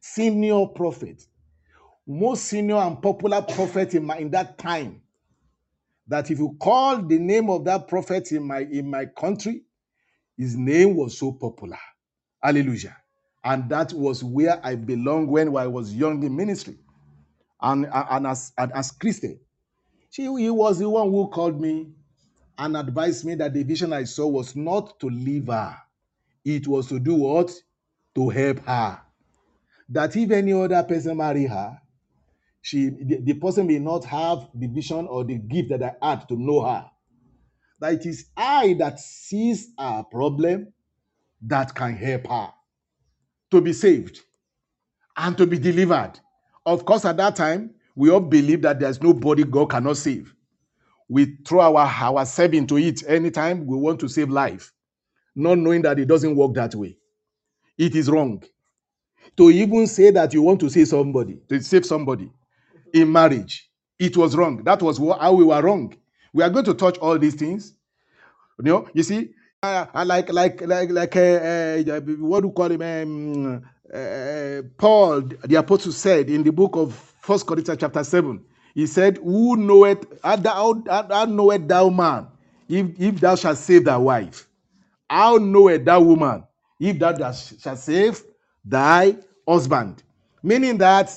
senior 0.00 0.66
prophet, 0.66 1.26
most 2.06 2.44
senior 2.46 2.76
and 2.76 3.02
popular 3.02 3.42
prophet 3.42 3.94
in 3.94 4.06
my 4.06 4.18
in 4.18 4.30
that 4.32 4.58
time. 4.58 5.02
That 6.08 6.30
if 6.30 6.38
you 6.38 6.56
call 6.60 6.98
the 7.02 7.18
name 7.18 7.50
of 7.50 7.64
that 7.66 7.88
prophet 7.88 8.32
in 8.32 8.44
my 8.44 8.60
in 8.60 8.90
my 8.90 9.06
country, 9.06 9.62
his 10.38 10.56
name 10.56 10.96
was 10.96 11.18
so 11.18 11.32
popular. 11.32 11.78
Hallelujah. 12.42 12.96
And 13.44 13.68
that 13.70 13.92
was 13.92 14.24
where 14.24 14.60
I 14.64 14.76
belonged 14.76 15.28
when 15.28 15.56
I 15.56 15.66
was 15.68 15.94
young 15.94 16.22
in 16.24 16.36
ministry 16.36 16.78
and, 17.60 17.88
and 17.92 18.26
as, 18.26 18.52
as 18.58 18.92
Christian. 18.92 19.40
She, 20.12 20.24
he 20.24 20.50
was 20.50 20.78
the 20.78 20.90
one 20.90 21.10
who 21.10 21.26
called 21.28 21.58
me 21.58 21.88
and 22.58 22.76
advised 22.76 23.24
me 23.24 23.34
that 23.36 23.54
the 23.54 23.62
vision 23.62 23.94
I 23.94 24.04
saw 24.04 24.26
was 24.26 24.54
not 24.54 25.00
to 25.00 25.06
leave 25.06 25.46
her. 25.46 25.74
It 26.44 26.68
was 26.68 26.88
to 26.88 27.00
do 27.00 27.14
what? 27.14 27.50
To 28.16 28.28
help 28.28 28.58
her. 28.58 29.00
That 29.88 30.14
if 30.14 30.30
any 30.30 30.52
other 30.52 30.82
person 30.82 31.16
marry 31.16 31.46
her, 31.46 31.80
she 32.60 32.90
the, 32.90 33.20
the 33.22 33.32
person 33.32 33.66
may 33.66 33.78
not 33.78 34.04
have 34.04 34.50
the 34.54 34.66
vision 34.66 35.06
or 35.06 35.24
the 35.24 35.36
gift 35.38 35.70
that 35.70 35.96
I 36.02 36.10
had 36.10 36.28
to 36.28 36.36
know 36.36 36.60
her. 36.60 36.84
That 37.80 37.94
it 37.94 38.04
is 38.04 38.26
I 38.36 38.74
that 38.80 39.00
sees 39.00 39.70
her 39.78 40.04
problem 40.10 40.74
that 41.40 41.74
can 41.74 41.96
help 41.96 42.26
her 42.26 42.50
to 43.50 43.62
be 43.62 43.72
saved 43.72 44.20
and 45.16 45.38
to 45.38 45.46
be 45.46 45.58
delivered. 45.58 46.20
Of 46.66 46.84
course, 46.84 47.06
at 47.06 47.16
that 47.16 47.34
time, 47.34 47.70
we 47.96 48.10
all 48.10 48.20
believe 48.20 48.62
that 48.62 48.80
there's 48.80 49.02
nobody 49.02 49.44
God 49.44 49.70
cannot 49.70 49.96
save. 49.98 50.34
We 51.08 51.36
throw 51.46 51.60
our 51.60 51.78
our 51.86 52.18
ourselves 52.18 52.56
into 52.56 52.78
it 52.78 53.02
anytime 53.08 53.66
we 53.66 53.76
want 53.76 54.00
to 54.00 54.08
save 54.08 54.30
life, 54.30 54.72
not 55.36 55.58
knowing 55.58 55.82
that 55.82 55.98
it 56.00 56.06
doesn't 56.08 56.36
work 56.36 56.54
that 56.54 56.74
way. 56.74 56.98
It 57.78 57.96
is 57.96 58.10
wrong 58.10 58.42
to 59.36 59.50
even 59.50 59.86
say 59.86 60.10
that 60.12 60.34
you 60.34 60.42
want 60.42 60.60
to 60.60 60.70
save 60.70 60.88
somebody, 60.88 61.40
to 61.48 61.62
save 61.62 61.86
somebody 61.86 62.30
in 62.94 63.12
marriage. 63.12 63.70
It 63.98 64.16
was 64.16 64.36
wrong. 64.36 64.64
That 64.64 64.82
was 64.82 64.98
how 64.98 65.34
we 65.34 65.44
were 65.44 65.62
wrong. 65.62 65.94
We 66.32 66.44
are 66.44 66.50
going 66.50 66.66
to 66.66 66.74
touch 66.74 66.98
all 66.98 67.18
these 67.18 67.34
things. 67.36 67.74
You 68.58 68.64
know, 68.64 68.88
you 68.94 69.02
see, 69.04 69.30
uh, 69.62 69.86
like 70.06 70.32
like 70.32 70.62
like 70.62 70.90
like 70.90 71.16
uh, 71.16 71.20
uh, 71.20 72.00
what 72.20 72.42
do 72.42 72.48
you 72.48 72.52
call 72.54 72.70
him? 72.72 72.82
Um, 72.82 73.62
uh, 73.92 74.62
Paul, 74.78 75.22
the 75.44 75.56
apostle, 75.56 75.92
said 75.92 76.30
in 76.30 76.42
the 76.42 76.52
book 76.52 76.76
of 76.76 76.94
First 76.94 77.46
Corinthians 77.46 77.80
chapter 77.80 78.04
seven. 78.04 78.44
He 78.74 78.86
said, 78.86 79.18
"Who 79.18 79.56
knoweth? 79.56 80.20
Thou, 80.22 80.82
how 80.88 81.24
knoweth 81.26 81.68
thou 81.68 81.90
man, 81.90 82.28
if 82.68 82.86
if 83.00 83.20
thou 83.20 83.36
shalt 83.36 83.58
save 83.58 83.84
thy 83.86 83.96
wife? 83.98 84.48
How 85.10 85.36
knoweth 85.38 85.84
thou 85.84 86.00
woman, 86.02 86.44
if 86.80 86.98
thou 86.98 87.32
shalt 87.32 87.78
save 87.78 88.22
thy 88.64 89.16
husband?" 89.48 90.02
Meaning 90.42 90.78
that 90.78 91.10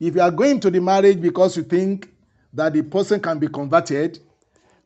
if 0.00 0.14
you 0.14 0.20
are 0.22 0.30
going 0.32 0.60
to 0.60 0.70
the 0.70 0.80
marriage 0.80 1.20
because 1.20 1.56
you 1.56 1.64
think 1.64 2.08
that 2.52 2.72
the 2.74 2.82
person 2.82 3.20
can 3.20 3.38
be 3.38 3.48
converted, 3.48 4.20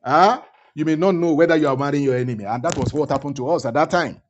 Ah, 0.05 0.45
you 0.75 0.85
may 0.85 0.97
not 0.97 1.15
know 1.15 1.35
whether 1.35 1.57
you 1.57 1.69
are 1.69 1.77
marrying 1.77 2.05
your 2.05 2.17
enemy. 2.17 2.45
And 2.45 2.63
that 2.65 2.77
was 2.77 2.93
what 2.95 3.11
happened 3.11 3.37
to 3.37 3.49
us 3.51 3.67
at 3.67 3.75
that 3.75 3.91
time. 3.91 4.23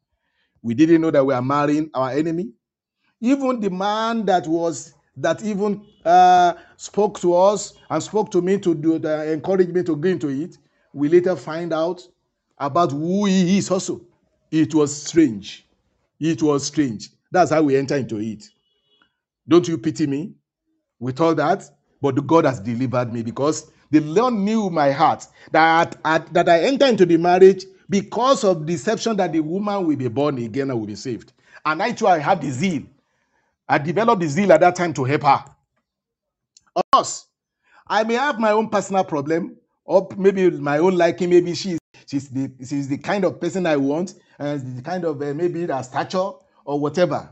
We 0.63 0.75
didn't 0.75 1.01
know 1.03 1.11
that 1.13 1.25
we 1.27 1.35
are 1.35 1.43
marrying 1.43 1.91
our 1.95 2.11
enemy. 2.13 2.51
Even 3.21 3.61
the 3.61 3.71
man 3.71 4.25
that 4.27 4.47
was 4.47 4.95
that 5.17 5.43
even 5.43 5.85
uh, 6.05 6.55
spoke 6.77 7.19
to 7.21 7.35
us 7.35 7.75
and 7.89 8.03
spoke 8.03 8.31
to 8.31 8.43
me 8.43 8.59
to 8.59 8.75
do 8.75 8.99
the 8.99 9.33
encourage 9.33 9.69
me 9.69 9.83
to 9.83 9.97
go 9.97 10.09
into 10.09 10.29
it, 10.29 10.59
we 10.93 11.09
later 11.09 11.35
find 11.37 11.73
out 11.73 12.03
about 12.59 12.93
who 12.93 13.25
he 13.25 13.59
is 13.59 13.71
also. 13.71 14.03
It 14.51 14.75
was 14.75 14.95
strange. 15.03 15.67
It 16.21 16.43
was 16.43 16.67
strange. 16.67 17.11
That's 17.31 17.51
how 17.51 17.63
we 17.63 17.77
enter 17.77 17.97
into 17.97 18.19
it. 18.19 18.45
Don't 19.49 19.67
you 19.67 19.79
pity 19.79 20.07
me? 20.07 20.35
with 20.99 21.21
all 21.21 21.35
that, 21.35 21.69
but 22.01 22.27
God 22.27 22.45
has 22.45 22.61
delivered 22.61 23.13
me 23.13 23.23
because 23.23 23.71
the 23.91 24.01
Lord 24.01 24.35
knew 24.35 24.71
my 24.71 24.91
heart 24.91 25.27
that 25.53 26.03
that 26.33 26.49
I 26.49 26.61
enter 26.63 26.87
into 26.87 27.07
the 27.07 27.17
marriage 27.17 27.65
because 27.89 28.45
of 28.45 28.67
deception 28.67 29.17
that 29.17 29.33
the 29.33 29.41
woman 29.41 29.87
will 29.87 29.97
be 29.97 30.09
born 30.09 30.39
again 30.39 30.71
and 30.71 30.79
will 30.79 30.87
be 30.87 30.97
saved. 30.97 31.33
And 31.65 31.83
I 31.83 31.93
too, 31.93 32.07
I 32.07 32.19
have 32.19 32.41
the 32.41 32.51
zeal. 32.51 32.83
I 33.69 33.79
developed 33.79 34.21
the 34.23 34.29
zeal 34.29 34.53
at 34.53 34.61
that 34.61 34.77
time 34.77 34.93
to 34.95 35.05
help 35.05 35.23
her. 35.23 35.45
Of 36.77 36.83
course, 36.93 37.27
I 37.89 38.05
may 38.05 38.15
have 38.15 38.39
my 38.39 38.53
own 38.53 38.69
personal 38.69 39.05
problem, 39.05 39.57
or 39.85 40.09
maybe 40.17 40.51
my 40.51 40.79
own 40.79 40.97
liking. 40.97 41.31
Maybe 41.31 41.55
she's 41.55 41.79
she's 42.07 42.29
the 42.29 42.53
she's 42.61 42.89
the 42.89 42.99
kind 42.99 43.25
of 43.25 43.41
person 43.41 43.67
I 43.67 43.77
want, 43.77 44.15
and 44.39 44.79
the 44.79 44.83
kind 44.83 45.05
of 45.05 45.23
uh, 45.23 45.35
maybe 45.35 45.67
the 45.67 45.83
stature 45.83 46.31
or 46.65 46.81
whatever. 46.81 47.31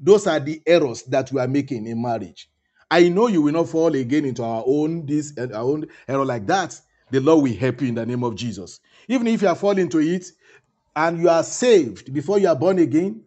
Those 0.00 0.26
are 0.26 0.40
the 0.40 0.62
errors 0.66 1.02
that 1.04 1.32
we 1.32 1.40
are 1.40 1.48
making 1.48 1.86
in 1.86 2.00
marriage. 2.02 2.50
I 2.90 3.08
know 3.08 3.26
you 3.28 3.42
will 3.42 3.52
not 3.52 3.68
fall 3.68 3.94
again 3.94 4.24
into 4.24 4.44
our 4.44 4.64
own 4.66 5.06
this 5.06 5.32
uh, 5.38 5.48
our 5.54 5.64
own 5.64 5.86
error 6.08 6.24
like 6.24 6.46
that. 6.46 6.80
The 7.10 7.20
Lord 7.20 7.44
will 7.44 7.56
help 7.56 7.82
you 7.82 7.88
in 7.88 7.94
the 7.94 8.06
name 8.06 8.24
of 8.24 8.34
Jesus. 8.36 8.80
Even 9.08 9.26
if 9.28 9.42
you 9.42 9.48
are 9.48 9.54
falling 9.54 9.80
into 9.84 10.00
it 10.00 10.26
and 10.96 11.20
you 11.20 11.28
are 11.28 11.44
saved 11.44 12.12
before 12.12 12.38
you 12.38 12.48
are 12.48 12.56
born 12.56 12.78
again, 12.80 13.22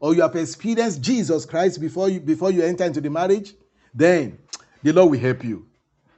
or 0.00 0.14
you 0.14 0.22
have 0.22 0.36
experienced 0.36 1.02
Jesus 1.02 1.44
Christ 1.46 1.80
before 1.80 2.08
you 2.08 2.20
before 2.20 2.50
you 2.50 2.62
enter 2.62 2.84
into 2.84 3.00
the 3.00 3.10
marriage, 3.10 3.54
then 3.94 4.38
the 4.82 4.92
Lord 4.92 5.10
will 5.12 5.18
help 5.18 5.44
you. 5.44 5.66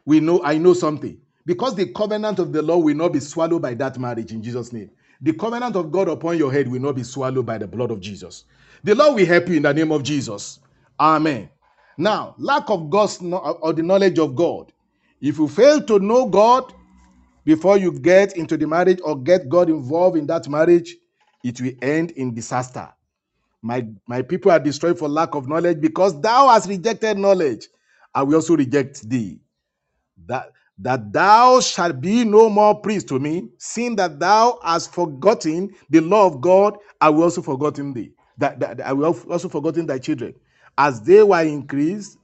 We 0.04 0.20
know 0.20 0.42
I 0.44 0.58
know 0.58 0.74
something 0.74 1.18
because 1.46 1.74
the 1.74 1.86
covenant 1.92 2.38
of 2.38 2.52
the 2.52 2.62
Lord 2.62 2.84
will 2.84 2.94
not 2.96 3.12
be 3.12 3.20
swallowed 3.20 3.62
by 3.62 3.74
that 3.74 3.98
marriage 3.98 4.32
in 4.32 4.42
Jesus' 4.42 4.72
name. 4.72 4.90
The 5.22 5.32
covenant 5.34 5.76
of 5.76 5.92
God 5.92 6.08
upon 6.08 6.38
your 6.38 6.52
head 6.52 6.68
will 6.68 6.80
not 6.80 6.96
be 6.96 7.02
swallowed 7.02 7.46
by 7.46 7.58
the 7.58 7.66
blood 7.66 7.90
of 7.90 8.00
Jesus. 8.00 8.44
The 8.84 8.94
Lord 8.94 9.16
will 9.16 9.26
help 9.26 9.48
you 9.48 9.56
in 9.56 9.62
the 9.62 9.74
name 9.74 9.92
of 9.92 10.02
Jesus. 10.02 10.60
Amen. 10.98 11.50
Now, 11.98 12.34
lack 12.38 12.70
of 12.70 12.88
God's 12.88 13.20
kno- 13.20 13.38
uh, 13.38 13.52
or 13.60 13.72
the 13.72 13.82
knowledge 13.82 14.18
of 14.18 14.34
God. 14.34 14.72
If 15.20 15.38
you 15.38 15.48
fail 15.48 15.82
to 15.82 15.98
know 15.98 16.26
God 16.26 16.72
before 17.44 17.76
you 17.76 17.92
get 17.92 18.36
into 18.36 18.56
the 18.56 18.66
marriage 18.66 19.00
or 19.04 19.20
get 19.20 19.48
God 19.48 19.68
involved 19.68 20.16
in 20.16 20.26
that 20.28 20.48
marriage, 20.48 20.96
it 21.44 21.60
will 21.60 21.72
end 21.82 22.12
in 22.12 22.34
disaster. 22.34 22.88
My 23.62 23.86
my 24.08 24.22
people 24.22 24.50
are 24.50 24.60
destroyed 24.60 24.98
for 24.98 25.08
lack 25.08 25.34
of 25.34 25.48
knowledge 25.48 25.80
because 25.80 26.20
thou 26.20 26.48
hast 26.48 26.68
rejected 26.68 27.18
knowledge. 27.18 27.68
I 28.14 28.22
will 28.22 28.36
also 28.36 28.56
reject 28.56 29.08
thee. 29.08 29.40
That 30.26 30.52
that 30.78 31.12
thou 31.12 31.60
shalt 31.60 32.00
be 32.00 32.24
no 32.24 32.48
more 32.48 32.80
priest 32.80 33.08
to 33.08 33.18
me, 33.18 33.48
seeing 33.58 33.96
that 33.96 34.18
thou 34.18 34.58
hast 34.64 34.94
forgotten 34.94 35.70
the 35.90 36.00
law 36.00 36.26
of 36.26 36.40
God, 36.40 36.78
I 37.00 37.10
will 37.10 37.24
also 37.24 37.42
forgotten 37.42 37.92
thee. 37.92 38.12
That, 38.38 38.60
that 38.60 38.80
I 38.80 38.92
will 38.94 39.06
also 39.30 39.48
forgotten 39.50 39.86
thy 39.86 39.98
children. 39.98 40.34
As 40.78 41.02
they 41.02 41.22
were 41.22 41.42
increased, 41.42 42.16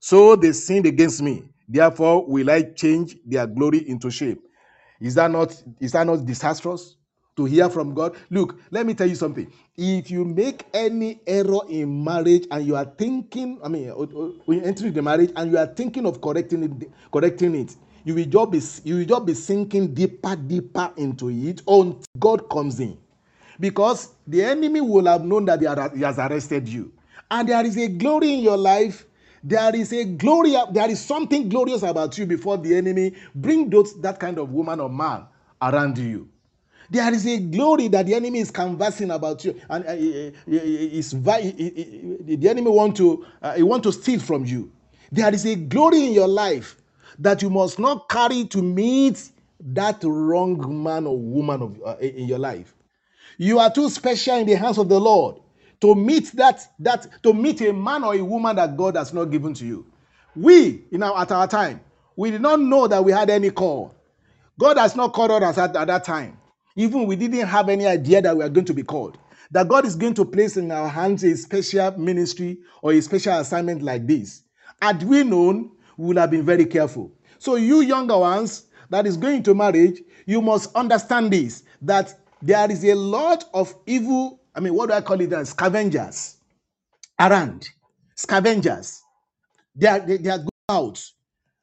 so 0.00 0.36
they 0.36 0.52
sinned 0.52 0.86
against 0.86 1.22
me. 1.22 1.44
Therefore 1.68 2.26
will 2.26 2.50
I 2.50 2.62
change 2.62 3.16
their 3.24 3.46
glory 3.46 3.88
into 3.88 4.10
shame. 4.10 4.38
Is 5.00 5.14
that 5.16 5.30
not 5.30 5.62
is 5.80 5.92
that 5.92 6.06
not 6.06 6.24
disastrous 6.26 6.96
to 7.36 7.44
hear 7.44 7.68
from 7.68 7.94
God? 7.94 8.16
Look, 8.30 8.58
let 8.70 8.86
me 8.86 8.94
tell 8.94 9.06
you 9.06 9.14
something. 9.14 9.50
If 9.76 10.10
you 10.10 10.24
make 10.24 10.64
any 10.72 11.20
error 11.26 11.60
in 11.68 12.02
marriage 12.02 12.46
and 12.50 12.66
you 12.66 12.76
are 12.76 12.84
thinking, 12.84 13.58
I 13.62 13.68
mean, 13.68 13.88
when 13.90 14.58
you 14.58 14.64
enter 14.64 14.90
the 14.90 15.02
marriage 15.02 15.30
and 15.36 15.50
you 15.50 15.58
are 15.58 15.66
thinking 15.66 16.06
of 16.06 16.20
correcting 16.20 16.62
it, 16.64 16.90
correcting 17.12 17.54
it, 17.54 17.76
you 18.04 18.14
will 18.14 18.24
just 18.24 18.84
be 18.84 18.88
you 18.88 18.96
will 18.96 19.04
just 19.04 19.26
be 19.26 19.34
sinking 19.34 19.92
deeper, 19.94 20.36
deeper 20.36 20.92
into 20.96 21.28
it 21.28 21.60
until 21.66 22.00
God 22.18 22.48
comes 22.48 22.80
in. 22.80 22.96
Because 23.58 24.10
the 24.26 24.42
enemy 24.42 24.80
will 24.80 25.06
have 25.06 25.24
known 25.24 25.46
that 25.46 25.60
he 25.94 26.02
has 26.02 26.18
arrested 26.18 26.68
you. 26.68 26.92
And 27.30 27.48
there 27.48 27.64
is 27.64 27.76
a 27.76 27.88
glory 27.88 28.34
in 28.34 28.40
your 28.40 28.56
life. 28.56 29.06
There 29.42 29.74
is 29.74 29.92
a 29.92 30.04
glory 30.04 30.54
there 30.72 30.90
is 30.90 31.00
something 31.00 31.48
glorious 31.48 31.82
about 31.82 32.16
you 32.16 32.26
before 32.26 32.56
the 32.58 32.76
enemy. 32.76 33.14
Bring 33.34 33.70
those 33.70 34.00
that 34.00 34.18
kind 34.20 34.38
of 34.38 34.50
woman 34.50 34.80
or 34.80 34.88
man 34.88 35.24
around 35.60 35.98
you 35.98 36.28
there 36.90 37.12
is 37.12 37.26
a 37.26 37.38
glory 37.38 37.88
that 37.88 38.06
the 38.06 38.14
enemy 38.14 38.40
is 38.40 38.50
canvassing 38.50 39.10
about 39.10 39.44
you 39.44 39.60
and 39.70 39.84
uh, 39.86 39.94
is 39.96 41.10
the 41.12 42.48
enemy 42.48 42.70
want 42.70 42.96
to 42.96 43.26
uh, 43.42 43.54
he 43.54 43.62
want 43.62 43.82
to 43.82 43.92
steal 43.92 44.20
from 44.20 44.44
you 44.44 44.70
there 45.12 45.32
is 45.32 45.44
a 45.46 45.54
glory 45.56 46.06
in 46.06 46.12
your 46.12 46.28
life 46.28 46.76
that 47.18 47.42
you 47.42 47.50
must 47.50 47.78
not 47.78 48.08
carry 48.08 48.44
to 48.44 48.62
meet 48.62 49.30
that 49.60 50.02
wrong 50.04 50.82
man 50.82 51.06
or 51.06 51.18
woman 51.18 51.62
of, 51.62 51.80
uh, 51.84 51.96
in 52.00 52.16
in 52.16 52.28
your 52.28 52.38
life 52.38 52.74
you 53.38 53.58
are 53.58 53.70
too 53.70 53.88
special 53.90 54.36
in 54.36 54.46
the 54.46 54.54
hands 54.54 54.78
of 54.78 54.88
the 54.88 54.98
Lord 54.98 55.36
to 55.80 55.94
meet 55.94 56.32
that 56.32 56.66
that 56.80 57.22
to 57.22 57.34
meet 57.34 57.60
a 57.60 57.72
man 57.72 58.04
or 58.04 58.14
a 58.14 58.22
woman 58.24 58.56
that 58.56 58.76
God 58.76 58.96
has 58.96 59.12
not 59.12 59.26
given 59.26 59.54
to 59.54 59.66
you. 59.66 59.86
We, 60.34 60.84
you 60.90 60.98
know, 60.98 61.16
at 61.16 61.32
our 61.32 61.46
time, 61.46 61.80
we 62.14 62.30
did 62.30 62.42
not 62.42 62.60
know 62.60 62.86
that 62.86 63.04
we 63.04 63.12
had 63.12 63.30
any 63.30 63.50
call. 63.50 63.94
God 64.58 64.78
has 64.78 64.96
not 64.96 65.12
called 65.12 65.30
us 65.30 65.58
at, 65.58 65.76
at 65.76 65.86
that 65.86 66.04
time. 66.04 66.38
Even 66.76 67.06
we 67.06 67.16
didn't 67.16 67.46
have 67.46 67.68
any 67.68 67.86
idea 67.86 68.22
that 68.22 68.36
we 68.36 68.44
are 68.44 68.48
going 68.48 68.66
to 68.66 68.74
be 68.74 68.82
called. 68.82 69.18
That 69.50 69.68
God 69.68 69.86
is 69.86 69.96
going 69.96 70.14
to 70.14 70.24
place 70.24 70.56
in 70.56 70.70
our 70.70 70.88
hands 70.88 71.24
a 71.24 71.36
special 71.36 71.92
ministry 71.98 72.58
or 72.82 72.92
a 72.92 73.00
special 73.00 73.38
assignment 73.38 73.82
like 73.82 74.06
this. 74.06 74.42
Had 74.82 75.02
we 75.02 75.24
known, 75.24 75.70
we 75.96 76.08
would 76.08 76.18
have 76.18 76.30
been 76.30 76.44
very 76.44 76.66
careful. 76.66 77.12
So, 77.38 77.56
you 77.56 77.80
younger 77.80 78.18
ones 78.18 78.66
that 78.90 79.06
is 79.06 79.16
going 79.16 79.42
to 79.44 79.54
marriage, 79.54 80.00
you 80.26 80.42
must 80.42 80.74
understand 80.74 81.32
this 81.32 81.62
that 81.82 82.14
there 82.42 82.70
is 82.70 82.84
a 82.84 82.94
lot 82.94 83.44
of 83.54 83.74
evil, 83.86 84.40
I 84.54 84.60
mean, 84.60 84.74
what 84.74 84.88
do 84.88 84.94
I 84.94 85.00
call 85.00 85.20
it? 85.20 85.32
uh, 85.32 85.44
Scavengers 85.44 86.36
around. 87.20 87.68
Scavengers. 88.14 89.02
They 89.74 89.86
are, 89.88 90.00
they, 90.00 90.16
they 90.18 90.30
are 90.30 90.38
going 90.38 90.50
out. 90.68 91.10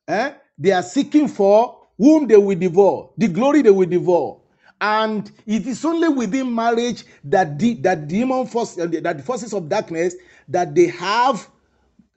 Eh? 0.08 0.34
They 0.58 0.72
are 0.72 0.84
seeking 0.84 1.28
for 1.28 1.80
whom 1.98 2.28
they 2.28 2.38
will 2.38 2.58
devour, 2.58 3.10
the 3.18 3.28
glory 3.28 3.62
they 3.62 3.72
will 3.72 3.88
devour. 3.88 4.40
And 4.84 5.32
it 5.48 5.68
is 5.68 5.86
only 5.86 6.10
within 6.10 6.54
marriage 6.56 7.06
that 7.26 7.60
the 7.60 7.76
that 7.76 8.10
demon 8.10 8.48
force 8.48 8.78
uh, 8.80 8.88
that 9.04 9.18
the 9.20 9.24
forces 9.24 9.54
of 9.56 9.70
darkness 9.70 10.16
that 10.50 10.76
they 10.76 10.90
have 10.90 11.50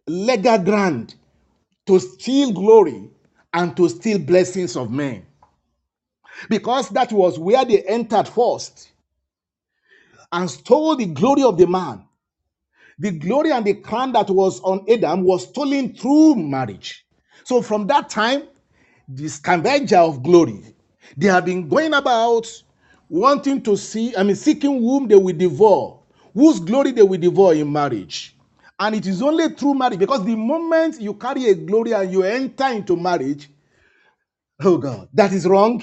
legal 0.08 0.58
ground 0.58 1.14
to 1.86 2.00
steal 2.00 2.52
glory 2.52 3.10
and 3.54 3.76
to 3.76 3.88
steal 3.88 4.18
blessings 4.18 4.76
of 4.76 4.90
men. 4.90 5.26
Because 6.50 6.90
that 6.90 7.12
was 7.12 7.38
where 7.38 7.64
they 7.64 7.82
entered 7.84 8.28
first 8.28 8.90
and 10.32 10.50
stole 10.50 10.96
the 10.96 11.06
glory 11.06 11.42
of 11.44 11.58
the 11.58 11.66
man. 11.66 12.04
The 12.98 13.12
glory 13.12 13.52
and 13.52 13.64
the 13.66 13.74
crown 13.74 14.12
that 14.12 14.30
was 14.30 14.60
on 14.62 14.86
Adam 14.90 15.24
was 15.24 15.48
stolen 15.48 15.94
through 15.94 16.36
marriage. 16.36 17.06
So 17.44 17.62
from 17.62 17.88
that 17.88 18.10
time, 18.10 18.44
the 19.08 19.28
scavenger 19.28 19.98
of 19.98 20.22
glory. 20.22 20.75
They 21.16 21.28
have 21.28 21.44
been 21.44 21.68
going 21.68 21.94
about 21.94 22.46
wanting 23.08 23.62
to 23.62 23.76
see, 23.76 24.16
I 24.16 24.22
mean, 24.22 24.36
seeking 24.36 24.80
whom 24.80 25.08
they 25.08 25.16
will 25.16 25.36
devour, 25.36 26.00
whose 26.34 26.60
glory 26.60 26.92
they 26.92 27.02
will 27.02 27.20
devour 27.20 27.54
in 27.54 27.70
marriage. 27.72 28.36
And 28.78 28.94
it 28.94 29.06
is 29.06 29.22
only 29.22 29.48
through 29.50 29.74
marriage 29.74 29.98
because 29.98 30.24
the 30.24 30.36
moment 30.36 31.00
you 31.00 31.14
carry 31.14 31.46
a 31.48 31.54
glory 31.54 31.92
and 31.92 32.12
you 32.12 32.22
enter 32.22 32.68
into 32.68 32.96
marriage, 32.96 33.48
oh 34.62 34.78
God, 34.78 35.08
that 35.14 35.32
is 35.32 35.46
wrong. 35.46 35.82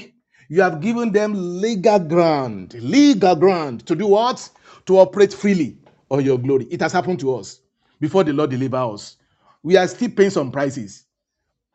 You 0.49 0.61
have 0.61 0.81
given 0.81 1.11
them 1.11 1.61
legal 1.61 1.99
ground, 1.99 2.75
legal 2.75 3.35
ground 3.35 3.85
to 3.87 3.95
do 3.95 4.07
what? 4.07 4.47
To 4.85 4.99
operate 4.99 5.33
freely 5.33 5.77
on 6.11 6.23
your 6.25 6.37
glory. 6.37 6.65
It 6.69 6.81
has 6.81 6.91
happened 6.93 7.19
to 7.21 7.35
us 7.35 7.61
before 7.99 8.23
the 8.23 8.33
Lord 8.33 8.51
deliver 8.51 8.77
us. 8.77 9.17
We 9.63 9.77
are 9.77 9.87
still 9.87 10.09
paying 10.11 10.29
some 10.29 10.51
prices 10.51 11.05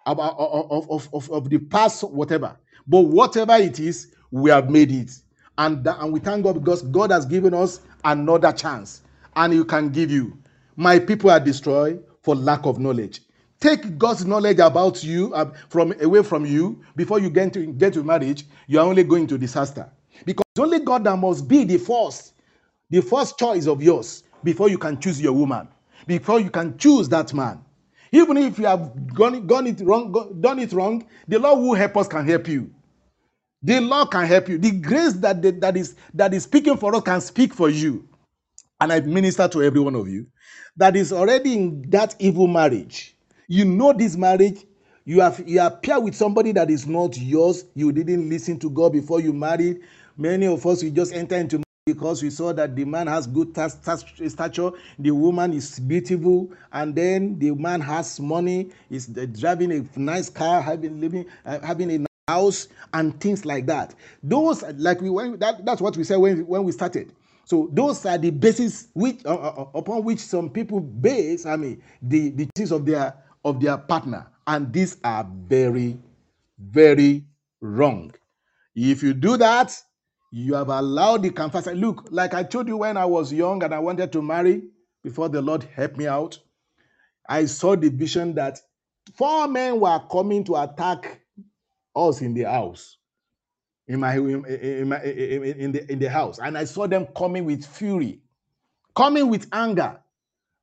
about 0.06 0.36
of, 0.38 0.90
of, 0.90 1.08
of, 1.14 1.30
of 1.30 1.50
the 1.50 1.58
past 1.58 2.04
whatever 2.04 2.56
but 2.88 3.02
whatever 3.02 3.54
it 3.54 3.78
is 3.78 4.14
we 4.30 4.50
have 4.50 4.70
made 4.70 4.90
it. 4.90 5.10
And 5.56 5.82
that, 5.84 6.00
and 6.00 6.12
we 6.12 6.20
thank 6.20 6.44
god 6.44 6.54
because 6.54 6.82
god 6.82 7.10
has 7.10 7.26
given 7.26 7.54
us 7.54 7.80
another 8.04 8.52
chance. 8.52 9.02
And 9.36 9.52
he 9.52 9.62
can 9.64 9.90
give 9.90 10.10
you. 10.10 10.36
My 10.76 10.98
people 10.98 11.30
are 11.30 11.40
destroyed 11.40 12.04
for 12.22 12.34
lack 12.34 12.64
of 12.66 12.78
knowledge. 12.78 13.20
Take 13.60 13.98
god's 13.98 14.24
knowledge 14.24 14.58
about 14.60 15.02
you 15.02 15.34
uh, 15.34 15.52
from 15.68 15.92
away 16.00 16.22
from 16.22 16.46
you. 16.46 16.82
Before 16.96 17.18
you 17.18 17.30
get 17.30 17.52
to 17.54 17.66
get 17.66 17.92
to 17.94 18.02
marriage 18.02 18.44
you 18.66 18.78
are 18.78 18.86
only 18.86 19.04
going 19.04 19.26
to 19.28 19.38
disaster. 19.38 19.90
Because 20.24 20.44
it's 20.50 20.60
only 20.60 20.80
god 20.80 21.04
that 21.04 21.16
must 21.16 21.46
be 21.48 21.64
the 21.64 21.78
first 21.78 22.34
the 22.90 23.02
first 23.02 23.38
choice 23.38 23.66
of 23.66 23.82
yours 23.82 24.22
before 24.44 24.68
you 24.68 24.78
can 24.78 24.98
choose 25.00 25.20
your 25.20 25.32
woman, 25.32 25.68
before 26.06 26.40
you 26.40 26.50
can 26.50 26.78
choose 26.78 27.08
that 27.08 27.34
man. 27.34 27.60
Even 28.12 28.36
if 28.38 28.58
you 28.58 28.64
have 28.66 29.12
gone, 29.12 29.46
gone 29.46 29.66
it 29.66 29.80
wrong, 29.80 30.38
done 30.40 30.58
it 30.58 30.72
wrong, 30.72 31.06
the 31.26 31.38
Lord 31.38 31.58
who 31.58 31.74
help 31.74 31.96
us 31.98 32.08
can 32.08 32.26
help 32.26 32.48
you. 32.48 32.70
The 33.62 33.80
Lord 33.80 34.10
can 34.10 34.26
help 34.26 34.48
you. 34.48 34.58
The 34.58 34.70
grace 34.72 35.14
that, 35.14 35.42
that, 35.42 35.60
that 35.60 35.76
is 35.76 35.96
that 36.14 36.32
is 36.32 36.44
speaking 36.44 36.76
for 36.76 36.94
us 36.94 37.02
can 37.02 37.20
speak 37.20 37.52
for 37.52 37.68
you. 37.68 38.08
And 38.80 38.92
I 38.92 39.00
minister 39.00 39.48
to 39.48 39.62
every 39.62 39.80
one 39.80 39.96
of 39.96 40.08
you 40.08 40.26
that 40.76 40.94
is 40.94 41.12
already 41.12 41.54
in 41.54 41.90
that 41.90 42.14
evil 42.20 42.46
marriage. 42.46 43.16
You 43.48 43.64
know 43.64 43.92
this 43.92 44.16
marriage. 44.16 44.64
You 45.04 45.20
have 45.20 45.42
you 45.46 45.60
appear 45.60 45.98
with 45.98 46.14
somebody 46.14 46.52
that 46.52 46.70
is 46.70 46.86
not 46.86 47.16
yours. 47.16 47.64
You 47.74 47.90
didn't 47.92 48.28
listen 48.28 48.58
to 48.60 48.70
God 48.70 48.92
before 48.92 49.20
you 49.20 49.32
married. 49.32 49.80
Many 50.16 50.46
of 50.46 50.64
us 50.66 50.82
we 50.82 50.90
just 50.90 51.12
enter 51.12 51.36
into 51.36 51.62
because 51.86 52.22
we 52.22 52.28
saw 52.28 52.52
that 52.52 52.76
the 52.76 52.84
man 52.84 53.06
has 53.06 53.26
good 53.26 53.56
stature, 54.28 54.70
the 54.98 55.10
woman 55.10 55.54
is 55.54 55.78
beautiful, 55.80 56.52
and 56.70 56.94
then 56.94 57.38
the 57.38 57.50
man 57.52 57.80
has 57.80 58.20
money, 58.20 58.70
is 58.90 59.06
driving 59.06 59.72
a 59.72 59.98
nice 59.98 60.28
car, 60.28 60.60
having 60.60 61.00
living, 61.00 61.24
uh, 61.46 61.58
having 61.60 61.90
a 61.90 62.07
house 62.28 62.68
and 62.92 63.18
things 63.20 63.44
like 63.44 63.66
that. 63.66 63.94
Those 64.22 64.62
like 64.76 65.00
we 65.00 65.10
when 65.10 65.38
that, 65.40 65.64
that's 65.64 65.80
what 65.80 65.96
we 65.96 66.04
said 66.04 66.18
when, 66.18 66.46
when 66.46 66.62
we 66.62 66.72
started. 66.72 67.12
So 67.46 67.70
those 67.72 68.04
are 68.04 68.18
the 68.18 68.30
basis 68.30 68.88
which 68.92 69.24
uh, 69.24 69.34
uh, 69.34 69.54
uh, 69.62 69.78
upon 69.78 70.04
which 70.04 70.18
some 70.20 70.50
people 70.50 70.80
base 70.80 71.46
i 71.46 71.56
mean 71.56 71.82
the 72.02 72.28
the 72.30 72.46
things 72.54 72.70
of 72.70 72.84
their 72.84 73.14
of 73.44 73.60
their 73.60 73.78
partner. 73.78 74.26
And 74.46 74.72
these 74.72 74.98
are 75.02 75.26
very 75.48 75.98
very 76.58 77.24
wrong. 77.60 78.12
If 78.74 79.02
you 79.02 79.14
do 79.14 79.36
that 79.38 79.76
you 80.30 80.54
have 80.54 80.68
allowed 80.68 81.22
the 81.22 81.30
canvas. 81.30 81.66
Look 81.66 82.08
like 82.10 82.34
i 82.34 82.42
told 82.42 82.68
you 82.68 82.76
when 82.76 82.98
i 82.98 83.04
was 83.06 83.32
young 83.32 83.62
and 83.62 83.74
i 83.74 83.78
wanted 83.78 84.12
to 84.12 84.20
marry 84.22 84.62
before 85.02 85.28
the 85.30 85.40
lord 85.40 85.64
helped 85.74 85.96
me 85.96 86.06
out 86.06 86.38
i 87.28 87.46
saw 87.46 87.74
the 87.74 87.88
vision 87.88 88.34
that 88.34 88.60
four 89.14 89.48
men 89.48 89.80
were 89.80 89.98
coming 90.10 90.44
to 90.44 90.56
attack 90.56 91.20
us 91.96 92.22
in 92.22 92.34
the 92.34 92.44
house 92.44 92.98
in 93.88 94.00
my 94.00 94.16
in, 94.16 94.88
my, 94.88 95.02
in 95.02 95.72
the 95.72 95.92
in 95.92 95.98
the 95.98 96.10
house. 96.10 96.38
And 96.38 96.58
i 96.58 96.64
saw 96.64 96.86
them 96.86 97.06
coming 97.16 97.44
with 97.44 97.64
fury 97.66 98.20
coming 98.96 99.28
with 99.28 99.48
anger. 99.52 100.00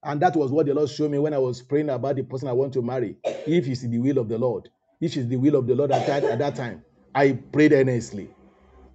And 0.03 0.21
that 0.21 0.35
was 0.35 0.51
what 0.51 0.67
the 0.67 0.73
lord 0.73 0.89
showed 0.89 1.11
me 1.11 1.19
when 1.19 1.33
i 1.33 1.37
was 1.39 1.61
praying 1.61 1.89
about 1.89 2.17
the 2.17 2.23
person 2.23 2.47
i 2.49 2.53
want 2.53 2.73
to 2.73 2.81
marry. 2.83 3.17
If 3.25 3.67
it's 3.67 3.81
the 3.81 3.99
will 3.99 4.19
of 4.19 4.29
the 4.29 4.37
lord 4.37 4.69
if 5.01 5.17
it's 5.17 5.27
the 5.27 5.37
will 5.37 5.55
of 5.55 5.67
the 5.67 5.75
lord 5.75 5.91
at 5.91 6.07
that, 6.07 6.23
at 6.23 6.39
that 6.39 6.55
time 6.55 6.83
i 7.15 7.33
prayed 7.33 7.73
earnestly. 7.73 8.29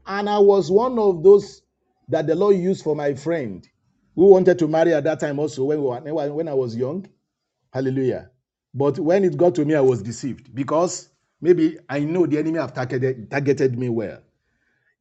And 0.06 0.28
i 0.30 0.38
was 0.38 0.70
one 0.70 0.98
of 0.98 1.22
those 1.22 1.62
that 2.08 2.26
the 2.26 2.34
lord 2.34 2.56
used 2.56 2.84
for 2.84 2.96
my 2.96 3.14
friend 3.14 3.68
who 4.16 4.26
wanted 4.26 4.58
to 4.60 4.68
marry 4.68 4.94
at 4.94 5.04
that 5.04 5.20
time 5.20 5.38
also 5.38 5.64
when 5.64 5.80
we 5.80 5.86
were, 5.86 6.32
when 6.34 6.48
I 6.48 6.54
was 6.54 6.76
young. 6.76 7.06
Hallelujah. 7.72 8.30
But 8.74 8.98
when 8.98 9.24
it 9.24 9.36
got 9.36 9.54
to 9.56 9.64
me, 9.64 9.76
I 9.76 9.82
was 9.82 10.02
deceived 10.02 10.54
because 10.54 11.09
maybe 11.40 11.78
I 11.88 12.00
know 12.00 12.26
the 12.26 12.38
enemy 12.38 12.58
have 12.58 12.74
targeted, 12.74 13.30
targeted 13.30 13.78
me 13.78 13.88
well. 13.88 14.20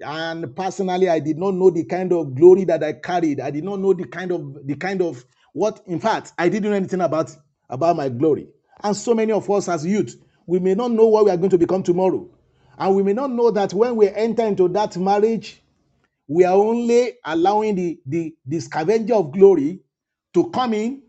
And 0.05 0.55
personally, 0.55 1.09
I 1.09 1.19
did 1.19 1.37
not 1.37 1.55
know 1.55 1.69
the 1.71 1.85
kind 1.85 2.13
of 2.13 2.35
glory 2.35 2.65
that 2.65 2.83
I 2.83 2.93
carried. 2.93 3.39
I 3.41 3.51
did 3.51 3.63
not 3.65 3.79
know 3.79 3.93
the 3.93 4.05
kind 4.05 4.31
of 4.31 4.67
the 4.67 4.75
kind 4.75 5.01
of 5.01 5.25
what. 5.53 5.81
In 5.87 5.99
fact, 5.99 6.33
I 6.37 6.49
didn't 6.49 6.69
know 6.71 6.77
anything 6.77 7.01
about 7.01 7.35
about 7.69 7.97
my 7.97 8.09
glory. 8.09 8.47
And 8.83 8.95
so 8.95 9.13
many 9.13 9.33
of 9.33 9.49
us 9.49 9.69
as 9.69 9.85
youth, 9.85 10.15
we 10.47 10.59
may 10.59 10.75
not 10.75 10.91
know 10.91 11.07
what 11.07 11.25
we 11.25 11.31
are 11.31 11.37
going 11.37 11.49
to 11.49 11.57
become 11.57 11.83
tomorrow, 11.83 12.29
and 12.77 12.95
we 12.95 13.03
may 13.03 13.13
not 13.13 13.31
know 13.31 13.51
that 13.51 13.73
when 13.73 13.97
we 13.97 14.09
enter 14.09 14.45
into 14.45 14.69
that 14.69 14.97
marriage, 14.97 15.61
we 16.27 16.45
are 16.45 16.55
only 16.55 17.13
allowing 17.25 17.75
the 17.75 17.99
the, 18.05 18.35
the 18.45 18.59
scavenger 18.61 19.15
of 19.15 19.31
glory 19.33 19.81
to 20.33 20.49
come 20.51 20.73
in 20.75 21.03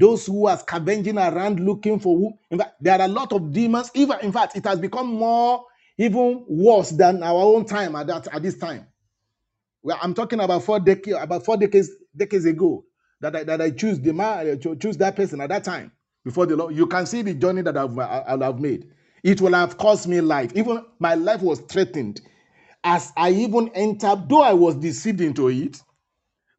those 0.00 0.26
who 0.26 0.48
are 0.48 0.58
scavenging 0.58 1.18
around 1.18 1.60
looking 1.60 2.00
for 2.00 2.18
who 2.18 2.34
in 2.50 2.58
fact 2.58 2.76
there 2.82 3.00
are 3.00 3.06
a 3.06 3.08
lot 3.08 3.32
of 3.34 3.52
demons. 3.52 3.92
Even 3.94 4.18
in 4.22 4.32
fact 4.32 4.56
it 4.56 4.66
has 4.66 4.80
become 4.80 5.08
more 5.08 5.64
even 5.98 6.44
worse 6.48 6.92
than 6.92 7.22
our 7.24 7.42
own 7.42 7.66
time 7.66 7.96
at 7.96 8.08
that 8.08 8.28
at 8.34 8.42
this 8.42 8.58
time. 8.58 8.86
Well 9.82 9.98
i'm 10.02 10.14
talking 10.14 10.40
about 10.40 10.64
four 10.64 10.80
decades 10.80 11.18
about 11.20 11.44
four 11.44 11.56
decades 11.58 11.90
decades 12.16 12.46
ago 12.46 12.84
that 13.20 13.36
i 13.36 13.44
that 13.44 13.60
i 13.62 13.70
choose 13.70 14.00
the 14.00 14.12
man 14.12 14.48
I 14.48 14.52
uh, 14.52 14.56
choose 14.76 14.96
that 14.98 15.16
person 15.16 15.40
at 15.42 15.50
that 15.50 15.64
time 15.64 15.92
before 16.24 16.46
the 16.46 16.56
lord. 16.56 16.76
You 16.76 16.86
can 16.86 17.06
see 17.06 17.22
the 17.22 17.34
journey 17.34 17.62
that 17.62 17.76
i've 17.76 17.98
I- 17.98 18.24
i'll 18.28 18.42
have 18.42 18.60
made. 18.60 18.88
It 19.24 19.40
will 19.40 19.54
have 19.54 19.78
cost 19.78 20.08
me 20.08 20.20
life. 20.22 20.52
Even 20.56 20.84
my 21.00 21.14
life 21.14 21.42
was 21.42 21.60
threatened. 21.60 22.22
As 22.84 23.12
i 23.16 23.30
even 23.32 23.70
entered 23.74 24.28
though 24.28 24.42
i 24.42 24.54
was 24.54 24.76
deceived 24.76 25.20
into 25.22 25.48
it 25.48 25.82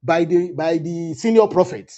by 0.04 0.26
the 0.26 0.52
by 0.54 0.78
the 0.80 1.14
senior 1.16 1.48
prophet 1.48 1.94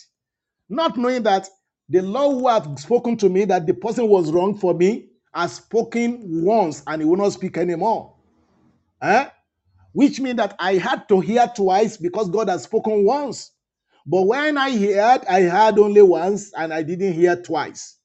not 0.73 0.97
knowing 0.97 1.23
that 1.23 1.47
the 1.89 2.01
Lord 2.01 2.35
who 2.35 2.47
had 2.47 2.79
spoken 2.79 3.17
to 3.17 3.29
me 3.29 3.45
that 3.45 3.67
the 3.67 3.73
person 3.73 4.07
was 4.07 4.31
wrong 4.31 4.57
for 4.57 4.73
me 4.73 5.09
has 5.33 5.55
spoken 5.55 6.43
once 6.43 6.83
and 6.87 7.01
he 7.01 7.07
will 7.07 7.17
not 7.17 7.33
speak 7.33 7.57
anymore. 7.57 8.13
Eh? 9.01 9.27
Which 9.91 10.19
means 10.19 10.37
that 10.37 10.55
I 10.59 10.75
had 10.75 11.07
to 11.09 11.19
hear 11.19 11.51
twice 11.55 11.97
because 11.97 12.29
God 12.29 12.49
has 12.49 12.63
spoken 12.63 13.05
once. 13.05 13.51
But 14.05 14.23
when 14.23 14.57
I 14.57 14.71
heard, 14.75 15.25
I 15.25 15.43
heard 15.43 15.79
only 15.79 16.01
once 16.01 16.51
and 16.53 16.73
I 16.73 16.83
didn't 16.83 17.13
hear 17.13 17.35
twice. 17.35 17.97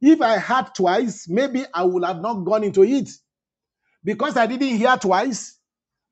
If 0.00 0.20
I 0.20 0.38
heard 0.38 0.74
twice, 0.74 1.28
maybe 1.28 1.64
I 1.72 1.84
would 1.84 2.04
have 2.04 2.20
not 2.20 2.44
gone 2.44 2.64
into 2.64 2.82
it. 2.82 3.08
Because 4.02 4.36
I 4.36 4.46
didn't 4.46 4.76
hear 4.76 4.96
twice, 4.96 5.58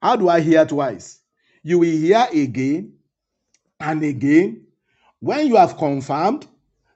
how 0.01 0.17
do 0.17 0.29
I 0.29 0.41
hear 0.41 0.65
twice? 0.65 1.21
You 1.63 1.79
will 1.81 1.91
hear 1.91 2.27
again 2.33 2.95
and 3.79 4.03
again 4.03 4.67
when 5.23 5.47
you 5.47 5.55
have 5.55 5.79
confirmed 5.79 6.49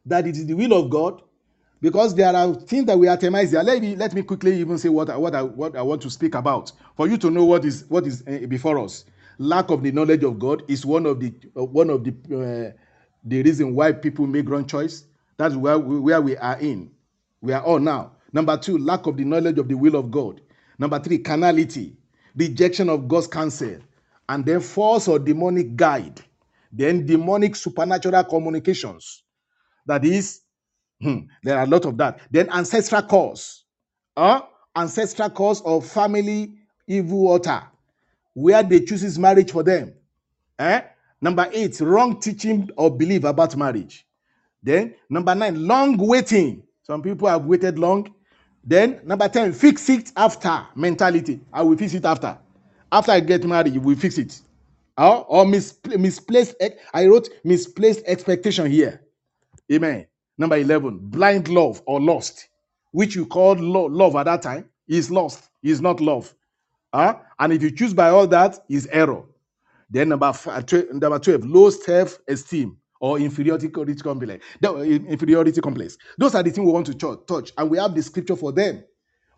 that 0.05 0.27
it 0.27 0.37
is 0.37 0.47
the 0.47 0.55
will 0.55 0.73
of 0.73 0.91
God, 0.91 1.23
because 1.81 2.13
there 2.17 2.35
are 2.35 2.55
things 2.55 2.87
that 2.87 2.99
we 2.99 3.07
itemize 3.07 3.53
there. 3.53 3.63
Let 3.63 3.81
me 3.81 3.95
let 3.95 4.15
me 4.15 4.23
quickly 4.23 4.59
even 4.59 4.79
say 4.79 4.89
what 4.89 5.09
I, 5.09 5.17
what 5.17 5.37
I 5.37 5.43
what 5.43 5.77
I 5.77 5.83
want 5.83 6.03
to 6.03 6.11
speak 6.11 6.35
about 6.35 6.73
for 6.97 7.07
you 7.07 7.19
to 7.19 7.31
know 7.31 7.45
what 7.45 7.65
is 7.65 7.85
what 7.89 8.05
is 8.05 8.25
eh, 8.27 8.47
before 8.47 8.81
us. 8.81 9.05
Lack 9.39 9.71
of 9.71 9.85
the 9.85 9.93
knowledge 9.93 10.25
of 10.25 10.41
God 10.41 10.65
is 10.67 10.85
one 10.85 11.07
of 11.07 11.21
the 11.21 11.33
uh, 11.57 11.65
one 11.65 11.89
of 11.89 12.03
the 12.03 12.11
uh, 12.11 12.77
the 13.25 13.43
reason 13.45 13.77
why 13.77 13.93
people 13.93 14.27
make 14.27 14.49
wrong 14.49 14.67
choice. 14.67 15.05
That's 15.37 15.55
where 15.55 15.79
we, 15.79 16.01
where 16.01 16.21
we 16.21 16.37
are 16.37 16.59
in. 16.59 16.91
We 17.43 17.53
are 17.53 17.63
all 17.63 17.79
now. 17.79 18.13
Number 18.33 18.57
two, 18.57 18.77
lack 18.79 19.07
of 19.07 19.17
the 19.17 19.25
knowledge 19.25 19.59
of 19.59 19.69
the 19.69 19.75
will 19.77 19.95
of 19.95 20.11
God. 20.11 20.41
Number 20.81 20.99
three, 20.99 21.19
carnality, 21.19 21.97
rejection 22.35 22.89
of 22.89 23.07
God's 23.07 23.29
counsel, 23.29 23.77
and 24.29 24.45
then 24.45 24.61
false 24.61 25.07
or 25.07 25.21
demonic 25.21 25.77
guide. 25.77 26.23
Then 26.73 27.07
demonic 27.07 27.57
supernatural 27.57 28.25
communications. 28.25 29.23
That 29.87 30.05
is 30.05 30.41
Hmm, 31.01 31.21
there 31.43 31.59
are 31.59 31.65
a 31.65 31.67
lot 31.67 31.85
of 31.85 31.97
that. 31.99 32.21
Then 32.31 32.49
ancestral 32.51 33.03
cause, 33.03 33.65
uh, 34.17 34.41
ancestral 34.75 35.31
cause 35.31 35.63
of 35.63 35.87
family 35.87 36.55
evil 36.87 37.25
water, 37.25 37.63
where 38.35 38.63
they 38.63 38.81
chooses 38.81 39.19
marriage 39.19 39.53
for 39.53 39.63
them. 39.63 39.95
Eh? 40.59 40.83
Number 41.21 41.49
eight, 41.53 41.81
wrong 41.81 42.21
teaching 42.21 42.71
or 42.77 42.97
belief 42.97 43.25
about 43.25 43.57
marriage. 43.57 44.07
Then 44.63 44.95
number 45.11 45.35
nine, 45.35 45.67
long 45.67 45.97
waiting. 45.97 46.63
Some 46.83 47.03
people 47.03 47.29
have 47.29 47.45
waited 47.45 47.79
long. 47.79 48.13
Then 48.65 49.01
number 49.05 49.29
10, 49.29 49.53
fix 49.53 49.89
it 49.91 50.13
after 50.17 50.67
mentality. 50.75 51.41
I 51.53 51.63
will 51.63 51.77
fix 51.77 51.95
it 51.95 52.05
after. 52.05 52.37
After 52.91 53.13
I 53.13 53.21
get 53.21 53.45
married, 53.45 53.77
we 53.77 53.95
fix 53.95 54.19
it. 54.19 54.41
Or, 54.99 55.27
or 55.29 55.45
mispl- 55.47 55.99
misplaced, 55.99 56.57
I 56.95 57.07
wrote 57.07 57.29
misplaced 57.45 58.03
expectation 58.07 58.71
here. 58.71 59.03
Amen. 59.73 60.07
Number 60.39 60.57
11, 60.59 60.99
blind 61.11 61.49
love 61.49 61.83
or 61.87 62.01
lust, 62.01 62.49
which 62.93 63.17
you 63.17 63.27
called 63.27 63.61
lo- 63.61 63.87
love 63.87 64.17
at 64.17 64.25
that 64.25 64.43
time, 64.43 64.71
is 64.89 65.11
lost, 65.11 65.51
is 65.63 65.81
not 65.81 66.01
love. 66.01 66.35
Huh? 66.95 67.19
And 67.39 67.53
if 67.53 67.63
you 67.63 67.71
choose 67.73 67.95
by 67.95 68.11
all 68.11 68.27
that, 68.29 68.61
is 68.71 68.89
error. 68.93 69.25
Then 69.91 70.11
number 70.11 70.33
five, 70.33 70.65
uh, 70.73 70.83
number 70.93 71.19
12, 71.19 71.45
low 71.47 71.71
self-esteem 71.71 72.79
or 73.01 73.19
inferiority 73.19 73.69
complex. 73.69 74.45
The- 74.61 74.73
uh, 74.75 74.81
Inferiority 74.83 75.61
complex. 75.61 75.99
Those 76.19 76.35
are 76.37 76.43
the 76.43 76.51
things 76.53 76.67
we 76.67 76.73
want 76.73 76.87
to 76.87 76.95
tou- 76.95 77.23
touch, 77.29 77.53
and 77.59 77.71
we 77.71 77.79
have 77.79 77.95
the 77.95 78.03
scripture 78.03 78.37
for 78.37 78.53
them. 78.53 78.85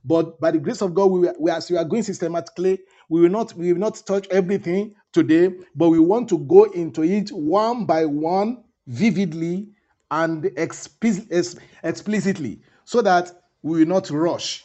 But 0.05 0.41
by 0.41 0.53
the 0.53 0.59
grace 0.59 0.83
of 0.83 0.95
God, 0.95 1.07
we, 1.07 1.29
we 1.41 1.51
as 1.51 1.71
we 1.71 1.79
are 1.79 1.85
going 1.85 2.03
systematically, 2.05 2.81
we 3.09 3.23
will 3.23 3.31
not 3.31 3.55
we 3.55 3.73
will 3.73 3.81
not 3.81 4.03
touch 4.07 4.29
everything 4.31 4.95
today, 5.13 5.51
but 5.75 5.91
we 5.91 5.99
want 5.99 6.29
to 6.31 6.39
go 6.39 6.65
into 6.65 7.03
it 7.03 7.31
one 7.31 7.87
by 7.87 8.05
one, 8.07 8.65
vividly 8.87 9.69
and 10.11 10.45
explic- 10.45 11.59
explicitly, 11.85 12.61
so 12.85 13.03
that 13.03 13.33
we 13.63 13.81
will 13.81 13.89
not 13.89 14.11
rush. 14.11 14.65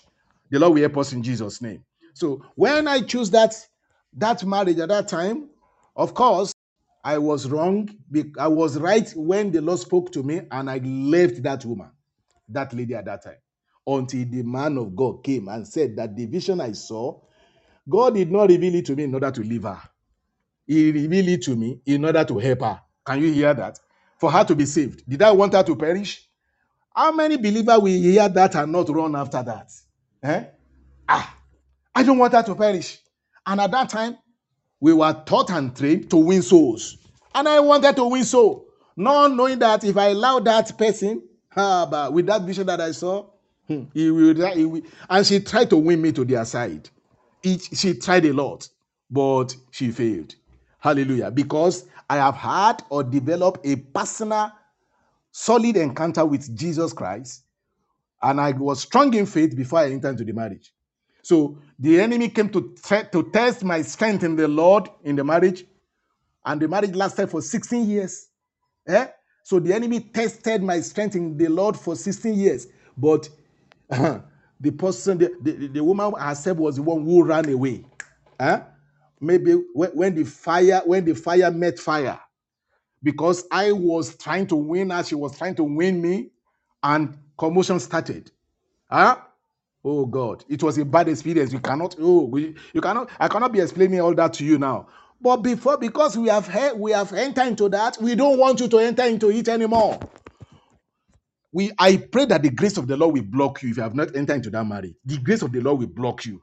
The 0.51 0.59
Lord 0.59 0.73
will 0.75 0.81
help 0.81 0.97
us 0.97 1.13
in 1.13 1.23
Jesus' 1.23 1.61
name. 1.61 1.83
So 2.13 2.43
when 2.55 2.87
I 2.87 3.01
choose 3.01 3.29
that 3.31 3.55
that 4.17 4.43
marriage 4.45 4.79
at 4.79 4.89
that 4.89 5.07
time, 5.07 5.49
of 5.95 6.13
course, 6.13 6.53
I 7.03 7.17
was 7.17 7.49
wrong. 7.49 7.89
I 8.39 8.47
was 8.47 8.77
right 8.79 9.09
when 9.15 9.51
the 9.51 9.61
Lord 9.61 9.79
spoke 9.79 10.11
to 10.13 10.23
me, 10.23 10.41
and 10.51 10.69
I 10.69 10.77
left 10.79 11.43
that 11.43 11.65
woman 11.65 11.91
that 12.49 12.73
lady 12.73 12.95
at 12.95 13.05
that 13.05 13.23
time 13.23 13.37
until 13.87 14.25
the 14.29 14.43
man 14.43 14.77
of 14.77 14.95
God 14.95 15.23
came 15.23 15.47
and 15.49 15.67
said 15.67 15.95
that 15.97 16.15
the 16.15 16.25
vision 16.25 16.61
I 16.61 16.73
saw, 16.73 17.19
God 17.89 18.15
did 18.15 18.31
not 18.31 18.49
reveal 18.49 18.75
it 18.75 18.85
to 18.87 18.95
me 18.95 19.05
in 19.05 19.13
order 19.13 19.31
to 19.31 19.41
leave 19.41 19.63
her. 19.63 19.81
He 20.65 20.91
revealed 20.91 21.27
it 21.29 21.41
to 21.43 21.55
me 21.55 21.79
in 21.85 22.05
order 22.05 22.23
to 22.23 22.39
help 22.39 22.61
her. 22.61 22.81
Can 23.05 23.21
you 23.21 23.31
hear 23.33 23.53
that? 23.53 23.79
For 24.19 24.31
her 24.31 24.43
to 24.45 24.55
be 24.55 24.65
saved. 24.65 25.03
Did 25.07 25.21
I 25.21 25.31
want 25.31 25.53
her 25.53 25.63
to 25.63 25.75
perish? 25.75 26.27
How 26.95 27.11
many 27.11 27.37
believers 27.37 27.79
will 27.79 27.87
hear 27.87 28.29
that 28.29 28.55
and 28.55 28.71
not 28.71 28.87
run 28.89 29.15
after 29.15 29.43
that? 29.43 29.71
Eh? 30.21 30.43
Ah, 31.09 31.37
I 31.93 32.03
don't 32.03 32.17
want 32.17 32.33
her 32.33 32.43
to 32.43 32.55
perish. 32.55 32.99
And 33.45 33.59
at 33.59 33.71
that 33.71 33.89
time, 33.89 34.17
we 34.79 34.93
were 34.93 35.13
taught 35.25 35.49
and 35.49 35.75
trained 35.75 36.09
to 36.11 36.17
win 36.17 36.41
souls. 36.41 36.97
And 37.35 37.47
I 37.47 37.59
wanted 37.59 37.95
to 37.97 38.05
win 38.05 38.23
soul. 38.23 38.65
Not 38.95 39.31
knowing 39.31 39.59
that 39.59 39.83
if 39.83 39.97
I 39.97 40.09
allow 40.09 40.39
that 40.39 40.77
person, 40.77 41.23
ah, 41.55 41.87
but 41.89 42.13
with 42.13 42.27
that 42.27 42.43
vision 42.43 42.67
that 42.67 42.79
I 42.79 42.91
saw, 42.91 43.25
hmm, 43.67 43.83
he 43.93 44.11
will, 44.11 44.35
he 44.53 44.65
will- 44.65 44.81
and 45.09 45.25
she 45.25 45.39
tried 45.39 45.69
to 45.71 45.77
win 45.77 46.01
me 46.01 46.11
to 46.13 46.23
their 46.23 46.45
side. 46.45 46.89
It, 47.41 47.61
she 47.75 47.95
tried 47.95 48.25
a 48.25 48.33
lot, 48.33 48.69
but 49.09 49.55
she 49.71 49.91
failed. 49.91 50.35
Hallelujah. 50.83 51.31
Because 51.31 51.85
I 52.09 52.17
have 52.17 52.35
had 52.35 52.83
or 52.89 53.05
developed 53.05 53.65
a 53.65 53.77
personal, 53.77 54.51
solid 55.31 55.77
encounter 55.77 56.25
with 56.25 56.53
Jesus 56.57 56.91
Christ, 56.91 57.45
and 58.21 58.41
I 58.41 58.51
was 58.51 58.81
strong 58.81 59.13
in 59.13 59.25
faith 59.25 59.55
before 59.55 59.79
I 59.79 59.91
entered 59.91 60.09
into 60.09 60.25
the 60.25 60.33
marriage. 60.33 60.73
So 61.21 61.57
the 61.79 62.01
enemy 62.01 62.27
came 62.27 62.49
to, 62.49 62.75
to 63.13 63.29
test 63.31 63.63
my 63.63 63.81
strength 63.81 64.25
in 64.25 64.35
the 64.35 64.49
Lord 64.49 64.89
in 65.05 65.15
the 65.15 65.23
marriage, 65.23 65.63
and 66.45 66.61
the 66.61 66.67
marriage 66.67 66.95
lasted 66.95 67.29
for 67.29 67.41
16 67.41 67.89
years. 67.89 68.27
Eh? 68.85 69.07
So 69.43 69.59
the 69.59 69.73
enemy 69.73 70.01
tested 70.01 70.61
my 70.61 70.81
strength 70.81 71.15
in 71.15 71.37
the 71.37 71.47
Lord 71.47 71.77
for 71.77 71.95
16 71.95 72.33
years. 72.33 72.67
But 72.97 73.29
the 73.89 74.71
person, 74.77 75.17
the, 75.17 75.31
the, 75.41 75.67
the 75.67 75.83
woman 75.83 76.11
herself 76.19 76.57
was 76.57 76.75
the 76.75 76.83
one 76.83 77.05
who 77.05 77.23
ran 77.23 77.47
away. 77.47 77.85
Eh? 78.41 78.59
Maybe 79.23 79.53
when, 79.73 79.91
when 79.91 80.15
the 80.15 80.25
fire, 80.25 80.81
when 80.85 81.05
the 81.05 81.15
fire 81.15 81.51
met 81.51 81.79
fire, 81.79 82.19
because 83.03 83.45
I 83.51 83.71
was 83.73 84.17
trying 84.17 84.47
to 84.47 84.55
win 84.57 84.91
her, 84.91 85.03
she 85.03 85.15
was 85.15 85.37
trying 85.37 85.55
to 85.55 85.63
win 85.63 86.01
me, 86.01 86.31
and 86.83 87.17
commotion 87.37 87.79
started. 87.79 88.31
Huh? 88.89 89.17
Oh 89.85 90.05
God, 90.05 90.45
it 90.49 90.63
was 90.63 90.77
a 90.77 90.85
bad 90.85 91.09
experience. 91.09 91.53
You 91.53 91.59
cannot, 91.59 91.95
oh, 91.99 92.25
we, 92.25 92.55
you 92.73 92.81
cannot, 92.81 93.09
I 93.19 93.27
cannot 93.29 93.53
be 93.53 93.61
explaining 93.61 94.01
all 94.01 94.15
that 94.15 94.33
to 94.35 94.45
you 94.45 94.57
now. 94.59 94.87
But 95.21 95.37
before, 95.37 95.77
because 95.77 96.17
we 96.17 96.29
have 96.29 96.47
we 96.77 96.91
have 96.91 97.13
entered 97.13 97.47
into 97.47 97.69
that, 97.69 97.97
we 98.01 98.15
don't 98.15 98.39
want 98.39 98.59
you 98.61 98.67
to 98.69 98.79
enter 98.79 99.03
into 99.05 99.31
it 99.31 99.47
anymore. 99.49 99.99
We, 101.53 101.71
I 101.79 101.97
pray 101.97 102.25
that 102.25 102.43
the 102.43 102.51
grace 102.51 102.77
of 102.77 102.87
the 102.87 102.97
Lord 102.97 103.15
will 103.15 103.23
block 103.23 103.63
you 103.63 103.71
if 103.71 103.77
you 103.77 103.83
have 103.83 103.95
not 103.95 104.15
entered 104.15 104.35
into 104.35 104.49
that 104.51 104.65
marriage. 104.65 104.95
The 105.05 105.17
grace 105.19 105.43
of 105.43 105.51
the 105.51 105.61
Lord 105.61 105.79
will 105.79 105.87
block 105.87 106.25
you. 106.25 106.41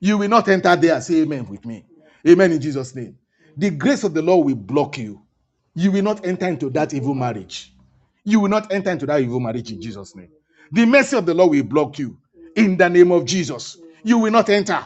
You 0.00 0.18
will 0.18 0.28
not 0.28 0.48
enter 0.48 0.76
there. 0.76 1.00
Say 1.00 1.22
amen 1.22 1.48
with 1.48 1.64
me. 1.66 1.84
Amen 2.26 2.52
in 2.52 2.60
Jesus' 2.60 2.94
name. 2.94 3.16
The 3.56 3.70
grace 3.70 4.04
of 4.04 4.14
the 4.14 4.22
Lord 4.22 4.46
will 4.46 4.56
block 4.56 4.98
you. 4.98 5.22
You 5.74 5.92
will 5.92 6.02
not 6.02 6.24
enter 6.26 6.46
into 6.48 6.70
that 6.70 6.94
evil 6.94 7.14
marriage. 7.14 7.72
You 8.24 8.40
will 8.40 8.48
not 8.48 8.72
enter 8.72 8.90
into 8.90 9.06
that 9.06 9.20
evil 9.20 9.40
marriage 9.40 9.70
in 9.70 9.80
Jesus' 9.80 10.16
name. 10.16 10.30
The 10.72 10.86
mercy 10.86 11.16
of 11.16 11.26
the 11.26 11.34
Lord 11.34 11.50
will 11.50 11.62
block 11.62 11.98
you 11.98 12.16
in 12.56 12.76
the 12.76 12.88
name 12.88 13.12
of 13.12 13.24
Jesus. 13.24 13.76
You 14.02 14.18
will 14.18 14.30
not 14.30 14.48
enter. 14.48 14.84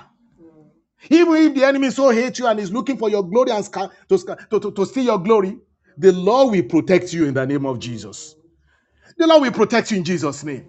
Even 1.11 1.35
if 1.37 1.55
the 1.55 1.65
enemy 1.65 1.91
so 1.91 2.11
hates 2.11 2.39
you 2.39 2.47
and 2.47 2.59
is 2.59 2.73
looking 2.73 2.97
for 2.97 3.09
your 3.09 3.23
glory 3.23 3.53
and 3.53 3.65
sca- 3.65 3.91
to, 4.09 4.19
sca- 4.19 4.37
to, 4.51 4.59
to, 4.61 4.73
to 4.73 4.87
steal 4.87 5.05
your 5.05 5.19
glory, 5.19 5.59
the 5.97 6.13
Lord 6.13 6.53
will 6.53 6.63
protect 6.65 7.13
you 7.13 7.27
in 7.27 7.35
the 7.35 7.47
name 7.47 7.67
of 7.67 7.79
Jesus. 7.79 8.35
The 9.17 9.27
Lord 9.27 9.43
will 9.43 9.53
protect 9.53 9.91
you 9.91 9.99
in 9.99 10.05
Jesus' 10.05 10.45
name. 10.45 10.67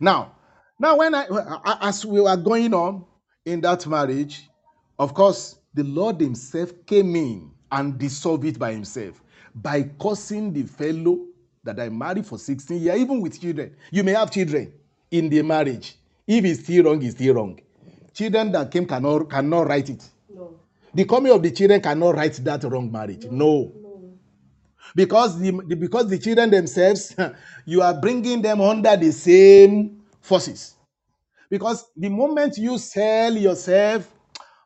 Now, 0.00 0.34
now 0.78 0.96
when 0.96 1.14
I 1.14 1.78
as 1.80 2.04
we 2.04 2.20
were 2.20 2.36
going 2.36 2.74
on 2.74 3.04
in 3.44 3.60
that 3.62 3.86
marriage, 3.86 4.48
of 5.02 5.14
course, 5.14 5.56
the 5.74 5.82
Lord 5.82 6.20
Himself 6.20 6.72
came 6.86 7.16
in 7.16 7.50
and 7.72 7.98
dissolved 7.98 8.44
it 8.44 8.58
by 8.58 8.72
Himself 8.72 9.20
by 9.54 9.82
causing 9.98 10.52
the 10.52 10.62
fellow 10.62 11.26
that 11.64 11.78
I 11.80 11.88
married 11.88 12.26
for 12.26 12.38
16 12.38 12.80
years, 12.80 12.98
even 13.00 13.20
with 13.20 13.40
children. 13.40 13.74
You 13.90 14.04
may 14.04 14.12
have 14.12 14.30
children 14.30 14.72
in 15.10 15.28
the 15.28 15.42
marriage. 15.42 15.96
If 16.26 16.44
it's 16.44 16.60
still 16.62 16.84
wrong, 16.84 17.02
it's 17.02 17.14
still 17.16 17.34
wrong. 17.34 17.60
Children 18.14 18.52
that 18.52 18.70
came 18.70 18.86
cannot 18.86 19.28
cannot 19.28 19.66
right 19.66 19.88
it. 19.88 20.08
No. 20.32 20.54
The 20.94 21.04
coming 21.04 21.32
of 21.32 21.42
the 21.42 21.50
children 21.50 21.80
cannot 21.80 22.14
right 22.14 22.32
that 22.32 22.64
wrong 22.64 22.90
marriage. 22.90 23.26
No. 23.30 23.72
Because 24.94 25.40
the, 25.40 25.50
the- 25.66 25.76
because 25.76 26.08
the 26.08 26.18
children 26.18 26.50
themselves, 26.50 27.16
you 27.64 27.82
are 27.82 27.94
bringing 28.00 28.40
them 28.42 28.60
under 28.60 28.96
the 28.96 29.10
same 29.12 30.02
forces. 30.20 30.74
Because 31.50 31.86
the 31.96 32.08
moment 32.08 32.56
you 32.56 32.78
sell 32.78 33.32
yourself, 33.36 34.08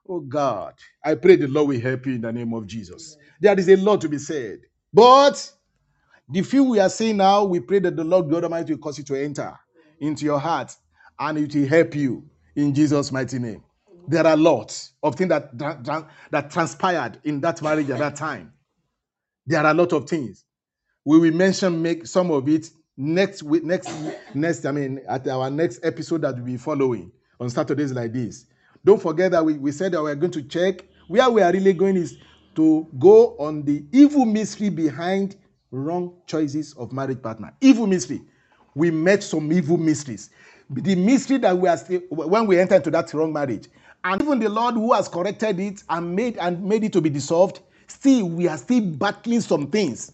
oh 0.08 0.20
God, 0.20 0.74
I 1.04 1.14
pray 1.14 1.36
the 1.36 1.48
Lord 1.48 1.68
will 1.68 1.80
help 1.80 2.06
you 2.06 2.14
in 2.14 2.20
the 2.22 2.32
name 2.32 2.52
of 2.54 2.66
Jesus. 2.66 3.16
There 3.40 3.58
is 3.58 3.68
a 3.68 3.76
lot 3.76 4.00
to 4.02 4.08
be 4.08 4.18
said. 4.18 4.60
But 4.92 5.50
the 6.28 6.42
few 6.42 6.64
we 6.64 6.80
are 6.80 6.88
saying 6.88 7.18
now, 7.18 7.44
we 7.44 7.60
pray 7.60 7.78
that 7.80 7.96
the 7.96 8.04
Lord 8.04 8.30
God 8.30 8.44
Almighty 8.44 8.74
will 8.74 8.80
cause 8.80 8.98
you 8.98 9.04
to 9.04 9.22
enter 9.22 9.58
into 10.00 10.24
your 10.24 10.38
heart 10.38 10.74
and 11.18 11.38
it 11.38 11.54
will 11.54 11.68
help 11.68 11.94
you 11.94 12.24
in 12.54 12.74
Jesus' 12.74 13.12
mighty 13.12 13.38
name. 13.38 13.62
There 14.08 14.26
are 14.26 14.36
lots 14.36 14.92
of 15.02 15.16
things 15.16 15.30
that, 15.30 15.56
that, 15.58 16.08
that 16.30 16.50
transpired 16.50 17.20
in 17.24 17.40
that 17.40 17.60
marriage 17.62 17.90
at 17.90 17.98
that 17.98 18.16
time. 18.16 18.52
There 19.46 19.60
are 19.60 19.70
a 19.70 19.74
lot 19.74 19.92
of 19.92 20.08
things. 20.08 20.44
We 21.04 21.18
will 21.18 21.32
mention 21.32 21.82
make 21.82 22.06
some 22.06 22.30
of 22.30 22.48
it 22.48 22.70
next 22.96 23.42
week, 23.42 23.64
next 23.64 23.90
next. 24.34 24.66
I 24.66 24.72
mean, 24.72 25.00
at 25.08 25.26
our 25.28 25.50
next 25.50 25.80
episode 25.84 26.22
that 26.22 26.34
we'll 26.36 26.44
be 26.44 26.56
following 26.56 27.12
on 27.40 27.50
Saturdays 27.50 27.92
like 27.92 28.12
this. 28.12 28.46
Don't 28.86 29.02
forget 29.02 29.32
that 29.32 29.44
we, 29.44 29.54
we 29.54 29.72
said 29.72 29.90
that 29.92 30.02
we're 30.02 30.14
going 30.14 30.30
to 30.30 30.42
check 30.42 30.84
where 31.08 31.28
we 31.28 31.42
are 31.42 31.52
really 31.52 31.72
going 31.72 31.96
is 31.96 32.18
to 32.54 32.86
go 33.00 33.34
on 33.36 33.64
the 33.64 33.84
evil 33.90 34.24
mystery 34.24 34.68
behind 34.68 35.34
wrong 35.72 36.14
choices 36.28 36.72
of 36.74 36.92
marriage 36.92 37.20
partner. 37.20 37.52
Evil 37.60 37.88
mystery. 37.88 38.22
We 38.76 38.92
met 38.92 39.24
some 39.24 39.52
evil 39.52 39.76
mysteries. 39.76 40.30
The 40.70 40.94
mystery 40.94 41.38
that 41.38 41.58
we 41.58 41.68
are 41.68 41.76
still 41.76 42.00
when 42.10 42.46
we 42.46 42.60
enter 42.60 42.76
into 42.76 42.92
that 42.92 43.12
wrong 43.12 43.32
marriage, 43.32 43.66
and 44.04 44.22
even 44.22 44.38
the 44.38 44.48
Lord 44.48 44.74
who 44.74 44.92
has 44.92 45.08
corrected 45.08 45.58
it 45.58 45.82
and 45.90 46.14
made 46.14 46.36
and 46.38 46.62
made 46.64 46.84
it 46.84 46.92
to 46.92 47.00
be 47.00 47.10
dissolved, 47.10 47.60
still 47.88 48.28
we 48.28 48.46
are 48.46 48.56
still 48.56 48.82
battling 48.82 49.40
some 49.40 49.66
things. 49.66 50.12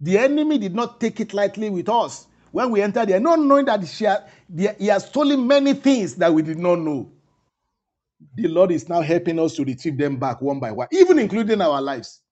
The 0.00 0.18
enemy 0.18 0.58
did 0.58 0.74
not 0.74 1.00
take 1.00 1.20
it 1.20 1.34
lightly 1.34 1.70
with 1.70 1.88
us 1.88 2.26
when 2.50 2.70
we 2.72 2.82
entered 2.82 3.10
there, 3.10 3.20
not 3.20 3.38
knowing 3.40 3.66
that 3.66 3.86
she 3.86 4.06
had- 4.06 4.24
he 4.78 4.86
has 4.86 5.06
stolen 5.06 5.46
many 5.46 5.74
things 5.74 6.16
that 6.16 6.34
we 6.34 6.42
did 6.42 6.58
not 6.58 6.80
know. 6.80 7.08
The 8.34 8.48
Lord 8.48 8.72
is 8.72 8.88
now 8.88 9.00
helping 9.00 9.38
us 9.38 9.54
to 9.54 9.64
retrieve 9.64 9.96
them 9.98 10.16
back 10.16 10.40
one 10.42 10.60
by 10.60 10.72
one, 10.72 10.88
even 10.92 11.18
including 11.18 11.60
our 11.60 11.80
lives. 11.80 12.22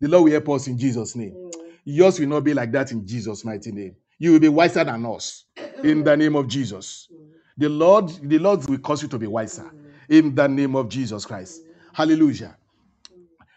The 0.00 0.08
Lord 0.08 0.24
will 0.24 0.32
help 0.32 0.48
us 0.50 0.66
in 0.66 0.78
Jesus' 0.78 1.16
name. 1.16 1.50
Yours 1.84 2.20
will 2.20 2.28
not 2.28 2.44
be 2.44 2.54
like 2.54 2.72
that 2.72 2.92
in 2.92 3.06
Jesus' 3.06 3.44
mighty 3.44 3.72
name. 3.72 3.96
You 4.18 4.32
will 4.32 4.40
be 4.40 4.48
wiser 4.48 4.84
than 4.84 5.04
us 5.06 5.44
in 5.82 6.04
the 6.04 6.16
name 6.16 6.36
of 6.36 6.48
Jesus. 6.48 7.08
The 7.56 7.68
Lord, 7.68 8.08
the 8.22 8.38
Lord 8.38 8.68
will 8.68 8.78
cause 8.78 9.02
you 9.02 9.08
to 9.08 9.18
be 9.18 9.26
wiser 9.26 9.70
in 10.08 10.34
the 10.34 10.46
name 10.46 10.76
of 10.76 10.88
Jesus 10.88 11.24
Christ. 11.24 11.62
Hallelujah. 11.92 12.56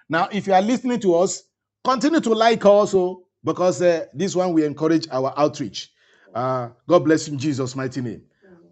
Now, 0.07 0.29
if 0.31 0.47
you 0.47 0.53
are 0.53 0.61
listening 0.61 0.99
to 1.01 1.15
us, 1.15 1.43
continue 1.83 2.19
to 2.21 2.33
like 2.33 2.65
also 2.65 3.23
because 3.43 3.81
uh, 3.81 4.05
this 4.13 4.35
one 4.35 4.53
we 4.53 4.65
encourage 4.65 5.07
our 5.11 5.33
outreach. 5.37 5.91
Uh, 6.33 6.69
God 6.87 6.99
bless 6.99 7.27
you 7.27 7.33
in 7.33 7.39
Jesus' 7.39 7.75
mighty 7.75 8.01
name. 8.01 8.23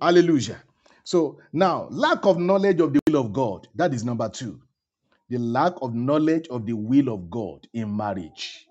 Hallelujah. 0.01 0.61
So 1.07 1.39
now, 1.53 1.87
lack 1.89 2.25
of 2.25 2.37
knowledge 2.37 2.81
of 2.81 2.91
the 2.91 2.99
will 3.07 3.21
of 3.21 3.31
God. 3.31 3.69
That 3.75 3.93
is 3.93 4.03
number 4.03 4.27
two. 4.27 4.61
The 5.29 5.37
lack 5.37 5.75
of 5.81 5.95
knowledge 5.95 6.49
of 6.49 6.65
the 6.65 6.73
will 6.73 7.07
of 7.07 7.29
God 7.29 7.65
in 7.73 7.95
marriage. 7.95 8.67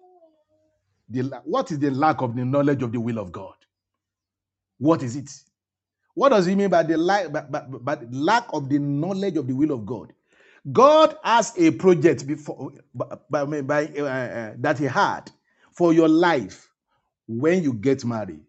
The, 1.09 1.23
what 1.47 1.71
is 1.71 1.79
the 1.79 1.91
lack 1.91 2.21
of 2.21 2.37
the 2.37 2.45
knowledge 2.45 2.83
of 2.83 2.93
the 2.93 3.01
will 3.01 3.19
of 3.19 3.33
God? 3.33 3.55
What 4.77 5.03
is 5.03 5.17
it? 5.17 5.31
What 6.13 6.29
does 6.29 6.45
he 6.45 6.55
mean 6.55 6.69
by 6.69 6.83
the 6.83 6.99
lack, 6.99 7.33
by, 7.33 7.41
by, 7.41 7.61
by 7.61 7.99
lack 8.11 8.45
of 8.53 8.69
the 8.69 8.81
knowledge 8.81 9.39
of 9.39 9.47
the 9.47 9.55
will 9.55 9.73
of 9.73 9.87
God? 9.87 10.13
God 10.71 11.17
has 11.25 11.55
a 11.57 11.71
project 11.71 12.27
before 12.27 12.71
by, 12.95 13.47
by, 13.47 13.63
by, 13.63 13.87
uh, 13.97 14.05
uh, 14.05 14.53
that 14.59 14.79
He 14.79 14.85
had 14.85 15.31
for 15.73 15.95
your 15.95 16.09
life 16.09 16.69
when 17.27 17.63
you 17.63 17.73
get 17.73 18.05
married. 18.05 18.43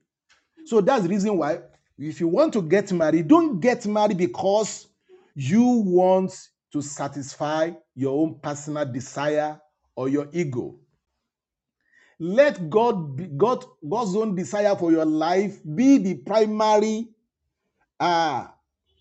So 0.66 0.82
that's 0.82 1.04
the 1.04 1.10
reason 1.10 1.38
why, 1.38 1.60
if 1.98 2.20
you 2.20 2.28
want 2.28 2.54
to 2.54 2.62
get 2.62 2.92
married, 2.92 3.28
don't 3.28 3.60
get 3.60 3.86
married 3.86 4.18
because 4.18 4.88
you 5.36 5.64
want 5.64 6.50
to 6.72 6.82
satisfy 6.82 7.72
your 7.96 8.20
own 8.22 8.40
personal 8.42 8.86
desire 8.86 9.60
or 9.96 10.10
your 10.10 10.28
ego. 10.32 10.76
Let 12.20 12.70
God, 12.70 13.38
God, 13.38 13.66
God's 13.88 14.16
own 14.16 14.36
desire 14.36 14.76
for 14.76 14.92
your 14.92 15.06
life 15.06 15.60
be 15.76 15.98
the 15.98 16.16
primary 16.16 17.10
uh, 18.00 18.48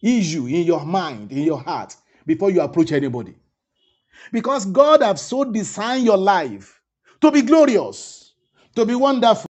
issue 0.02 0.46
in 0.46 0.62
your 0.62 0.84
mind, 0.84 1.32
in 1.32 1.42
your 1.42 1.62
heart, 1.62 1.96
before 2.26 2.50
you 2.50 2.60
approach 2.60 2.92
anybody. 2.92 3.34
Because 4.32 4.66
God 4.66 5.02
has 5.02 5.22
so 5.22 5.44
designed 5.44 6.04
your 6.04 6.16
life 6.16 6.80
to 7.20 7.30
be 7.30 7.42
glorious, 7.42 8.32
to 8.74 8.84
be 8.84 8.94
wonderful. 8.94 9.46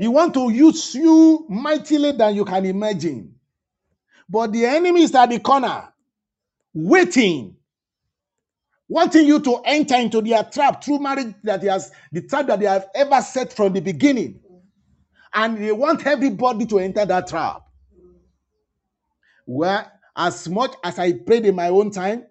He 0.00 0.08
want 0.08 0.32
to 0.32 0.50
use 0.50 0.94
you 0.94 1.44
mightily 1.50 2.12
than 2.12 2.34
you 2.34 2.46
can 2.46 2.64
imagine. 2.64 3.34
But 4.30 4.50
the 4.50 4.64
enemy 4.64 5.02
is 5.02 5.14
at 5.14 5.28
the 5.28 5.38
corner, 5.38 5.92
waiting, 6.72 7.54
wanting 8.88 9.26
you 9.26 9.40
to 9.40 9.60
enter 9.62 9.96
into 9.96 10.22
their 10.22 10.42
trap 10.44 10.82
through 10.82 11.00
marriage 11.00 11.34
that 11.42 11.60
he 11.60 11.68
has, 11.68 11.92
the 12.12 12.22
trap 12.22 12.46
that 12.46 12.60
they 12.60 12.66
have 12.66 12.86
ever 12.94 13.20
set 13.20 13.52
from 13.52 13.74
the 13.74 13.80
beginning. 13.80 14.40
And 15.34 15.58
they 15.58 15.72
want 15.72 16.06
everybody 16.06 16.64
to 16.64 16.78
enter 16.78 17.04
that 17.04 17.26
trap. 17.26 17.60
Where 19.44 19.92
as 20.16 20.48
much 20.48 20.76
as 20.82 20.98
I 20.98 21.12
prayed 21.12 21.44
in 21.44 21.54
my 21.54 21.68
own 21.68 21.90
time, 21.90 22.24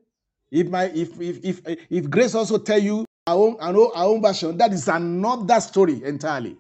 if 0.50 0.68
my 0.70 0.86
if 0.86 1.22
if 1.22 1.46
if 1.46 1.62
if 1.88 2.10
Grace 2.10 2.34
also 2.34 2.58
tell 2.58 2.80
you 2.80 3.06
our 3.28 3.38
own 3.38 3.58
our 3.60 3.78
own, 3.78 3.92
our 3.94 4.06
own 4.06 4.24
version, 4.24 4.58
that 4.58 4.74
is 4.74 4.88
another 4.88 5.62
story 5.62 6.04
entirely. 6.04 6.58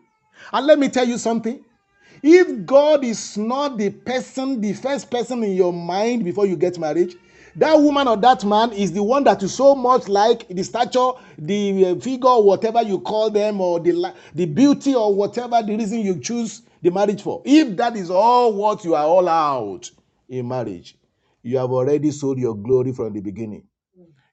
And 0.51 0.65
let 0.67 0.79
me 0.79 0.89
tell 0.89 1.07
you 1.07 1.17
something. 1.17 1.63
If 2.21 2.65
God 2.65 3.03
is 3.03 3.37
not 3.37 3.77
the 3.77 3.89
person, 3.91 4.59
the 4.59 4.73
first 4.73 5.09
person 5.09 5.43
in 5.43 5.53
your 5.53 5.71
mind 5.71 6.25
before 6.25 6.45
you 6.45 6.57
get 6.57 6.77
married, 6.77 7.15
that 7.55 7.75
woman 7.75 8.07
or 8.07 8.17
that 8.17 8.43
man 8.45 8.71
is 8.73 8.91
the 8.91 9.01
one 9.01 9.23
that 9.23 9.41
you 9.41 9.47
so 9.47 9.75
much 9.75 10.07
like 10.07 10.47
the 10.47 10.63
stature, 10.63 11.11
the 11.37 11.85
uh, 11.85 11.95
figure, 11.95 12.39
whatever 12.39 12.81
you 12.81 12.99
call 12.99 13.29
them, 13.29 13.59
or 13.61 13.79
the 13.79 14.13
the 14.35 14.45
beauty, 14.45 14.93
or 14.95 15.13
whatever 15.13 15.61
the 15.63 15.75
reason 15.75 15.99
you 15.99 16.19
choose 16.19 16.61
the 16.81 16.91
marriage 16.91 17.21
for. 17.21 17.41
If 17.45 17.75
that 17.77 17.95
is 17.95 18.09
all 18.09 18.53
what 18.53 18.83
you 18.83 18.95
are 18.95 19.05
all 19.05 19.27
out 19.27 19.89
in 20.27 20.47
marriage, 20.47 20.95
you 21.41 21.57
have 21.57 21.71
already 21.71 22.11
sold 22.11 22.37
your 22.37 22.55
glory 22.55 22.91
from 22.93 23.13
the 23.13 23.21
beginning. 23.21 23.63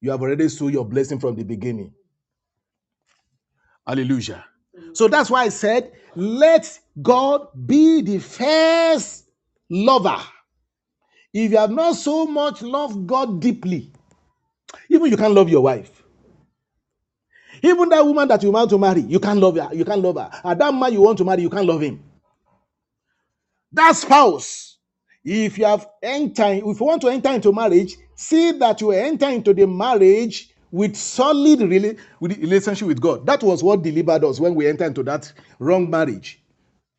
You 0.01 0.11
have 0.11 0.21
already 0.21 0.49
sold 0.49 0.73
your 0.73 0.85
blessing 0.85 1.19
from 1.19 1.35
the 1.35 1.45
beginning. 1.45 1.93
Hallelujah. 3.87 4.45
So 4.97 5.09
that's 5.09 5.29
why 5.29 5.43
I 5.43 5.51
said, 5.51 5.93
let 6.15 6.81
God 7.03 7.49
be 7.67 8.01
the 8.01 8.19
first 8.19 9.27
lover. 9.69 10.17
If 11.35 11.51
you 11.51 11.59
have 11.59 11.71
not 11.71 11.97
so 11.97 12.25
much 12.25 12.63
loved 12.63 13.07
God 13.07 13.39
deeply, 13.39 13.93
even 14.89 15.11
you 15.11 15.19
can't 15.19 15.35
love 15.35 15.51
your 15.51 15.61
wife. 15.61 16.03
Even 17.63 17.91
that 17.91 18.07
woman 18.07 18.27
that 18.29 18.43
you 18.43 18.51
want 18.51 18.71
to 18.71 18.79
marry, 18.79 19.03
you 19.03 19.21
can't 19.21 19.39
love 19.39 19.57
her. 19.57 19.69
You 19.75 19.85
can't 19.85 20.01
love 20.01 20.17
her. 20.17 20.31
And 20.43 20.59
that 20.59 20.73
man 20.73 20.95
you 20.95 21.03
want 21.03 21.19
to 21.19 21.25
marry, 21.25 21.43
you 21.43 21.51
can't 21.51 21.67
love 21.67 21.83
him. 21.83 22.03
That 23.73 23.97
spouse, 23.97 24.79
if 25.23 25.59
you 25.59 25.67
have 25.67 25.87
entered, 26.03 26.63
if 26.65 26.81
you 26.81 26.87
want 26.87 27.03
to 27.03 27.09
enter 27.09 27.33
into 27.33 27.53
marriage, 27.53 27.97
see 28.15 28.53
that 28.53 28.81
you 28.81 28.93
enter 28.93 29.29
into 29.29 29.53
the 29.53 29.67
marriage 29.67 30.55
with 30.71 30.97
solid 30.97 31.61
with 32.21 32.39
relationship 32.39 32.89
with 32.89 33.01
God. 33.01 33.27
That 33.27 33.43
was 33.43 33.63
what 33.63 33.83
delivered 33.83 34.25
us 34.25 34.41
when 34.41 34.55
we 34.55 34.67
entered 34.67 34.87
into 34.89 35.03
that 35.05 35.33
wrong 35.59 35.89
marriage. 35.89 36.43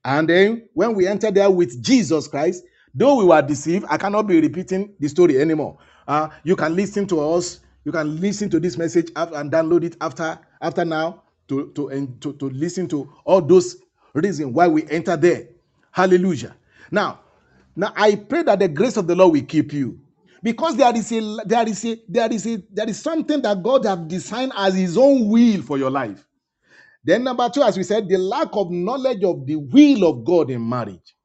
And 0.05 0.29
then 0.29 0.69
when 0.73 0.95
we 0.95 1.07
entered 1.07 1.35
there 1.35 1.49
with 1.51 1.81
Jesus 1.83 2.27
Christ, 2.27 2.63
though 2.95 3.17
we 3.17 3.25
were 3.25 3.41
deceived, 3.41 3.85
I 3.89 3.97
cannot 3.97 4.23
be 4.23 4.39
repeating 4.39 4.93
the 4.99 5.09
story 5.09 5.39
anymore. 5.39 5.77
Uh, 6.07 6.29
you 6.43 6.55
can 6.55 6.75
listen 6.75 7.05
to 7.07 7.19
us. 7.19 7.59
You 7.83 7.91
can 7.91 8.19
listen 8.19 8.49
to 8.49 8.59
this 8.59 8.77
message 8.77 9.11
and 9.15 9.51
download 9.51 9.83
it 9.83 9.95
after 10.01 10.39
after 10.61 10.83
now 10.85 11.23
to, 11.47 11.71
to, 11.75 12.17
to, 12.21 12.33
to 12.33 12.49
listen 12.49 12.87
to 12.89 13.11
all 13.25 13.41
those 13.41 13.77
reasons 14.13 14.53
why 14.53 14.67
we 14.67 14.87
enter 14.89 15.15
there. 15.15 15.47
Hallelujah. 15.91 16.55
Now, 16.91 17.19
now 17.75 17.93
I 17.95 18.15
pray 18.15 18.43
that 18.43 18.59
the 18.59 18.67
grace 18.67 18.97
of 18.97 19.07
the 19.07 19.15
Lord 19.15 19.33
will 19.33 19.43
keep 19.45 19.73
you. 19.73 19.99
Because 20.43 20.77
there 20.77 20.95
is 20.95 21.11
a 21.11 21.37
there 21.45 21.67
is 21.67 21.85
a 21.85 21.97
there 22.07 22.31
is 22.31 22.47
a 22.47 22.63
there 22.71 22.89
is 22.89 23.01
something 23.01 23.41
that 23.41 23.63
God 23.63 23.85
has 23.85 23.99
designed 24.07 24.53
as 24.57 24.75
his 24.75 24.97
own 24.97 25.29
will 25.29 25.61
for 25.63 25.77
your 25.77 25.91
life. 25.91 26.25
Then 27.03 27.23
number 27.23 27.49
two, 27.49 27.63
as 27.63 27.77
we 27.77 27.83
said, 27.83 28.09
the 28.09 28.17
lack 28.17 28.49
of 28.53 28.71
knowledge 28.71 29.23
of 29.23 29.45
the 29.45 29.55
will 29.57 30.05
of 30.09 30.25
God 30.25 30.49
in 30.51 30.67
marriage 30.67 31.15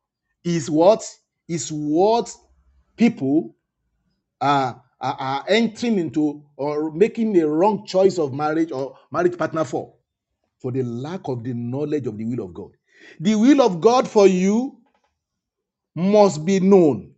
is 0.45 0.71
what 0.71 1.05
is 1.49 1.71
what 1.71 2.35
people 2.97 3.57
are, 4.41 4.83
are, 5.01 5.17
are 5.19 5.45
entering 5.49 5.99
into 5.99 6.45
or 6.57 6.93
making 6.93 7.39
a 7.41 7.47
wrong 7.49 7.87
choice 7.87 8.19
of 8.19 8.33
marriage 8.33 8.73
or 8.73 8.97
marriage 9.11 9.37
partner 9.39 9.65
for 9.65 9.95
for 10.61 10.73
the 10.73 10.83
lack 10.83 11.21
of 11.27 11.45
the 11.45 11.55
knowledge 11.55 12.07
of 12.07 12.19
the 12.19 12.25
will 12.25 12.45
of 12.45 12.55
God. 12.55 12.71
The 13.21 13.35
will 13.35 13.63
of 13.63 13.81
God 13.81 14.09
for 14.09 14.27
you 14.27 14.79
must 15.95 16.45
be 16.45 16.61
known. 16.61 17.12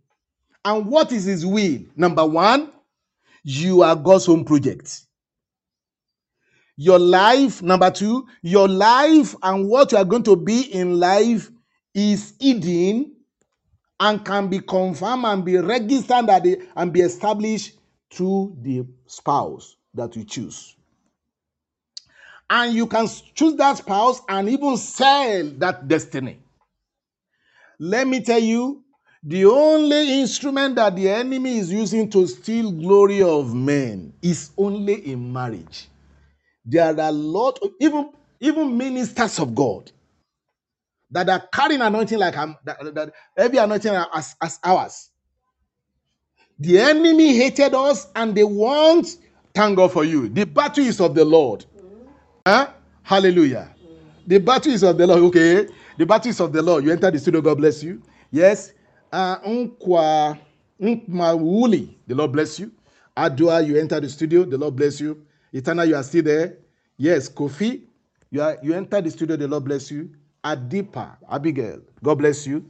And 0.65 0.87
what 0.87 1.11
is 1.11 1.25
his 1.25 1.45
will? 1.45 1.79
Number 1.95 2.25
one, 2.25 2.71
you 3.43 3.83
are 3.83 3.95
God's 3.95 4.27
own 4.27 4.43
project. 4.43 5.01
Your 6.75 6.97
life, 6.99 7.61
number 7.61 7.91
two, 7.91 8.27
your 8.41 8.67
life 8.67 9.35
and 9.43 9.69
what 9.69 9.91
you 9.91 9.99
are 9.99 10.03
going 10.03 10.23
to 10.23 10.35
be 10.35 10.61
in 10.73 10.99
life 10.99 11.51
is 11.93 12.33
hidden 12.39 13.15
and 13.99 14.25
can 14.25 14.47
be 14.49 14.59
confirmed 14.59 15.23
and 15.25 15.45
be 15.45 15.57
registered 15.57 16.29
and 16.75 16.91
be 16.91 17.01
established 17.01 17.77
through 18.11 18.57
the 18.61 18.85
spouse 19.05 19.77
that 19.93 20.15
you 20.15 20.25
choose. 20.25 20.75
And 22.49 22.73
you 22.73 22.87
can 22.87 23.07
choose 23.35 23.55
that 23.55 23.77
spouse 23.77 24.21
and 24.27 24.49
even 24.49 24.77
sell 24.77 25.49
that 25.57 25.87
destiny. 25.87 26.39
Let 27.79 28.07
me 28.07 28.21
tell 28.21 28.39
you, 28.39 28.84
the 29.27 29.43
only 29.45 30.21
instrument 30.21 30.75
that 30.75 30.95
the 30.95 31.09
enemy 31.09 31.57
is 31.57 31.71
using 31.71 32.07
to 32.11 32.27
steal 32.27 32.71
glory 32.71 33.23
of 33.23 33.55
men 33.55 34.13
is 34.21 34.51
only 34.55 35.11
in 35.11 35.33
marriage. 35.33 35.87
There 36.63 36.85
are 36.85 37.09
a 37.09 37.11
lot 37.11 37.57
of 37.63 37.71
even 37.81 38.11
even 38.39 38.77
ministers 38.77 39.39
of 39.39 39.55
God 39.55 39.91
that 41.09 41.27
are 41.27 41.47
carrying 41.51 41.81
anointing 41.81 42.19
like 42.19 42.37
um, 42.37 42.55
that, 42.65 42.77
that 42.93 43.13
every 43.35 43.57
anointing 43.57 43.91
as, 44.13 44.35
as 44.41 44.59
ours. 44.63 45.09
The 46.59 46.79
enemy 46.79 47.35
hated 47.35 47.73
us 47.73 48.07
and 48.15 48.35
they 48.35 48.43
want 48.43 49.07
thank 49.55 49.75
God 49.77 49.91
for 49.91 50.03
you. 50.03 50.29
The 50.29 50.45
battle 50.45 50.85
is 50.85 51.01
of 51.01 51.15
the 51.15 51.25
Lord. 51.25 51.65
Huh? 52.45 52.69
Hallelujah. 53.01 53.73
The 54.27 54.37
battle 54.37 54.71
is 54.71 54.83
of 54.83 54.97
the 54.97 55.07
Lord. 55.07 55.23
Okay. 55.23 55.67
The 55.97 56.05
battle 56.05 56.29
is 56.29 56.39
of 56.39 56.53
the 56.53 56.61
Lord. 56.61 56.83
You 56.83 56.91
enter 56.91 57.09
the 57.09 57.17
studio. 57.17 57.41
God 57.41 57.57
bless 57.57 57.81
you. 57.81 58.01
Yes. 58.31 58.73
Uh. 59.15 59.37
The 59.97 60.37
Lord 62.15 62.31
bless 62.33 62.59
you. 62.59 62.71
Adua, 63.15 63.65
you 63.65 63.77
enter 63.77 63.99
the 64.01 64.09
studio. 64.09 64.43
The 64.43 64.57
Lord 64.57 64.75
bless 64.75 64.99
you. 64.99 65.25
Eternal, 65.53 65.85
you 65.85 65.95
are 65.95 66.03
still 66.03 66.23
there. 66.23 66.57
Yes. 66.97 67.29
Kofi, 67.29 67.83
you 68.29 68.41
are 68.41 68.57
you 68.61 68.73
enter 68.73 68.99
the 69.01 69.09
studio. 69.09 69.37
The 69.37 69.47
Lord 69.47 69.63
bless 69.63 69.89
you. 69.89 70.09
Adipa, 70.45 71.17
Abigail, 71.31 71.81
God 72.03 72.15
bless 72.19 72.45
you. 72.45 72.63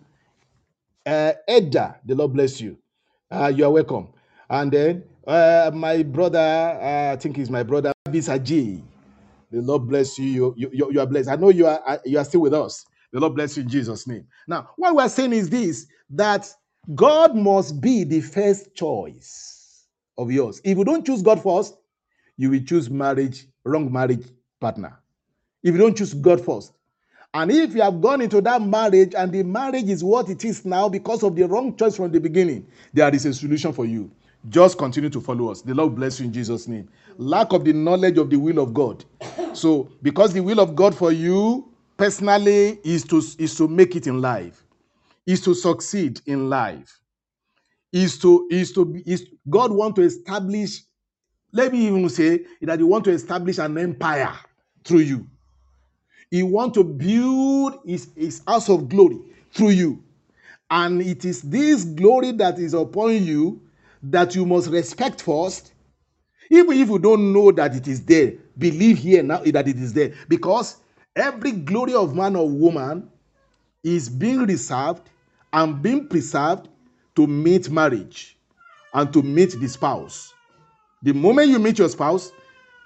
Uh, 1.06 1.34
Edda, 1.48 2.00
the 2.06 2.16
Lord 2.16 2.32
bless 2.34 2.62
you. 2.62 2.78
Uh, 3.30 3.52
you 3.54 3.66
are 3.66 3.72
welcome. 3.72 4.08
And 4.50 4.72
then 4.72 5.04
uh, 5.28 5.72
my 5.74 6.04
brother, 6.04 6.40
uh, 6.40 7.14
I 7.14 7.18
think 7.18 7.36
he's 7.36 7.50
my 7.50 7.64
brother, 7.64 7.92
Bisaji. 8.08 8.82
The 9.52 9.62
Lord 9.62 9.90
bless 9.90 10.18
you. 10.20 10.26
You, 10.26 10.54
you, 10.56 10.70
you 10.74 10.92
you 10.94 11.00
are 11.02 11.06
blessed. 11.06 11.30
I 11.30 11.36
know 11.36 11.50
you 11.50 11.68
are 11.68 11.82
uh, 11.86 11.98
you 12.06 12.18
are 12.18 12.26
still 12.26 12.42
with 12.42 12.54
us. 12.54 12.86
The 13.16 13.22
Lord 13.22 13.36
bless 13.36 13.56
you 13.56 13.64
in 13.64 13.70
Jesus' 13.70 14.08
name. 14.08 14.28
Now, 14.46 14.72
what 14.76 14.94
we're 14.94 15.08
saying 15.08 15.32
is 15.32 15.50
this 15.50 15.88
that 16.10 16.54
God 16.96 17.34
must 17.34 17.80
be 17.80 18.04
the 18.04 18.20
first 18.20 18.76
choice 18.76 19.86
of 20.18 20.34
yours. 20.34 20.60
If 20.66 20.78
you 20.78 20.84
don't 20.84 21.06
choose 21.06 21.22
God 21.22 21.42
first, 21.42 21.78
you 22.36 22.50
will 22.50 22.60
choose 22.60 22.90
marriage, 22.90 23.48
wrong 23.64 23.90
marriage 23.90 24.26
partner. 24.60 25.00
If 25.64 25.74
you 25.74 25.78
don't 25.78 25.96
choose 25.96 26.14
God 26.14 26.44
first. 26.44 26.74
And 27.34 27.52
if 27.52 27.74
you 27.74 27.84
have 27.84 28.02
gone 28.02 28.20
into 28.20 28.42
that 28.42 28.62
marriage 28.62 29.16
and 29.16 29.32
the 29.32 29.44
marriage 29.44 29.88
is 29.90 30.04
what 30.04 30.28
it 30.28 30.44
is 30.44 30.66
now 30.66 30.90
because 30.90 31.24
of 31.24 31.38
the 31.38 31.48
wrong 31.48 31.78
choice 31.78 31.96
from 31.96 32.12
the 32.12 32.20
beginning, 32.20 32.68
there 32.92 33.16
is 33.16 33.26
a 33.26 33.34
solution 33.34 33.72
for 33.72 33.86
you. 33.86 34.12
Just 34.50 34.78
continue 34.78 35.10
to 35.12 35.22
follow 35.22 35.52
us. 35.52 35.62
The 35.62 35.74
Lord 35.74 35.96
bless 35.96 36.20
you 36.20 36.26
in 36.26 36.34
Jesus' 36.34 36.68
name. 36.68 36.90
Lack 37.18 37.54
of 37.54 37.64
the 37.64 37.72
knowledge 37.72 38.18
of 38.18 38.30
the 38.30 38.36
will 38.36 38.60
of 38.60 38.74
God. 38.74 39.06
So, 39.54 39.90
because 40.02 40.34
the 40.34 40.42
will 40.42 40.60
of 40.60 40.76
God 40.76 40.94
for 40.94 41.14
you 41.14 41.72
personally 41.98 42.80
is 42.84 43.04
to 43.06 43.18
is 43.18 43.56
to 43.58 43.68
make 43.68 43.96
it 43.96 44.08
in 44.08 44.22
life, 44.22 44.64
is 45.26 45.42
to 45.42 45.54
succeed 45.54 46.22
in 46.26 46.50
life, 46.50 47.00
is 47.92 48.18
to 48.20 48.48
is 48.52 48.72
to 48.74 48.86
be 48.86 49.04
is 49.06 49.28
God 49.50 49.72
want 49.72 49.96
to 49.98 50.02
establish. 50.02 50.84
Let 51.52 51.72
me 51.72 51.88
even 51.88 52.10
say 52.10 52.46
that 52.62 52.80
He 52.80 52.84
want 52.84 53.06
to 53.06 53.12
establish 53.12 53.58
an 53.60 53.78
empire 53.78 54.34
through 54.84 55.00
you. 55.00 55.28
He 56.32 56.44
want 56.44 56.74
to 56.74 56.84
build 56.84 57.80
his, 57.86 58.10
his 58.16 58.42
house 58.48 58.70
of 58.70 58.90
glory 58.90 59.20
through 59.52 59.70
you. 59.70 60.04
And 60.70 61.02
it 61.02 61.24
is 61.24 61.42
this 61.44 61.86
glory 61.86 62.32
that 62.34 62.60
is 62.60 62.74
upon 62.74 63.24
you 63.24 63.62
that 64.04 64.36
you 64.36 64.46
must 64.46 64.70
respect 64.70 65.22
first. 65.22 65.74
Even 66.50 66.78
if 66.78 66.90
you 66.90 67.00
don't 67.00 67.32
know 67.32 67.52
that 67.52 67.76
it 67.76 67.88
is 67.88 68.04
there, 68.04 68.34
believe 68.58 68.98
here 68.98 69.24
now 69.24 69.40
that 69.40 69.68
it 69.68 69.78
is 69.78 69.94
there. 69.94 70.14
Because 70.28 70.78
every 71.16 71.52
glory 71.52 71.94
of 71.94 72.16
man 72.16 72.36
or 72.36 72.50
woman 72.50 73.10
is 73.84 74.10
being 74.10 74.40
reserved 74.46 75.10
and 75.54 75.82
being 75.82 76.08
preserved 76.08 76.68
to 77.16 77.28
meet 77.28 77.70
marriage 77.70 78.38
and 78.94 79.12
to 79.14 79.22
meet 79.22 79.52
the 79.60 79.68
spouse. 79.68 80.34
The 81.04 81.14
moment 81.14 81.50
you 81.50 81.60
meet 81.60 81.80
your 81.80 81.90
spouse, 81.90 82.32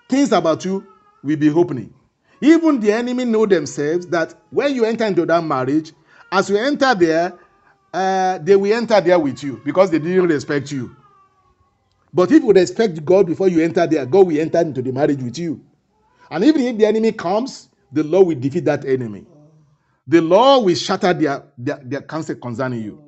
things 0.09 0.31
about 0.31 0.65
you 0.65 0.85
will 1.23 1.37
be 1.37 1.49
opening. 1.49 1.93
Even 2.41 2.79
the 2.79 2.91
enemy 2.91 3.25
know 3.25 3.45
themselves 3.45 4.07
that 4.07 4.33
when 4.49 4.73
you 4.75 4.85
enter 4.85 5.05
into 5.05 5.25
that 5.25 5.43
marriage, 5.43 5.91
as 6.31 6.49
you 6.49 6.57
enter 6.57 6.93
there, 6.95 7.33
uh, 7.93 8.37
they 8.39 8.55
will 8.55 8.73
enter 8.73 9.01
there 9.01 9.19
with 9.19 9.43
you 9.43 9.61
because 9.65 9.89
they 9.89 9.99
didn't 9.99 10.27
respect 10.27 10.71
you. 10.71 10.95
But 12.13 12.31
if 12.31 12.43
you 12.43 12.51
respect 12.51 13.03
God 13.05 13.27
before 13.27 13.47
you 13.47 13.61
enter 13.61 13.85
there, 13.87 14.05
God 14.05 14.27
will 14.27 14.39
enter 14.39 14.59
into 14.59 14.81
the 14.81 14.91
marriage 14.91 15.21
with 15.21 15.37
you. 15.37 15.61
And 16.29 16.43
even 16.43 16.61
if 16.61 16.77
the 16.77 16.85
enemy 16.85 17.11
comes, 17.11 17.68
the 17.91 18.03
Lord 18.03 18.27
will 18.27 18.39
defeat 18.39 18.65
that 18.65 18.85
enemy. 18.85 19.25
The 20.07 20.21
Lord 20.21 20.65
will 20.65 20.75
shatter 20.75 21.13
their, 21.13 21.43
their, 21.57 21.79
their 21.83 22.01
counsel 22.01 22.35
concerning 22.35 22.83
you. 22.83 23.03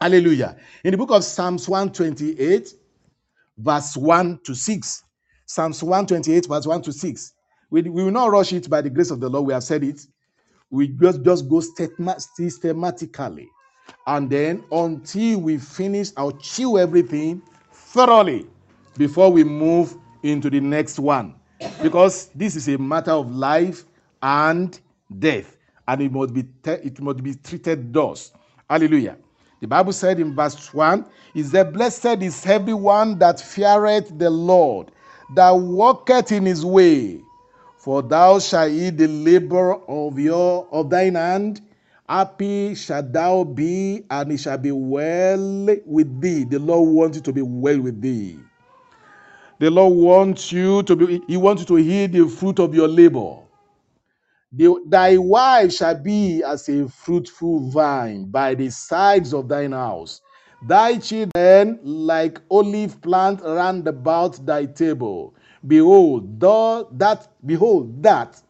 Hallelujah. 0.00 0.56
In 0.84 0.92
the 0.92 0.96
book 0.98 1.10
of 1.10 1.24
Psalms 1.24 1.68
128, 1.68 2.74
verse 3.58 3.96
1 3.96 4.40
to 4.44 4.54
6. 4.54 5.04
Psalms 5.46 5.82
128, 5.82 6.46
verse 6.46 6.66
1 6.66 6.82
to 6.82 6.92
6. 6.92 7.34
We, 7.70 7.82
we 7.82 8.04
will 8.04 8.10
not 8.10 8.30
rush 8.30 8.52
it 8.52 8.70
by 8.70 8.80
the 8.80 8.90
grace 8.90 9.10
of 9.10 9.20
the 9.20 9.28
Lord. 9.28 9.46
We 9.46 9.52
have 9.52 9.64
said 9.64 9.84
it. 9.84 10.00
We 10.70 10.88
just, 10.88 11.22
just 11.22 11.48
go 11.48 11.60
systema- 11.60 12.20
systematically. 12.20 13.48
And 14.06 14.30
then 14.30 14.64
until 14.72 15.40
we 15.40 15.58
finish, 15.58 16.10
I'll 16.16 16.32
chew 16.32 16.78
everything 16.78 17.42
thoroughly 17.72 18.46
before 18.96 19.30
we 19.30 19.44
move 19.44 19.96
into 20.22 20.50
the 20.50 20.60
next 20.60 20.98
one. 20.98 21.34
Because 21.82 22.28
this 22.34 22.56
is 22.56 22.68
a 22.68 22.78
matter 22.78 23.12
of 23.12 23.30
life 23.30 23.84
and 24.22 24.78
death. 25.18 25.56
And 25.88 26.02
it 26.02 26.12
must 26.12 26.34
be 26.34 26.44
it 26.64 27.00
must 27.00 27.22
be 27.22 27.34
treated 27.34 27.92
thus. 27.92 28.32
Hallelujah. 28.68 29.16
The 29.60 29.66
Bible 29.66 29.92
said 29.92 30.20
in 30.20 30.34
verse 30.34 30.72
1 30.72 31.04
is 31.34 31.50
that 31.50 31.72
blessed 31.72 32.22
is 32.22 32.46
everyone 32.46 33.18
that 33.18 33.40
feareth 33.40 34.16
the 34.18 34.30
Lord, 34.30 34.90
that 35.34 35.50
walketh 35.50 36.32
in 36.32 36.46
his 36.46 36.64
way. 36.64 37.20
For 37.76 38.02
thou 38.02 38.38
shalt 38.38 38.70
eat 38.70 38.98
the 38.98 39.08
labor 39.08 39.74
of 39.88 40.18
your 40.18 40.66
of 40.70 40.90
thine 40.90 41.14
hand. 41.14 41.60
Happy 42.08 42.74
shalt 42.74 43.12
thou 43.12 43.44
be, 43.44 44.04
and 44.10 44.32
it 44.32 44.38
shall 44.38 44.58
be 44.58 44.72
well 44.72 45.66
with 45.86 46.20
thee. 46.20 46.44
The 46.44 46.58
Lord 46.58 46.88
wants 46.88 47.16
you 47.18 47.22
to 47.22 47.32
be 47.32 47.42
well 47.42 47.80
with 47.80 48.00
thee. 48.00 48.38
The 49.60 49.70
Lord 49.70 49.94
wants 49.96 50.52
you 50.52 50.82
to 50.84 50.96
be, 50.96 51.22
He 51.28 51.36
wants 51.36 51.62
you 51.62 51.66
to 51.68 51.78
eat 51.78 52.08
the 52.08 52.28
fruit 52.28 52.58
of 52.58 52.74
your 52.74 52.88
labor. 52.88 53.36
Thy 54.52 55.16
wife 55.16 55.72
shall 55.72 55.94
be 55.94 56.42
as 56.42 56.68
a 56.68 56.88
fruitful 56.88 57.70
vine 57.70 58.24
by 58.24 58.54
the 58.54 58.70
sides 58.70 59.32
of 59.32 59.48
thine 59.48 59.72
house. 59.72 60.20
Thy 60.66 60.98
children 60.98 61.78
like 61.82 62.40
olive 62.50 63.00
plant 63.00 63.40
round 63.42 63.86
about 63.86 64.44
thy 64.44 64.66
table. 64.66 65.34
Behold, 65.66 66.40
thou, 66.40 66.88
that 66.92 67.28
behold 67.46 68.02
that 68.02 68.40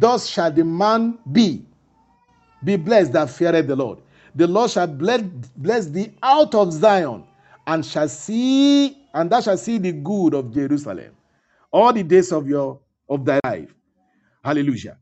thus 0.00 0.26
shall 0.26 0.50
the 0.50 0.64
man 0.64 1.18
be. 1.30 1.64
Be 2.64 2.76
blessed 2.76 3.12
that 3.12 3.30
feareth 3.30 3.68
the 3.68 3.76
Lord. 3.76 4.00
The 4.34 4.46
Lord 4.46 4.70
shall 4.70 4.86
bless, 4.86 5.22
bless 5.56 5.86
thee 5.86 6.12
out 6.22 6.54
of 6.54 6.72
Zion, 6.72 7.24
and 7.66 7.84
shall 7.86 8.08
see, 8.08 8.96
and 9.14 9.30
thou 9.30 9.40
shalt 9.40 9.60
see 9.60 9.78
the 9.78 9.92
good 9.92 10.34
of 10.34 10.52
Jerusalem 10.52 11.16
all 11.72 11.92
the 11.92 12.02
days 12.02 12.32
of 12.32 12.48
your 12.48 12.80
of 13.08 13.24
thy 13.24 13.40
life. 13.44 13.74
Hallelujah. 14.44 14.99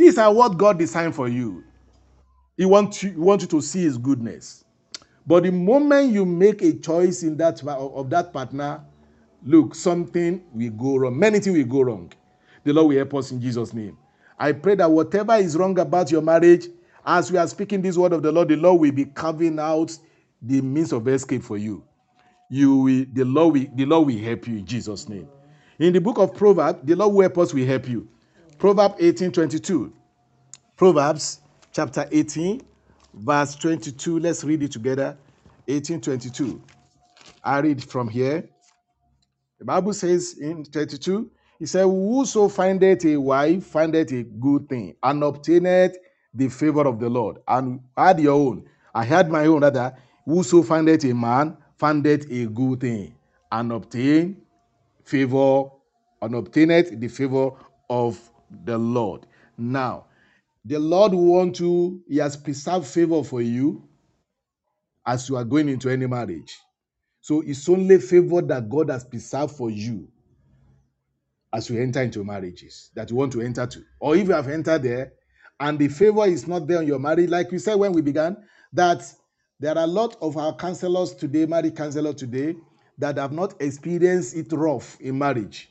These 0.00 0.16
are 0.16 0.32
what 0.32 0.56
God 0.56 0.78
designed 0.78 1.14
for 1.14 1.28
you. 1.28 1.62
He 2.56 2.64
wants 2.64 3.02
you, 3.02 3.10
you 3.10 3.36
to 3.36 3.60
see 3.60 3.82
His 3.82 3.98
goodness. 3.98 4.64
But 5.26 5.42
the 5.42 5.52
moment 5.52 6.14
you 6.14 6.24
make 6.24 6.62
a 6.62 6.72
choice 6.72 7.22
in 7.22 7.36
that 7.36 7.62
of 7.62 8.08
that 8.08 8.32
partner, 8.32 8.80
look, 9.44 9.74
something 9.74 10.42
will 10.54 10.70
go 10.70 10.96
wrong. 10.96 11.18
Many 11.18 11.38
things 11.40 11.54
will 11.54 11.66
go 11.66 11.82
wrong. 11.82 12.10
The 12.64 12.72
Lord 12.72 12.88
will 12.88 12.96
help 12.96 13.14
us 13.16 13.30
in 13.30 13.42
Jesus' 13.42 13.74
name. 13.74 13.98
I 14.38 14.52
pray 14.52 14.74
that 14.76 14.90
whatever 14.90 15.34
is 15.34 15.54
wrong 15.54 15.78
about 15.78 16.10
your 16.10 16.22
marriage, 16.22 16.68
as 17.04 17.30
we 17.30 17.36
are 17.36 17.46
speaking 17.46 17.82
this 17.82 17.98
word 17.98 18.14
of 18.14 18.22
the 18.22 18.32
Lord, 18.32 18.48
the 18.48 18.56
Lord 18.56 18.80
will 18.80 18.92
be 18.92 19.04
carving 19.04 19.58
out 19.58 19.94
the 20.40 20.62
means 20.62 20.94
of 20.94 21.06
escape 21.08 21.42
for 21.42 21.58
you. 21.58 21.84
You 22.48 22.74
will, 22.76 23.04
the 23.12 23.24
Lord 23.26 23.52
will, 23.52 23.66
the 23.74 23.84
Lord 23.84 24.06
will 24.06 24.18
help 24.18 24.48
you 24.48 24.56
in 24.56 24.64
Jesus' 24.64 25.10
name. 25.10 25.28
In 25.78 25.92
the 25.92 26.00
book 26.00 26.16
of 26.16 26.34
Proverbs, 26.34 26.78
the 26.84 26.96
Lord 26.96 27.12
will 27.12 27.20
help 27.20 27.36
us 27.36 27.52
will 27.52 27.66
help 27.66 27.86
you. 27.86 28.08
Proverbs 28.60 28.96
18, 28.98 29.32
22. 29.32 29.90
Proverbs 30.76 31.40
chapter 31.72 32.06
18, 32.12 32.60
verse 33.14 33.54
22. 33.54 34.18
Let's 34.18 34.44
read 34.44 34.62
it 34.62 34.70
together. 34.70 35.16
18, 35.66 36.02
22. 36.02 36.62
I 37.42 37.60
read 37.60 37.82
from 37.82 38.06
here. 38.06 38.46
The 39.58 39.64
Bible 39.64 39.94
says 39.94 40.34
in 40.38 40.64
22, 40.64 41.30
he 41.58 41.64
said, 41.64 41.84
Whoso 41.84 42.48
findeth 42.48 43.06
a 43.06 43.16
wife 43.16 43.64
findeth 43.64 44.12
a 44.12 44.24
good 44.24 44.68
thing, 44.68 44.94
and 45.02 45.24
obtaineth 45.24 45.96
the 46.34 46.48
favor 46.48 46.86
of 46.86 47.00
the 47.00 47.08
Lord. 47.08 47.38
And 47.48 47.80
add 47.96 48.20
your 48.20 48.34
own. 48.34 48.66
I 48.94 49.04
had 49.04 49.30
my 49.30 49.46
own 49.46 49.62
rather. 49.62 49.96
Whoso 50.26 50.62
findeth 50.62 51.04
a 51.04 51.14
man 51.14 51.56
findeth 51.78 52.30
a 52.30 52.44
good 52.44 52.80
thing, 52.82 53.14
and 53.50 53.72
obtain 53.72 54.42
favor, 55.02 55.64
and 56.20 56.34
obtaineth 56.34 57.00
the 57.00 57.08
favor 57.08 57.52
of 57.88 58.29
the 58.64 58.76
Lord. 58.78 59.26
Now, 59.56 60.06
the 60.64 60.78
Lord 60.78 61.14
want 61.14 61.56
to, 61.56 62.02
He 62.08 62.18
has 62.18 62.36
preserved 62.36 62.86
favor 62.86 63.22
for 63.22 63.40
you 63.40 63.88
as 65.06 65.28
you 65.28 65.36
are 65.36 65.44
going 65.44 65.68
into 65.68 65.88
any 65.88 66.06
marriage. 66.06 66.58
So 67.20 67.42
it's 67.42 67.68
only 67.68 67.98
favor 67.98 68.42
that 68.42 68.68
God 68.68 68.90
has 68.90 69.04
preserved 69.04 69.54
for 69.54 69.70
you 69.70 70.08
as 71.52 71.68
you 71.68 71.80
enter 71.80 72.02
into 72.02 72.24
marriages 72.24 72.90
that 72.94 73.10
you 73.10 73.16
want 73.16 73.32
to 73.32 73.40
enter 73.40 73.66
to. 73.66 73.84
Or 73.98 74.16
if 74.16 74.28
you 74.28 74.34
have 74.34 74.48
entered 74.48 74.82
there 74.82 75.12
and 75.58 75.78
the 75.78 75.88
favor 75.88 76.26
is 76.26 76.46
not 76.46 76.66
there 76.66 76.78
on 76.78 76.86
your 76.86 76.98
marriage, 76.98 77.28
like 77.28 77.50
we 77.50 77.58
said 77.58 77.74
when 77.74 77.92
we 77.92 78.02
began, 78.02 78.36
that 78.72 79.02
there 79.58 79.76
are 79.76 79.84
a 79.84 79.86
lot 79.86 80.16
of 80.22 80.36
our 80.36 80.54
counselors 80.54 81.14
today, 81.14 81.46
married 81.46 81.76
counselors 81.76 82.14
today, 82.14 82.56
that 82.98 83.18
have 83.18 83.32
not 83.32 83.60
experienced 83.60 84.36
it 84.36 84.52
rough 84.52 84.98
in 85.00 85.18
marriage. 85.18 85.70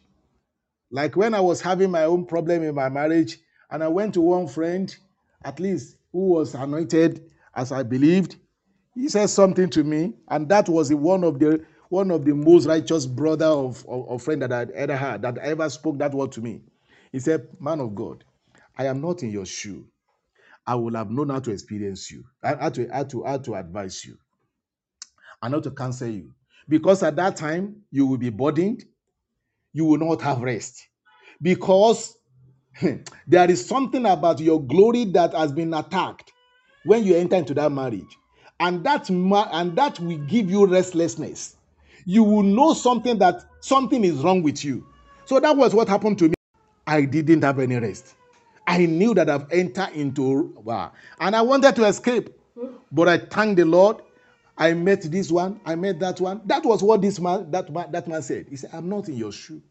Like 0.92 1.16
when 1.16 1.34
I 1.34 1.40
was 1.40 1.62
having 1.62 1.92
my 1.92 2.04
own 2.06 2.26
problem 2.26 2.64
in 2.64 2.76
my 2.76 2.90
marriage, 2.90 3.40
and 3.72 3.84
I 3.84 3.88
went 3.88 4.16
to 4.16 4.22
one 4.22 4.48
friend, 4.48 4.96
at 5.44 5.60
least 5.60 5.98
who 6.12 6.30
was 6.30 6.56
anointed 6.56 7.30
as 7.56 7.72
I 7.72 7.84
believed, 7.84 8.36
he 8.96 9.10
said 9.10 9.28
something 9.28 9.70
to 9.72 9.84
me, 9.84 10.14
and 10.30 10.50
that 10.50 10.68
was 10.68 10.94
one 10.94 11.24
of 11.24 11.40
the 11.40 11.64
one 11.90 12.12
of 12.12 12.26
the 12.26 12.34
most 12.36 12.68
righteous 12.68 13.06
brother 13.08 13.46
of, 13.48 13.84
of, 13.88 14.22
friend 14.22 14.42
that 14.44 14.52
I'd 14.54 14.72
ever 14.72 14.96
had 14.96 15.24
that 15.24 15.38
ever 15.40 15.70
spoke 15.70 15.98
that 16.00 16.14
word 16.14 16.32
to 16.34 16.42
me. 16.42 16.62
He 17.12 17.20
said, 17.20 17.48
Man 17.60 17.80
of 17.80 17.96
God, 17.96 18.24
I 18.78 18.86
am 18.86 19.02
not 19.02 19.24
in 19.24 19.32
your 19.32 19.46
shoe. 19.46 19.88
I 20.68 20.76
will 20.76 20.96
have 20.96 21.10
known 21.10 21.30
how 21.30 21.40
to 21.40 21.52
experience 21.52 22.12
you, 22.12 22.26
how 22.44 22.70
to, 22.70 22.88
how 22.94 23.04
to, 23.06 23.24
how 23.24 23.38
to 23.40 23.56
advise 23.56 24.06
you, 24.06 24.18
and 25.42 25.54
how 25.54 25.62
to 25.62 25.72
counsel 25.72 26.10
you. 26.10 26.32
Because 26.68 27.02
at 27.04 27.16
that 27.16 27.38
time, 27.38 27.78
you 27.92 28.06
will 28.06 28.18
be 28.18 28.30
burdened, 28.30 28.86
you 29.74 29.86
will 29.86 29.98
not 29.98 30.22
have 30.22 30.42
rest. 30.42 30.88
Because 31.42 32.18
there 33.28 33.50
is 33.50 33.66
something 33.66 34.06
about 34.06 34.40
your 34.40 34.62
glory 34.62 35.06
that 35.06 35.34
has 35.34 35.52
been 35.52 35.74
attacked 35.74 36.32
when 36.86 37.04
you 37.04 37.16
enter 37.16 37.36
into 37.36 37.54
that 37.56 37.72
marriage. 37.72 38.18
And 38.60 38.84
that 38.84 39.10
ma- 39.10 39.50
and 39.52 39.76
that 39.78 40.00
will 40.00 40.18
give 40.18 40.50
you 40.50 40.66
restlessness. 40.66 41.56
You 42.06 42.24
will 42.24 42.44
know 42.44 42.74
something 42.74 43.18
that 43.20 43.46
something 43.62 44.04
is 44.04 44.16
wrong 44.18 44.44
with 44.44 44.64
you. 44.66 44.86
So 45.26 45.40
that 45.40 45.56
was 45.56 45.74
what 45.74 45.88
happened 45.88 46.18
to 46.20 46.30
me. 46.30 46.34
I 46.88 47.06
didn't 47.06 47.44
have 47.44 47.60
any 47.60 47.78
rest. 47.78 48.16
I 48.70 48.86
knew 48.86 49.16
that 49.16 49.30
i've 49.30 49.52
entered 49.52 49.90
into 49.94 50.54
wow, 50.64 50.92
and 51.20 51.36
i 51.36 51.42
wanted 51.42 51.76
to 51.76 51.86
escape 51.86 52.30
but 52.92 53.08
i 53.10 53.18
thank 53.18 53.58
the 53.58 53.66
lord 53.66 54.02
i 54.60 54.74
met 54.74 55.04
this 55.12 55.32
one 55.32 55.62
i 55.66 55.76
met 55.76 56.00
that 56.00 56.22
one 56.22 56.42
that 56.46 56.66
was 56.66 56.84
what 56.84 57.02
this 57.02 57.20
man 57.20 57.52
that 57.52 57.72
man 57.74 57.92
that 57.92 58.08
man 58.08 58.24
said 58.24 58.48
he 58.50 58.58
said 58.58 58.72
i'm 58.74 58.90
not 58.90 59.10
in 59.10 59.18
your 59.18 59.34
shoe 59.34 59.62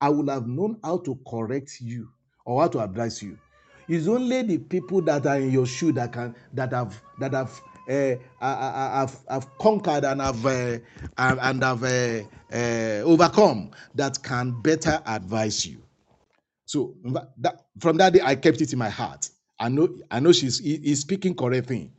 I 0.00 0.10
would 0.10 0.28
have 0.28 0.46
known 0.46 0.78
how 0.84 0.98
to 0.98 1.18
correct 1.28 1.80
you 1.80 2.08
or 2.44 2.62
how 2.62 2.68
to 2.68 2.80
advise 2.80 3.22
you. 3.22 3.38
It's 3.88 4.06
only 4.08 4.42
the 4.42 4.58
people 4.58 5.02
that 5.02 5.26
are 5.26 5.38
in 5.38 5.50
your 5.52 5.66
shoe 5.66 5.92
that 5.92 6.12
can 6.12 6.34
that 6.54 6.72
have 6.72 7.00
that 7.20 7.32
have 7.34 7.62
uh, 7.90 8.16
have, 8.42 9.16
have 9.30 9.58
conquered 9.58 10.04
and 10.04 10.20
have 10.20 10.46
uh, 10.46 10.78
and 11.18 11.62
have 11.64 11.84
uh, 11.84 12.22
overcome 13.04 13.70
that 13.94 14.22
can 14.22 14.60
better 14.62 15.02
advise 15.06 15.66
you. 15.66 15.82
So 16.66 16.94
that, 17.38 17.66
from 17.80 17.98
that 17.98 18.14
day, 18.14 18.20
I 18.24 18.36
kept 18.36 18.60
it 18.60 18.72
in 18.72 18.78
my 18.78 18.90
heart. 18.90 19.30
I 19.60 19.68
know 19.70 19.88
I 20.10 20.20
know 20.20 20.32
she's 20.32 20.58
he's 20.60 21.00
speaking 21.00 21.34
correct 21.34 21.68
thing. 21.68 21.92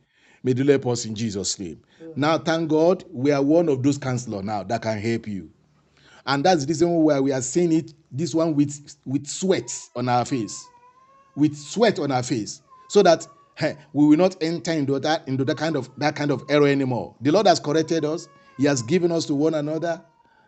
May 0.44 0.54
the 0.54 0.64
help 0.64 0.86
us 0.88 1.06
in 1.06 1.14
Jesus' 1.16 1.58
name. 1.58 1.82
Now, 2.16 2.38
thank 2.38 2.70
God, 2.70 3.04
we 3.12 3.30
are 3.30 3.42
one 3.42 3.68
of 3.68 3.82
those 3.82 3.98
counselors 3.98 4.44
now 4.44 4.62
that 4.64 4.82
can 4.82 4.98
help 4.98 5.28
you. 5.28 5.50
And 6.26 6.42
that's 6.44 6.62
the 6.62 6.68
reason 6.68 6.90
why 6.90 7.20
we 7.20 7.32
are 7.32 7.42
seeing 7.42 7.72
it, 7.72 7.92
this 8.10 8.34
one 8.34 8.54
with, 8.54 8.96
with 9.04 9.26
sweat 9.26 9.70
on 9.94 10.08
our 10.08 10.24
face. 10.24 10.66
With 11.36 11.56
sweat 11.56 11.98
on 11.98 12.10
our 12.10 12.22
face. 12.22 12.62
So 12.88 13.02
that 13.02 13.28
hey, 13.56 13.76
we 13.92 14.06
will 14.06 14.16
not 14.16 14.36
enter 14.40 14.72
into 14.72 14.98
that, 15.00 15.26
into 15.26 15.44
that 15.44 15.56
kind 15.56 15.76
of 15.76 15.90
that 15.98 16.14
kind 16.14 16.30
of 16.30 16.44
error 16.48 16.68
anymore. 16.68 17.14
The 17.20 17.32
Lord 17.32 17.46
has 17.46 17.58
corrected 17.58 18.04
us, 18.04 18.28
He 18.56 18.64
has 18.66 18.82
given 18.82 19.10
us 19.10 19.26
to 19.26 19.34
one 19.34 19.54
another. 19.54 20.00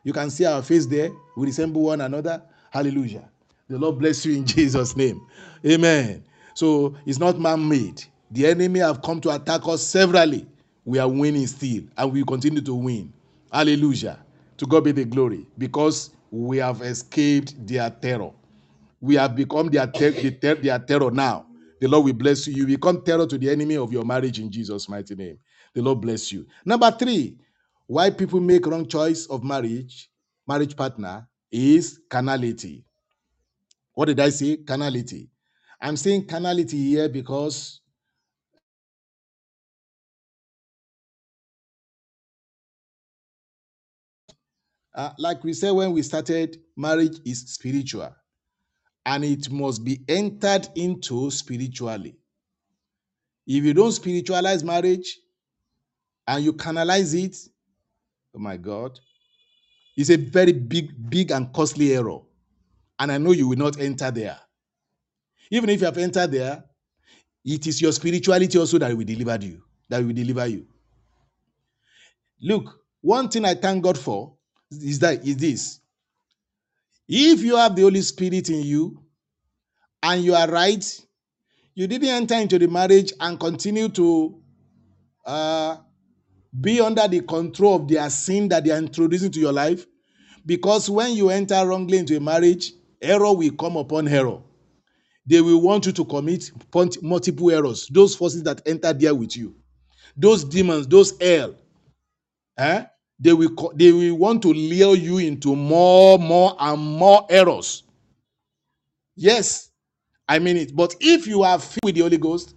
You 0.04 0.12
can 0.12 0.30
see 0.30 0.44
our 0.44 0.62
face 0.62 0.86
there. 0.86 1.10
We 1.36 1.46
resemble 1.46 1.82
one 1.82 2.00
another. 2.00 2.42
Hallelujah. 2.70 3.28
The 3.68 3.78
Lord 3.78 3.98
bless 3.98 4.24
you 4.24 4.36
in 4.36 4.46
Jesus' 4.46 4.96
name. 4.96 5.20
Amen. 5.66 6.24
So 6.54 6.94
it's 7.04 7.18
not 7.18 7.38
man-made. 7.38 8.04
The 8.30 8.46
enemy 8.46 8.80
have 8.80 9.02
come 9.02 9.20
to 9.22 9.34
attack 9.34 9.62
us 9.66 9.82
severally. 9.82 10.46
We 10.88 11.00
are 11.00 11.08
winning 11.08 11.46
still, 11.48 11.84
and 11.98 12.12
we 12.14 12.24
continue 12.24 12.62
to 12.62 12.74
win. 12.74 13.12
Hallelujah. 13.52 14.20
To 14.58 14.66
God 14.66 14.84
be 14.84 14.92
the 14.92 15.04
glory 15.04 15.46
because 15.58 16.12
we 16.30 16.58
have 16.58 16.82
escaped 16.82 17.54
their 17.66 17.90
terror. 17.90 18.32
We 19.00 19.16
have 19.16 19.36
become 19.36 19.68
their, 19.68 19.86
ter- 19.88 20.12
ter- 20.12 20.56
their 20.56 20.78
terror 20.80 21.10
now. 21.10 21.46
The 21.80 21.88
Lord 21.88 22.06
will 22.06 22.14
bless 22.14 22.46
you. 22.46 22.54
You 22.54 22.66
become 22.66 23.02
terror 23.02 23.26
to 23.26 23.38
the 23.38 23.50
enemy 23.50 23.76
of 23.76 23.92
your 23.92 24.04
marriage 24.06 24.40
in 24.40 24.50
Jesus' 24.50 24.88
mighty 24.88 25.14
name. 25.14 25.38
The 25.74 25.82
Lord 25.82 26.00
bless 26.00 26.32
you. 26.32 26.46
Number 26.64 26.90
three, 26.92 27.36
why 27.86 28.10
people 28.10 28.40
make 28.40 28.66
wrong 28.66 28.88
choice 28.88 29.26
of 29.26 29.44
marriage, 29.44 30.10
marriage 30.48 30.76
partner, 30.76 31.28
is 31.52 32.00
carnality. 32.10 32.84
What 33.94 34.06
did 34.06 34.20
I 34.20 34.30
say? 34.30 34.56
Carnality. 34.58 35.28
I'm 35.80 35.96
saying 35.98 36.26
carnality 36.26 36.78
here 36.78 37.08
because 37.10 37.80
Uh, 44.98 45.12
like 45.16 45.44
we 45.44 45.52
said 45.52 45.70
when 45.70 45.92
we 45.92 46.02
started, 46.02 46.58
marriage 46.76 47.20
is 47.24 47.42
spiritual 47.52 48.12
and 49.06 49.24
it 49.24 49.48
must 49.48 49.84
be 49.84 50.00
entered 50.08 50.68
into 50.74 51.30
spiritually. 51.30 52.16
If 53.46 53.62
you 53.62 53.72
don't 53.74 53.92
spiritualize 53.92 54.64
marriage 54.64 55.20
and 56.26 56.42
you 56.42 56.52
canalize 56.52 57.14
it, 57.14 57.36
oh 58.34 58.40
my 58.40 58.56
God, 58.56 58.98
it's 59.96 60.10
a 60.10 60.16
very 60.16 60.52
big, 60.52 61.08
big 61.08 61.30
and 61.30 61.52
costly 61.52 61.94
error. 61.94 62.18
And 62.98 63.12
I 63.12 63.18
know 63.18 63.30
you 63.30 63.46
will 63.46 63.56
not 63.56 63.78
enter 63.78 64.10
there. 64.10 64.40
Even 65.52 65.70
if 65.70 65.78
you 65.78 65.86
have 65.86 65.98
entered 65.98 66.32
there, 66.32 66.64
it 67.44 67.68
is 67.68 67.80
your 67.80 67.92
spirituality 67.92 68.58
also 68.58 68.78
that 68.78 68.96
will 68.96 69.04
deliver 69.04 69.38
you, 69.46 69.62
that 69.90 70.04
will 70.04 70.12
deliver 70.12 70.48
you. 70.48 70.66
Look, 72.42 72.80
one 73.00 73.28
thing 73.28 73.44
I 73.44 73.54
thank 73.54 73.84
God 73.84 73.96
for 73.96 74.37
is 74.70 74.98
that 75.00 75.26
is 75.26 75.36
this. 75.36 75.80
If 77.08 77.40
you 77.42 77.56
have 77.56 77.74
the 77.74 77.82
Holy 77.82 78.02
Spirit 78.02 78.50
in 78.50 78.62
you 78.62 79.02
and 80.02 80.22
you 80.22 80.34
are 80.34 80.48
right, 80.50 80.84
you 81.74 81.86
didn't 81.86 82.08
enter 82.08 82.34
into 82.34 82.58
the 82.58 82.68
marriage 82.68 83.12
and 83.20 83.38
continue 83.40 83.88
to 83.90 84.42
uh, 85.24 85.76
be 86.60 86.80
under 86.80 87.08
the 87.08 87.20
control 87.20 87.76
of 87.76 87.88
their 87.88 88.08
sin 88.10 88.48
that 88.48 88.64
they 88.64 88.70
are 88.70 88.78
introducing 88.78 89.30
to 89.32 89.40
your 89.40 89.52
life. 89.52 89.86
Because 90.44 90.90
when 90.90 91.12
you 91.12 91.30
enter 91.30 91.66
wrongly 91.66 91.98
into 91.98 92.16
a 92.16 92.20
marriage, 92.20 92.72
error 93.00 93.32
will 93.34 93.52
come 93.52 93.76
upon 93.76 94.08
error. 94.08 94.40
They 95.26 95.40
will 95.40 95.60
want 95.60 95.86
you 95.86 95.92
to 95.92 96.04
commit 96.04 96.50
multiple 97.02 97.50
errors. 97.50 97.86
Those 97.88 98.16
forces 98.16 98.42
that 98.44 98.62
enter 98.66 98.92
there 98.92 99.14
with 99.14 99.36
you, 99.36 99.54
those 100.16 100.42
demons, 100.42 100.86
those 100.86 101.20
hell, 101.20 101.54
eh? 102.56 102.84
They 103.18 103.32
will 103.32 103.72
they 103.74 103.92
will 103.92 104.16
want 104.16 104.42
to 104.42 104.52
lure 104.52 104.94
you 104.96 105.18
into 105.18 105.56
more, 105.56 106.18
more, 106.18 106.56
and 106.58 106.80
more 106.80 107.26
errors. 107.28 107.82
Yes, 109.16 109.70
I 110.28 110.38
mean 110.38 110.56
it. 110.56 110.76
But 110.76 110.94
if 111.00 111.26
you 111.26 111.42
are 111.42 111.58
filled 111.58 111.80
with 111.84 111.94
the 111.96 112.02
Holy 112.02 112.18
Ghost, 112.18 112.54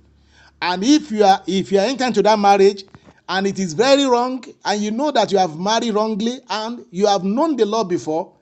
and 0.62 0.84
if 0.84 1.12
you 1.12 1.24
are 1.24 1.42
if 1.48 1.72
you 1.72 1.80
are 1.80 1.86
entering 1.86 2.10
into 2.10 2.22
that 2.22 2.38
marriage 2.38 2.84
and 3.28 3.48
it 3.48 3.60
is 3.60 3.74
very 3.74 4.06
wrong, 4.06 4.44
and 4.66 4.82
you 4.82 4.92
know 4.92 5.10
that 5.12 5.32
you 5.32 5.38
have 5.38 5.58
married 5.58 5.94
wrongly, 5.94 6.40
and 6.50 6.86
you 6.92 7.08
have 7.08 7.24
known 7.24 7.56
the 7.56 7.66
Lord 7.66 7.88
before, 7.88 8.34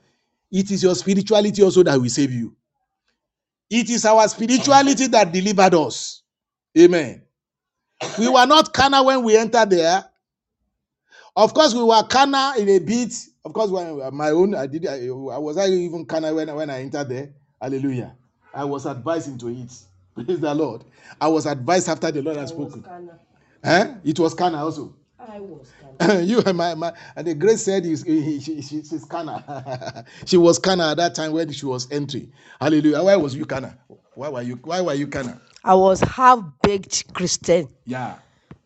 it 0.51 0.71
is 0.71 0.83
your 0.83 0.95
spirituality 0.95 1.61
also 1.63 1.83
that 1.83 1.99
will 1.99 2.09
save 2.09 2.31
you. 2.33 2.55
It 3.69 3.89
is 3.89 4.03
our 4.05 4.27
spirituality 4.27 5.07
that 5.07 5.31
delivered 5.31 5.75
us. 5.75 6.23
Amen. 6.77 7.21
We 8.17 8.27
were 8.27 8.45
not 8.45 8.73
carnal 8.73 9.05
when 9.05 9.23
we 9.23 9.37
entered 9.37 9.69
there. 9.69 10.08
Of 11.39 11.53
course, 11.53 11.73
we 11.73 11.81
were 11.81 12.03
carnal 12.03 12.55
in 12.59 12.67
a 12.67 12.79
bit. 12.79 13.13
Of 13.45 13.53
course, 13.53 13.69
when 13.71 14.13
my 14.13 14.31
own, 14.31 14.53
I 14.55 14.67
did. 14.67 14.85
I, 14.85 15.05
I 15.05 15.37
was 15.37 15.55
I 15.55 15.67
even 15.67 16.05
carnal 16.05 16.35
when, 16.35 16.53
when 16.53 16.69
I 16.69 16.81
entered 16.81 17.07
there. 17.07 17.29
Hallelujah. 17.61 18.13
I 18.53 18.65
was 18.65 18.85
advised 18.85 19.29
into 19.29 19.47
it. 19.47 19.71
Praise 20.15 20.41
the 20.41 20.53
Lord. 20.53 20.83
I 21.21 21.29
was 21.29 21.45
advised 21.45 21.87
after 21.87 22.11
the 22.11 22.21
Lord 22.21 22.35
I 22.35 22.41
had 22.41 22.49
spoken. 22.49 22.83
Eh? 23.63 23.93
It 24.03 24.19
was 24.19 24.33
carnal 24.33 24.65
also. 24.65 24.93
I 25.17 25.39
was 25.39 25.71
you 26.27 26.41
my, 26.53 26.75
my 26.75 26.91
and 27.15 27.25
the 27.27 27.35
grace 27.35 27.63
said 27.63 27.85
is 27.85 28.03
he, 28.03 28.41
she, 28.41 28.61
she, 28.61 28.83
she's 28.83 29.05
Kana. 29.05 30.05
she 30.25 30.35
was 30.35 30.59
Kana 30.59 30.91
at 30.91 30.97
that 30.97 31.15
time 31.15 31.31
when 31.31 31.49
she 31.53 31.65
was 31.65 31.89
entering. 31.89 32.33
Hallelujah. 32.59 33.01
Why 33.01 33.15
was 33.15 33.33
you 33.33 33.45
Kana? 33.45 33.77
Why 34.13 34.27
were 34.27 34.41
you 34.41 34.55
why 34.63 34.81
were 34.81 34.93
you 34.93 35.07
Kana? 35.07 35.39
I 35.63 35.75
was 35.75 36.01
half 36.01 36.43
baked 36.63 37.13
Christian. 37.13 37.69
Yeah. 37.85 38.15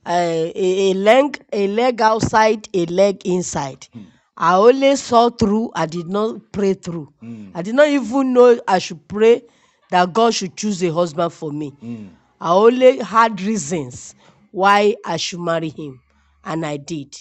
Uh, 0.06 0.52
a, 0.56 0.92
a 0.92 0.94
leg 0.96 1.42
a 1.54 1.68
leg 1.68 2.02
outside, 2.02 2.68
a 2.74 2.86
leg 2.88 3.22
inside. 3.26 3.88
Hmm. 3.94 4.02
I 4.36 4.56
only 4.56 4.96
saw 4.98 5.30
through. 5.30 5.72
I 5.76 5.86
did 5.86 6.08
not 6.08 6.52
pray 6.52 6.74
through. 6.74 7.14
Hmm. 7.22 7.52
I 7.56 7.62
did 7.62 7.76
not 7.76 7.88
even 7.88 8.34
know 8.34 8.60
I 8.68 8.80
should 8.80 9.08
pray 9.08 9.44
that 9.92 10.12
God 10.12 10.34
should 10.34 10.58
choose 10.58 10.84
a 10.84 10.92
husband 10.92 11.32
for 11.32 11.52
me. 11.52 11.70
Hmm. 11.70 12.08
I 12.42 12.52
only 12.52 13.00
had 13.00 13.42
reasons 13.42 14.16
why 14.52 14.96
I 15.06 15.18
should 15.18 15.40
marry 15.40 15.70
him, 15.70 16.02
and 16.44 16.66
I 16.66 16.78
did. 16.78 17.16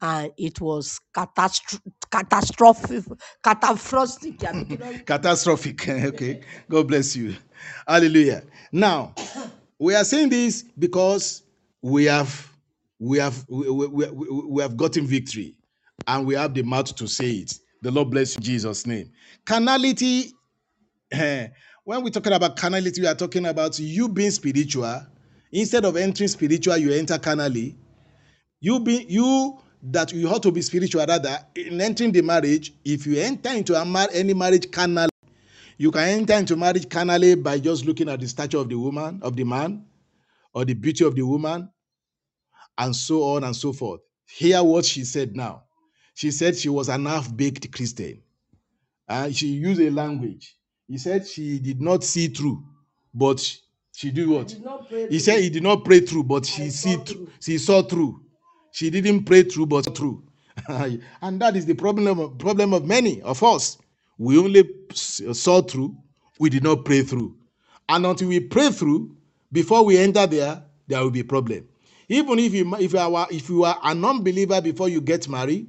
And 0.00 0.30
it 0.38 0.60
was 0.60 1.00
catastro- 1.14 1.80
catastrophic, 2.10 3.04
catastrophic. 3.42 4.38
Catastrophic. 5.06 5.88
okay. 5.88 6.40
God 6.68 6.88
bless 6.88 7.16
you. 7.16 7.34
Hallelujah. 7.86 8.44
Now, 8.72 9.14
we 9.78 9.94
are 9.94 10.04
saying 10.04 10.28
this 10.28 10.62
because 10.78 11.42
we 11.82 12.04
have 12.04 12.50
we 12.98 13.18
have 13.18 13.44
we, 13.48 13.70
we, 13.70 13.86
we, 13.86 14.08
we 14.10 14.62
have 14.62 14.76
gotten 14.76 15.06
victory 15.06 15.54
and 16.06 16.26
we 16.26 16.34
have 16.34 16.54
the 16.54 16.62
mouth 16.62 16.94
to 16.96 17.06
say 17.06 17.30
it. 17.30 17.58
The 17.82 17.90
Lord 17.90 18.10
bless 18.10 18.36
you 18.36 18.42
Jesus' 18.42 18.86
name. 18.86 19.10
Carnality, 19.46 20.32
eh, 21.12 21.48
when 21.84 22.02
we're 22.02 22.10
talking 22.10 22.32
about 22.32 22.56
carnality, 22.56 23.00
we 23.00 23.06
are 23.06 23.14
talking 23.14 23.46
about 23.46 23.78
you 23.78 24.08
being 24.08 24.30
spiritual. 24.30 25.06
Instead 25.52 25.84
of 25.84 25.96
entering 25.96 26.28
spiritual, 26.28 26.76
you 26.76 26.92
enter 26.92 27.18
carnally. 27.18 27.76
You 28.60 28.80
be 28.80 29.06
you 29.08 29.58
that 29.82 30.12
you 30.12 30.28
ought 30.28 30.42
to 30.42 30.52
be 30.52 30.60
spiritual 30.60 31.04
rather 31.06 31.38
in 31.54 31.80
entering 31.80 32.12
the 32.12 32.20
marriage. 32.20 32.74
If 32.84 33.06
you 33.06 33.18
enter 33.18 33.50
into 33.50 33.82
mar- 33.86 34.08
any 34.12 34.34
marriage 34.34 34.70
carnal, 34.70 35.08
you 35.78 35.90
can 35.90 36.02
enter 36.02 36.34
into 36.34 36.56
marriage 36.56 36.88
carnally 36.90 37.34
by 37.34 37.58
just 37.58 37.86
looking 37.86 38.10
at 38.10 38.20
the 38.20 38.28
stature 38.28 38.58
of 38.58 38.68
the 38.68 38.78
woman, 38.78 39.20
of 39.22 39.34
the 39.34 39.44
man, 39.44 39.86
or 40.54 40.64
the 40.64 40.74
beauty 40.74 41.04
of 41.04 41.14
the 41.14 41.22
woman, 41.22 41.70
and 42.78 42.94
so 42.96 43.22
on 43.22 43.44
and 43.44 43.54
so 43.54 43.72
forth. 43.72 44.00
Hear 44.26 44.62
what 44.62 44.84
she 44.84 45.04
said 45.04 45.36
now. 45.36 45.64
She 46.14 46.30
said 46.30 46.56
she 46.56 46.68
was 46.68 46.88
an 46.88 47.06
half-baked 47.06 47.72
Christian. 47.72 48.22
And 49.08 49.34
she 49.34 49.48
used 49.48 49.80
a 49.80 49.90
language. 49.90 50.56
He 50.88 50.98
said 50.98 51.26
she 51.26 51.58
did 51.58 51.80
not 51.80 52.04
see 52.04 52.28
through, 52.28 52.62
but 53.14 53.40
she 53.94 54.10
did 54.10 54.28
what? 54.28 54.48
did 54.48 55.12
He 55.12 55.18
said 55.18 55.40
he 55.40 55.50
did 55.50 55.62
not 55.62 55.84
pray 55.84 56.00
through, 56.00 56.24
but 56.24 56.46
she 56.46 56.64
I 56.64 56.68
see 56.68 56.94
saw 56.94 57.04
through. 57.04 57.14
through. 57.16 57.28
She 57.40 57.58
saw 57.58 57.82
through. 57.82 58.22
She 58.72 58.90
didn't 58.90 59.24
pray 59.24 59.42
through, 59.44 59.66
but 59.66 59.96
through. 59.96 60.22
and 60.68 61.40
that 61.40 61.56
is 61.56 61.66
the 61.66 61.74
problem 61.74 62.18
of, 62.20 62.38
problem 62.38 62.72
of 62.74 62.84
many 62.86 63.22
of 63.22 63.42
us. 63.42 63.78
We 64.18 64.38
only 64.38 64.64
saw 64.92 65.62
through, 65.62 65.96
we 66.38 66.50
did 66.50 66.62
not 66.62 66.84
pray 66.84 67.02
through. 67.02 67.36
And 67.88 68.06
until 68.06 68.28
we 68.28 68.40
pray 68.40 68.70
through, 68.70 69.16
before 69.52 69.84
we 69.84 69.98
enter 69.98 70.26
there, 70.26 70.62
there 70.86 71.00
will 71.02 71.10
be 71.10 71.20
a 71.20 71.24
problem. 71.24 71.68
Even 72.08 72.38
if 72.38 72.52
you 72.52 72.74
if 72.76 72.92
you 72.92 72.98
are 72.98 73.28
if 73.30 73.48
you 73.48 73.64
are 73.64 73.78
an 73.84 74.04
unbeliever 74.04 74.60
before 74.60 74.88
you 74.88 75.00
get 75.00 75.28
married, 75.28 75.68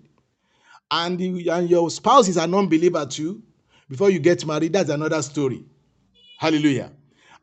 and 0.92 1.22
you, 1.22 1.52
and 1.52 1.70
your 1.70 1.90
spouse 1.90 2.28
is 2.28 2.38
a 2.38 2.46
non-believer 2.46 3.06
too, 3.06 3.42
before 3.90 4.10
you 4.10 4.20
get 4.20 4.46
married, 4.46 4.74
that's 4.74 4.90
another 4.90 5.22
story. 5.22 5.64
Hallelujah. 6.38 6.92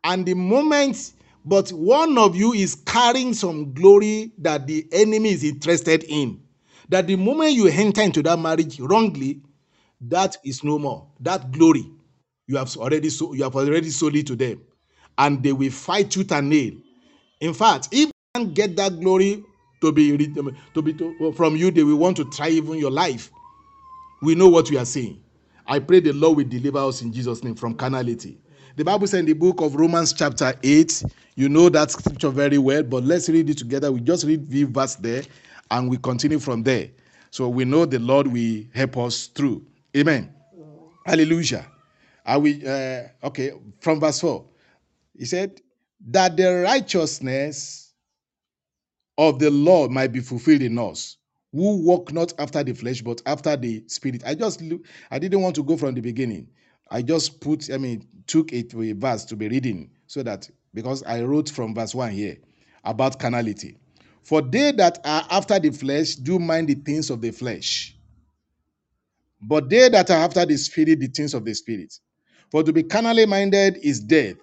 And 0.04 0.26
the 0.26 0.34
moment, 0.34 1.12
but 1.44 1.70
one 1.70 2.18
of 2.18 2.36
you 2.36 2.52
is 2.52 2.74
carrying 2.74 3.32
some 3.34 3.72
glory 3.72 4.32
that 4.38 4.66
the 4.66 4.86
enemy 4.92 5.30
is 5.30 5.44
interested 5.44 6.04
in. 6.04 6.42
That 6.88 7.06
the 7.06 7.16
moment 7.16 7.52
you 7.52 7.68
enter 7.68 8.02
into 8.02 8.22
that 8.22 8.38
marriage 8.38 8.80
wrongly, 8.80 9.42
that 10.00 10.36
is 10.44 10.64
no 10.64 10.78
more. 10.78 11.06
That 11.20 11.52
glory 11.52 11.90
you 12.46 12.56
have 12.56 12.74
already 12.76 13.10
so 13.10 13.34
you 13.34 13.44
have 13.44 13.54
already 13.54 13.90
sold 13.90 14.16
it 14.16 14.26
to 14.26 14.36
them, 14.36 14.62
and 15.18 15.42
they 15.42 15.52
will 15.52 15.70
fight 15.70 16.10
tooth 16.10 16.32
and 16.32 16.48
nail. 16.48 16.72
In 17.40 17.52
fact, 17.52 17.88
if 17.92 18.10
can't 18.34 18.54
get 18.54 18.76
that 18.76 19.00
glory 19.00 19.44
to 19.80 19.92
be 19.92 20.16
to 20.74 20.82
be 20.82 20.92
to, 20.94 21.32
from 21.32 21.56
you, 21.56 21.70
they 21.70 21.82
will 21.82 21.96
want 21.96 22.16
to 22.16 22.24
try 22.30 22.48
even 22.48 22.78
your 22.78 22.90
life. 22.90 23.30
We 24.22 24.34
know 24.34 24.48
what 24.48 24.70
we 24.70 24.78
are 24.78 24.84
saying. 24.84 25.20
I 25.66 25.78
pray 25.78 26.00
the 26.00 26.12
Lord 26.12 26.36
will 26.38 26.44
deliver 26.48 26.78
us 26.78 27.02
in 27.02 27.12
Jesus' 27.12 27.44
name 27.44 27.54
from 27.54 27.74
carnality. 27.74 28.38
The 28.76 28.84
Bible 28.84 29.06
says 29.06 29.20
in 29.20 29.26
the 29.26 29.32
book 29.34 29.60
of 29.60 29.74
Romans, 29.74 30.12
chapter 30.12 30.54
8, 30.62 31.02
you 31.34 31.48
know 31.48 31.68
that 31.68 31.90
scripture 31.90 32.30
very 32.30 32.58
well, 32.58 32.82
but 32.82 33.04
let's 33.04 33.28
read 33.28 33.50
it 33.50 33.58
together. 33.58 33.90
We 33.92 34.00
just 34.00 34.24
read 34.24 34.48
the 34.48 34.64
verse 34.64 34.94
there 34.94 35.22
and 35.70 35.90
we 35.90 35.98
continue 35.98 36.38
from 36.38 36.62
there. 36.62 36.88
So 37.30 37.48
we 37.48 37.64
know 37.64 37.84
the 37.84 37.98
Lord 37.98 38.28
will 38.28 38.64
help 38.72 38.96
us 38.96 39.26
through. 39.26 39.64
Amen. 39.96 40.32
Hallelujah. 41.04 41.66
Are 42.24 42.38
we 42.38 42.66
uh, 42.66 43.02
okay? 43.24 43.52
From 43.80 44.00
verse 44.00 44.20
4, 44.20 44.44
he 45.18 45.24
said, 45.24 45.60
That 46.08 46.36
the 46.36 46.62
righteousness 46.62 47.92
of 49.18 49.38
the 49.38 49.50
Lord 49.50 49.90
might 49.90 50.12
be 50.12 50.20
fulfilled 50.20 50.62
in 50.62 50.78
us, 50.78 51.16
who 51.52 51.84
walk 51.84 52.12
not 52.12 52.32
after 52.38 52.62
the 52.62 52.72
flesh, 52.72 53.02
but 53.02 53.20
after 53.26 53.56
the 53.56 53.82
spirit. 53.88 54.22
I 54.24 54.34
just 54.34 54.62
I 55.10 55.18
didn't 55.18 55.42
want 55.42 55.56
to 55.56 55.64
go 55.64 55.76
from 55.76 55.94
the 55.94 56.00
beginning. 56.00 56.48
I 56.90 57.02
just 57.02 57.40
put, 57.40 57.70
I 57.72 57.78
mean, 57.78 58.06
took 58.26 58.52
it 58.52 58.70
to 58.70 58.82
a 58.82 58.92
verse 58.92 59.24
to 59.26 59.36
be 59.36 59.48
reading 59.48 59.90
so 60.06 60.22
that 60.22 60.48
because 60.72 61.02
I 61.02 61.22
wrote 61.22 61.50
from 61.50 61.74
verse 61.74 61.94
1 61.94 62.12
here 62.12 62.36
about 62.84 63.18
carnality. 63.18 63.76
For 64.22 64.40
they 64.42 64.72
that 64.72 64.98
are 65.04 65.26
after 65.30 65.58
the 65.58 65.70
flesh 65.70 66.14
do 66.14 66.38
mind 66.38 66.68
the 66.68 66.74
things 66.74 67.10
of 67.10 67.20
the 67.20 67.30
flesh, 67.30 67.96
but 69.40 69.68
they 69.68 69.88
that 69.88 70.10
are 70.10 70.18
after 70.18 70.44
the 70.46 70.56
spirit, 70.56 71.00
the 71.00 71.08
things 71.08 71.34
of 71.34 71.44
the 71.44 71.54
spirit. 71.54 71.94
For 72.50 72.62
to 72.62 72.72
be 72.72 72.82
carnally 72.82 73.26
minded 73.26 73.78
is 73.82 74.00
death, 74.00 74.36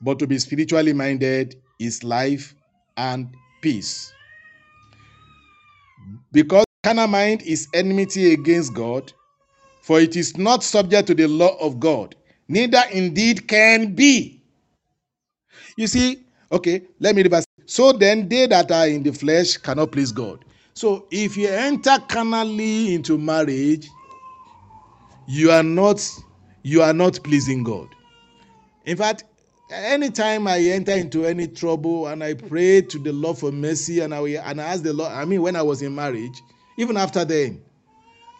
but 0.00 0.18
to 0.18 0.26
be 0.26 0.38
spiritually 0.38 0.92
minded 0.92 1.56
is 1.78 2.04
life 2.04 2.54
and 2.96 3.34
peace. 3.60 4.12
Because 6.32 6.64
carnal 6.82 7.08
mind 7.08 7.42
is 7.42 7.68
enmity 7.74 8.32
against 8.32 8.74
God, 8.74 9.12
for 9.82 10.00
it 10.00 10.16
is 10.16 10.36
not 10.36 10.62
subject 10.62 11.06
to 11.08 11.14
the 11.14 11.26
law 11.26 11.56
of 11.60 11.80
God, 11.80 12.14
neither 12.48 12.82
indeed 12.92 13.48
can 13.48 13.94
be. 13.94 14.42
You 15.76 15.86
see, 15.86 16.24
okay, 16.52 16.82
let 17.00 17.14
me 17.14 17.22
reverse. 17.22 17.44
So 17.66 17.92
then, 17.92 18.28
they 18.28 18.46
that 18.46 18.72
are 18.72 18.88
in 18.88 19.02
the 19.02 19.12
flesh 19.12 19.56
cannot 19.58 19.92
please 19.92 20.12
God. 20.12 20.44
So 20.74 21.06
if 21.10 21.36
you 21.36 21.48
enter 21.48 21.98
carnally 22.08 22.94
into 22.94 23.18
marriage, 23.18 23.88
you 25.26 25.50
are 25.50 25.62
not 25.62 26.00
you 26.62 26.82
are 26.82 26.92
not 26.92 27.22
pleasing 27.22 27.62
God. 27.64 27.88
In 28.86 28.96
fact, 28.96 29.24
anytime 29.70 30.46
I 30.46 30.58
enter 30.60 30.92
into 30.92 31.26
any 31.26 31.46
trouble 31.48 32.06
and 32.06 32.22
I 32.22 32.34
pray 32.34 32.82
to 32.82 32.98
the 32.98 33.12
Lord 33.12 33.38
for 33.38 33.52
mercy 33.52 34.00
and 34.00 34.14
I 34.14 34.20
and 34.20 34.60
I 34.60 34.64
ask 34.64 34.82
the 34.82 34.92
Lord, 34.92 35.12
I 35.12 35.24
mean, 35.24 35.42
when 35.42 35.56
I 35.56 35.62
was 35.62 35.82
in 35.82 35.94
marriage, 35.94 36.42
even 36.76 36.96
after 36.96 37.24
then, 37.24 37.62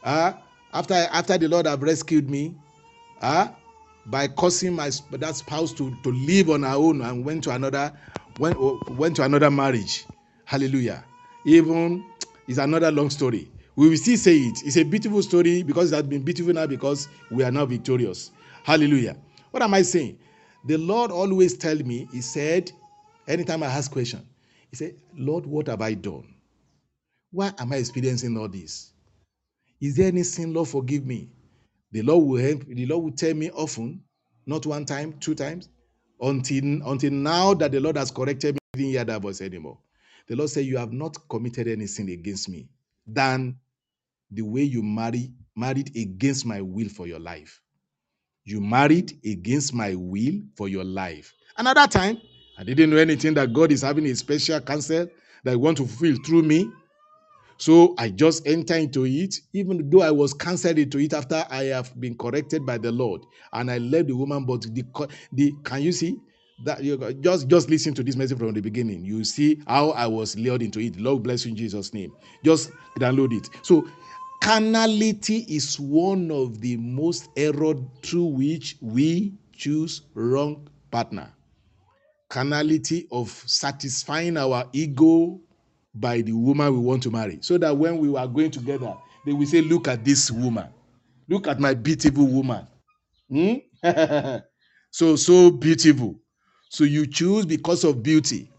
ah, 0.05 0.39
after 0.73 0.95
after 0.95 1.39
the 1.39 1.49
Lord 1.49 1.67
have 1.67 1.83
rescued 1.83 2.31
me, 2.31 2.55
ah, 3.23 3.55
by 4.07 4.29
causing 4.29 4.75
my 4.75 4.91
that 5.13 5.37
spouse 5.37 5.73
to 5.75 5.95
to 6.03 6.13
live 6.13 6.51
on 6.51 6.63
her 6.63 6.75
own 6.75 7.03
and 7.03 7.25
went 7.25 7.45
to 7.45 7.51
another 7.51 7.93
went 8.39 8.57
went 8.91 9.17
to 9.17 9.23
another 9.25 9.51
marriage. 9.51 10.07
Hallelujah. 10.45 11.05
Even 11.45 12.05
it's 12.47 12.59
another 12.59 12.91
long 12.91 13.11
story. 13.11 13.51
We 13.77 13.89
will 13.89 13.97
still 13.97 14.17
say 14.17 14.37
it. 14.39 14.63
It's 14.65 14.77
a 14.77 14.83
beautiful 14.83 15.23
story 15.23 15.63
because 15.63 15.93
it 15.93 15.97
has 15.97 16.05
been 16.05 16.23
beautiful 16.23 16.53
now 16.53 16.67
because 16.67 17.09
we 17.31 17.45
are 17.45 17.51
now 17.51 17.65
victorious. 17.67 18.33
Hallelujah. 18.65 19.17
What 19.51 19.63
am 19.63 19.75
I 19.75 19.83
saying? 19.83 20.19
The 20.67 20.79
Lord 20.79 21.11
always 21.13 21.57
tell 21.57 21.77
me, 21.79 22.09
He 22.13 22.23
said, 22.23 22.73
anytime 23.29 23.63
I 23.63 23.67
ask 23.67 23.91
question, 23.93 24.27
He 24.71 24.77
said, 24.77 24.97
Lord, 25.17 25.47
what 25.47 25.69
have 25.69 25.83
I 25.83 25.95
done? 25.95 26.35
Why 27.33 27.53
am 27.59 27.73
I 27.73 27.77
experiencing 27.77 28.37
all 28.39 28.49
this? 28.49 28.93
Is 29.81 29.97
there 29.97 30.09
any 30.09 30.25
sin, 30.25 30.55
Lord, 30.55 30.69
forgive 30.69 31.07
me? 31.07 31.31
The 31.93 32.03
Lord 32.03 32.27
will 32.27 32.43
help, 32.43 32.67
the 32.67 32.87
Lord 32.87 33.05
will 33.05 33.13
tell 33.13 33.35
me 33.35 33.51
often, 33.51 34.03
not 34.47 34.67
one 34.67 34.87
time, 34.87 35.15
two 35.21 35.35
times. 35.35 35.69
until 36.21 36.65
until 36.89 37.13
now 37.13 37.55
that 37.55 37.73
the 37.73 37.81
Lord 37.81 37.97
has 37.97 38.11
corrected 38.11 38.55
me, 38.55 38.61
I 38.75 38.79
didn't 38.79 38.93
hear 38.93 39.05
that 39.05 39.23
voice 39.23 39.41
anymore. 39.43 39.79
The 40.29 40.37
Lord 40.37 40.51
said, 40.51 40.67
You 40.67 40.79
have 40.79 40.93
not 40.93 41.17
committed 41.29 41.69
any 41.69 41.87
sin 41.87 42.09
against 42.11 42.49
me 42.49 42.69
than 43.07 43.59
the 44.31 44.43
way 44.43 44.63
you 44.63 44.83
marry 44.83 45.33
married 45.57 45.97
against 45.97 46.47
my 46.47 46.61
will 46.63 46.89
for 46.89 47.07
your 47.07 47.21
life. 47.21 47.63
You 48.49 48.63
married 48.63 49.13
against 49.27 49.75
my 49.75 49.95
will 49.95 50.41
for 50.57 50.69
your 50.69 50.85
life. 50.85 51.35
Another 51.59 51.87
time, 51.87 52.23
I 52.57 52.65
didn't 52.65 52.89
know 52.89 52.97
anything 52.97 53.35
that 53.35 53.53
God 53.53 53.71
is 53.71 53.83
having 53.83 54.07
a 54.07 54.15
special 54.17 54.59
counsel 54.63 55.07
that 55.45 55.51
He 55.51 55.57
want 55.57 55.77
to 55.77 55.87
fulfill 55.87 56.17
through 56.25 56.45
me. 56.45 56.71
So 57.59 57.95
I 57.99 58.09
just 58.09 58.47
enter 58.47 58.77
into 58.77 59.05
it, 59.05 59.35
even 59.53 59.91
though 59.91 60.01
I 60.01 60.11
was 60.11 60.33
cancelled 60.33 60.79
into 60.79 60.99
it 60.99 61.13
after 61.13 61.45
I 61.51 61.65
have 61.65 61.99
been 62.01 62.17
corrected 62.17 62.65
by 62.65 62.79
the 62.79 62.91
Lord, 62.91 63.21
and 63.53 63.71
I 63.71 63.79
left 63.79 64.07
the 64.07 64.17
woman. 64.17 64.47
But 64.47 64.63
the 64.63 64.83
the 65.33 65.55
can 65.65 65.83
you 65.83 65.93
see 65.93 66.17
that 66.65 66.83
you 66.83 66.97
just 67.21 67.49
just 67.49 67.69
listen 67.69 67.93
to 67.95 68.03
this 68.03 68.17
message 68.17 68.39
from 68.39 68.55
the 68.55 68.63
beginning. 68.63 69.05
You 69.05 69.25
see 69.25 69.61
how 69.67 69.91
I 69.91 70.07
was 70.07 70.39
lured 70.39 70.63
into 70.63 70.81
it. 70.81 70.99
Lord 70.99 71.23
bless 71.23 71.45
you 71.45 71.51
in 71.51 71.57
Jesus' 71.57 71.93
name. 71.93 72.13
Just 72.45 72.71
download 72.99 73.37
it. 73.37 73.51
So 73.63 73.87
carnality 74.41 75.45
is 75.49 75.79
one 75.79 76.31
of 76.31 76.61
the 76.61 76.77
most 76.77 77.29
error 77.37 77.75
through 78.03 78.27
which 78.27 78.77
we 78.81 79.35
choose 79.53 80.03
wrong 80.15 80.69
partner 80.91 81.33
carnality 82.29 83.09
of 83.11 83.31
satisfying 83.47 84.37
our 84.37 84.69
ego 84.73 85.41
by 85.95 86.21
the 86.21 86.33
woman 86.33 86.73
we 86.73 86.79
want 86.79 87.03
to 87.03 87.11
marry. 87.11 87.39
So 87.41 87.59
that 87.59 87.77
when 87.77 87.99
we 87.99 88.17
are 88.17 88.29
going 88.29 88.51
together, 88.51 88.95
they 89.25 89.33
will 89.33 89.47
say, 89.47 89.63
Look 89.63 89.89
at 89.89 90.05
this 90.05 90.31
woman. 90.31 90.69
Look 91.29 91.47
at 91.49 91.59
my 91.59 91.75
beautiful 91.75 92.27
woman. 92.27 92.67
Hmm? 93.31 93.55
so, 94.91 95.17
so 95.17 95.51
beautiful. 95.51 96.21
So 96.71 96.85
you 96.85 97.07
choose 97.07 97.47
because 97.47 97.85
of 97.85 98.03
beauty. 98.03 98.51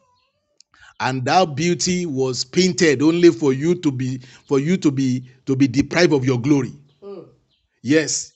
And 0.99 1.23
that 1.25 1.55
beauty 1.55 2.05
was 2.05 2.43
painted 2.43 3.01
only 3.01 3.31
for 3.31 3.53
you 3.53 3.75
to 3.75 3.91
be 3.91 4.19
for 4.45 4.59
you 4.59 4.75
to 4.77 4.91
be 4.91 5.23
to 5.45 5.55
be 5.55 5.67
deprived 5.67 6.13
of 6.13 6.25
your 6.25 6.39
glory. 6.39 6.73
Hmm. 7.01 7.21
Yes. 7.81 8.33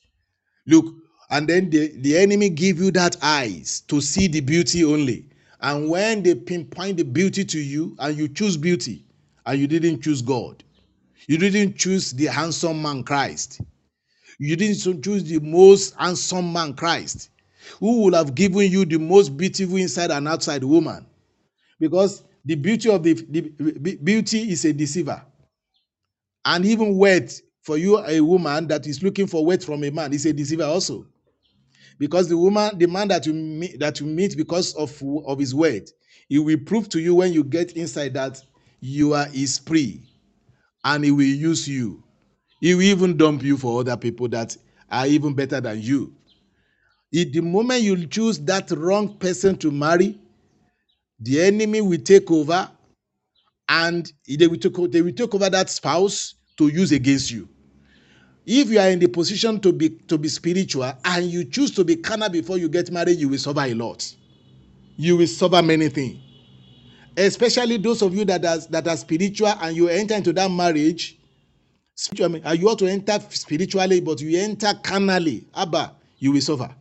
Look, 0.66 0.96
and 1.30 1.48
then 1.48 1.70
the, 1.70 1.88
the 1.98 2.18
enemy 2.18 2.50
give 2.50 2.80
you 2.80 2.92
that 2.92 3.18
eyes 3.22 3.82
to 3.88 4.00
see 4.00 4.28
the 4.28 4.40
beauty 4.40 4.86
only. 4.86 5.26
And 5.60 5.90
when 5.90 6.24
they 6.24 6.36
pinpoint 6.36 6.98
the 6.98 7.04
beauty 7.04 7.44
to 7.46 7.60
you 7.60 7.96
and 8.00 8.18
you 8.18 8.28
choose 8.28 8.56
beauty 8.56 9.04
and 9.46 9.60
you 9.60 9.68
didn't 9.68 10.02
choose 10.02 10.22
God, 10.22 10.64
you 11.28 11.38
didn't 11.38 11.78
choose 11.78 12.12
the 12.12 12.26
handsome 12.26 12.82
man 12.82 13.04
Christ, 13.04 13.62
you 14.40 14.56
didn't 14.56 15.02
choose 15.02 15.24
the 15.24 15.40
most 15.40 15.96
handsome 15.96 16.52
man 16.54 16.74
Christ, 16.74 17.30
who 17.80 18.02
would 18.02 18.14
have 18.14 18.36
given 18.36 18.70
you 18.70 18.86
the 18.86 19.00
most 19.00 19.36
beautiful 19.36 19.78
inside 19.78 20.12
and 20.12 20.28
outside 20.28 20.64
woman. 20.64 21.06
Because 21.80 22.24
the 22.46 22.56
beauty 22.56 22.90
of 22.90 23.04
the, 23.04 23.14
the 23.14 23.96
beauty 24.04 24.52
is 24.52 24.66
a 24.66 24.74
deceiver. 24.74 25.24
And 26.46 26.66
even 26.66 26.98
wet 26.98 27.40
for 27.62 27.78
you, 27.78 28.00
a 28.00 28.20
woman 28.20 28.68
that 28.68 28.86
is 28.86 29.02
looking 29.02 29.28
for 29.28 29.46
wet 29.46 29.64
from 29.64 29.84
a 29.84 29.90
man 29.92 30.14
is 30.14 30.26
a 30.26 30.34
deceiver 30.34 30.64
also. 30.66 31.06
Because 31.98 32.28
the 32.28 32.38
woman 32.38 32.78
the 32.78 32.88
man 32.88 33.08
that 33.10 33.26
you 33.26 33.34
meet 33.34 33.80
that 33.80 34.00
you 34.00 34.06
meet 34.08 34.36
because 34.36 34.74
of 34.76 35.02
of 35.26 35.40
his 35.40 35.54
word 35.56 35.90
he 36.28 36.40
will 36.40 36.58
prove 36.66 36.90
to 36.90 37.00
you 37.00 37.16
when 37.16 37.34
you 37.34 37.44
get 37.44 37.74
inside 37.74 38.14
that 38.16 38.42
you 38.82 39.14
are 39.14 39.26
his 39.26 39.60
prey. 39.60 40.02
And 40.84 41.04
he 41.06 41.12
will 41.12 41.24
use 41.24 41.68
you. 41.68 42.04
He 42.60 42.74
will 42.74 42.82
even 42.82 43.18
dump 43.18 43.44
you 43.44 43.58
for 43.58 43.80
other 43.80 43.96
people 43.98 44.28
that 44.30 44.58
are 44.90 45.08
even 45.08 45.34
better 45.34 45.62
than 45.62 45.82
you. 45.82 46.14
If 47.12 47.32
the 47.32 47.42
moment 47.42 47.82
you 47.84 48.08
choose 48.08 48.40
that 48.40 48.72
wrong 48.72 49.18
person 49.18 49.58
to 49.60 49.72
marry 49.72 50.20
the 51.24 51.42
enemy 51.42 51.80
will 51.82 52.00
take 52.02 52.30
over 52.30 52.70
and 53.70 54.12
they 54.28 54.48
will 54.48 54.58
take, 54.58 54.92
they 54.92 55.02
will 55.02 55.14
take 55.14 55.34
over 55.34 55.50
that 55.50 55.70
spouse 55.70 56.36
to 56.58 56.68
use 56.68 56.92
against 56.92 57.32
you. 57.32 57.48
If 58.46 58.70
you 58.70 58.80
are 58.80 58.90
in 58.90 59.00
the 59.00 59.08
position 59.08 59.60
to 59.62 59.72
be 59.72 59.90
to 59.90 60.18
be 60.18 60.28
spiritual 60.28 60.92
and 61.06 61.26
you 61.26 61.46
choose 61.46 61.72
to 61.72 61.86
be 61.86 61.96
carnal 61.96 62.28
before 62.30 62.58
you 62.58 62.68
get 62.68 62.92
married 62.92 63.18
you 63.18 63.30
will 63.30 63.38
suffer 63.38 63.62
a 63.62 63.74
lot. 63.74 64.14
You 64.98 65.16
will 65.16 65.28
suffer 65.28 65.62
many 65.62 65.88
things. 65.88 66.18
Especially 67.16 67.78
those 67.78 68.02
of 68.02 68.14
you 68.14 68.26
that 68.26 68.44
are 68.44 68.58
that 68.70 68.86
are 68.88 68.98
spiritual 68.98 69.48
and 69.48 69.78
you 69.78 69.88
enter 69.88 70.16
into 70.16 70.34
that 70.34 70.52
marriage. 70.52 71.18
Spiritual 71.96 72.54
you 72.56 72.68
ought 72.70 72.80
to 72.80 72.88
enter 72.88 73.18
spiritually 73.30 74.02
but 74.02 74.20
you 74.20 74.38
enter 74.38 74.74
carnally 74.84 75.46
abba 75.56 75.94
you 76.20 76.34
will 76.34 76.42
suffer. 76.42 76.76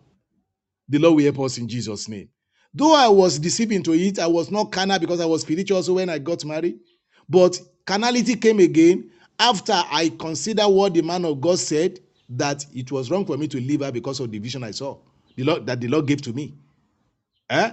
The 0.88 0.98
lord 0.98 1.14
will 1.16 1.24
help 1.24 1.40
us 1.46 1.58
in 1.58 1.68
jesus 1.68 2.08
name 2.08 2.28
though 2.74 2.94
i 2.94 3.08
was 3.08 3.38
deceived 3.38 3.72
into 3.72 3.92
it 3.94 4.18
i 4.18 4.26
was 4.26 4.50
not 4.50 4.72
carnal 4.72 4.98
because 4.98 5.20
i 5.20 5.26
was 5.26 5.42
spiritual 5.42 5.82
when 5.94 6.08
i 6.10 6.18
got 6.18 6.44
married 6.44 6.78
but 7.28 7.60
carnality 7.86 8.36
came 8.36 8.60
again 8.60 9.10
after 9.38 9.74
i 9.90 10.10
consider 10.18 10.64
what 10.68 10.94
the 10.94 11.02
man 11.02 11.24
of 11.24 11.40
god 11.40 11.58
said 11.58 12.00
that 12.28 12.64
it 12.74 12.90
was 12.92 13.10
wrong 13.10 13.26
for 13.26 13.36
me 13.36 13.48
to 13.48 13.58
leave 13.60 13.80
her 13.82 13.92
because 13.92 14.20
of 14.20 14.30
the 14.30 14.38
vision 14.38 14.64
i 14.64 14.70
saw 14.70 14.96
the 15.36 15.44
lord 15.44 15.66
that 15.66 15.80
the 15.80 15.88
lord 15.88 16.06
gave 16.06 16.22
to 16.22 16.32
me 16.32 16.54
eh? 17.50 17.72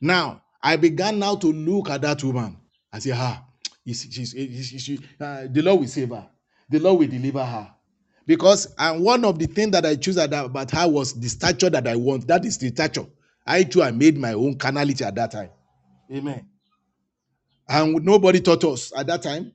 Now, 0.00 0.42
I 0.62 0.76
began 0.76 1.18
now 1.18 1.36
to 1.36 1.52
look 1.52 1.90
at 1.90 2.02
that 2.02 2.22
woman. 2.24 2.56
I 2.92 2.98
say, 3.00 3.12
ah, 3.14 3.44
she's, 3.86 4.06
she's, 4.10 4.30
she's, 4.32 4.82
she, 4.82 5.00
uh, 5.20 5.46
the 5.50 5.62
Lord 5.62 5.80
will 5.80 5.88
save 5.88 6.10
her. 6.10 6.28
The 6.70 6.78
Lord 6.78 7.00
will 7.00 7.08
deliver 7.08 7.44
her. 7.44 7.70
Because 8.26 8.72
and 8.78 9.02
one 9.02 9.24
of 9.24 9.38
the 9.38 9.46
things 9.46 9.72
that 9.72 9.84
I 9.84 9.96
choose 9.96 10.16
about 10.16 10.70
her 10.70 10.88
was 10.88 11.14
the 11.14 11.28
stature 11.28 11.70
that 11.70 11.86
I 11.88 11.96
want. 11.96 12.26
That 12.28 12.44
is 12.44 12.58
the 12.58 12.68
stature. 12.68 13.06
I 13.46 13.64
too, 13.64 13.82
I 13.82 13.90
made 13.90 14.18
my 14.18 14.32
own 14.32 14.56
carnality 14.56 15.04
at 15.04 15.14
that 15.16 15.32
time. 15.32 15.50
Amen. 16.12 16.46
And 17.68 18.04
nobody 18.04 18.40
taught 18.40 18.64
us 18.64 18.92
at 18.96 19.06
that 19.06 19.22
time. 19.22 19.52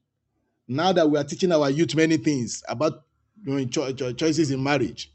Now 0.68 0.94
that 0.94 1.10
we 1.10 1.18
are 1.18 1.24
teaching 1.24 1.52
our 1.52 1.70
youth 1.70 1.96
many 1.96 2.18
things 2.18 2.64
about 2.68 3.04
you 3.44 3.54
know, 3.54 3.66
cho- 3.66 3.92
cho- 3.94 4.14
choices 4.14 4.52
in 4.52 4.64
marriage. 4.64 5.12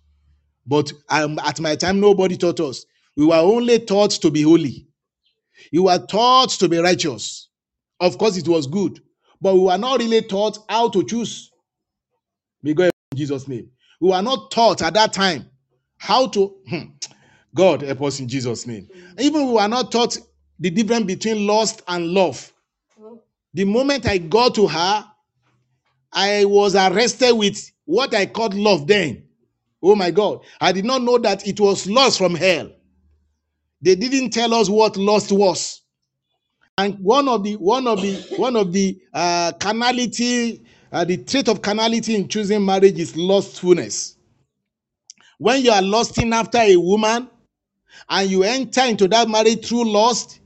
But 0.67 0.93
um, 1.09 1.39
at 1.41 1.61
my 1.61 1.75
time, 1.75 1.99
nobody 1.99 2.37
taught 2.37 2.61
us. 2.61 2.85
We 3.17 3.27
were 3.27 3.37
only 3.37 3.81
taught 3.81 4.13
to 4.13 4.31
be 4.31 4.43
holy. 4.43 4.87
You 5.73 5.85
were 5.85 5.99
taught 5.99 6.51
to 6.51 6.69
be 6.69 6.79
righteous. 6.79 7.49
Of 7.99 8.19
course, 8.19 8.37
it 8.37 8.47
was 8.49 8.67
good, 8.67 9.01
but 9.41 9.55
we 9.55 9.61
were 9.61 9.79
not 9.79 9.99
really 9.99 10.23
taught 10.23 10.59
how 10.69 10.89
to 10.91 11.05
choose. 11.05 11.51
May 12.63 12.75
God 12.75 12.91
in 13.13 13.19
Jesus' 13.19 13.49
name. 13.49 13.71
We 14.01 14.11
were 14.11 14.23
not 14.23 14.51
taught 14.51 14.83
at 14.83 14.95
that 14.95 15.13
time 15.13 15.51
how 15.99 16.29
to. 16.29 16.55
God 17.55 17.83
help 17.83 18.03
us 18.03 18.21
in 18.21 18.29
Jesus' 18.29 18.67
name. 18.67 18.89
Even 19.19 19.47
we 19.47 19.53
were 19.55 19.69
not 19.69 19.91
taught 19.91 20.17
the 20.59 20.71
difference 20.71 21.05
between 21.05 21.47
lust 21.47 21.83
and 21.89 22.09
love. 22.09 22.53
The 23.55 23.65
moment 23.65 24.07
I 24.07 24.19
got 24.19 24.55
to 24.55 24.69
her, 24.69 25.07
I 26.13 26.45
was 26.45 26.75
arrested 26.75 27.33
with 27.33 27.71
what 27.85 28.15
I 28.15 28.27
called 28.27 28.55
love 28.55 28.87
then. 28.87 29.25
Oh 29.83 29.97
my 29.97 30.11
God. 30.11 30.41
I 30.61 30.73
did 30.73 30.85
not 30.85 31.03
know 31.03 31.19
that 31.19 31.47
it 31.47 31.59
was 31.59 31.89
lust 31.89 32.19
from 32.19 32.35
hell. 32.35 32.71
They 33.83 33.95
didn't 33.95 34.31
tell 34.31 34.53
us 34.55 34.69
what 34.69 34.97
lust 34.97 35.33
was. 35.33 35.81
And 36.79 36.99
one 37.01 37.29
of 37.29 37.43
the 37.45 37.57
one 37.57 37.87
of 37.87 38.01
the 38.01 38.15
one 38.37 38.57
of 38.57 38.73
the 38.73 38.99
uh, 39.13 39.53
carnality, 39.59 40.65
uh, 40.93 41.05
the 41.05 41.17
trait 41.19 41.49
of 41.49 41.63
carnality 41.63 42.15
in 42.15 42.29
choosing 42.29 42.65
marriage 42.65 42.99
is 42.99 43.17
lustfulness. 43.17 44.17
When 45.39 45.63
you 45.63 45.73
are 45.73 45.83
lusting 45.83 46.33
after 46.33 46.59
a 46.59 46.77
woman 46.77 47.29
and 48.09 48.31
you 48.31 48.43
enter 48.43 48.83
into 48.83 49.09
that 49.09 49.29
marriage 49.29 49.67
through 49.67 49.91
lust, 49.91 50.41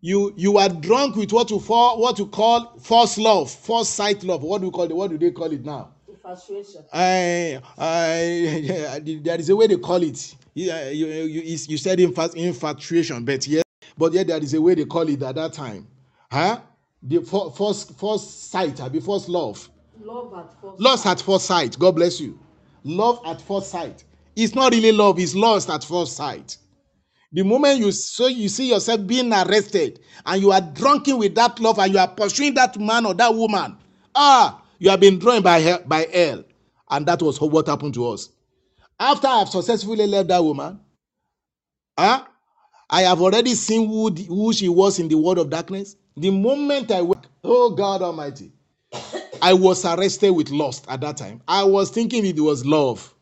you 0.00 0.32
you 0.36 0.58
are 0.58 0.68
drunk 0.68 1.16
with 1.16 1.32
what 1.32 1.50
you 1.50 1.60
for 1.60 1.98
what 1.98 2.18
you 2.18 2.26
call 2.26 2.78
false 2.80 3.18
love, 3.18 3.50
false 3.50 3.88
sight 3.88 4.22
love. 4.24 4.42
What 4.42 4.60
do 4.60 4.66
you 4.66 4.72
call 4.72 4.84
it? 4.84 4.94
What 4.94 5.10
do 5.10 5.18
they 5.18 5.30
call 5.30 5.52
it 5.52 5.64
now? 5.64 5.90
Infatuation. 6.08 6.84
I, 6.92 7.60
I, 7.78 9.00
there 9.22 9.38
is 9.38 9.48
a 9.48 9.56
way 9.56 9.66
they 9.66 9.76
call 9.76 10.02
it. 10.02 10.34
Yeah, 10.54 10.90
you, 10.90 11.06
you, 11.06 11.40
you 11.42 11.76
said 11.78 11.98
infat, 11.98 12.34
infatuation, 12.34 13.24
but 13.24 13.46
yeah, 13.46 13.62
but 13.96 14.12
yeah, 14.12 14.22
there 14.22 14.38
is 14.42 14.52
a 14.54 14.60
way 14.60 14.74
they 14.74 14.84
call 14.84 15.08
it 15.08 15.22
at 15.22 15.34
that 15.36 15.52
time. 15.52 15.86
Huh? 16.30 16.60
The 17.02 17.22
fir- 17.22 17.50
first, 17.50 17.98
first 17.98 18.50
sight, 18.50 18.80
uh, 18.80 18.88
the 18.88 19.00
first 19.00 19.28
love. 19.28 19.68
Love 20.00 20.32
at 20.34 20.60
first 20.60 20.80
Lust 20.80 21.06
at 21.06 21.20
first 21.20 21.46
sight. 21.46 21.78
God 21.78 21.96
bless 21.96 22.20
you. 22.20 22.38
Love 22.84 23.20
at 23.24 23.40
first 23.40 23.70
sight. 23.70 24.04
It's 24.36 24.54
not 24.54 24.72
really 24.72 24.92
love, 24.92 25.18
it's 25.18 25.34
lust 25.34 25.68
at 25.70 25.84
first 25.84 26.16
sight. 26.16 26.56
The 27.32 27.42
moment 27.42 27.78
you 27.78 27.92
so 27.92 28.26
you 28.26 28.48
see 28.48 28.68
yourself 28.70 29.06
being 29.06 29.32
arrested 29.32 30.00
and 30.26 30.40
you 30.42 30.52
are 30.52 30.60
drunken 30.60 31.18
with 31.18 31.34
that 31.34 31.58
love 31.60 31.78
and 31.78 31.92
you 31.92 31.98
are 31.98 32.08
pursuing 32.08 32.54
that 32.54 32.78
man 32.78 33.06
or 33.06 33.14
that 33.14 33.34
woman, 33.34 33.76
ah, 34.14 34.62
you 34.78 34.90
have 34.90 35.00
been 35.00 35.18
drawn 35.18 35.42
by 35.42 35.60
hell, 35.60 35.82
by 35.86 36.06
hell, 36.12 36.44
and 36.90 37.06
that 37.06 37.22
was 37.22 37.40
what 37.40 37.66
happened 37.66 37.94
to 37.94 38.08
us. 38.08 38.28
After 39.00 39.28
I 39.28 39.38
have 39.40 39.48
successfully 39.48 40.06
left 40.06 40.28
that 40.28 40.44
woman, 40.44 40.80
ah, 41.96 42.28
I 42.90 43.02
have 43.02 43.22
already 43.22 43.54
seen 43.54 43.88
who, 43.88 44.10
who 44.10 44.52
she 44.52 44.68
was 44.68 44.98
in 44.98 45.08
the 45.08 45.16
world 45.16 45.38
of 45.38 45.48
darkness. 45.48 45.96
The 46.16 46.30
moment 46.30 46.90
I 46.90 47.00
went, 47.00 47.26
oh 47.42 47.70
God 47.70 48.02
Almighty, 48.02 48.52
I 49.40 49.54
was 49.54 49.84
arrested 49.86 50.32
with 50.32 50.50
lust 50.50 50.84
at 50.88 51.00
that 51.00 51.16
time. 51.16 51.40
I 51.48 51.64
was 51.64 51.90
thinking 51.90 52.26
it 52.26 52.38
was 52.38 52.66
love. 52.66 53.14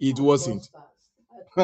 It 0.00 0.20
wasn't. 0.20 0.68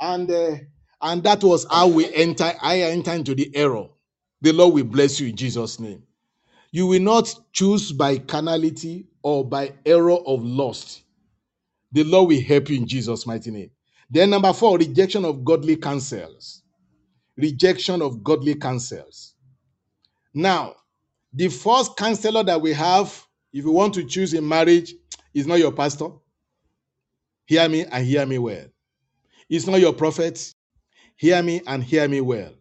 and 0.00 0.30
uh, 0.30 0.56
And 1.02 1.22
that 1.24 1.44
was 1.44 1.66
how 1.70 1.88
we 1.88 2.12
enter, 2.14 2.52
I 2.62 2.82
enter 2.82 3.12
into 3.12 3.34
the 3.34 3.54
error. 3.56 3.88
The 4.42 4.52
Lord 4.52 4.74
will 4.74 4.84
bless 4.84 5.20
you 5.20 5.28
in 5.28 5.36
Jesus' 5.36 5.80
name. 5.80 6.02
You 6.72 6.86
will 6.88 7.00
not 7.02 7.34
choose 7.52 7.92
by 7.92 8.18
carnality 8.18 9.06
or 9.22 9.44
by 9.48 9.74
error 9.86 10.12
of 10.26 10.44
lust. 10.44 11.02
The 11.92 12.04
Lord 12.04 12.30
will 12.30 12.42
help 12.42 12.70
you 12.70 12.78
in 12.78 12.88
Jesus' 12.88 13.26
mighty 13.26 13.50
name. 13.50 13.70
Then, 14.10 14.30
number 14.30 14.52
four, 14.52 14.78
rejection 14.78 15.24
of 15.24 15.44
godly 15.44 15.76
counsels. 15.76 16.62
Rejection 17.36 18.02
of 18.02 18.24
godly 18.24 18.56
counsels. 18.56 19.34
Now, 20.34 20.76
the 21.32 21.48
first 21.48 21.96
counselor 21.96 22.44
that 22.44 22.60
we 22.60 22.72
have, 22.74 23.08
if 23.52 23.64
you 23.64 23.72
want 23.72 23.94
to 23.94 24.04
choose 24.04 24.34
in 24.34 24.48
marriage, 24.48 24.94
is 25.34 25.46
not 25.46 25.58
your 25.60 25.72
pastor. 25.72 26.08
Hear 27.46 27.68
me 27.68 27.84
and 27.84 28.06
hear 28.06 28.26
me 28.26 28.38
well. 28.38 28.66
It's 29.48 29.66
not 29.66 29.80
your 29.80 29.92
prophet. 29.92 30.54
Hear 31.16 31.42
me 31.42 31.60
and 31.66 31.82
hear 31.82 32.08
me 32.08 32.20
well. 32.20 32.52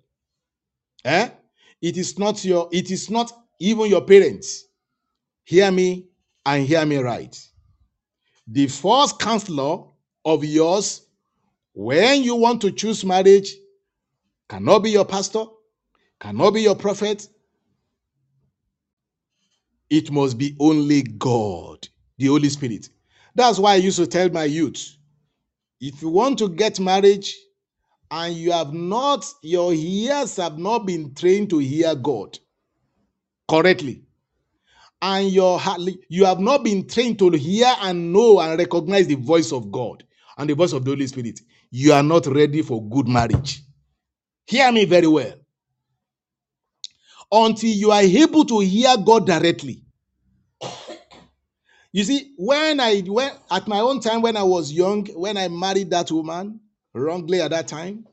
Eh? 1.05 1.29
It 1.81 1.97
is 1.97 2.17
not 2.19 2.43
your, 2.45 2.69
it 2.71 2.91
is 2.91 3.09
not 3.09 3.31
even 3.59 3.87
your 3.87 4.01
parents. 4.01 4.65
Hear 5.43 5.71
me 5.71 6.07
and 6.45 6.65
hear 6.65 6.85
me 6.85 6.97
right. 6.97 7.37
The 8.47 8.67
first 8.67 9.19
counselor 9.19 9.85
of 10.25 10.43
yours 10.43 11.01
when 11.73 12.21
you 12.23 12.35
want 12.35 12.61
to 12.61 12.71
choose 12.71 13.03
marriage 13.03 13.55
cannot 14.47 14.79
be 14.79 14.91
your 14.91 15.05
pastor, 15.05 15.45
cannot 16.19 16.51
be 16.51 16.61
your 16.61 16.75
prophet. 16.75 17.27
It 19.89 20.11
must 20.11 20.37
be 20.37 20.55
only 20.59 21.03
God, 21.03 21.87
the 22.17 22.27
Holy 22.27 22.49
Spirit. 22.49 22.89
That's 23.35 23.59
why 23.59 23.73
I 23.73 23.77
used 23.77 23.97
to 23.97 24.07
tell 24.07 24.29
my 24.29 24.45
youth 24.45 24.97
if 25.79 26.01
you 26.01 26.09
want 26.09 26.37
to 26.39 26.49
get 26.49 26.79
marriage 26.79 27.35
and 28.11 28.35
you 28.35 28.51
have 28.51 28.73
not, 28.73 29.25
your 29.41 29.73
ears 29.73 30.37
have 30.37 30.57
not 30.57 30.85
been 30.85 31.13
trained 31.15 31.49
to 31.49 31.57
hear 31.57 31.95
God 31.95 32.37
correctly, 33.49 34.03
and 35.01 35.29
your 35.29 35.59
you 36.09 36.25
have 36.25 36.39
not 36.39 36.63
been 36.63 36.87
trained 36.87 37.19
to 37.19 37.31
hear 37.31 37.73
and 37.81 38.13
know 38.13 38.39
and 38.39 38.57
recognize 38.57 39.07
the 39.07 39.15
voice 39.15 39.51
of 39.51 39.71
God 39.71 40.03
and 40.37 40.49
the 40.49 40.55
voice 40.55 40.73
of 40.73 40.85
the 40.85 40.91
Holy 40.91 41.07
Spirit, 41.07 41.41
you 41.71 41.91
are 41.93 42.03
not 42.03 42.25
ready 42.27 42.61
for 42.61 42.87
good 42.89 43.07
marriage. 43.07 43.61
Hear 44.45 44.71
me 44.71 44.85
very 44.85 45.07
well. 45.07 45.33
Until 47.31 47.69
you 47.71 47.91
are 47.91 48.01
able 48.01 48.45
to 48.45 48.59
hear 48.59 48.95
God 48.97 49.25
directly. 49.25 49.83
You 51.93 52.05
see, 52.05 52.33
when 52.37 52.79
I 52.81 53.03
went 53.07 53.35
at 53.51 53.67
my 53.67 53.81
own 53.81 54.01
time, 54.01 54.23
when 54.23 54.37
I 54.37 54.43
was 54.43 54.73
young, 54.73 55.05
when 55.15 55.37
I 55.37 55.49
married 55.49 55.91
that 55.91 56.11
woman 56.11 56.61
wrongly 56.95 57.41
at 57.41 57.51
that 57.51 57.69
time, 57.69 58.07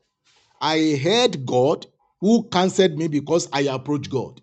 I 0.61 0.99
heard 1.03 1.45
God 1.45 1.87
who 2.21 2.49
counseled 2.49 2.97
me 2.97 3.07
because 3.07 3.49
I 3.53 3.61
approached 3.63 4.11
God. 4.11 4.41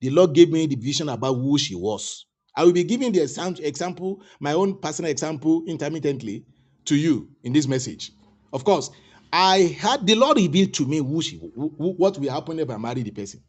The 0.00 0.10
Lord 0.10 0.34
gave 0.34 0.50
me 0.50 0.66
the 0.66 0.76
vision 0.76 1.08
about 1.10 1.34
who 1.34 1.58
she 1.58 1.76
was. 1.76 2.26
I 2.56 2.64
will 2.64 2.72
be 2.72 2.84
giving 2.84 3.12
the 3.12 3.22
example, 3.22 4.22
my 4.40 4.54
own 4.54 4.78
personal 4.80 5.10
example, 5.10 5.64
intermittently 5.68 6.44
to 6.86 6.96
you 6.96 7.30
in 7.44 7.52
this 7.54 7.68
message. 7.68 8.12
Of 8.52 8.64
course, 8.64 8.90
I 9.32 9.76
had 9.80 10.06
the 10.06 10.16
Lord 10.16 10.38
revealed 10.38 10.74
to 10.74 10.86
me 10.86 10.98
who 10.98 11.22
she, 11.22 11.38
who- 11.38 11.72
what 11.78 12.18
will 12.18 12.30
happen 12.32 12.60
if 12.60 12.70
I 12.70 12.78
marry 12.78 13.02
the 13.02 13.12
person. 13.12 13.42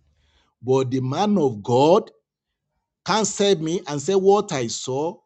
But 0.64 0.92
the 0.92 1.02
man 1.02 1.38
of 1.38 1.64
God 1.64 2.12
counseled 3.06 3.62
me 3.62 3.82
and 3.88 4.02
said, 4.02 4.16
What 4.16 4.52
I 4.54 4.68
saw 4.68 5.18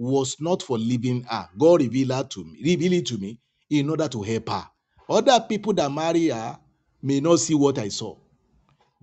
was 0.00 0.40
not 0.40 0.62
for 0.62 0.78
leaving 0.78 1.22
her. 1.24 1.46
God 1.58 1.82
revealed 1.82 2.12
her 2.12 2.24
to 2.24 2.44
me, 2.44 2.58
revealed 2.64 2.94
it 2.94 3.06
to 3.06 3.18
me 3.18 3.38
in 3.68 3.90
order 3.90 4.08
to 4.08 4.22
help 4.22 4.48
her. 4.48 4.66
Other 5.10 5.44
people 5.46 5.74
that 5.74 5.92
marry 5.92 6.28
her 6.28 6.58
may 7.02 7.20
not 7.20 7.38
see 7.38 7.54
what 7.54 7.78
I 7.78 7.88
saw. 7.88 8.16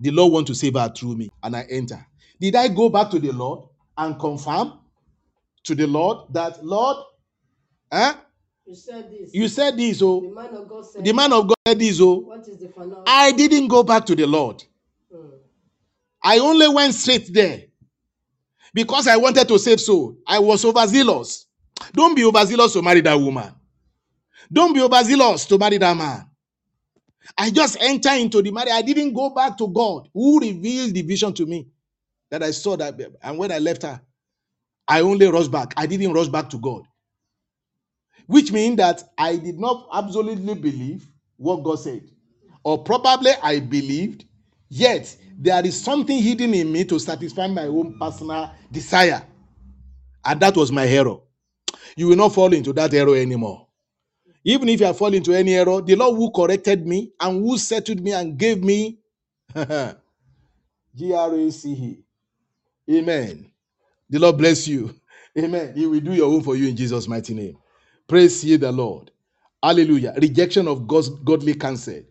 The 0.00 0.10
Lord 0.10 0.32
want 0.32 0.46
to 0.48 0.54
save 0.56 0.74
her 0.74 0.92
through 0.94 1.16
me, 1.16 1.30
and 1.42 1.54
I 1.56 1.66
enter. 1.70 2.04
Did 2.40 2.56
I 2.56 2.66
go 2.66 2.88
back 2.88 3.10
to 3.10 3.20
the 3.20 3.30
Lord 3.32 3.68
and 3.96 4.18
confirm 4.18 4.80
to 5.64 5.74
the 5.76 5.86
Lord 5.86 6.32
that 6.32 6.64
Lord, 6.64 6.96
eh? 7.92 8.14
You 8.66 8.74
said 8.74 9.10
this. 9.10 9.32
You 9.32 9.48
said 9.48 9.76
this, 9.76 10.00
the 10.00 10.04
oh. 10.06 10.32
man 10.34 10.54
of 10.54 10.68
God 10.68 10.84
said, 10.84 11.04
The 11.04 11.12
man 11.12 11.32
of 11.32 11.46
God 11.46 11.56
said 11.66 11.78
this, 11.78 12.00
oh. 12.00 12.14
What 12.20 12.46
is 12.48 12.58
the 12.58 12.68
final? 12.70 13.04
I 13.06 13.30
didn't 13.32 13.68
go 13.68 13.84
back 13.84 14.04
to 14.06 14.16
the 14.16 14.26
Lord. 14.26 14.64
Mm. 15.14 15.30
I 16.24 16.38
only 16.38 16.68
went 16.68 16.94
straight 16.94 17.32
there 17.32 17.62
because 18.74 19.06
I 19.08 19.16
wanted 19.16 19.48
to 19.48 19.58
save 19.58 19.80
soul. 19.80 20.16
I 20.26 20.38
was 20.38 20.64
overzealous. 20.64 21.46
Don't 21.92 22.14
be 22.14 22.24
overzealous 22.24 22.72
to 22.74 22.82
marry 22.82 23.00
that 23.02 23.14
woman. 23.14 23.52
Don't 24.52 24.72
be 24.72 24.80
overzealous 24.80 25.46
to 25.46 25.58
marry 25.58 25.78
that 25.78 25.96
man. 25.96 26.24
I 27.36 27.50
just 27.50 27.76
enter 27.80 28.12
into 28.12 28.42
the 28.42 28.50
marriage. 28.50 28.72
I 28.72 28.82
didn't 28.82 29.12
go 29.12 29.30
back 29.30 29.58
to 29.58 29.68
God 29.68 30.08
who 30.14 30.40
revealed 30.40 30.94
the 30.94 31.02
vision 31.02 31.32
to 31.34 31.46
me 31.46 31.68
that 32.30 32.42
I 32.42 32.50
saw 32.50 32.76
that. 32.76 32.98
And 33.22 33.38
when 33.38 33.52
I 33.52 33.58
left 33.58 33.82
her, 33.82 34.00
I 34.86 35.02
only 35.02 35.26
rushed 35.26 35.50
back. 35.50 35.74
I 35.76 35.86
didn't 35.86 36.12
rush 36.12 36.28
back 36.28 36.48
to 36.50 36.58
God, 36.58 36.82
which 38.26 38.50
means 38.50 38.78
that 38.78 39.02
I 39.18 39.36
did 39.36 39.58
not 39.58 39.88
absolutely 39.92 40.54
believe 40.54 41.06
what 41.36 41.62
God 41.62 41.76
said. 41.76 42.08
Or 42.64 42.82
probably 42.82 43.32
I 43.42 43.60
believed, 43.60 44.24
yet 44.70 45.14
there 45.38 45.64
is 45.66 45.80
something 45.80 46.22
hidden 46.22 46.54
in 46.54 46.72
me 46.72 46.84
to 46.86 46.98
satisfy 47.00 47.46
my 47.48 47.64
own 47.66 47.98
personal 47.98 48.52
desire. 48.72 49.22
And 50.24 50.40
that 50.40 50.56
was 50.56 50.72
my 50.72 50.86
error. 50.86 51.18
You 51.96 52.08
will 52.08 52.16
not 52.16 52.34
fall 52.34 52.52
into 52.52 52.72
that 52.74 52.94
error 52.94 53.16
anymore. 53.16 53.68
Even 54.44 54.68
if 54.70 54.80
you 54.80 54.92
fallen 54.94 55.14
into 55.14 55.34
any 55.34 55.54
error, 55.54 55.80
the 55.82 55.96
Lord 55.96 56.16
who 56.16 56.30
corrected 56.30 56.86
me 56.86 57.12
and 57.20 57.42
who 57.44 57.58
settled 57.58 58.00
me 58.00 58.12
and 58.12 58.38
gave 58.38 58.62
me 58.64 58.98
G 59.54 61.12
R 61.14 61.34
A 61.34 61.50
C 61.52 61.70
E. 61.72 62.04
Amen. 62.98 63.50
The 64.10 64.18
Lord 64.18 64.38
bless 64.38 64.68
you. 64.68 64.94
Amen. 65.38 65.74
He 65.76 65.86
will 65.86 66.00
do 66.00 66.14
your 66.14 66.32
own 66.32 66.42
for 66.42 66.56
you 66.56 66.68
in 66.68 66.76
Jesus' 66.76 67.08
mighty 67.08 67.34
name. 67.34 67.58
Praise 68.08 68.44
ye 68.44 68.56
the 68.56 68.72
Lord. 68.72 69.10
Hallelujah. 69.62 70.14
Rejection 70.20 70.68
of 70.68 70.86
God's 70.88 71.10
godly 71.10 71.54
counsel. 71.54 72.02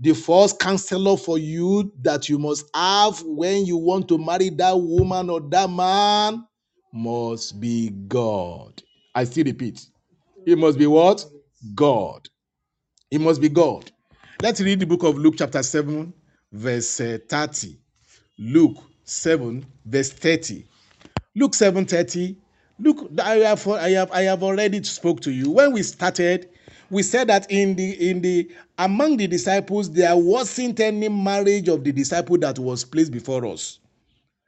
The 0.00 0.14
first 0.14 0.58
counselor 0.58 1.16
for 1.16 1.38
you 1.38 1.92
that 2.02 2.28
you 2.28 2.38
must 2.38 2.66
have 2.74 3.22
when 3.24 3.66
you 3.66 3.76
want 3.76 4.08
to 4.08 4.18
marry 4.18 4.50
that 4.50 4.72
woman 4.72 5.30
or 5.30 5.40
that 5.40 5.70
man 5.70 6.46
must 6.92 7.60
be 7.60 7.90
God. 8.08 8.82
I 9.14 9.24
still 9.24 9.44
repeat. 9.44 9.86
It 10.46 10.58
must 10.58 10.78
be 10.78 10.86
what? 10.86 11.24
God. 11.74 12.28
It 13.10 13.20
must 13.20 13.40
be 13.42 13.50
God. 13.50 13.90
Let's 14.42 14.60
read 14.60 14.80
the 14.80 14.86
book 14.86 15.02
of 15.02 15.18
Luke, 15.18 15.34
chapter 15.38 15.62
7, 15.62 16.12
verse 16.52 17.00
uh, 17.00 17.18
30. 17.28 17.78
Luke 18.38 18.78
7, 19.04 19.66
verse 19.84 20.10
30. 20.12 20.64
Luke 21.36 21.54
7 21.54 21.84
30. 21.84 22.36
Look, 22.80 23.10
I 23.20 23.36
have, 23.36 23.68
I 23.68 23.90
have, 23.90 24.10
I 24.12 24.22
have 24.22 24.42
already 24.42 24.82
spoke 24.84 25.20
to 25.22 25.30
you. 25.30 25.50
When 25.50 25.72
we 25.72 25.82
started, 25.82 26.48
we 26.90 27.02
said 27.02 27.28
that 27.28 27.50
in 27.50 27.76
the 27.76 28.10
in 28.10 28.20
the 28.20 28.50
among 28.78 29.16
the 29.16 29.26
disciples, 29.26 29.90
there 29.90 30.16
wasn't 30.16 30.80
any 30.80 31.08
marriage 31.08 31.68
of 31.68 31.84
the 31.84 31.92
disciple 31.92 32.36
that 32.38 32.58
was 32.58 32.84
placed 32.84 33.12
before 33.12 33.46
us 33.46 33.78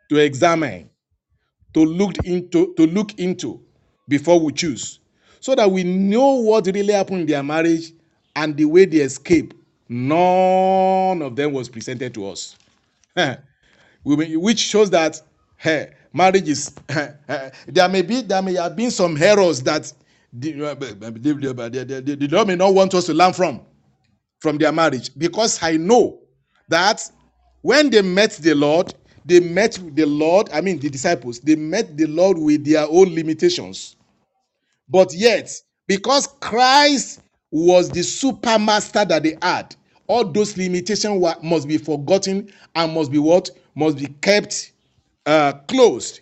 to 0.08 0.16
examine, 0.18 0.90
to 1.74 1.84
look 1.84 2.18
into, 2.24 2.74
to 2.74 2.86
look 2.86 3.18
into 3.18 3.60
before 4.08 4.40
we 4.40 4.52
choose, 4.52 5.00
so 5.40 5.54
that 5.54 5.70
we 5.70 5.84
know 5.84 6.34
what 6.34 6.66
really 6.66 6.92
happened 6.92 7.20
in 7.22 7.26
their 7.26 7.42
marriage 7.42 7.92
and 8.34 8.56
the 8.56 8.64
way 8.64 8.84
they 8.84 8.98
escape. 8.98 9.54
None 9.88 11.22
of 11.22 11.36
them 11.36 11.52
was 11.52 11.68
presented 11.68 12.12
to 12.14 12.28
us. 12.28 12.56
Which 14.04 14.58
shows 14.58 14.90
that 14.90 15.20
eh, 15.64 15.86
marriage 16.12 16.48
is 16.48 16.72
there 17.66 17.88
may 17.88 18.02
be 18.02 18.22
there 18.22 18.42
may 18.42 18.54
have 18.54 18.74
been 18.74 18.90
some 18.90 19.16
errors 19.22 19.62
that 19.62 19.92
the, 20.32 22.28
Lord 22.30 22.48
may 22.48 22.56
not 22.56 22.74
want 22.74 22.94
us 22.94 23.06
to 23.06 23.14
learn 23.14 23.32
from 23.32 23.60
from 24.40 24.58
their 24.58 24.72
marriage 24.72 25.10
because 25.16 25.62
I 25.62 25.76
know 25.76 26.20
that 26.68 27.02
when 27.60 27.90
they 27.90 28.02
met 28.02 28.32
the 28.32 28.54
Lord, 28.54 28.92
they 29.24 29.38
met 29.40 29.78
the 29.94 30.04
Lord, 30.04 30.50
I 30.52 30.60
mean 30.60 30.80
the 30.80 30.90
disciples, 30.90 31.38
they 31.40 31.54
met 31.54 31.96
the 31.96 32.06
Lord 32.06 32.38
with 32.38 32.64
their 32.64 32.86
own 32.88 33.14
limitations. 33.14 33.96
But 34.88 35.14
yet, 35.14 35.52
because 35.86 36.26
Christ 36.40 37.20
was 37.50 37.88
the 37.90 38.02
super 38.02 38.58
master 38.58 39.04
that 39.04 39.22
they 39.22 39.36
had, 39.40 39.76
all 40.08 40.24
those 40.24 40.56
limitations 40.56 41.20
were, 41.20 41.36
must 41.42 41.68
be 41.68 41.78
forgotten 41.78 42.52
and 42.74 42.92
must 42.92 43.12
be 43.12 43.18
what? 43.18 43.50
Must 43.74 43.96
be 43.98 44.08
kept 44.20 44.72
uh, 45.24 45.52
closed 45.68 46.20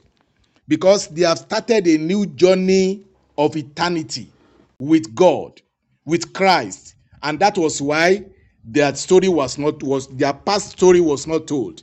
because 0.68 1.08
they 1.08 1.22
have 1.22 1.38
started 1.38 1.86
a 1.88 1.96
new 1.96 2.26
journey 2.26 3.06
of 3.40 3.56
eternity 3.56 4.30
with 4.78 5.14
God, 5.14 5.62
with 6.04 6.34
Christ. 6.34 6.94
And 7.22 7.40
that 7.40 7.56
was 7.56 7.80
why 7.80 8.26
their 8.62 8.94
story 8.94 9.28
was 9.28 9.56
not 9.56 9.82
was 9.82 10.08
their 10.08 10.34
past 10.34 10.72
story 10.72 11.00
was 11.00 11.26
not 11.26 11.46
told. 11.46 11.82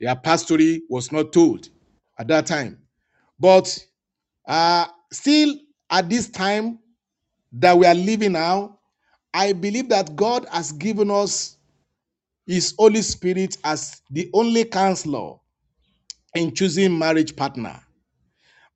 Their 0.00 0.14
past 0.14 0.44
story 0.44 0.82
was 0.90 1.10
not 1.10 1.32
told 1.32 1.70
at 2.18 2.28
that 2.28 2.44
time. 2.44 2.78
But 3.40 3.78
uh, 4.46 4.86
still 5.10 5.54
at 5.90 6.10
this 6.10 6.28
time 6.28 6.78
that 7.52 7.78
we 7.78 7.86
are 7.86 7.94
living 7.94 8.32
now, 8.32 8.80
I 9.32 9.54
believe 9.54 9.88
that 9.88 10.14
God 10.14 10.46
has 10.52 10.72
given 10.72 11.10
us 11.10 11.56
His 12.46 12.74
Holy 12.78 13.00
Spirit 13.00 13.56
as 13.64 14.02
the 14.10 14.28
only 14.34 14.64
counselor 14.64 15.36
in 16.34 16.54
choosing 16.54 16.98
marriage 16.98 17.34
partner. 17.34 17.80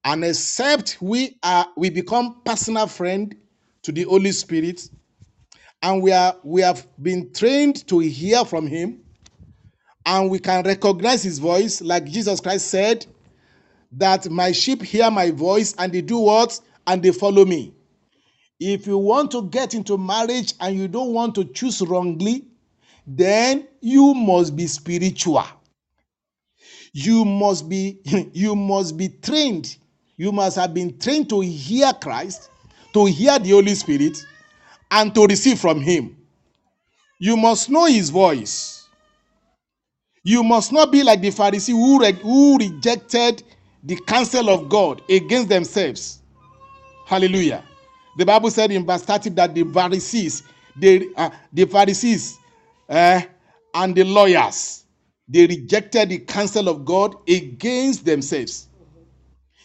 And 0.04 0.24
except 0.24 0.98
we 1.00 1.38
are 1.42 1.66
we 1.76 1.90
become 1.90 2.40
personal 2.44 2.86
friend 2.86 3.34
to 3.82 3.92
the 3.92 4.04
Holy 4.04 4.32
Spirit, 4.32 4.88
and 5.82 6.02
we 6.02 6.12
are 6.12 6.36
we 6.42 6.62
have 6.62 6.86
been 7.02 7.32
trained 7.32 7.86
to 7.88 7.98
hear 7.98 8.44
from 8.44 8.66
Him, 8.66 9.00
and 10.06 10.30
we 10.30 10.38
can 10.38 10.64
recognize 10.64 11.22
His 11.22 11.38
voice, 11.38 11.80
like 11.80 12.04
Jesus 12.06 12.40
Christ 12.40 12.68
said, 12.68 13.06
that 13.92 14.30
my 14.30 14.52
sheep 14.52 14.82
hear 14.82 15.10
my 15.10 15.30
voice 15.30 15.74
and 15.78 15.92
they 15.92 16.00
do 16.00 16.18
what? 16.18 16.58
And 16.86 17.02
they 17.02 17.12
follow 17.12 17.44
me. 17.44 17.74
If 18.60 18.86
you 18.86 18.98
want 18.98 19.30
to 19.32 19.42
get 19.42 19.74
into 19.74 19.98
marriage 19.98 20.54
and 20.60 20.76
you 20.76 20.88
don't 20.88 21.12
want 21.12 21.34
to 21.36 21.44
choose 21.44 21.80
wrongly, 21.82 22.44
then 23.06 23.68
you 23.80 24.14
must 24.14 24.56
be 24.56 24.66
spiritual. 24.66 25.44
You 26.92 27.24
must 27.24 27.68
be 27.68 28.00
you 28.32 28.56
must 28.56 28.96
be 28.96 29.08
trained. 29.08 29.76
You 30.18 30.32
must 30.32 30.56
have 30.56 30.74
been 30.74 30.98
trained 30.98 31.30
to 31.30 31.40
hear 31.40 31.92
Christ, 31.94 32.50
to 32.92 33.06
hear 33.06 33.38
the 33.38 33.50
Holy 33.52 33.74
Spirit, 33.76 34.18
and 34.90 35.14
to 35.14 35.26
receive 35.26 35.60
from 35.60 35.80
Him. 35.80 36.16
You 37.20 37.36
must 37.36 37.70
know 37.70 37.86
His 37.86 38.10
voice. 38.10 38.88
You 40.24 40.42
must 40.42 40.72
not 40.72 40.90
be 40.92 41.02
like 41.04 41.20
the 41.20 41.30
Pharisee 41.30 41.70
who, 41.70 42.00
re- 42.00 42.12
who 42.12 42.58
rejected 42.58 43.44
the 43.84 43.96
counsel 44.06 44.50
of 44.50 44.68
God 44.68 45.02
against 45.08 45.48
themselves. 45.48 46.20
Hallelujah. 47.06 47.64
The 48.18 48.26
Bible 48.26 48.50
said 48.50 48.72
in 48.72 48.84
verse 48.84 49.02
30 49.02 49.30
that 49.30 49.54
the 49.54 49.64
Pharisees, 49.64 50.42
they, 50.76 51.06
uh, 51.16 51.30
the 51.52 51.64
Pharisees 51.66 52.38
uh, 52.88 53.22
and 53.74 53.94
the 53.94 54.04
lawyers, 54.04 54.84
they 55.28 55.46
rejected 55.46 56.08
the 56.08 56.18
counsel 56.18 56.68
of 56.68 56.84
God 56.84 57.14
against 57.28 58.04
themselves. 58.04 58.67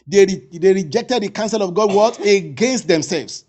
They, 0.07 0.25
re- 0.25 0.49
they 0.59 0.73
rejected 0.73 1.23
the 1.23 1.29
counsel 1.29 1.61
of 1.63 1.73
God 1.73 1.93
what? 1.93 2.19
Against 2.25 2.87
themselves. 2.87 3.45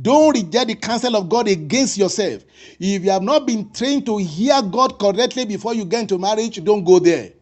Don't 0.00 0.34
reject 0.34 0.68
the 0.68 0.74
counsel 0.74 1.16
of 1.16 1.28
God 1.28 1.48
against 1.48 1.96
yourself. 1.98 2.44
If 2.80 3.04
you 3.04 3.10
have 3.10 3.22
not 3.22 3.46
been 3.46 3.70
trained 3.72 4.06
to 4.06 4.18
hear 4.18 4.60
God 4.62 4.98
correctly 4.98 5.44
before 5.46 5.74
you 5.74 5.84
get 5.84 6.02
into 6.02 6.18
marriage, 6.18 6.62
don't 6.64 6.84
go 6.84 6.98
there. 6.98 7.32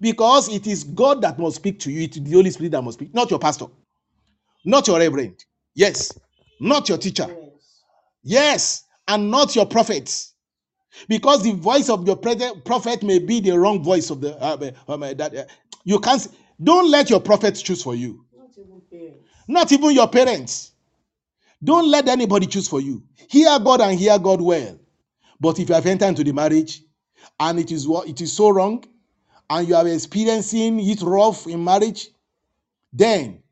Because 0.00 0.48
it 0.48 0.66
is 0.66 0.84
God 0.84 1.22
that 1.22 1.38
must 1.38 1.56
speak 1.56 1.78
to 1.80 1.90
you. 1.90 2.02
It 2.02 2.16
is 2.16 2.22
the 2.24 2.32
Holy 2.32 2.50
Spirit 2.50 2.72
that 2.72 2.82
must 2.82 2.98
speak, 2.98 3.14
not 3.14 3.30
your 3.30 3.38
pastor, 3.40 3.66
not 4.64 4.86
your 4.86 4.98
reverend. 4.98 5.44
Yes, 5.74 6.12
not 6.60 6.88
your 6.88 6.98
teacher. 6.98 7.28
Yes, 8.22 8.84
and 9.08 9.30
not 9.30 9.56
your 9.56 9.66
prophets. 9.66 10.34
Because 11.08 11.42
the 11.42 11.52
voice 11.52 11.88
of 11.90 12.06
your 12.06 12.16
prophet 12.16 13.02
may 13.02 13.18
be 13.18 13.40
the 13.40 13.58
wrong 13.58 13.82
voice 13.82 14.10
of 14.10 14.20
the 14.20 14.36
uh, 14.42 14.56
uh, 14.88 14.92
um, 14.92 15.02
uh, 15.02 15.14
that 15.14 15.36
uh, 15.36 15.44
you 15.84 15.98
can't. 16.00 16.26
Don't 16.62 16.90
let 16.90 17.10
your 17.10 17.20
prophets 17.20 17.62
choose 17.62 17.82
for 17.82 17.94
you. 17.94 18.24
Not 18.36 18.50
even. 18.58 19.14
Not 19.48 19.72
even 19.72 19.92
your 19.92 20.08
parents. 20.08 20.72
Don't 21.62 21.90
let 21.90 22.08
anybody 22.08 22.46
choose 22.46 22.68
for 22.68 22.80
you. 22.80 23.02
Hear 23.28 23.58
God 23.58 23.80
and 23.80 23.98
hear 23.98 24.18
God 24.18 24.40
well. 24.40 24.78
But 25.40 25.58
if 25.58 25.68
you 25.68 25.74
have 25.74 25.86
entered 25.86 26.08
into 26.08 26.24
the 26.24 26.32
marriage 26.32 26.82
and 27.40 27.58
it 27.58 27.72
is 27.72 27.88
what 27.88 28.08
it 28.08 28.20
is 28.20 28.32
so 28.34 28.50
wrong, 28.50 28.84
and 29.50 29.68
you 29.68 29.74
are 29.74 29.86
experiencing 29.88 30.80
it 30.80 31.02
rough 31.02 31.46
in 31.46 31.62
marriage, 31.62 32.08
then 32.92 33.42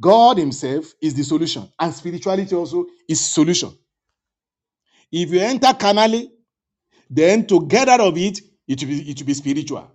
God 0.00 0.38
Himself 0.38 0.92
is 1.00 1.14
the 1.14 1.22
solution, 1.22 1.70
and 1.78 1.94
spirituality 1.94 2.54
also 2.54 2.86
is 3.08 3.20
solution. 3.20 3.76
If 5.12 5.30
you 5.30 5.40
enter 5.40 5.72
carnally, 5.74 6.32
then 7.10 7.46
to 7.46 7.66
get 7.66 7.88
out 7.88 8.00
of 8.00 8.16
it, 8.18 8.40
it 8.66 8.82
will 8.82 8.88
be, 8.88 9.10
it 9.10 9.18
will 9.20 9.26
be 9.26 9.34
spiritual. 9.34 9.90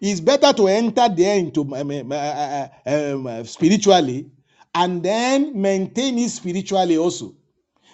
It's 0.00 0.20
better 0.20 0.52
to 0.52 0.68
enter 0.68 1.08
there 1.08 1.38
into 1.38 1.62
um, 1.62 1.90
um, 1.90 2.12
uh, 2.12 2.14
uh, 2.14 2.68
um, 2.86 3.26
uh, 3.26 3.44
spiritually 3.44 4.30
and 4.74 5.02
then 5.02 5.60
maintain 5.60 6.18
it 6.18 6.30
spiritually 6.30 6.98
also 6.98 7.34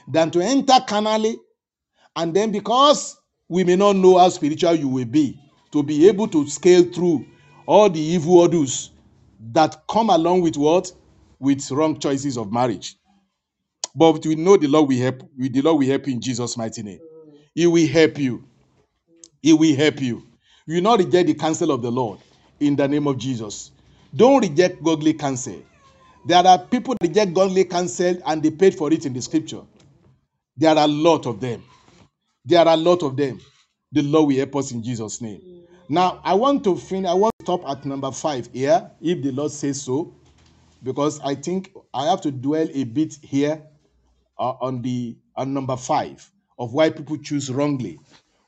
than 0.09 0.31
to 0.33 0.41
enter 0.41 0.79
carnally. 0.87 1.39
And 2.17 2.35
then 2.35 2.51
because 2.51 3.19
we 3.49 3.65
may 3.65 3.77
not 3.77 3.97
know 3.97 4.19
how 4.19 4.29
spiritual 4.31 4.75
you 4.75 4.89
will 4.89 5.05
be 5.05 5.39
to 5.73 5.83
be 5.83 6.09
able 6.09 6.29
to 6.29 6.47
scale 6.49 6.85
through 6.85 7.25
all 7.67 7.89
the 7.89 8.01
evil 8.01 8.41
odors 8.41 8.91
that 9.53 9.83
come 9.89 10.11
along 10.11 10.43
with 10.43 10.57
what? 10.57 10.93
With 11.39 11.71
wrong 11.71 11.99
choices 11.99 12.37
of 12.37 12.53
marriage. 12.53 12.97
But 13.95 14.25
we 14.27 14.37
know 14.37 14.57
the 14.57 14.69
lord 14.69 14.89
will 14.89 14.99
help 14.99 15.23
the 15.37 15.63
lord 15.63 15.79
will 15.79 15.89
help 15.89 16.07
you 16.07 16.15
in 16.15 16.21
jesus 16.21 16.57
mighty 16.57 16.83
name. 16.83 17.01
He 17.55 17.67
will 17.67 17.87
help 17.89 18.19
you. 18.19 18.45
He 19.43 19.53
will 19.53 19.77
help 19.77 20.01
you 20.01 20.27
you 20.67 20.77
will 20.77 20.83
not 20.83 20.99
reject 20.99 21.27
the 21.27 21.35
counsel 21.35 21.71
of 21.71 21.83
the 21.83 21.91
lord 21.91 22.19
in 22.61 22.77
the 22.77 22.87
name 22.87 23.07
of 23.07 23.19
jesus. 23.19 23.73
Don't 24.15 24.43
reject 24.43 24.83
godly 24.83 25.15
counsel. 25.15 25.63
There 26.27 26.47
are 26.47 26.59
people 26.59 26.95
that 27.01 27.09
reject 27.09 27.35
godly 27.35 27.65
counsel 27.65 28.17
and 28.27 28.43
they 28.43 28.51
paid 28.51 28.75
for 28.75 28.93
it 28.93 29.07
in 29.07 29.13
the 29.13 29.23
scripture. 29.23 29.63
There 30.57 30.71
are 30.71 30.85
a 30.85 30.87
lot 30.87 31.27
of 31.27 31.41
them. 31.41 31.63
There 32.45 32.61
are 32.61 32.75
a 32.75 32.77
lot 32.77 33.03
of 33.03 33.17
them. 33.17 33.41
The 33.91 34.03
Lord 34.03 34.29
will 34.29 34.37
help 34.37 34.57
us 34.57 34.73
in 34.73 34.83
Jesus' 34.83 35.21
name. 35.21 35.41
Now, 35.89 36.21
I 36.25 36.35
want 36.35 36.63
to 36.65 36.77
finish, 36.77 37.09
I 37.09 37.15
want 37.15 37.33
to 37.39 37.45
stop 37.45 37.69
at 37.69 37.85
number 37.85 38.11
five 38.13 38.49
here, 38.53 38.91
if 39.01 39.23
the 39.23 39.33
Lord 39.33 39.51
says 39.51 39.83
so, 39.83 40.15
because 40.83 41.21
I 41.21 41.35
think 41.35 41.73
I 41.93 42.07
have 42.07 42.21
to 42.23 42.31
dwell 42.31 42.69
a 42.73 42.85
bit 42.85 43.17
here 43.23 43.63
uh, 44.39 44.55
on 44.61 44.83
the 44.83 45.17
on 45.37 45.55
number 45.55 45.77
five 45.77 46.31
of 46.59 46.73
why 46.73 46.91
people 46.91 47.17
choose 47.17 47.51
wrongly, 47.51 47.99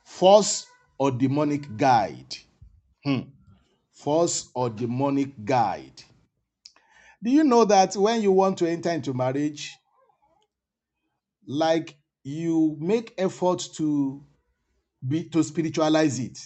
false 0.05 0.67
or 0.99 1.11
demonic 1.11 1.77
guide. 1.77 2.37
Hmm. 3.05 3.21
False 3.93 4.51
or 4.55 4.71
demonic 4.71 5.45
guide. 5.45 6.03
Do 7.23 7.31
you 7.31 7.45
know 7.45 7.65
that 7.65 7.95
when 7.97 8.23
you 8.23 8.33
want 8.33 8.59
to 8.59 8.69
enter 8.69 8.91
into 8.91 9.15
marriage, 9.15 9.77
like 11.47 11.97
you 12.23 12.77
make 12.81 13.15
effort 13.19 13.63
to 13.75 14.23
be 15.07 15.25
to 15.25 15.43
spiritualize 15.43 16.19
it 16.19 16.39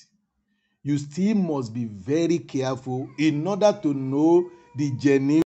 you 0.82 0.98
still 0.98 1.34
must 1.36 1.72
be 1.72 1.84
very 1.84 2.38
careful 2.38 3.08
in 3.18 3.46
order 3.46 3.78
to 3.82 3.94
know 3.94 4.50
the 4.76 4.90
genuine 4.92 5.42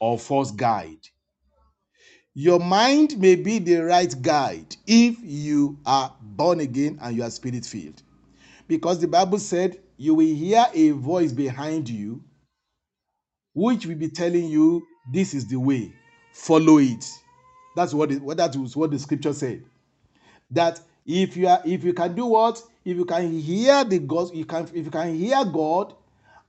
or 0.00 0.18
false 0.18 0.52
guide 0.52 0.98
your 2.34 2.60
mind 2.60 3.18
may 3.18 3.34
be 3.34 3.58
the 3.58 3.76
right 3.76 4.22
guide 4.22 4.76
if 4.86 5.16
you 5.20 5.78
are 5.84 6.14
born 6.20 6.60
again 6.60 6.98
and 7.02 7.16
you 7.16 7.22
are 7.22 7.30
spirit 7.30 7.66
filled 7.66 8.02
because 8.70 9.00
the 9.00 9.08
bible 9.08 9.38
said 9.38 9.78
you 9.96 10.14
will 10.14 10.34
hear 10.34 10.64
a 10.72 10.90
voice 10.92 11.32
behind 11.32 11.88
you 11.88 12.22
which 13.52 13.84
will 13.84 13.96
be 13.96 14.08
telling 14.08 14.46
you 14.46 14.86
this 15.12 15.34
is 15.34 15.46
the 15.46 15.56
way 15.56 15.92
follow 16.32 16.78
it. 16.78 17.08
That's 17.76 17.94
what 17.94 18.10
it, 18.10 18.22
was 18.22 18.76
what 18.76 18.90
the 18.90 18.98
scripture 18.98 19.32
said. 19.32 19.64
That 20.50 20.80
if 21.06 21.36
you 21.36 21.48
are 21.48 21.60
if 21.64 21.84
you 21.84 21.92
can 21.92 22.14
do 22.14 22.26
what? 22.26 22.62
If 22.84 22.96
you 22.96 23.04
can 23.04 23.38
hear 23.38 23.84
the 23.84 23.98
god 23.98 24.34
you 24.34 24.44
can 24.44 24.64
if 24.74 24.84
you 24.84 24.90
can 24.90 25.14
hear 25.14 25.44
god 25.44 25.94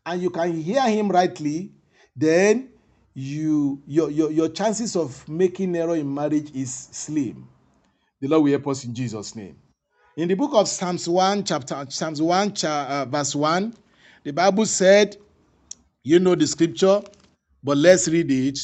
and 0.05 0.21
you 0.21 0.29
can 0.29 0.59
hear 0.59 0.81
him 0.83 1.09
rightly 1.09 1.71
then 2.15 2.69
you 3.13 3.81
your 3.85 4.09
your, 4.09 4.31
your 4.31 4.49
chances 4.49 4.95
of 4.95 5.27
making 5.27 5.75
error 5.75 5.95
in 5.95 6.11
marriage 6.11 6.51
is 6.55 6.73
slim. 6.73 7.47
The 8.19 8.27
lord 8.27 8.43
will 8.43 8.51
help 8.51 8.67
us 8.67 8.85
in 8.85 8.93
jesus 8.93 9.35
name 9.35 9.57
in 10.17 10.27
the 10.27 10.35
book 10.35 10.51
of 10.53 10.67
psalms 10.67 11.07
1 11.09 11.43
chapter 11.43 11.85
psalms 11.89 12.21
1 12.21 12.53
cha- 12.53 12.87
uh, 12.89 13.05
verse 13.05 13.35
1 13.35 13.73
the 14.23 14.33
bible 14.33 14.65
said 14.65 15.17
you 16.03 16.19
know 16.19 16.33
the 16.33 16.47
scripture, 16.47 17.01
but 17.63 17.77
let's 17.77 18.07
read 18.07 18.31
it. 18.31 18.59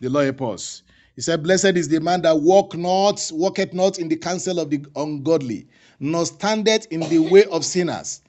The 0.00 0.08
Lord 0.08 0.26
help 0.26 0.54
us. 0.54 0.82
He 1.16 1.22
said, 1.22 1.42
Blessed 1.42 1.76
is 1.76 1.88
the 1.88 2.00
man 2.00 2.22
that 2.22 2.38
walk 2.38 2.76
not, 2.76 3.28
walketh 3.32 3.74
not 3.74 3.98
in 3.98 4.08
the 4.08 4.16
counsel 4.16 4.60
of 4.60 4.70
the 4.70 4.84
ungodly, 4.94 5.66
nor 5.98 6.26
standeth 6.26 6.86
in 6.92 7.00
the 7.00 7.18
way 7.18 7.44
of 7.46 7.64
sinners, 7.64 8.20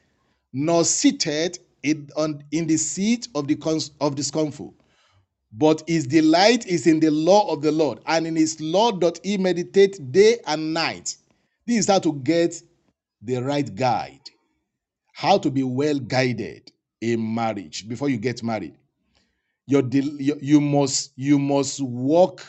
nor 0.53 0.83
sitteth 0.85 1.59
in, 1.83 2.09
on, 2.17 2.43
in 2.51 2.65
the 2.65 2.77
seat 2.77 3.27
of 3.35 3.47
the 3.47 3.91
of 4.01 4.15
discomfort. 4.15 4.71
But 5.53 5.83
his 5.87 6.07
delight 6.07 6.65
is 6.65 6.87
in 6.87 6.99
the 6.99 7.11
law 7.11 7.51
of 7.51 7.61
the 7.61 7.71
Lord, 7.71 7.99
and 8.07 8.25
in 8.25 8.35
his 8.35 8.59
law 8.59 8.91
doth 8.91 9.19
he 9.23 9.37
meditate 9.37 10.11
day 10.11 10.39
and 10.47 10.73
night. 10.73 11.15
This 11.67 11.79
is 11.79 11.87
how 11.87 11.99
to 11.99 12.13
get 12.13 12.55
the 13.21 13.43
right 13.43 13.73
guide, 13.75 14.21
how 15.13 15.37
to 15.37 15.51
be 15.51 15.63
well 15.63 15.99
guided 15.99 16.71
in 17.01 17.35
marriage 17.35 17.87
before 17.89 18.07
you 18.07 18.17
get 18.17 18.41
married. 18.41 18.77
Your, 19.67 19.83
you 19.91 20.61
must 20.61 21.11
you 21.17 21.37
must 21.37 21.81
walk 21.81 22.41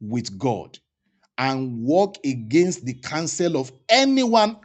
with 0.00 0.36
God 0.36 0.76
and 1.38 1.84
walk 1.84 2.16
against 2.24 2.84
the 2.84 2.94
counsel 2.94 3.56
of 3.56 3.70
anyone, 3.88 4.56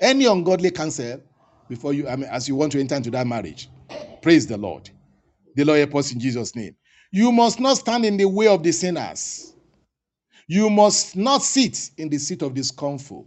any 0.00 0.24
ungodly 0.24 0.70
counsel 0.70 1.20
before 1.68 1.92
you, 1.92 2.08
I 2.08 2.16
mean, 2.16 2.30
as 2.30 2.48
you 2.48 2.56
want 2.56 2.72
to 2.72 2.80
enter 2.80 2.94
into 2.94 3.10
that 3.10 3.26
marriage. 3.26 3.68
Praise 4.22 4.46
the 4.46 4.56
Lord. 4.56 4.88
The 5.56 5.64
Lord 5.64 5.78
help 5.78 5.94
us 5.96 6.12
in 6.12 6.20
Jesus' 6.20 6.56
name. 6.56 6.74
You 7.12 7.32
must 7.32 7.60
not 7.60 7.76
stand 7.76 8.06
in 8.06 8.16
the 8.16 8.24
way 8.24 8.48
of 8.48 8.62
the 8.62 8.72
sinners. 8.72 9.55
You 10.46 10.70
must 10.70 11.16
not 11.16 11.42
sit 11.42 11.90
in 11.96 12.08
the 12.08 12.18
seat 12.18 12.42
of 12.42 12.54
discomfort. 12.54 13.24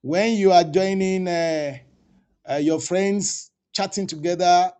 When 0.00 0.36
you 0.36 0.52
are 0.52 0.64
joining 0.64 1.28
uh, 1.28 1.78
uh, 2.48 2.56
your 2.56 2.80
friends 2.80 3.50
chatting 3.72 4.06
together 4.06 4.72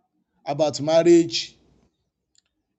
about 0.45 0.81
marriage, 0.81 1.55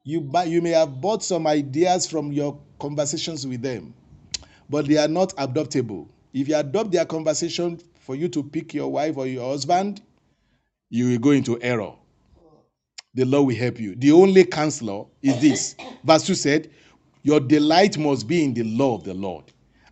you, 0.02 0.28
you 0.46 0.62
may 0.62 0.70
have 0.70 1.00
bought 1.00 1.22
some 1.22 1.46
ideas 1.46 2.06
from 2.06 2.32
your 2.32 2.58
conversations 2.80 3.46
with 3.46 3.62
them, 3.62 3.94
but 4.68 4.86
they 4.86 4.96
are 4.96 5.08
not 5.08 5.36
adoptable. 5.36 6.08
If 6.32 6.48
you 6.48 6.56
adopt 6.56 6.90
their 6.90 7.04
conversation 7.04 7.78
for 8.00 8.16
you 8.16 8.28
to 8.28 8.42
pick 8.42 8.74
your 8.74 8.90
wife 8.90 9.16
or 9.16 9.26
your 9.26 9.50
husband, 9.50 10.00
you 10.88 11.10
will 11.10 11.18
go 11.18 11.30
into 11.30 11.60
error. 11.60 11.92
The 13.14 13.24
Lord 13.24 13.48
will 13.48 13.56
help 13.56 13.78
you. 13.78 13.94
The 13.94 14.12
only 14.12 14.44
counselor 14.44 15.04
is 15.22 15.40
this. 15.40 15.76
Verse 16.04 16.24
2 16.24 16.34
said, 16.34 16.70
Your 17.22 17.40
delight 17.40 17.98
must 17.98 18.26
be 18.28 18.44
in 18.44 18.54
the 18.54 18.64
law 18.64 18.96
of 18.96 19.04
the 19.04 19.14
Lord. 19.14 19.44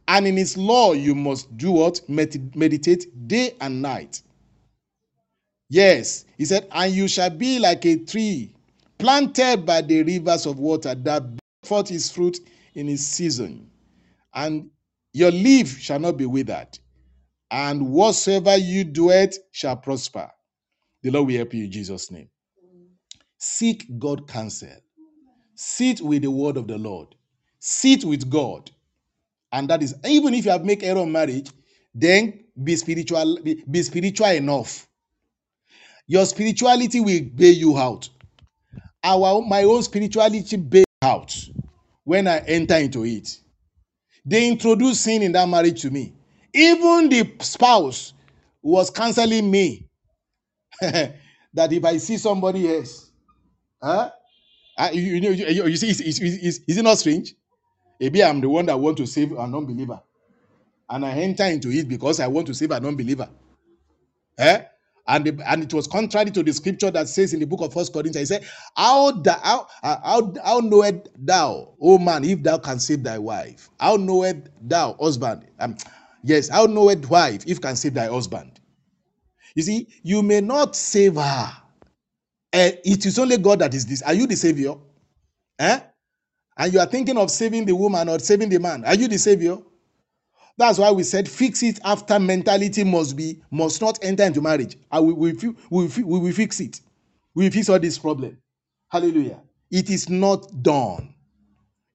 And 0.09 0.27
in 0.27 0.37
his 0.37 0.57
law 0.57 0.93
you 0.93 1.15
must 1.15 1.57
do 1.57 1.73
what? 1.73 2.01
Med- 2.09 2.55
meditate 2.57 3.29
day 3.29 3.55
and 3.61 3.83
night. 3.83 4.23
Yes, 5.69 6.25
he 6.39 6.45
said, 6.45 6.69
And 6.71 6.93
you 6.95 7.09
shall 7.09 7.31
be 7.31 7.59
like 7.59 7.85
a 7.87 7.97
tree 7.99 8.55
planted 8.99 9.67
by 9.67 9.83
the 9.83 10.03
rivers 10.05 10.47
of 10.47 10.59
water 10.59 10.95
that 10.95 11.23
forth 11.65 11.89
his 11.89 12.11
fruit 12.11 12.39
in 12.75 12.87
his 12.87 13.07
season. 13.07 13.71
And 14.35 14.71
your 15.13 15.31
leaf 15.33 15.79
shall 15.81 15.99
not 15.99 16.17
be 16.17 16.27
withered. 16.27 16.79
And 17.51 17.91
whatsoever 17.91 18.57
you 18.57 18.85
do 18.85 19.11
it 19.11 19.37
shall 19.53 19.77
prosper. 19.77 20.31
The 21.03 21.11
Lord 21.11 21.29
will 21.29 21.37
help 21.37 21.55
you 21.55 21.65
in 21.65 21.73
Jesus' 21.73 22.11
name. 22.11 22.29
Seek 23.39 23.87
God 23.99 24.29
counsel. 24.29 24.71
Sit 25.57 26.01
with 26.03 26.23
the 26.23 26.31
word 26.31 26.59
of 26.59 26.69
the 26.69 26.79
Lord. 26.79 27.16
Sit 27.69 28.05
with 28.05 28.31
God. 28.31 28.71
And 29.51 29.69
that 29.71 29.83
is 29.83 29.97
even 30.05 30.35
if 30.35 30.45
you 30.45 30.53
have 30.53 30.65
make 30.65 30.85
error 30.85 31.01
in 31.01 31.11
marriage, 31.11 31.51
then 31.93 32.45
be 32.63 32.77
spiritual, 32.77 33.41
be, 33.43 33.65
be 33.69 33.83
spiritual 33.83 34.29
enough. 34.29 34.87
Your 36.07 36.25
spirituality 36.27 37.01
will 37.01 37.23
bail 37.35 37.53
you 37.53 37.77
out. 37.77 38.09
Our 39.03 39.43
my 39.43 39.65
own 39.65 39.83
spirituality 39.83 40.57
bail 40.57 40.85
out 41.03 41.37
when 42.05 42.29
I 42.29 42.39
enter 42.47 42.77
into 42.77 43.05
it. 43.05 43.37
They 44.25 44.47
introduced 44.47 45.03
sin 45.03 45.23
in 45.25 45.33
that 45.33 45.49
marriage 45.49 45.83
to 45.83 45.91
me. 45.91 46.13
Even 46.55 47.09
the 47.09 47.33
spouse 47.41 48.13
was 48.63 48.91
counseling 48.91 49.51
me 49.51 49.89
that 50.81 51.73
if 51.73 51.85
I 51.85 51.97
see 51.97 52.17
somebody 52.17 52.77
else, 52.77 53.11
huh? 53.83 54.13
Uh, 54.79 54.91
you, 54.93 55.21
know, 55.21 55.31
you, 55.31 55.47
you 55.47 55.67
you 55.67 55.77
see, 55.77 55.89
is 55.89 56.79
it 56.79 56.83
not 56.85 56.99
strange? 56.99 57.35
Maybe 58.01 58.23
I'm 58.23 58.41
the 58.41 58.49
one 58.49 58.67
that 58.67 58.79
want 58.79 58.97
to 58.99 59.07
save 59.07 59.33
an 59.33 59.55
unbeliever, 59.55 60.01
and 60.89 61.05
I 61.05 61.13
enter 61.13 61.45
into 61.45 61.71
it 61.71 61.89
because 61.89 62.21
I 62.21 62.27
want 62.27 62.47
to 62.49 62.55
save 62.55 62.71
an 62.73 62.85
unbeliever. 62.87 63.29
Eh? 64.39 64.63
And, 65.09 65.25
the, 65.25 65.43
and 65.47 65.63
it 65.63 65.73
was 65.73 65.87
contrary 65.87 66.31
to 66.33 66.43
the 66.43 66.53
scripture 66.53 66.91
that 66.91 67.09
says 67.09 67.33
in 67.33 67.39
the 67.41 67.47
book 67.47 67.61
of 67.61 67.73
First 67.73 67.93
Corinthians, 67.93 68.29
he 68.29 68.35
said, 68.35 68.45
How, 68.77 69.13
da, 69.13 69.39
how, 69.41 69.69
uh, 69.83 69.97
how, 70.05 70.35
how 70.45 70.59
knowest 70.61 71.09
thou, 71.17 71.75
O 71.81 71.99
man, 71.99 72.25
if 72.25 72.43
thou 72.43 72.59
can 72.59 72.81
save 72.81 73.05
thy 73.05 73.19
wife? 73.19 73.71
How 73.79 73.97
knowest 73.97 74.49
thou, 74.61 74.95
husband? 75.01 75.47
Um, 75.61 75.77
yes, 76.25 76.49
how 76.49 76.67
knowest 76.67 77.09
wife, 77.09 77.45
if 77.47 77.61
can 77.61 77.77
save 77.77 77.95
thy 77.95 78.07
husband? 78.07 78.59
You 79.55 79.63
see, 79.63 79.89
you 80.03 80.23
may 80.23 80.41
not 80.41 80.75
save 80.75 81.15
her. 81.15 81.53
Eh, 82.53 82.73
it 82.85 83.07
is 83.07 83.19
only 83.19 83.39
God 83.39 83.61
that 83.61 83.75
is 83.75 83.87
this. 83.87 84.03
Are 84.03 84.15
you 84.15 84.27
the 84.27 84.37
savior? 84.37 84.75
Eh? 85.59 85.81
And 86.59 86.73
you 86.73 86.81
are 86.81 86.87
thinking 86.87 87.19
of 87.19 87.31
saving 87.31 87.67
the 87.67 87.75
woman 87.77 88.09
or 88.09 88.19
saving 88.19 88.49
the 88.51 88.61
man. 88.61 88.85
Are 88.85 88.95
you 88.95 89.09
the 89.09 89.19
savior? 89.19 89.59
That's 90.59 90.79
why 90.79 90.91
we 90.93 91.03
said 91.05 91.29
fix 91.29 91.63
it 91.63 91.81
after 91.85 92.19
mentality 92.21 92.85
must 92.85 93.17
be 93.17 93.43
must 93.51 93.81
not 93.83 93.99
enter 94.03 94.25
into 94.25 94.41
marriage. 94.43 94.77
And 94.93 95.07
we 95.07 95.13
we 95.15 95.33
fi- 95.35 95.55
we, 95.71 95.89
fi- 95.89 96.03
we 96.05 96.19
will 96.21 96.33
fix 96.33 96.61
it. 96.61 96.81
We 97.35 97.45
will 97.45 97.53
fix 97.53 97.69
all 97.69 97.81
this 97.81 97.99
problem. 97.99 98.39
Hallelujah. 98.91 99.41
It 99.71 99.91
is 99.91 100.09
not 100.11 100.63
done. 100.63 101.15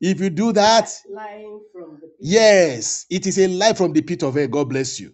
If 0.02 0.22
you 0.22 0.30
do 0.32 0.54
that, 0.54 0.90
Lying 1.10 1.62
from 1.74 1.96
the 2.02 2.08
pit. 2.08 2.18
yes, 2.22 3.06
it 3.10 3.28
is 3.28 3.40
a 3.40 3.48
lie 3.48 3.74
from 3.74 3.94
the 3.94 4.02
pit 4.02 4.24
of 4.24 4.36
hell. 4.36 4.48
God 4.48 4.70
bless 4.70 5.00
you. 5.00 5.14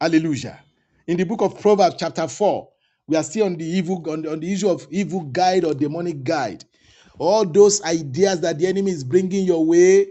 Hallelujah. 0.00 0.60
In 1.08 1.16
the 1.18 1.24
book 1.24 1.42
of 1.42 1.60
Proverbs, 1.60 1.96
chapter 1.98 2.28
4, 2.28 2.68
we 3.08 3.16
are 3.16 3.24
still 3.24 3.46
on 3.46 3.56
the 3.56 3.64
evil 3.66 4.04
on 4.10 4.26
on 4.28 4.40
the 4.40 4.52
issue 4.52 4.68
of 4.70 4.86
evil 4.90 5.22
guide 5.22 5.64
or 5.64 5.74
demonic 5.74 6.24
guide. 6.24 6.64
All 7.18 7.44
those 7.44 7.82
ideas 7.82 8.40
that 8.40 8.58
the 8.58 8.66
enemy 8.66 8.90
is 8.92 9.04
bringing 9.04 9.44
your 9.44 9.64
way, 9.64 10.08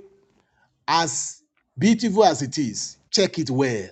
as 0.87 1.41
beautiful 1.77 2.23
as 2.25 2.41
it 2.41 2.57
is, 2.57 2.97
check 3.11 3.39
it 3.39 3.49
well 3.49 3.89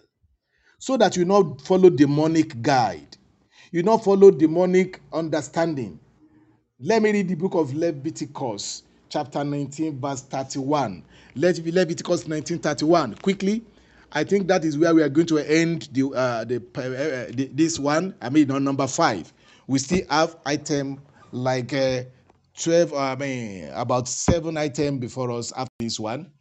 so 0.85 0.95
that 0.97 1.17
you 1.17 1.25
not 1.25 1.59
follow 1.61 1.89
demonic 1.89 2.61
guide. 2.61 3.17
You 3.71 3.81
not 3.81 4.03
follow 4.03 4.29
demonic 4.29 5.01
understanding. 5.11 5.99
Let 6.79 7.01
me 7.01 7.11
read 7.11 7.27
the 7.27 7.33
book 7.33 7.55
of 7.55 7.73
Leviticus, 7.73 8.83
chapter 9.09 9.43
19, 9.43 9.99
verse 9.99 10.21
31. 10.21 11.03
Let 11.33 11.57
Leviticus 11.57 12.27
19, 12.27 12.59
31. 12.59 13.15
Quickly. 13.15 13.63
I 14.11 14.23
think 14.23 14.47
that 14.47 14.63
is 14.63 14.77
where 14.77 14.93
we 14.93 15.01
are 15.01 15.09
going 15.09 15.25
to 15.25 15.39
end 15.39 15.89
the, 15.91 16.03
uh, 16.13 16.43
the, 16.43 16.61
uh, 16.77 16.81
uh, 16.81 17.31
the 17.33 17.49
this 17.51 17.79
one. 17.79 18.13
I 18.21 18.29
mean, 18.29 18.51
on 18.51 18.63
number 18.63 18.85
five. 18.85 19.33
We 19.65 19.79
still 19.79 20.01
have 20.11 20.35
item 20.45 21.01
like 21.31 21.73
uh, 21.73 22.03
12, 22.57 22.94
I 22.94 23.15
mean, 23.15 23.69
about 23.73 24.07
seven 24.07 24.57
items 24.57 24.99
before 24.99 25.32
us 25.32 25.52
after 25.53 25.73
this 25.80 25.99
one. 25.99 26.32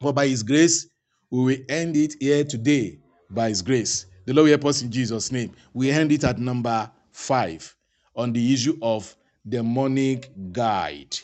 For 0.00 0.12
by 0.12 0.28
his 0.28 0.42
grace, 0.42 0.88
we 1.30 1.44
will 1.44 1.64
end 1.68 1.96
it 1.96 2.14
here 2.20 2.44
today. 2.44 2.98
By 3.30 3.48
his 3.48 3.62
grace. 3.62 4.06
The 4.26 4.34
Lord 4.34 4.44
will 4.44 4.50
help 4.50 4.66
us 4.66 4.82
in 4.82 4.90
Jesus' 4.90 5.32
name. 5.32 5.52
We 5.72 5.90
end 5.90 6.12
it 6.12 6.24
at 6.24 6.38
number 6.38 6.90
five 7.10 7.74
on 8.14 8.32
the 8.32 8.54
issue 8.54 8.76
of 8.82 9.16
demonic 9.48 10.30
guide. 10.52 11.16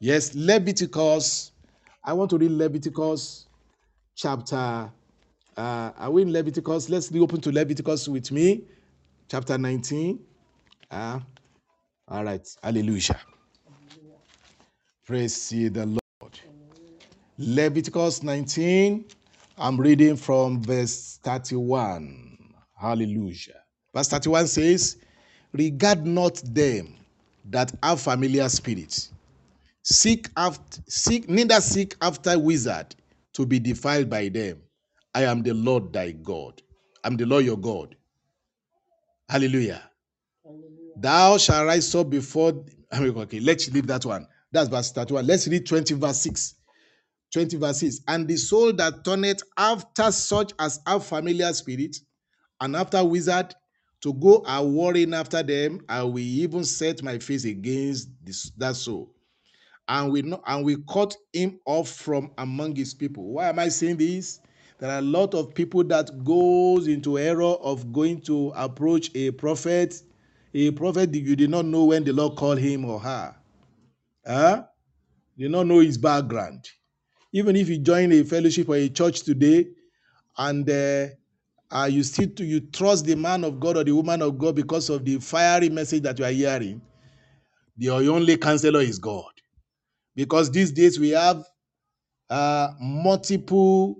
Yes, 0.00 0.34
Leviticus. 0.34 1.52
I 2.02 2.12
want 2.12 2.30
to 2.30 2.38
read 2.38 2.50
Leviticus 2.50 3.46
chapter. 4.14 4.90
Uh, 5.56 5.90
are 5.96 6.10
we 6.10 6.22
in 6.22 6.32
Leviticus? 6.32 6.88
Let's 6.88 7.14
open 7.14 7.40
to 7.40 7.50
Leviticus 7.52 8.08
with 8.08 8.30
me, 8.32 8.64
chapter 9.28 9.56
19. 9.56 10.18
Ah, 10.90 11.22
all 12.08 12.24
right. 12.24 12.46
Hallelujah. 12.62 13.20
Praise 15.06 15.52
ye 15.52 15.68
the 15.68 15.84
Lord. 15.84 16.40
Leviticus 17.36 18.22
19. 18.22 19.04
I'm 19.58 19.76
reading 19.78 20.16
from 20.16 20.62
verse 20.62 21.18
31. 21.22 22.38
Hallelujah. 22.74 23.60
Verse 23.94 24.08
31 24.08 24.46
says, 24.46 24.96
Regard 25.52 26.06
not 26.06 26.40
them 26.54 26.96
that 27.50 27.70
have 27.82 28.00
familiar 28.00 28.48
spirits. 28.48 29.12
Seek 29.82 30.30
after 30.38 30.80
seek 30.88 31.28
neither 31.28 31.60
seek 31.60 31.94
after 32.00 32.38
wizard 32.38 32.94
to 33.34 33.44
be 33.44 33.58
defiled 33.58 34.08
by 34.08 34.30
them. 34.30 34.62
I 35.14 35.24
am 35.24 35.42
the 35.42 35.52
Lord 35.52 35.92
thy 35.92 36.12
God. 36.12 36.62
I'm 37.04 37.18
the 37.18 37.26
Lord 37.26 37.44
your 37.44 37.58
God. 37.58 37.94
Hallelujah. 39.28 39.82
Thou 40.96 41.36
shalt 41.36 41.66
rise 41.66 41.94
up 41.94 42.08
before. 42.08 42.64
Okay, 42.94 43.40
let's 43.40 43.68
leave 43.72 43.88
that 43.88 44.06
one. 44.06 44.26
That's 44.54 44.68
verse 44.68 44.92
31. 44.92 45.26
Let's 45.26 45.48
read 45.48 45.66
20 45.66 45.94
verse 45.94 46.20
6. 46.20 46.54
20 47.32 47.56
verse 47.56 47.80
6. 47.80 48.00
And 48.06 48.28
the 48.28 48.36
soul 48.36 48.72
that 48.74 49.04
turneth 49.04 49.42
after 49.58 50.12
such 50.12 50.52
as 50.60 50.78
have 50.86 51.04
familiar 51.04 51.52
spirit, 51.52 51.96
and 52.60 52.76
after 52.76 53.04
wizard, 53.04 53.52
to 54.02 54.14
go 54.14 54.44
a 54.46 54.64
warring 54.64 55.12
after 55.12 55.42
them, 55.42 55.80
I 55.88 56.04
will 56.04 56.18
even 56.18 56.62
set 56.64 57.02
my 57.02 57.18
face 57.18 57.44
against 57.44 58.10
this, 58.24 58.52
that 58.56 58.76
soul. 58.76 59.10
And 59.88 60.12
we 60.12 60.22
know, 60.22 60.40
and 60.46 60.64
we 60.64 60.76
cut 60.88 61.16
him 61.32 61.58
off 61.66 61.88
from 61.88 62.30
among 62.38 62.76
his 62.76 62.94
people. 62.94 63.24
Why 63.24 63.48
am 63.48 63.58
I 63.58 63.68
saying 63.70 63.96
this? 63.96 64.40
There 64.78 64.90
are 64.90 64.98
a 64.98 65.02
lot 65.02 65.34
of 65.34 65.52
people 65.52 65.82
that 65.84 66.22
goes 66.22 66.86
into 66.86 67.18
error 67.18 67.42
of 67.42 67.92
going 67.92 68.20
to 68.22 68.52
approach 68.54 69.10
a 69.16 69.32
prophet, 69.32 70.00
a 70.54 70.70
prophet 70.70 71.12
you 71.12 71.34
did 71.34 71.50
not 71.50 71.64
know 71.64 71.86
when 71.86 72.04
the 72.04 72.12
Lord 72.12 72.36
called 72.36 72.58
him 72.58 72.84
or 72.84 73.00
her. 73.00 73.34
Huh? 74.26 74.64
You 75.36 75.50
don't 75.50 75.68
know 75.68 75.80
his 75.80 75.98
background. 75.98 76.68
Even 77.32 77.56
if 77.56 77.68
you 77.68 77.78
join 77.78 78.12
a 78.12 78.22
fellowship 78.24 78.68
or 78.68 78.76
a 78.76 78.88
church 78.88 79.22
today, 79.22 79.66
and 80.38 80.68
uh, 80.70 81.06
uh, 81.70 81.86
you 81.86 82.02
still 82.02 82.28
you 82.38 82.60
trust 82.60 83.06
the 83.06 83.16
man 83.16 83.44
of 83.44 83.60
God 83.60 83.76
or 83.76 83.84
the 83.84 83.92
woman 83.92 84.22
of 84.22 84.38
God 84.38 84.56
because 84.56 84.90
of 84.90 85.04
the 85.04 85.18
fiery 85.18 85.68
message 85.68 86.02
that 86.04 86.18
you 86.18 86.24
are 86.24 86.30
hearing, 86.30 86.80
the 87.76 87.90
only 87.90 88.36
counselor 88.36 88.80
is 88.80 88.98
God. 88.98 89.32
Because 90.14 90.50
these 90.50 90.70
days 90.72 90.98
we 91.00 91.10
have 91.10 91.44
uh, 92.30 92.70
multiple 92.80 93.96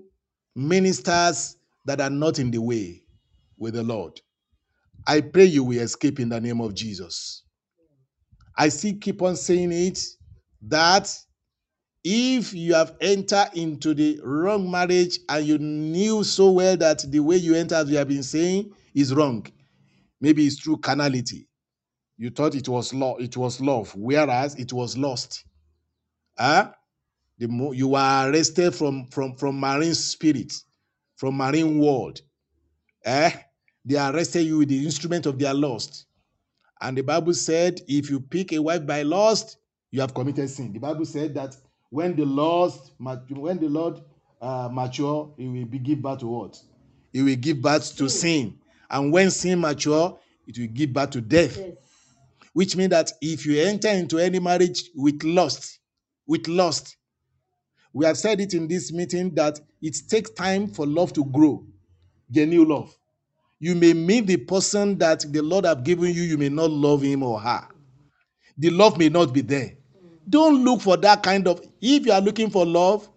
ministers 0.55 1.57
that 1.85 2.01
are 2.01 2.09
not 2.09 2.39
in 2.39 2.51
the 2.51 2.61
way 2.61 3.03
with 3.57 3.75
the 3.75 3.83
Lord. 3.83 4.19
I 5.07 5.21
pray 5.21 5.45
you 5.45 5.63
will 5.63 5.79
escape 5.81 6.19
in 6.19 6.29
the 6.29 6.41
name 6.41 6.61
of 6.61 6.73
Jesus. 6.75 7.44
I 8.57 8.69
still 8.69 8.93
keep 8.99 9.21
on 9.21 9.35
saying 9.35 9.71
it 9.71 9.99
that 10.63 11.13
if 12.03 12.53
you 12.53 12.75
have 12.75 12.95
entered 13.01 13.49
into 13.55 13.93
the 13.93 14.19
wrong 14.23 14.69
marriage 14.69 15.19
and 15.27 15.45
you 15.45 15.57
knew 15.57 16.23
so 16.23 16.51
well 16.51 16.77
that 16.77 17.03
the 17.11 17.19
way 17.19 17.37
you 17.37 17.55
entered, 17.55 17.75
as 17.75 17.89
we 17.89 17.95
have 17.95 18.07
been 18.07 18.23
saying, 18.23 18.71
is 18.93 19.13
wrong, 19.13 19.45
maybe 20.21 20.45
it's 20.45 20.59
through 20.59 20.77
carnality. 20.77 21.47
You 22.17 22.29
thought 22.29 22.55
it 22.55 22.69
was 22.69 22.93
law, 22.93 23.17
it 23.17 23.35
was 23.35 23.59
love, 23.59 23.93
whereas 23.95 24.55
it 24.55 24.71
was 24.71 24.97
lost. 24.97 25.43
Huh? 26.37 26.71
The 27.37 27.47
mo- 27.47 27.73
you 27.73 27.89
were 27.89 28.29
arrested 28.31 28.73
from 28.73 29.07
from 29.07 29.35
from 29.35 29.59
marine 29.59 29.95
spirit, 29.95 30.53
from 31.17 31.35
marine 31.37 31.79
world. 31.79 32.21
Eh? 33.03 33.31
They 33.83 33.97
arrested 33.97 34.43
you 34.43 34.59
with 34.59 34.69
the 34.69 34.83
instrument 34.85 35.25
of 35.25 35.37
their 35.37 35.53
lust. 35.53 36.05
And 36.81 36.97
the 36.97 37.01
Bible 37.03 37.33
said, 37.33 37.81
if 37.87 38.09
you 38.09 38.19
pick 38.19 38.51
a 38.53 38.61
wife 38.61 38.85
by 38.85 39.03
lust, 39.03 39.57
you 39.91 40.01
have 40.01 40.13
committed 40.13 40.49
sin. 40.49 40.73
The 40.73 40.79
Bible 40.79 41.05
said 41.05 41.33
that 41.35 41.55
when 41.89 42.15
the 42.15 42.25
lust, 42.25 42.91
when 42.99 43.59
the 43.59 43.69
Lord 43.69 44.01
uh, 44.41 44.69
mature, 44.71 45.33
He 45.37 45.47
will 45.47 45.65
be 45.65 45.79
give 45.79 46.01
birth 46.01 46.19
to 46.19 46.27
what? 46.27 46.57
He 47.13 47.21
will 47.21 47.35
give 47.35 47.61
birth 47.61 47.95
to 47.97 48.09
sin. 48.09 48.59
And 48.89 49.11
when 49.11 49.31
sin 49.31 49.61
mature, 49.61 50.19
it 50.47 50.59
will 50.59 50.67
give 50.67 50.93
birth 50.93 51.11
to 51.11 51.21
death. 51.21 51.57
Yes. 51.57 51.75
Which 52.53 52.75
means 52.75 52.91
that 52.91 53.11
if 53.21 53.45
you 53.45 53.61
enter 53.61 53.89
into 53.89 54.17
any 54.17 54.39
marriage 54.39 54.83
with 54.95 55.23
lust, 55.23 55.79
with 56.27 56.47
lust, 56.47 56.97
we 57.93 58.05
have 58.05 58.17
said 58.17 58.41
it 58.41 58.53
in 58.53 58.67
this 58.67 58.91
meeting 58.91 59.33
that 59.35 59.59
it 59.81 59.95
takes 60.09 60.29
time 60.31 60.67
for 60.67 60.85
love 60.85 61.13
to 61.13 61.23
grow, 61.25 61.65
genuine 62.29 62.67
love. 62.67 62.93
You 63.65 63.73
may 63.73 63.93
meet 63.93 64.27
the 64.27 64.37
person 64.37 64.95
that 64.99 65.25
the 65.33 65.41
Lord 65.41 65.65
have 65.65 65.83
given 65.83 66.13
you, 66.13 66.21
you 66.21 66.37
may 66.37 66.49
not 66.49 66.69
love 66.69 67.01
him 67.01 67.23
or 67.23 67.39
her. 67.39 67.67
The 68.59 68.69
love 68.69 68.99
may 68.99 69.09
not 69.09 69.33
be 69.33 69.41
there. 69.41 69.71
Don't 70.29 70.63
look 70.63 70.81
for 70.81 70.97
that 70.97 71.23
kind 71.23 71.47
of. 71.47 71.61
If 71.81 72.05
you 72.05 72.11
are 72.11 72.21
looking 72.21 72.51
for 72.51 72.63
love, 72.63 73.09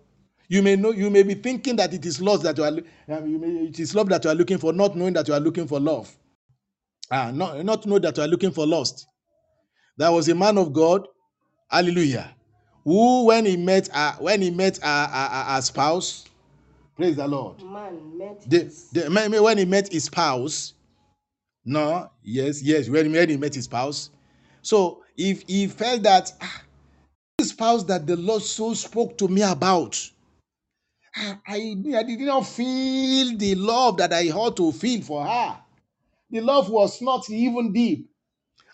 you 0.48 0.62
may 0.62 0.74
know 0.74 0.90
you 0.90 1.10
may 1.10 1.22
be 1.22 1.34
thinking 1.34 1.76
that 1.76 1.92
it 1.92 2.06
is 2.06 2.18
love 2.22 2.42
that 2.44 2.56
you 2.56 2.64
are. 2.64 2.68
um, 3.14 3.28
you 3.28 3.38
may, 3.38 3.48
it 3.68 3.78
is 3.78 3.94
love 3.94 4.08
that 4.08 4.24
you 4.24 4.30
are 4.30 4.34
looking 4.34 4.56
for, 4.56 4.72
not 4.72 4.96
knowing 4.96 5.12
that 5.12 5.28
you 5.28 5.34
are 5.34 5.40
looking 5.40 5.66
for 5.68 5.78
love. 5.78 6.10
Ah, 7.10 7.30
not 7.30 7.62
not 7.62 7.84
know 7.84 7.98
that 7.98 8.16
you 8.16 8.22
are 8.22 8.26
looking 8.26 8.50
for 8.50 8.66
lust. 8.66 9.06
There 9.98 10.10
was 10.10 10.30
a 10.30 10.34
man 10.34 10.56
of 10.56 10.72
God, 10.72 11.06
Hallelujah, 11.70 12.34
who 12.84 13.26
when 13.26 13.44
he 13.44 13.58
met 13.58 13.90
uh, 13.92 14.14
when 14.14 14.40
he 14.40 14.50
met 14.50 14.78
a, 14.78 14.88
a, 14.88 15.44
a, 15.58 15.62
spouse, 15.62 16.24
praise 16.98 17.16
the 17.16 17.26
Lord. 17.26 17.62
Man 17.62 18.18
met 18.18 18.42
The, 18.50 18.64
his 18.64 18.90
the, 18.90 19.40
when 19.42 19.56
he 19.56 19.64
met 19.64 19.90
his 19.90 20.04
spouse, 20.04 20.74
no, 21.64 22.10
yes, 22.22 22.60
yes, 22.62 22.88
when, 22.88 23.12
when 23.12 23.28
he 23.28 23.36
met 23.36 23.54
his 23.54 23.64
spouse. 23.64 24.10
So 24.62 25.04
if 25.16 25.44
he 25.46 25.68
felt 25.68 26.02
that 26.02 26.32
ah, 26.42 26.62
this 27.38 27.50
spouse 27.50 27.84
that 27.84 28.06
the 28.06 28.16
Lord 28.16 28.42
so 28.42 28.74
spoke 28.74 29.16
to 29.18 29.28
me 29.28 29.42
about, 29.42 29.98
ah, 31.16 31.40
I, 31.46 31.76
I 31.96 32.02
did 32.02 32.20
not 32.20 32.46
feel 32.46 33.36
the 33.38 33.54
love 33.54 33.98
that 33.98 34.12
I 34.12 34.28
ought 34.30 34.56
to 34.56 34.72
feel 34.72 35.00
for 35.02 35.24
her. 35.24 35.56
The 36.30 36.40
love 36.40 36.68
was 36.68 37.00
not 37.00 37.30
even 37.30 37.72
deep. 37.72 38.10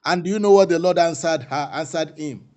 And 0.05 0.25
do 0.25 0.31
you 0.31 0.39
know 0.39 0.51
what 0.53 0.71
the 0.71 0.79
Lord 0.79 0.99
answered 0.99 1.43
her? 1.45 1.71
Answered 1.73 2.19
him. 2.19 2.49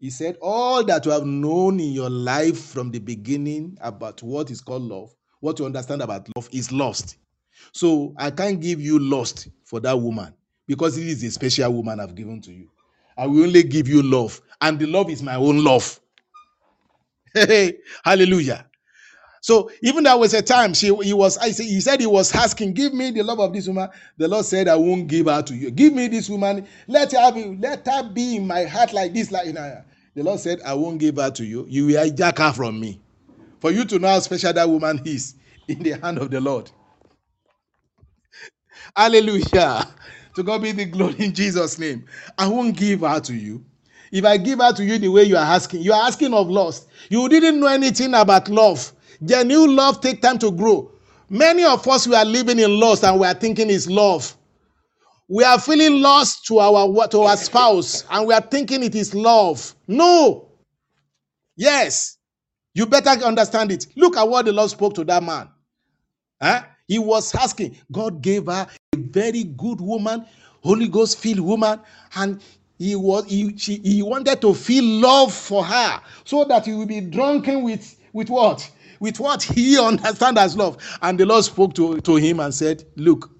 He 0.00 0.08
said, 0.08 0.38
All 0.40 0.82
that 0.84 1.04
you 1.04 1.12
have 1.12 1.26
known 1.26 1.78
in 1.78 1.92
your 1.92 2.08
life 2.08 2.58
from 2.58 2.90
the 2.90 2.98
beginning 2.98 3.76
about 3.82 4.22
what 4.22 4.50
is 4.50 4.62
called 4.62 4.82
love, 4.82 5.14
what 5.40 5.58
you 5.58 5.66
understand 5.66 6.00
about 6.00 6.26
love 6.34 6.48
is 6.52 6.72
lost. 6.72 7.18
So 7.72 8.14
I 8.16 8.30
can't 8.30 8.60
give 8.60 8.80
you 8.80 8.98
lust 8.98 9.48
for 9.64 9.78
that 9.80 10.00
woman 10.00 10.32
because 10.66 10.96
it 10.96 11.06
is 11.06 11.22
a 11.22 11.30
special 11.30 11.70
woman 11.74 12.00
I've 12.00 12.14
given 12.14 12.40
to 12.42 12.52
you. 12.52 12.70
I 13.18 13.26
will 13.26 13.42
only 13.42 13.62
give 13.62 13.86
you 13.88 14.02
love, 14.02 14.40
and 14.62 14.78
the 14.78 14.86
love 14.86 15.10
is 15.10 15.22
my 15.22 15.34
own 15.34 15.62
love. 15.62 16.00
Hallelujah. 18.04 18.64
So 19.42 19.70
even 19.82 20.04
that 20.04 20.18
was 20.18 20.32
a 20.34 20.42
time 20.42 20.74
she 20.74 20.94
he 21.02 21.12
was 21.14 21.38
I 21.38 21.50
say 21.50 21.64
he 21.64 21.80
said 21.80 22.00
he 22.00 22.06
was 22.06 22.34
asking, 22.34 22.72
give 22.74 22.92
me 22.94 23.10
the 23.10 23.22
love 23.22 23.40
of 23.40 23.52
this 23.52 23.66
woman. 23.68 23.88
The 24.16 24.28
Lord 24.28 24.44
said, 24.46 24.68
I 24.68 24.76
won't 24.76 25.06
give 25.08 25.26
her 25.26 25.42
to 25.42 25.54
you. 25.54 25.70
Give 25.70 25.92
me 25.94 26.08
this 26.08 26.28
woman. 26.28 26.66
Let 26.86 27.12
her 27.12 27.32
be, 27.32 27.56
let 27.56 27.86
her 27.86 28.02
be 28.08 28.36
in 28.36 28.46
my 28.46 28.64
heart 28.64 28.92
like 28.92 29.12
this. 29.14 29.30
Like 29.30 29.46
you. 29.46 29.54
The 30.20 30.26
Lord 30.26 30.38
said, 30.38 30.60
I 30.66 30.74
won't 30.74 30.98
give 30.98 31.16
her 31.16 31.30
to 31.30 31.42
you. 31.42 31.64
You 31.66 31.86
will 31.86 31.94
hijack 31.94 32.36
her 32.40 32.52
from 32.52 32.78
me. 32.78 33.00
For 33.58 33.70
you 33.70 33.86
to 33.86 33.98
know 33.98 34.08
how 34.08 34.18
special 34.18 34.52
that 34.52 34.68
woman 34.68 35.00
is 35.06 35.34
in 35.68 35.82
the 35.82 35.92
hand 35.92 36.18
of 36.18 36.30
the 36.30 36.38
Lord. 36.42 36.70
Hallelujah. 38.94 39.88
To 40.34 40.42
God 40.42 40.60
be 40.60 40.72
the 40.72 40.84
glory 40.84 41.14
in 41.20 41.32
Jesus' 41.32 41.78
name. 41.78 42.04
I 42.36 42.48
won't 42.48 42.76
give 42.76 43.00
her 43.00 43.18
to 43.18 43.34
you. 43.34 43.64
If 44.12 44.26
I 44.26 44.36
give 44.36 44.58
her 44.58 44.74
to 44.74 44.84
you 44.84 44.98
the 44.98 45.08
way 45.08 45.22
you 45.22 45.38
are 45.38 45.54
asking, 45.54 45.80
you 45.80 45.94
are 45.94 46.06
asking 46.06 46.34
of 46.34 46.50
lust. 46.50 46.86
You 47.08 47.26
didn't 47.30 47.58
know 47.58 47.68
anything 47.68 48.12
about 48.12 48.50
love. 48.50 48.92
Genuine 49.24 49.74
love 49.74 50.02
take 50.02 50.20
time 50.20 50.38
to 50.40 50.50
grow. 50.50 50.92
Many 51.30 51.64
of 51.64 51.88
us 51.88 52.06
we 52.06 52.14
are 52.14 52.26
living 52.26 52.58
in 52.58 52.78
lust 52.78 53.04
and 53.04 53.18
we 53.18 53.26
are 53.26 53.32
thinking 53.32 53.70
it's 53.70 53.86
love. 53.86 54.36
We 55.30 55.44
are 55.44 55.60
feeling 55.60 56.02
lost 56.02 56.44
to 56.46 56.58
our 56.58 57.06
to 57.06 57.20
our 57.20 57.36
spouse 57.36 58.04
and 58.10 58.26
we 58.26 58.34
are 58.34 58.40
thinking 58.40 58.82
it 58.82 58.96
is 58.96 59.14
love. 59.14 59.76
No. 59.86 60.48
Yes. 61.54 62.18
You 62.74 62.86
better 62.86 63.10
understand 63.24 63.70
it. 63.70 63.86
Look 63.94 64.16
at 64.16 64.28
what 64.28 64.46
the 64.46 64.52
Lord 64.52 64.70
spoke 64.70 64.94
to 64.94 65.04
that 65.04 65.22
man. 65.22 65.48
Huh? 66.42 66.64
He 66.88 66.98
was 66.98 67.32
asking. 67.32 67.76
God 67.92 68.20
gave 68.20 68.46
her 68.46 68.66
a 68.92 68.96
very 68.96 69.44
good 69.44 69.80
woman, 69.80 70.26
Holy 70.64 70.88
Ghost 70.88 71.18
filled 71.20 71.38
woman, 71.38 71.78
and 72.16 72.42
he 72.76 72.96
was 72.96 73.24
he, 73.26 73.56
she, 73.56 73.76
he 73.84 74.02
wanted 74.02 74.40
to 74.40 74.52
feel 74.52 74.82
love 74.82 75.32
for 75.32 75.64
her 75.64 76.00
so 76.24 76.42
that 76.42 76.66
he 76.66 76.72
will 76.72 76.86
be 76.86 77.00
drunken 77.02 77.62
with 77.62 77.96
with 78.12 78.30
what 78.30 78.68
with 78.98 79.20
what 79.20 79.44
he 79.44 79.78
understand 79.80 80.38
as 80.38 80.56
love. 80.56 80.76
And 81.02 81.20
the 81.20 81.26
Lord 81.26 81.44
spoke 81.44 81.74
to, 81.74 82.00
to 82.00 82.16
him 82.16 82.40
and 82.40 82.52
said, 82.52 82.82
Look, 82.96 83.30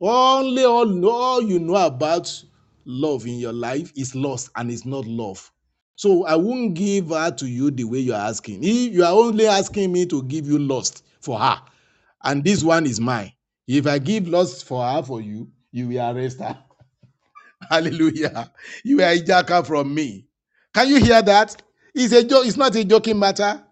only 0.00 0.64
all, 0.64 1.06
all 1.08 1.42
you 1.42 1.58
know 1.58 1.76
about 1.76 2.44
love 2.84 3.26
in 3.26 3.34
your 3.38 3.52
life 3.52 3.92
is 3.96 4.14
lust 4.14 4.50
and 4.56 4.70
it's 4.70 4.86
not 4.86 5.06
love. 5.06 5.50
So 5.96 6.24
I 6.24 6.34
won't 6.36 6.74
give 6.74 7.08
her 7.08 7.30
to 7.30 7.46
you 7.46 7.70
the 7.70 7.84
way 7.84 7.98
you're 7.98 8.16
asking. 8.16 8.64
If 8.64 8.94
you 8.94 9.04
are 9.04 9.12
only 9.12 9.46
asking 9.46 9.92
me 9.92 10.06
to 10.06 10.22
give 10.22 10.46
you 10.46 10.58
lust 10.58 11.04
for 11.20 11.38
her, 11.38 11.60
and 12.24 12.42
this 12.42 12.62
one 12.62 12.86
is 12.86 13.00
mine. 13.00 13.32
If 13.66 13.86
I 13.86 13.98
give 13.98 14.26
lust 14.28 14.64
for 14.64 14.82
her 14.82 15.02
for 15.02 15.20
you, 15.20 15.48
you 15.72 15.88
will 15.88 16.10
arrest 16.10 16.40
her. 16.40 16.58
Hallelujah. 17.70 18.50
You 18.84 18.98
will 18.98 19.04
hijack 19.04 19.50
her 19.50 19.62
from 19.62 19.94
me. 19.94 20.26
Can 20.74 20.88
you 20.88 21.00
hear 21.00 21.22
that? 21.22 21.60
It's 21.94 22.12
a 22.12 22.24
joke, 22.24 22.46
it's 22.46 22.56
not 22.56 22.74
a 22.76 22.84
joking 22.84 23.18
matter. 23.18 23.62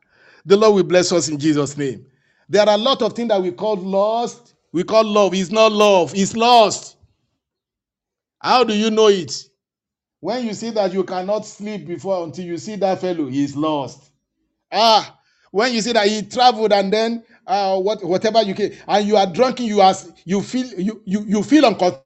The 0.44 0.56
Lord 0.56 0.74
will 0.74 0.84
bless 0.84 1.12
us 1.12 1.28
in 1.28 1.38
Jesus' 1.38 1.76
name. 1.76 2.06
There 2.48 2.62
are 2.66 2.74
a 2.74 2.78
lot 2.78 3.02
of 3.02 3.12
things 3.12 3.28
that 3.28 3.40
we 3.42 3.52
call 3.52 3.76
lust. 3.76 4.54
We 4.72 4.84
call 4.84 5.04
love. 5.04 5.34
It's 5.34 5.50
not 5.50 5.72
love, 5.72 6.14
it's 6.16 6.36
lust. 6.36 6.96
How 8.40 8.64
do 8.64 8.74
you 8.74 8.90
know 8.90 9.08
it? 9.08 9.32
When 10.20 10.46
you 10.46 10.54
see 10.54 10.70
that 10.70 10.92
you 10.94 11.04
cannot 11.04 11.46
sleep 11.46 11.86
before 11.86 12.24
until 12.24 12.44
you 12.46 12.58
see 12.58 12.76
that 12.76 13.00
fellow, 13.00 13.26
he's 13.28 13.56
lost. 13.56 14.10
Ah, 14.72 15.18
when 15.52 15.74
you 15.74 15.82
see 15.82 15.92
that 15.92 16.08
he 16.08 16.22
traveled 16.22 16.72
and 16.72 16.92
then 16.92 17.24
uh, 17.46 17.78
what 17.80 18.04
whatever 18.04 18.42
you 18.42 18.54
can, 18.54 18.72
and 18.88 19.06
you 19.08 19.16
are 19.16 19.26
drunken, 19.26 19.66
you 19.66 19.80
are 19.80 19.94
you 20.24 20.42
feel 20.42 20.66
you 20.80 21.02
you, 21.06 21.24
you 21.26 21.42
feel 21.44 21.64
uncomfortable. 21.66 22.04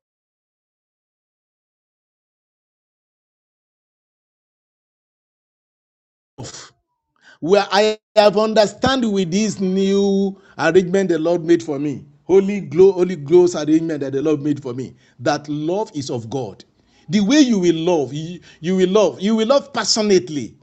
Where 7.40 7.66
I 7.72 7.98
have 8.16 8.39
understand 8.39 9.10
with 9.12 9.30
this 9.32 9.60
new 9.60 10.40
arrangement 10.59 11.10
the 11.10 11.18
Lord 11.18 11.44
made 11.44 11.62
for 11.62 11.78
me, 11.78 12.06
holy 12.33 12.63
glow, 12.63 12.93
holy 12.93 13.17
glows 13.17 13.55
arrangement 13.55 14.01
that 14.01 14.13
the 14.15 14.23
Lord 14.23 14.41
made 14.43 14.63
for 14.63 14.73
me, 14.73 14.95
that 15.21 15.47
love 15.51 15.91
is 15.95 16.11
of 16.11 16.31
God. 16.31 16.65
The 17.11 17.21
way 17.21 17.41
you 17.41 17.59
will 17.59 17.77
love, 17.77 18.15
you, 18.15 18.41
you 18.61 18.77
will 18.77 18.89
love, 18.89 19.21
you 19.21 19.37
will 19.37 19.49
love 19.49 19.73
passionately. 19.75 20.57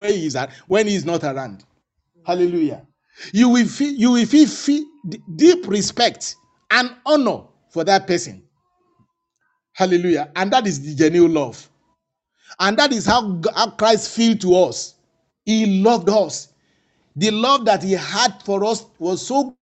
Where 0.00 0.12
he 0.12 0.26
is 0.26 0.36
at, 0.36 0.52
when 0.68 0.86
he 0.86 0.94
is 0.94 1.04
not 1.04 1.24
around. 1.24 1.64
Hallelujah. 2.24 2.86
You 3.32 3.48
will 3.48 3.66
feel 3.66 3.92
you 3.94 4.12
will 4.12 4.26
feel, 4.26 4.46
feel 4.48 4.84
deep 5.36 5.66
respect 5.68 6.36
and 6.70 6.90
honor 7.06 7.42
for 7.70 7.84
that 7.84 8.06
person. 8.06 8.44
Hallelujah. 9.72 10.30
And 10.36 10.52
that 10.52 10.66
is 10.66 10.80
the 10.82 10.94
genuine 10.94 11.34
love. 11.34 11.68
And 12.60 12.78
that 12.78 12.92
is 12.92 13.06
how, 13.06 13.40
how 13.54 13.70
Christ 13.70 14.14
feel 14.14 14.36
to 14.38 14.56
us. 14.56 14.93
He 15.46 15.82
loved 15.82 16.08
us. 16.10 16.48
The 17.16 17.30
love 17.32 17.64
that 17.66 17.82
he 17.84 17.92
had 17.92 18.42
for 18.44 18.64
us 18.64 18.86
was 18.98 19.26
so 19.26 19.56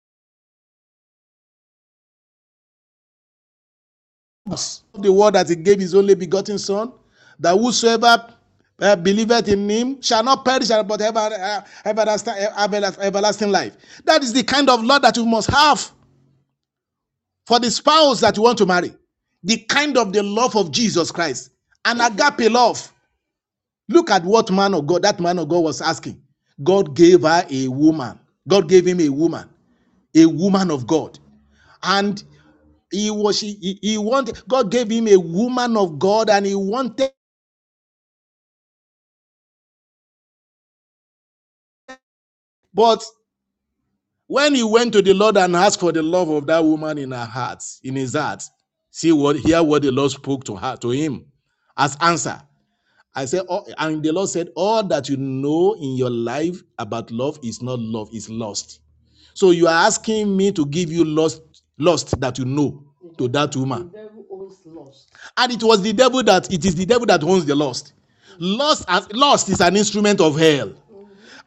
the 4.95 5.13
word 5.13 5.35
that 5.35 5.49
he 5.49 5.57
gave 5.57 5.81
his 5.81 5.95
only 5.95 6.15
begotten 6.15 6.59
son 6.59 6.93
that 7.41 7.57
whosoever 7.57 8.35
uh, 8.81 8.97
believeth 8.97 9.49
in 9.49 9.69
him 9.69 10.03
shall 10.03 10.25
not 10.25 10.45
perish 10.45 10.69
but 10.69 11.01
have, 11.01 11.17
uh, 11.17 11.63
everlasting, 11.85 12.35
everlasting 12.59 13.05
everlasting 13.05 13.51
life 13.53 13.77
that 14.05 14.23
is 14.23 14.33
the 14.33 14.43
kind 14.45 14.71
of 14.71 14.85
love 14.85 15.03
that 15.03 15.17
you 15.17 15.27
must 15.27 15.51
have 15.51 15.93
for 17.47 17.61
the 17.61 17.71
spouse 17.71 18.21
that 18.21 18.37
you 18.37 18.43
want 18.45 18.59
to 18.59 18.67
marry 18.67 18.95
the 19.45 19.59
kind 19.69 19.99
of 19.99 20.13
the 20.13 20.23
love 20.23 20.57
of 20.57 20.73
jesus 20.73 21.11
christ 21.13 21.51
An 21.87 22.01
agape 22.01 22.51
love. 22.53 22.93
Look 23.91 24.11
at 24.11 24.25
what 24.25 24.53
man 24.53 24.75
of 24.75 24.87
God, 24.89 25.05
that 25.05 25.21
man 25.21 25.41
of 25.41 25.49
God 25.51 25.61
was 25.65 25.83
asking. 25.83 26.23
God 26.65 26.97
gave 26.97 27.23
her 27.23 27.47
a 27.51 27.69
woman. 27.69 28.21
God 28.49 28.69
gave 28.69 28.87
him 28.87 29.01
a 29.01 29.11
woman, 29.11 29.49
a 30.17 30.27
woman 30.27 30.71
of 30.71 30.87
God. 30.87 31.19
And 31.83 32.23
he 32.93 33.11
was 33.11 33.41
he, 33.41 33.79
he 33.83 33.99
wanted 33.99 34.43
God 34.49 34.71
gave 34.73 34.91
him 34.91 35.09
a 35.09 35.17
woman 35.19 35.77
of 35.77 35.99
God 35.99 36.31
and 36.31 36.47
he 36.47 36.55
wanted 36.57 37.11
but 42.75 43.05
when 44.29 44.55
he 44.55 44.65
went 44.65 44.93
to 44.95 45.03
the 45.03 45.15
Lord 45.15 45.37
and 45.39 45.57
asked 45.57 45.81
for 45.81 45.93
the 45.93 46.03
love 46.03 46.31
of 46.31 46.47
that 46.49 46.65
woman 46.65 46.99
in 46.99 47.13
her 47.13 47.25
heart, 47.27 47.63
in 47.85 47.97
his 47.97 48.15
heart, 48.15 48.43
see 48.91 49.13
what 49.13 49.37
hear 49.37 49.63
what 49.63 49.83
the 49.83 49.93
Lord 49.93 50.13
spoke 50.13 50.45
to 50.45 50.57
her 50.57 50.77
to 50.79 50.91
him 50.91 51.27
as 51.77 51.97
answer. 52.01 52.41
I 53.15 53.25
said, 53.25 53.43
oh, 53.49 53.67
and 53.79 54.03
the 54.03 54.13
Lord 54.13 54.29
said, 54.29 54.51
All 54.55 54.83
that 54.85 55.09
you 55.09 55.17
know 55.17 55.75
in 55.75 55.97
your 55.97 56.11
life 56.11 56.63
about 56.79 57.11
love 57.11 57.39
is 57.43 57.61
not 57.61 57.81
love, 57.81 58.09
it's 58.13 58.29
lost. 58.29 58.81
So 59.35 59.51
you 59.51 59.67
are 59.67 59.87
asking 59.87 60.37
me 60.37 60.53
to 60.53 60.65
give 60.67 60.93
you 60.93 61.05
lost, 61.05 61.43
lost 61.79 62.21
that 62.21 62.39
you 62.39 62.45
know 62.45 62.85
to 63.19 63.29
that 63.29 63.55
woman. 63.57 63.89
devil 63.89 64.25
owns 64.31 64.59
lost. 64.65 65.13
And 65.37 65.53
it 65.53 65.63
was 65.63 65.83
the 65.83 65.93
devil 65.93 66.23
that 66.23 66.53
it 66.53 66.65
is 66.65 66.75
the 66.75 66.87
devil 66.87 67.07
that 67.07 67.23
owns 67.25 67.45
the 67.47 67.55
lost. 67.55 67.95
Lost 68.39 68.85
as 68.89 69.11
lost 69.13 69.49
is 69.49 69.61
an 69.61 69.77
instrument 69.77 70.21
of 70.21 70.39
hell. 70.39 70.73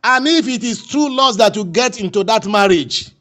And 0.04 0.28
if 0.28 0.48
it 0.48 0.64
is 0.64 0.86
true 0.86 1.10
loss 1.16 1.38
that 1.38 1.56
you 1.56 1.64
get 1.66 2.00
into 2.00 2.24
that 2.26 2.46
marriage, 2.46 3.12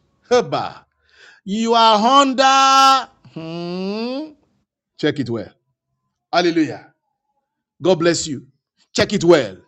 you 1.44 1.74
are 1.74 2.20
under. 2.22 3.08
Hmm, 3.34 4.32
check 4.98 5.18
it 5.20 5.30
well. 5.30 5.50
Hallelujah. 6.32 6.91
God 7.82 8.00
bless 8.00 8.26
you. 8.28 8.46
Check 8.94 9.12
it 9.14 9.24
well. 9.24 9.58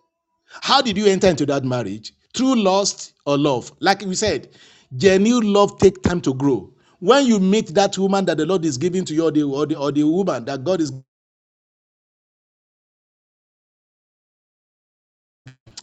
How 0.63 0.83
did 0.83 0.97
you 0.99 1.07
enter 1.07 1.29
into 1.29 1.47
that 1.47 1.65
marriage? 1.65 2.13
Through 2.35 2.57
lust 2.57 3.15
or 3.27 3.39
love? 3.39 3.73
Like 3.81 4.03
we 4.03 4.17
said, 4.17 4.51
genuine 4.97 5.53
love 5.53 5.79
take 5.79 6.03
time 6.03 6.21
to 6.23 6.35
grow. 6.35 6.73
When 7.01 7.27
you 7.27 7.41
meet 7.41 7.75
that 7.75 7.99
woman 7.99 8.25
that 8.27 8.39
the 8.39 8.47
Lord 8.47 8.65
is 8.65 8.79
giving 8.79 9.05
to 9.07 9.15
you, 9.15 9.25
or 9.27 9.33
the, 9.33 9.43
or 9.45 9.67
the, 9.67 9.77
or 9.77 9.93
the 9.93 10.05
woman 10.05 10.45
that 10.47 10.65
God 10.65 10.81
is 10.83 10.93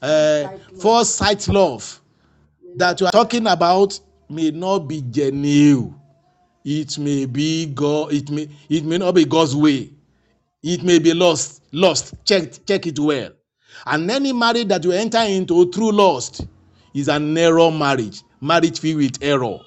uh, 0.02 0.50
first 0.80 1.16
sight 1.18 1.48
love 1.50 2.02
that 2.78 3.00
you 3.02 3.08
are 3.08 3.12
talking 3.14 3.48
about 3.48 4.00
may 4.30 4.52
not 4.52 4.80
be 4.82 5.02
genuine. 5.04 5.96
It 6.66 6.98
may 7.00 7.26
be 7.26 7.68
God. 7.68 8.14
It 8.14 8.30
may 8.32 8.50
it 8.70 8.86
may 8.86 8.98
not 9.00 9.16
be 9.16 9.26
God's 9.26 9.56
way. 9.56 9.92
It 10.64 10.84
may 10.84 11.00
be 11.00 11.14
lost. 11.14 11.64
Lost. 11.74 12.16
Check 12.26 12.66
check 12.68 12.88
it 12.88 13.00
well. 13.00 13.32
And 13.86 14.12
any 14.12 14.34
marriage 14.34 14.68
that 14.70 14.84
you 14.84 14.92
enter 14.94 15.20
into 15.20 15.72
through 15.72 15.94
lust 15.94 16.48
is 16.94 17.08
an 17.10 17.38
error 17.38 17.72
marriage. 17.72 18.24
Marriage 18.42 18.80
filled 18.80 18.98
with 18.98 19.24
error. 19.24 19.60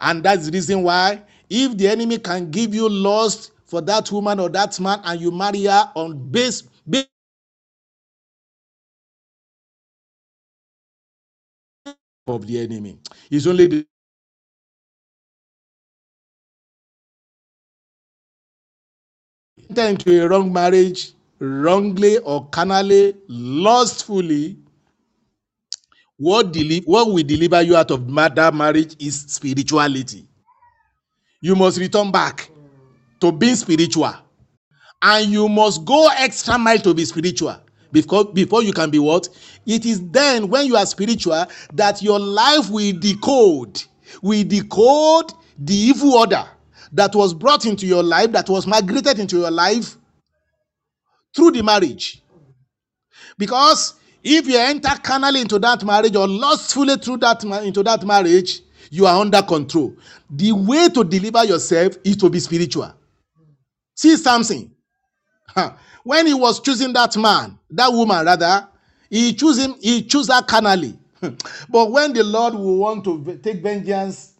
And 0.00 0.22
that's 0.24 0.46
the 0.46 0.52
reason 0.52 0.82
why, 0.84 1.22
if 1.50 1.76
the 1.78 1.88
enemy 1.88 2.18
can 2.18 2.50
give 2.50 2.74
you 2.74 2.88
lust 2.88 3.52
for 3.66 3.80
that 3.82 4.10
woman 4.12 4.40
or 4.40 4.48
that 4.50 4.78
man, 4.80 5.00
and 5.04 5.20
you 5.20 5.30
marry 5.32 5.64
her 5.64 5.90
on 5.96 6.30
base, 6.30 6.62
base 6.88 7.06
of 12.28 12.46
the 12.46 12.60
enemy, 12.60 12.98
it's 13.30 13.46
only 13.46 13.66
the 13.68 13.86
enter 19.78 19.90
into 20.12 20.24
a 20.24 20.28
wrong 20.28 20.52
marriage, 20.52 21.12
wrongly 21.38 22.18
or 22.18 22.48
carnally, 22.48 23.14
lustfully. 23.28 24.58
What 26.18 26.52
deli- 26.52 26.82
what 26.84 27.08
will 27.12 27.22
deliver 27.24 27.62
you 27.62 27.76
out 27.76 27.90
of 27.90 28.06
that 28.34 28.54
marriage 28.54 28.96
is 28.98 29.20
spirituality. 29.28 30.26
You 31.40 31.56
must 31.56 31.78
return 31.78 32.10
back 32.12 32.50
to 33.20 33.32
being 33.32 33.56
spiritual. 33.56 34.14
and 35.02 35.30
you 35.30 35.48
must 35.48 35.84
go 35.84 36.08
extra 36.16 36.58
mile 36.58 36.78
to 36.78 36.94
be 36.94 37.04
spiritual 37.04 37.56
because 37.92 38.26
before 38.34 38.62
you 38.62 38.72
can 38.72 38.90
be 38.90 38.98
what 38.98 39.28
it 39.66 39.86
is 39.86 40.02
then 40.10 40.48
when 40.48 40.66
you 40.66 40.76
are 40.76 40.86
spiritual 40.86 41.46
that 41.72 42.02
your 42.02 42.18
life 42.18 42.70
will 42.70 42.92
decode 42.98 43.82
will 44.22 44.44
decode 44.44 45.32
the 45.58 45.74
evil 45.74 46.14
order 46.14 46.44
that 46.92 47.14
was 47.14 47.34
brought 47.34 47.64
into 47.66 47.86
your 47.86 48.02
life 48.02 48.32
that 48.32 48.48
was 48.48 48.66
migrated 48.66 49.18
into 49.18 49.38
your 49.38 49.50
life 49.50 49.96
through 51.34 51.50
the 51.50 51.62
marriage 51.62 52.22
because 53.36 53.94
if 54.22 54.46
you 54.46 54.56
enter 54.58 54.90
carnally 55.02 55.40
into 55.40 55.58
that 55.58 55.84
marriage 55.84 56.16
or 56.16 56.26
lustfully 56.26 56.96
through 56.96 57.18
that 57.18 57.42
into 57.64 57.82
that 57.82 58.04
marriage 58.04 58.60
you 58.90 59.06
are 59.06 59.20
under 59.20 59.42
control 59.42 59.94
the 60.30 60.52
way 60.52 60.88
to 60.88 61.04
deliver 61.04 61.44
yourself 61.44 61.96
is 62.04 62.16
to 62.16 62.30
be 62.30 62.40
spiritual 62.40 62.94
see 63.98 64.16
something. 64.16 64.70
When 66.04 66.26
he 66.26 66.34
was 66.34 66.60
choosing 66.60 66.92
that 66.92 67.16
man, 67.16 67.58
that 67.70 67.92
woman 67.92 68.24
rather, 68.24 68.68
he 69.10 69.34
chose 69.34 69.58
him, 69.58 69.74
he 69.80 70.02
chose 70.04 70.28
her 70.28 70.40
carnally. 70.42 70.96
but 71.20 71.90
when 71.90 72.12
the 72.12 72.22
Lord 72.22 72.54
will 72.54 72.76
want 72.76 73.04
to 73.04 73.40
take 73.42 73.60
vengeance, 73.62 74.34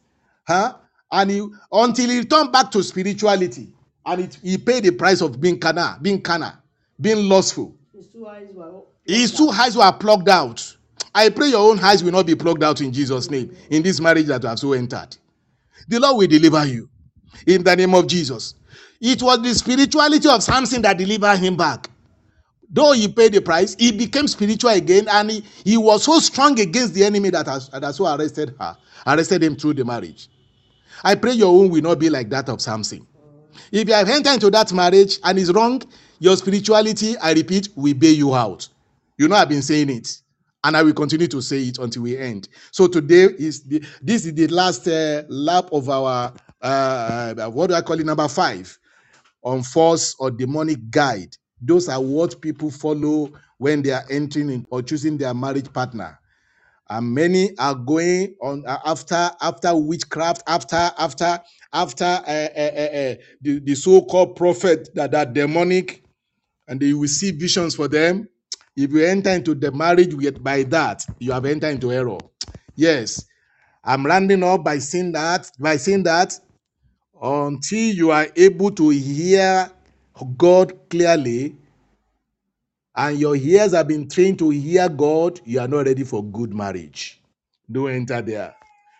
huh? 0.46 0.74
And 1.10 1.30
he 1.30 1.46
until 1.72 2.10
he 2.10 2.24
turned 2.24 2.52
back 2.52 2.70
to 2.72 2.82
spirituality, 2.82 3.68
and 4.04 4.22
it, 4.22 4.38
he 4.42 4.58
paid 4.58 4.84
the 4.84 4.90
price 4.90 5.20
of 5.20 5.40
being 5.40 5.58
carnal, 5.58 5.96
being 6.02 6.20
carnal, 6.20 6.52
being 7.00 7.28
lustful. 7.28 7.74
His 7.94 8.06
two 8.08 8.26
eyes 8.26 8.48
were 8.52 8.82
His 9.04 9.36
two 9.36 9.48
eyes 9.48 9.76
were 9.76 9.92
plugged 9.92 10.28
out. 10.28 10.76
I 11.14 11.30
pray 11.30 11.48
your 11.48 11.70
own 11.70 11.80
eyes 11.80 12.04
will 12.04 12.12
not 12.12 12.26
be 12.26 12.34
plugged 12.34 12.62
out 12.62 12.80
in 12.80 12.92
Jesus' 12.92 13.30
name 13.30 13.56
in 13.70 13.82
this 13.82 14.00
marriage 14.00 14.26
that 14.26 14.42
you 14.42 14.48
have 14.48 14.58
so 14.58 14.72
entered. 14.72 15.16
The 15.88 15.98
Lord 15.98 16.18
will 16.18 16.26
deliver 16.26 16.64
you 16.66 16.88
in 17.46 17.64
the 17.64 17.74
name 17.74 17.94
of 17.94 18.06
Jesus. 18.06 18.54
It 19.00 19.22
was 19.22 19.42
the 19.42 19.54
spirituality 19.54 20.28
of 20.28 20.42
Samson 20.42 20.82
that 20.82 20.98
delivered 20.98 21.38
him 21.38 21.56
back. 21.56 21.88
Though 22.70 22.92
he 22.92 23.08
paid 23.08 23.32
the 23.32 23.40
price, 23.40 23.74
he 23.78 23.92
became 23.92 24.28
spiritual 24.28 24.70
again, 24.70 25.08
and 25.08 25.30
he, 25.30 25.44
he 25.64 25.76
was 25.78 26.04
so 26.04 26.18
strong 26.18 26.58
against 26.60 26.92
the 26.94 27.04
enemy 27.04 27.30
that 27.30 27.46
has 27.46 27.68
that 27.70 27.94
so 27.94 28.14
arrested 28.14 28.54
her, 28.60 28.76
arrested 29.06 29.42
him 29.42 29.56
through 29.56 29.74
the 29.74 29.84
marriage. 29.84 30.28
I 31.04 31.14
pray 31.14 31.32
your 31.32 31.48
own 31.48 31.70
will 31.70 31.82
not 31.82 31.98
be 31.98 32.10
like 32.10 32.30
that 32.30 32.48
of 32.48 32.60
Samson. 32.60 33.06
If 33.72 33.88
you 33.88 33.94
have 33.94 34.08
entered 34.08 34.34
into 34.34 34.50
that 34.50 34.72
marriage 34.72 35.18
and 35.24 35.38
is 35.38 35.52
wrong, 35.52 35.82
your 36.18 36.36
spirituality, 36.36 37.16
I 37.18 37.32
repeat, 37.32 37.68
will 37.76 37.94
bail 37.94 38.14
you 38.14 38.34
out. 38.34 38.68
You 39.18 39.28
know, 39.28 39.36
I've 39.36 39.48
been 39.48 39.62
saying 39.62 39.90
it, 39.90 40.16
and 40.64 40.76
I 40.76 40.82
will 40.82 40.94
continue 40.94 41.28
to 41.28 41.40
say 41.42 41.62
it 41.62 41.78
until 41.78 42.02
we 42.02 42.16
end. 42.16 42.48
So 42.70 42.86
today 42.86 43.24
is 43.38 43.62
the, 43.62 43.82
this 44.02 44.26
is 44.26 44.34
the 44.34 44.46
last 44.48 44.86
uh, 44.88 45.24
lap 45.28 45.68
of 45.72 45.88
our 45.88 46.32
uh, 46.60 47.34
uh, 47.38 47.48
what 47.50 47.68
do 47.68 47.74
I 47.74 47.82
call 47.82 48.00
it? 48.00 48.06
Number 48.06 48.28
five 48.28 48.76
on 49.42 49.62
false 49.62 50.14
or 50.18 50.30
demonic 50.30 50.90
guide. 50.90 51.36
Those 51.60 51.88
are 51.88 52.00
what 52.00 52.40
people 52.40 52.70
follow 52.70 53.32
when 53.58 53.82
they 53.82 53.90
are 53.92 54.04
entering 54.10 54.50
in 54.50 54.66
or 54.70 54.82
choosing 54.82 55.16
their 55.16 55.34
marriage 55.34 55.72
partner. 55.72 56.18
And 56.90 57.14
many 57.14 57.56
are 57.58 57.74
going 57.74 58.36
on 58.42 58.64
uh, 58.66 58.78
after 58.86 59.30
after 59.42 59.76
witchcraft, 59.76 60.42
after 60.46 60.90
after 60.98 61.40
after 61.72 62.04
uh, 62.04 62.48
uh, 62.56 62.72
uh, 62.76 62.98
uh, 62.98 63.14
the, 63.42 63.60
the 63.60 63.74
so-called 63.74 64.36
prophet 64.36 64.88
that 64.94 65.14
are 65.14 65.26
demonic, 65.26 66.02
and 66.68 66.80
they 66.80 66.92
will 66.94 67.08
see 67.08 67.30
visions 67.32 67.74
for 67.76 67.88
them. 67.88 68.28
If 68.76 68.92
you 68.92 69.04
enter 69.04 69.30
into 69.30 69.54
the 69.54 69.72
marriage 69.72 70.14
with 70.14 70.42
by 70.42 70.62
that, 70.64 71.04
you 71.18 71.32
have 71.32 71.46
entered 71.46 71.70
into 71.74 71.92
error. 71.92 72.18
Yes, 72.76 73.24
I'm 73.84 74.06
rounding 74.06 74.42
up 74.44 74.64
by 74.64 74.78
saying 74.78 75.12
that 75.12 75.50
by 75.58 75.76
saying 75.76 76.04
that 76.04 76.38
until 77.22 77.78
you 77.94 78.12
are 78.12 78.28
able 78.36 78.70
to 78.72 78.90
hear 78.90 79.70
God 80.36 80.88
clearly 80.90 81.57
and 82.98 83.18
your 83.18 83.36
ears 83.36 83.72
have 83.72 83.86
been 83.86 84.08
trained 84.08 84.40
to 84.40 84.50
hear 84.50 84.88
God, 84.88 85.40
you 85.44 85.60
are 85.60 85.68
not 85.68 85.86
ready 85.86 86.02
for 86.02 86.24
good 86.24 86.52
marriage. 86.52 87.22
Don't 87.70 87.90
enter 87.90 88.20
there 88.20 88.54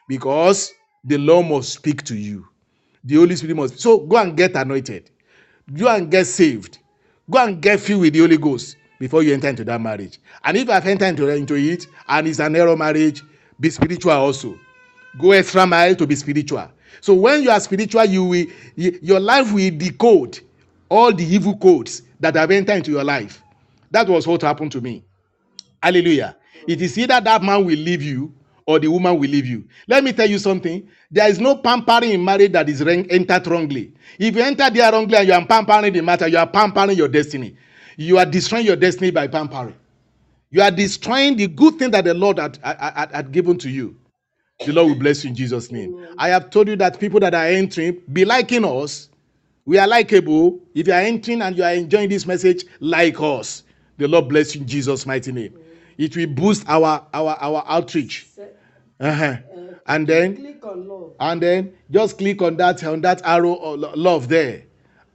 because 0.08 0.72
the 1.04 1.18
Lord 1.18 1.46
must 1.46 1.72
speak 1.72 2.04
to 2.04 2.16
you. 2.16 2.46
The 3.02 3.16
Holy 3.16 3.34
Spirit 3.34 3.56
must. 3.56 3.80
So 3.80 3.98
go 3.98 4.16
and 4.18 4.36
get 4.36 4.54
anointed. 4.54 5.10
Go 5.74 5.88
and 5.88 6.10
get 6.10 6.26
saved. 6.26 6.78
Go 7.28 7.44
and 7.44 7.60
get 7.60 7.80
filled 7.80 8.02
with 8.02 8.12
the 8.12 8.20
Holy 8.20 8.36
Ghost 8.38 8.76
before 9.00 9.24
you 9.24 9.34
enter 9.34 9.48
into 9.48 9.64
that 9.64 9.80
marriage. 9.80 10.20
And 10.44 10.56
if 10.56 10.70
I've 10.70 10.86
entered 10.86 11.08
into, 11.08 11.28
into 11.28 11.54
it 11.56 11.86
and 12.08 12.28
it's 12.28 12.38
an 12.38 12.54
error 12.54 12.76
marriage, 12.76 13.22
be 13.60 13.70
spiritual 13.70 14.12
also 14.12 14.58
go 15.18 15.32
extra 15.32 15.66
mile 15.66 15.94
to 15.96 16.06
be 16.06 16.14
spiritual 16.14 16.70
so 17.00 17.14
when 17.14 17.42
you 17.42 17.50
are 17.50 17.60
spiritual 17.60 18.04
you 18.04 18.24
will 18.24 18.46
your 18.76 19.20
life 19.20 19.52
will 19.52 19.70
decode 19.76 20.38
all 20.88 21.12
the 21.12 21.24
evil 21.24 21.56
codes 21.56 22.02
that 22.20 22.36
have 22.36 22.50
entered 22.50 22.76
into 22.76 22.90
your 22.92 23.04
life 23.04 23.42
that 23.90 24.08
was 24.08 24.26
what 24.26 24.42
happened 24.42 24.72
to 24.72 24.80
me 24.80 25.04
hallelujah 25.82 26.36
it 26.66 26.82
is 26.82 26.98
either 26.98 27.20
that 27.20 27.42
man 27.42 27.64
will 27.64 27.78
leave 27.78 28.02
you 28.02 28.32
or 28.66 28.78
the 28.78 28.88
woman 28.88 29.18
will 29.18 29.30
leave 29.30 29.46
you. 29.46 29.64
Let 29.88 30.04
me 30.04 30.12
tell 30.12 30.28
you 30.28 30.38
something. 30.38 30.86
There 31.10 31.26
is 31.30 31.40
no 31.40 31.56
pampering 31.56 32.10
in 32.12 32.22
marriage 32.22 32.52
that 32.52 32.68
is 32.68 32.82
entered 32.82 33.46
wrongly. 33.46 33.94
If 34.18 34.36
you 34.36 34.42
enter 34.42 34.68
there 34.68 34.92
wrongly 34.92 35.16
and 35.16 35.26
you 35.26 35.32
are 35.32 35.46
pampering 35.46 35.94
the 35.94 36.02
matter, 36.02 36.28
you 36.28 36.36
are 36.36 36.46
pampering 36.46 36.98
your 36.98 37.08
destiny. 37.08 37.56
You 37.96 38.18
are 38.18 38.26
destroying 38.26 38.66
your 38.66 38.76
destiny 38.76 39.10
by 39.10 39.26
pampering. 39.26 39.74
You 40.50 40.60
are 40.60 40.70
destroying 40.70 41.36
the 41.36 41.46
good 41.46 41.78
thing 41.78 41.90
that 41.92 42.04
the 42.04 42.12
Lord 42.12 42.38
had, 42.38 42.58
had, 42.62 43.10
had- 43.10 43.32
given 43.32 43.56
to 43.58 43.70
you. 43.70 43.96
The 44.66 44.72
Lord 44.72 44.88
will 44.88 44.98
bless 44.98 45.24
you 45.24 45.30
in 45.30 45.36
Jesus' 45.36 45.72
name. 45.72 46.06
I 46.18 46.28
have 46.28 46.50
told 46.50 46.68
you 46.68 46.76
that 46.76 47.00
people 47.00 47.20
that 47.20 47.34
are 47.34 47.46
entering 47.46 48.02
be 48.12 48.26
liking 48.26 48.66
us. 48.66 49.08
We 49.64 49.78
are 49.78 49.86
likable. 49.86 50.60
If 50.74 50.86
you 50.88 50.92
are 50.92 51.00
entering 51.00 51.40
and 51.40 51.56
you 51.56 51.64
are 51.64 51.72
enjoying 51.72 52.10
this 52.10 52.26
message, 52.26 52.66
like 52.80 53.18
us. 53.20 53.62
The 53.98 54.08
Lord 54.08 54.28
bless 54.28 54.54
you 54.54 54.62
in 54.62 54.66
Jesus' 54.66 55.04
mighty 55.06 55.32
name. 55.32 55.58
It 55.98 56.16
will 56.16 56.26
boost 56.28 56.64
our 56.68 57.06
our 57.12 57.36
our 57.40 57.64
outreach. 57.66 58.26
Uh-huh. 59.00 59.36
And 59.86 60.06
then 60.06 60.36
Click 60.36 60.64
on 60.66 60.88
love. 60.88 61.12
and 61.20 61.40
then 61.42 61.72
just 61.90 62.18
click 62.18 62.42
on 62.42 62.56
that 62.56 62.82
on 62.84 63.00
that 63.02 63.22
arrow 63.24 63.54
of 63.54 63.96
love 63.96 64.28
there 64.28 64.64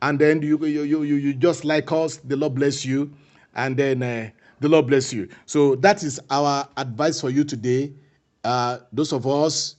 and 0.02 0.18
then 0.20 0.42
you 0.42 0.58
you 0.66 0.84
you 0.84 1.04
you, 1.04 1.16
you 1.16 1.34
just 1.34 1.64
like 1.66 1.92
us 1.92 2.18
the 2.18 2.36
lord 2.36 2.56
bless 2.56 2.84
you 2.86 3.12
and 3.56 3.78
then 3.78 4.02
uh, 4.02 4.30
the 4.62 4.68
lord 4.70 4.88
bless 4.88 5.14
you 5.14 5.28
so 5.46 5.76
that 5.76 6.02
is 6.02 6.20
our 6.30 6.68
advice 6.78 7.22
for 7.22 7.30
you 7.30 7.44
today 7.44 7.92
uh, 8.46 8.80
those 8.92 9.14
of 9.14 9.28
us 9.28 9.76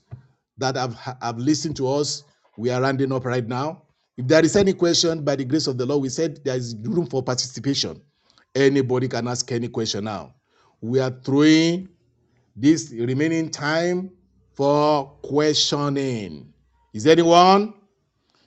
that 0.59 0.76
have 0.76 0.94
have 1.20 1.39
listened 1.39 1.74
to 1.76 1.89
us 1.89 2.22
we 2.56 2.70
are 2.70 2.81
rounding 2.82 3.10
up 3.10 3.24
right 3.24 3.48
now 3.48 3.82
if 4.16 4.26
there 4.28 4.44
is 4.44 4.55
any 4.55 4.72
question 4.72 5.24
by 5.24 5.35
the 5.35 5.44
grace 5.44 5.66
of 5.66 5.76
the 5.76 5.85
lord 5.86 6.02
we 6.02 6.09
said 6.09 6.39
there 6.44 6.56
is 6.56 6.76
room 6.82 7.06
for 7.06 7.22
participation 7.22 8.01
anybody 8.55 9.09
can 9.09 9.28
ask 9.28 9.51
any 9.52 9.68
question 9.68 10.05
now 10.05 10.35
we 10.81 11.01
are 11.01 11.10
throwing 11.24 11.89
this 12.56 12.93
remaining 12.93 13.51
time 13.51 14.10
for 14.52 15.06
questioning. 15.22 16.52
Is 16.93 17.06
anyone? 17.06 17.74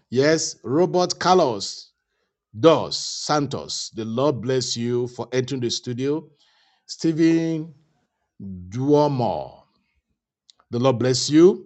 Yes, 0.09 0.55
Robert 0.63 1.19
Carlos 1.19 1.91
Dos 2.57 2.97
Santos. 2.97 3.91
The 3.95 4.05
Lord 4.05 4.41
bless 4.41 4.77
you 4.77 5.07
for 5.07 5.27
entering 5.33 5.61
the 5.61 5.69
studio. 5.69 6.29
Stephen 6.85 7.73
Duomo. 8.69 9.63
The 10.71 10.79
Lord 10.79 10.99
bless 10.99 11.29
you. 11.29 11.65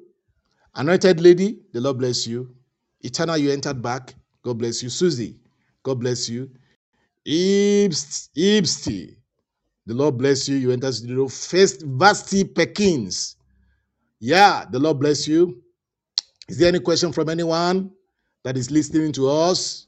Anointed 0.75 1.19
lady, 1.21 1.59
the 1.73 1.81
Lord 1.81 1.99
bless 1.99 2.25
you. 2.25 2.55
Eternal, 3.01 3.37
you 3.37 3.51
entered 3.51 3.81
back. 3.81 4.15
God 4.41 4.57
bless 4.57 4.81
you. 4.81 4.89
Susie, 4.89 5.37
God 5.83 5.99
bless 5.99 6.29
you. 6.29 6.49
Ibst, 7.27 8.29
the 9.85 9.93
Lord 9.93 10.17
bless 10.17 10.47
you. 10.49 10.57
You 10.57 10.71
entered 10.71 10.89
the 10.89 10.93
studio. 10.93 11.27
First, 11.27 11.81
Vasti 11.85 12.43
Pekins. 12.45 13.35
Yeah, 14.19 14.65
the 14.71 14.79
Lord 14.79 14.99
bless 14.99 15.27
you. 15.27 15.61
Is 16.49 16.57
there 16.59 16.69
any 16.69 16.79
question 16.79 17.11
from 17.13 17.29
anyone 17.29 17.91
that 18.43 18.57
is 18.57 18.71
listening 18.71 19.11
to 19.13 19.29
us? 19.29 19.87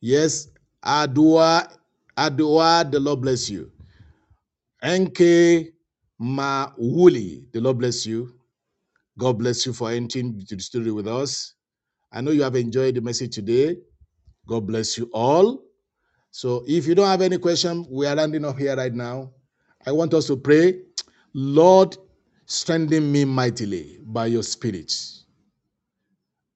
Yes, 0.00 0.48
Adua, 0.84 1.68
Adua, 2.16 2.90
the 2.90 3.00
Lord 3.00 3.22
bless 3.22 3.50
you. 3.50 3.70
NK 4.84 5.72
Mawuli, 6.20 7.44
the 7.52 7.60
Lord 7.60 7.78
bless 7.78 8.06
you. 8.06 8.34
God 9.18 9.38
bless 9.38 9.66
you 9.66 9.72
for 9.72 9.90
entering 9.92 10.44
to 10.48 10.56
the 10.56 10.62
studio 10.62 10.94
with 10.94 11.08
us. 11.08 11.54
I 12.12 12.20
know 12.22 12.32
you 12.32 12.42
have 12.44 12.56
enjoyed 12.56 12.96
the 12.96 13.00
message 13.02 13.34
today. 13.34 13.78
God 14.46 14.66
bless 14.68 14.98
you 14.98 15.10
all. 15.14 15.63
So 16.36 16.64
if 16.66 16.88
you 16.88 16.96
don't 16.96 17.06
have 17.06 17.22
any 17.22 17.38
question, 17.38 17.86
we 17.88 18.08
are 18.08 18.16
landing 18.16 18.44
up 18.44 18.58
here 18.58 18.74
right 18.74 18.92
now. 18.92 19.30
I 19.86 19.92
want 19.92 20.12
us 20.14 20.26
to 20.26 20.36
pray. 20.36 20.80
Lord, 21.32 21.96
strengthen 22.46 23.12
me 23.12 23.24
mightily 23.24 24.00
by 24.02 24.26
your 24.26 24.42
spirit. 24.42 24.92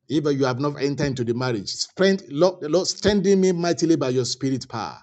If 0.09 0.25
you 0.25 0.45
have 0.47 0.59
not 0.59 0.83
entered 0.83 1.07
into 1.07 1.23
the 1.23 1.33
marriage, 1.33 1.69
strength, 1.69 2.25
Lord, 2.29 2.61
Lord, 2.63 2.89
strengthen 2.89 3.41
me 3.41 3.53
mightily 3.53 3.95
by 3.95 4.09
your 4.09 4.25
spirit 4.25 4.69
power. 4.69 4.99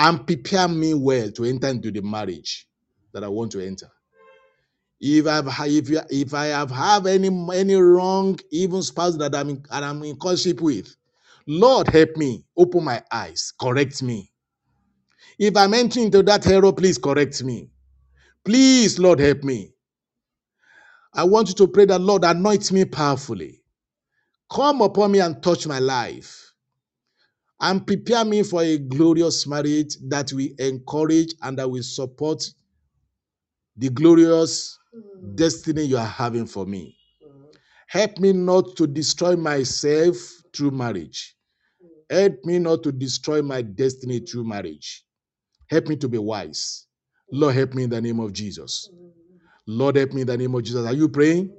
And 0.00 0.26
prepare 0.26 0.66
me 0.66 0.94
well 0.94 1.30
to 1.30 1.44
enter 1.44 1.68
into 1.68 1.92
the 1.92 2.02
marriage 2.02 2.66
that 3.12 3.22
I 3.22 3.28
want 3.28 3.52
to 3.52 3.64
enter. 3.64 3.88
If 5.00 5.28
I've 5.28 5.46
if 5.68 5.88
you, 5.88 6.00
if 6.10 6.34
I 6.34 6.46
have 6.46 6.72
have 6.72 7.06
any 7.06 7.28
any 7.54 7.76
wrong 7.76 8.36
even 8.50 8.82
spouse 8.82 9.16
that 9.18 9.36
I'm 9.36 9.50
in, 9.50 9.64
and 9.70 9.84
I'm 9.84 10.02
in 10.02 10.16
courtship 10.16 10.60
with, 10.60 10.92
Lord 11.46 11.88
help 11.88 12.16
me, 12.16 12.44
open 12.56 12.84
my 12.84 13.02
eyes, 13.10 13.52
correct 13.58 14.02
me. 14.02 14.30
If 15.38 15.56
I'm 15.56 15.74
entering 15.74 16.06
into 16.06 16.22
that 16.24 16.46
error, 16.46 16.72
please 16.72 16.98
correct 16.98 17.42
me. 17.42 17.70
Please, 18.44 18.98
Lord, 18.98 19.20
help 19.20 19.42
me. 19.42 19.72
I 21.14 21.24
want 21.24 21.48
you 21.48 21.54
to 21.54 21.68
pray 21.68 21.86
that 21.86 22.00
Lord 22.00 22.24
anoint 22.24 22.70
me 22.72 22.84
powerfully. 22.84 23.62
Come 24.50 24.80
upon 24.82 25.12
me 25.12 25.20
and 25.20 25.42
touch 25.42 25.66
my 25.66 25.78
life. 25.78 26.52
And 27.60 27.86
prepare 27.86 28.24
me 28.24 28.42
for 28.42 28.62
a 28.62 28.78
glorious 28.78 29.46
marriage 29.46 29.96
that 30.08 30.32
will 30.32 30.48
encourage 30.58 31.34
and 31.42 31.58
that 31.58 31.70
will 31.70 31.82
support 31.82 32.42
the 33.76 33.90
glorious 33.90 34.78
mm. 34.94 35.36
destiny 35.36 35.82
you 35.82 35.98
are 35.98 36.06
having 36.06 36.46
for 36.46 36.64
me. 36.64 36.96
Help 37.88 38.18
me 38.18 38.32
not 38.32 38.76
to 38.76 38.86
destroy 38.86 39.36
myself 39.36 40.39
through 40.54 40.72
marriage. 40.72 41.36
Help 42.08 42.44
me 42.44 42.58
not 42.58 42.82
to 42.82 42.92
destroy 42.92 43.42
my 43.42 43.62
destiny 43.62 44.20
through 44.20 44.44
marriage. 44.44 45.04
Help 45.68 45.86
me 45.86 45.96
to 45.96 46.08
be 46.08 46.18
wise. 46.18 46.86
Lord, 47.30 47.54
help 47.54 47.74
me 47.74 47.84
in 47.84 47.90
the 47.90 48.00
name 48.00 48.20
of 48.20 48.32
Jesus. 48.32 48.90
Lord, 49.66 49.96
help 49.96 50.12
me 50.12 50.22
in 50.22 50.26
the 50.26 50.36
name 50.36 50.54
of 50.54 50.62
Jesus. 50.64 50.86
Are 50.86 50.92
you 50.92 51.08
praying? 51.08 51.52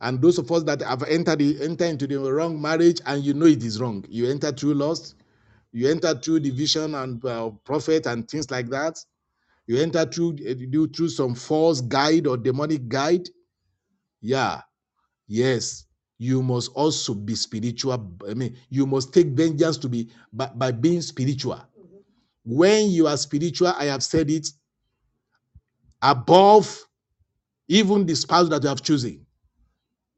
And 0.00 0.20
those 0.20 0.38
of 0.38 0.50
us 0.52 0.62
that 0.64 0.82
have 0.82 1.02
entered 1.04 1.38
the, 1.40 1.62
enter 1.62 1.86
into 1.86 2.06
the 2.06 2.18
wrong 2.32 2.60
marriage 2.60 3.00
and 3.06 3.24
you 3.24 3.34
know 3.34 3.46
it 3.46 3.64
is 3.64 3.80
wrong, 3.80 4.04
you 4.08 4.30
enter 4.30 4.52
through 4.52 4.74
lust, 4.74 5.14
you 5.72 5.88
enter 5.90 6.14
through 6.14 6.40
division 6.40 6.94
and 6.94 7.24
uh, 7.24 7.50
prophet 7.64 8.06
and 8.06 8.28
things 8.28 8.50
like 8.50 8.68
that. 8.70 8.98
You 9.66 9.78
enter 9.78 10.04
through 10.04 10.36
uh, 10.48 10.54
do 10.70 10.86
through 10.86 11.08
some 11.08 11.34
false 11.34 11.80
guide 11.80 12.26
or 12.26 12.36
demonic 12.36 12.88
guide. 12.88 13.28
Yeah, 14.20 14.60
yes. 15.26 15.85
You 16.18 16.42
must 16.42 16.72
also 16.74 17.14
be 17.14 17.34
spiritual. 17.36 18.12
I 18.28 18.34
mean, 18.34 18.56
you 18.70 18.86
must 18.86 19.14
take 19.14 19.28
vengeance 19.28 19.78
to 19.78 19.88
be 19.90 20.10
by, 20.32 20.48
by 20.54 20.72
being 20.72 21.02
spiritual. 21.02 21.56
Mm-hmm. 21.56 21.96
When 22.56 22.90
you 22.90 23.08
are 23.08 23.16
spiritual, 23.18 23.68
I 23.68 23.86
have 23.86 24.02
said 24.04 24.30
it 24.30 24.48
above 26.02 26.84
even 27.68 28.06
the 28.06 28.16
spouse 28.16 28.48
that 28.50 28.62
you 28.62 28.70
have 28.70 28.82
chosen. 28.82 29.26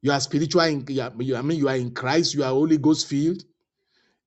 You 0.01 0.11
are 0.13 0.19
spiritual. 0.21 0.61
In, 0.63 0.85
you 0.89 1.01
are- 1.01 1.13
you- 1.19 1.35
I 1.37 1.41
mean, 1.43 1.59
you 1.59 1.69
are 1.69 1.75
in 1.77 1.91
Christ. 1.93 2.35
You 2.35 2.43
are 2.43 2.51
Holy 2.51 2.77
Ghost 2.77 3.07
filled. 3.07 3.43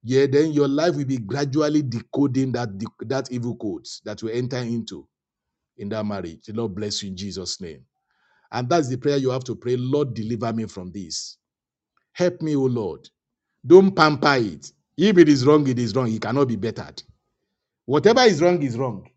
Yeah, 0.05 0.27
then 0.27 0.53
your 0.53 0.69
life 0.69 0.97
will 0.97 1.05
be 1.07 1.19
gradually 1.19 1.83
decoding 1.83 2.53
that 2.53 2.71
that 3.07 3.33
evil 3.33 3.57
codes 3.57 4.03
that 4.05 4.23
you 4.23 4.29
enter 4.31 4.59
into 4.59 5.09
in 5.79 5.89
that 5.91 6.07
marriage. 6.07 6.47
The 6.47 6.55
Lord 6.55 6.75
bless 6.75 7.03
you 7.03 7.11
in 7.11 7.17
Jesus' 7.17 7.61
name. 7.61 7.85
And 8.53 8.69
that's 8.69 8.89
the 8.89 8.99
prayer 8.99 9.19
you 9.19 9.31
have 9.31 9.45
to 9.45 9.57
pray. 9.57 9.77
Lord, 9.77 10.15
deliver 10.15 10.53
me 10.53 10.67
from 10.67 10.93
this. 10.93 11.39
Help 12.13 12.43
me, 12.43 12.57
O 12.57 12.63
Lord. 12.63 13.09
Don't 13.67 13.95
pamper 13.95 14.35
it. 14.37 14.73
If 14.97 15.19
it 15.19 15.29
is 15.29 15.47
wrong, 15.47 15.67
it 15.69 15.79
is 15.79 15.95
wrong. 15.95 16.13
It 16.13 16.21
cannot 16.21 16.49
be 16.49 16.57
bettered. 16.57 17.03
Whatever 17.87 18.23
is 18.23 18.41
wrong 18.41 18.63
is 18.63 18.77
wrong, 18.79 19.09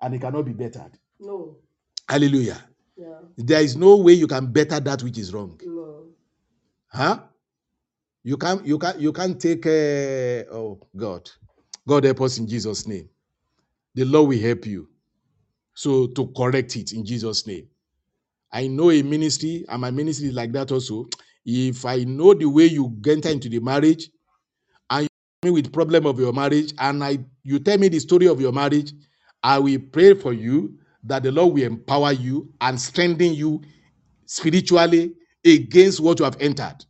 and 0.00 0.14
it 0.14 0.20
cannot 0.20 0.44
be 0.44 0.52
bettered. 0.52 0.92
No. 1.20 1.56
Hallelujah. 2.08 2.64
Yeah. 2.96 3.18
There 3.36 3.60
is 3.60 3.76
no 3.76 3.96
way 3.96 4.14
you 4.14 4.26
can 4.26 4.46
better 4.46 4.80
that 4.80 5.02
which 5.02 5.18
is 5.18 5.32
wrong. 5.32 5.60
No. 5.64 6.04
Huh? 6.88 7.20
You 8.24 8.36
can't 8.36 8.66
you 8.66 8.78
can't 8.78 8.98
you 9.00 9.12
can't 9.12 9.40
take 9.40 9.66
uh, 9.66 10.50
oh 10.52 10.80
God. 10.96 11.30
God 11.86 12.04
help 12.04 12.20
us 12.22 12.38
in 12.38 12.46
Jesus' 12.48 12.86
name. 12.86 13.08
The 13.94 14.04
Lord 14.04 14.28
will 14.28 14.40
help 14.40 14.66
you. 14.66 14.88
So 15.74 16.08
to 16.08 16.26
correct 16.36 16.76
it 16.76 16.92
in 16.92 17.04
Jesus' 17.04 17.46
name. 17.46 17.68
I 18.52 18.66
know 18.66 18.90
a 18.90 19.02
ministry, 19.02 19.64
and 19.68 19.80
my 19.80 19.90
ministry 19.90 20.28
is 20.28 20.34
like 20.34 20.52
that 20.52 20.72
also. 20.72 21.06
If 21.50 21.86
I 21.86 22.04
know 22.04 22.34
the 22.34 22.44
way 22.44 22.66
you 22.66 22.94
enter 23.08 23.30
into 23.30 23.48
the 23.48 23.58
marriage, 23.58 24.10
and 24.90 25.04
you 25.04 25.08
tell 25.40 25.50
me 25.50 25.62
with 25.62 25.72
problem 25.72 26.04
of 26.04 26.20
your 26.20 26.34
marriage, 26.34 26.74
and 26.78 27.02
I 27.02 27.20
you 27.42 27.58
tell 27.58 27.78
me 27.78 27.88
the 27.88 27.98
story 28.00 28.26
of 28.28 28.38
your 28.38 28.52
marriage, 28.52 28.92
I 29.42 29.58
will 29.58 29.78
pray 29.90 30.12
for 30.12 30.34
you 30.34 30.74
that 31.04 31.22
the 31.22 31.32
Lord 31.32 31.54
will 31.54 31.62
empower 31.62 32.12
you 32.12 32.52
and 32.60 32.78
strengthen 32.78 33.32
you 33.32 33.62
spiritually 34.26 35.14
against 35.42 36.00
what 36.00 36.18
you 36.18 36.26
have 36.26 36.36
entered. 36.38 36.84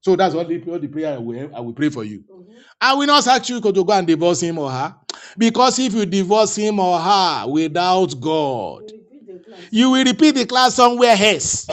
So 0.00 0.16
that's 0.16 0.34
all 0.34 0.44
the, 0.44 0.58
the 0.58 0.88
prayer 0.88 1.14
I 1.14 1.18
will, 1.18 1.50
I 1.54 1.60
will 1.60 1.72
pray 1.72 1.88
for 1.88 2.02
you. 2.02 2.24
Mm-hmm. 2.28 2.52
I 2.80 2.94
will 2.94 3.06
not 3.06 3.24
ask 3.28 3.48
you 3.48 3.60
to 3.60 3.72
go 3.84 3.92
and 3.92 4.04
divorce 4.04 4.40
him 4.40 4.58
or 4.58 4.68
her. 4.68 4.96
Because 5.38 5.78
if 5.78 5.94
you 5.94 6.04
divorce 6.06 6.56
him 6.56 6.80
or 6.80 6.98
her 6.98 7.44
without 7.46 8.18
God, 8.20 8.90
Repeat 8.90 9.26
the 9.28 9.38
class. 9.44 9.60
you 9.70 9.90
will 9.90 10.04
repeat 10.04 10.32
the 10.34 10.44
class 10.44 10.74
somewhere 10.74 11.14
else. 11.16 11.68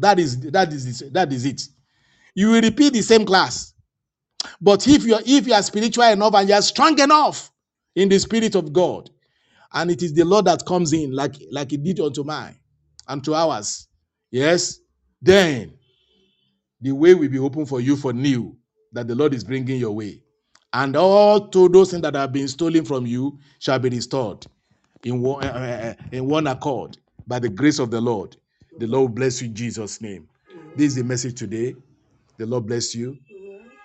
That 0.00 0.18
is 0.20 0.40
that 0.52 0.72
is 0.72 1.02
it. 1.02 1.14
that 1.14 1.32
is 1.32 1.46
it. 1.46 1.62
You 2.34 2.50
will 2.50 2.62
repeat 2.62 2.94
the 2.94 3.02
same 3.02 3.26
class. 3.26 3.74
But 4.60 4.86
if 4.88 5.04
you 5.04 5.14
are 5.14 5.22
if 5.26 5.46
you 5.46 5.54
are 5.54 5.62
spiritual 5.62 6.04
enough 6.04 6.34
and 6.34 6.48
you 6.48 6.54
are 6.54 6.62
strong 6.62 6.98
enough 7.00 7.52
in 7.96 8.08
the 8.08 8.18
spirit 8.18 8.54
of 8.56 8.72
God, 8.72 9.10
and 9.74 9.90
it 9.90 10.02
is 10.02 10.14
the 10.14 10.24
Lord 10.24 10.46
that 10.46 10.66
comes 10.66 10.92
in, 10.92 11.12
like 11.14 11.36
like 11.52 11.72
He 11.72 11.78
did 11.78 12.00
unto 12.00 12.24
mine 12.24 12.56
and 13.08 13.24
to 13.24 13.34
ours, 13.34 13.88
Yes, 14.30 14.80
then 15.22 15.74
the 16.80 16.92
way 16.92 17.14
will 17.14 17.28
be 17.28 17.38
open 17.38 17.66
for 17.66 17.80
you 17.80 17.96
for 17.96 18.12
new 18.12 18.56
that 18.92 19.08
the 19.08 19.14
Lord 19.14 19.34
is 19.34 19.44
bringing 19.44 19.78
your 19.80 19.92
way. 19.92 20.22
And 20.72 20.96
all 20.96 21.48
to 21.48 21.68
those 21.68 21.90
things 21.90 22.02
that 22.02 22.14
have 22.14 22.32
been 22.32 22.48
stolen 22.48 22.84
from 22.84 23.06
you 23.06 23.38
shall 23.58 23.78
be 23.78 23.88
restored 23.90 24.46
in 25.04 25.20
one, 25.22 25.44
uh, 25.44 25.94
in 26.12 26.26
one 26.28 26.46
accord 26.46 26.98
by 27.26 27.38
the 27.40 27.48
grace 27.48 27.78
of 27.78 27.90
the 27.90 28.00
Lord. 28.00 28.36
The 28.80 28.86
Lord 28.86 29.14
bless 29.14 29.42
you 29.42 29.48
in 29.48 29.54
Jesus' 29.54 30.00
name. 30.00 30.26
This 30.74 30.92
is 30.92 30.94
the 30.94 31.04
message 31.04 31.38
today. 31.38 31.74
The 32.38 32.46
Lord 32.46 32.66
bless 32.66 32.94
you. 32.94 33.18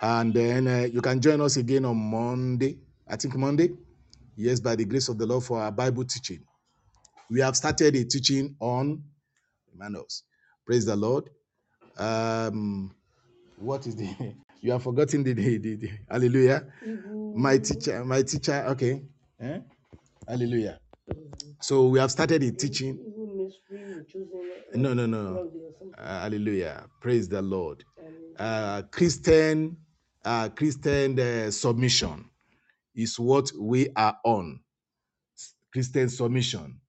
And 0.02 0.34
then 0.34 0.68
uh, 0.70 0.88
you 0.90 1.02
can 1.02 1.20
join 1.20 1.42
us 1.42 1.58
again 1.58 1.84
on 1.84 1.98
Monday. 1.98 2.78
I 3.06 3.18
think 3.18 3.36
Monday. 3.36 3.72
Yes, 4.38 4.62
by 4.62 4.74
the 4.78 4.86
grace 4.86 5.10
of 5.10 5.18
the 5.18 5.26
Lord 5.26 5.44
for 5.44 5.60
our 5.62 5.70
Bible 5.72 6.06
teaching. 6.06 6.46
We 7.30 7.42
have 7.42 7.58
started 7.58 7.94
a 7.94 8.06
teaching 8.06 8.56
on 8.62 9.04
manners. 9.76 10.24
Praise 10.66 10.86
the 10.86 10.96
Lord. 10.96 11.30
Um, 11.98 12.96
what 13.58 13.86
is 13.88 13.98
the 13.98 14.08
you 14.62 14.72
have 14.72 14.84
forgotten 14.84 15.24
the, 15.24 15.34
the, 15.34 15.58
the, 15.58 15.76
the- 15.76 15.92
hallelujah 16.10 16.66
my 17.36 17.58
teacher 17.58 18.04
my 18.06 18.22
teacher 18.22 18.64
okay 18.70 19.02
Eh? 19.42 19.60
hallelujah 20.28 20.80
so 21.62 21.88
we 21.88 22.00
have 22.00 22.12
started 22.12 22.42
a 22.44 22.52
teaching 22.52 22.98
no 24.76 24.94
no 24.94 25.06
no. 25.06 25.50
Uh, 25.98 26.22
hallelujah. 26.22 26.86
Praise 27.02 27.30
the 27.30 27.42
lord. 27.42 27.84
Uh 28.38 28.82
christian 28.92 29.78
uh 30.26 30.50
christian 30.50 31.20
uh, 31.20 31.52
submission 31.52 32.26
is 32.96 33.20
what 33.20 33.52
we 33.60 33.90
are 33.96 34.18
on. 34.26 34.60
Christian 35.72 36.10
submission 36.10 36.80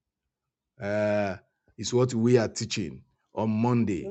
uh 0.80 1.36
is 1.78 1.92
what 1.94 2.14
we 2.14 2.38
are 2.38 2.48
teaching 2.48 3.02
on 3.34 3.50
monday. 3.50 4.10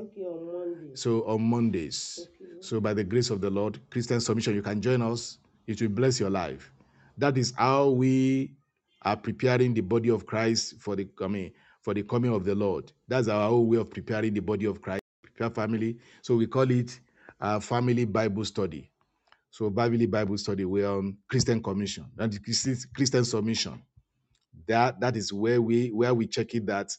So 0.94 1.22
on 1.26 1.42
mondays. 1.42 2.28
So 2.60 2.80
by 2.80 2.94
the 2.94 3.04
grace 3.04 3.30
of 3.30 3.40
the 3.40 3.50
lord 3.50 3.78
christian 3.90 4.20
submission 4.20 4.54
you 4.54 4.62
can 4.62 4.80
join 4.80 5.02
us. 5.02 5.38
It 5.66 5.80
will 5.82 5.88
bless 5.88 6.20
your 6.20 6.30
life. 6.30 6.70
That 7.18 7.36
is 7.38 7.52
how 7.56 7.90
we 7.90 8.52
are 9.02 9.16
preparing 9.16 9.74
the 9.74 9.80
body 9.82 10.10
of 10.10 10.26
christ 10.26 10.76
for 10.80 10.96
the 10.96 11.04
coming 11.04 11.52
for 11.86 11.94
the 11.94 12.02
coming 12.02 12.34
of 12.34 12.44
the 12.44 12.52
lord. 12.56 12.90
That's 13.06 13.28
our 13.28 13.48
own 13.48 13.68
way 13.68 13.78
of 13.78 13.92
preparing 13.92 14.34
the 14.34 14.40
body 14.40 14.66
of 14.66 14.82
christ. 14.82 15.02
Prepare 15.22 15.50
family. 15.50 15.98
So 16.20 16.34
we 16.34 16.48
call 16.48 16.68
it 16.68 16.98
uh, 17.40 17.60
family 17.60 18.04
bible 18.06 18.44
study. 18.44 18.90
So 19.50 19.70
bible 19.70 20.06
bible 20.08 20.38
study 20.38 20.64
we're 20.64 20.88
on 20.90 21.18
christian 21.30 21.62
commission. 21.62 22.06
Christian 22.44 22.76
Christian 22.94 23.24
submission. 23.24 23.82
That 24.68 25.00
that 25.00 25.16
is 25.16 25.32
where 25.32 25.62
we 25.62 25.90
where 25.90 26.14
we 26.14 26.26
check 26.26 26.54
it 26.56 26.66
that 26.66 26.96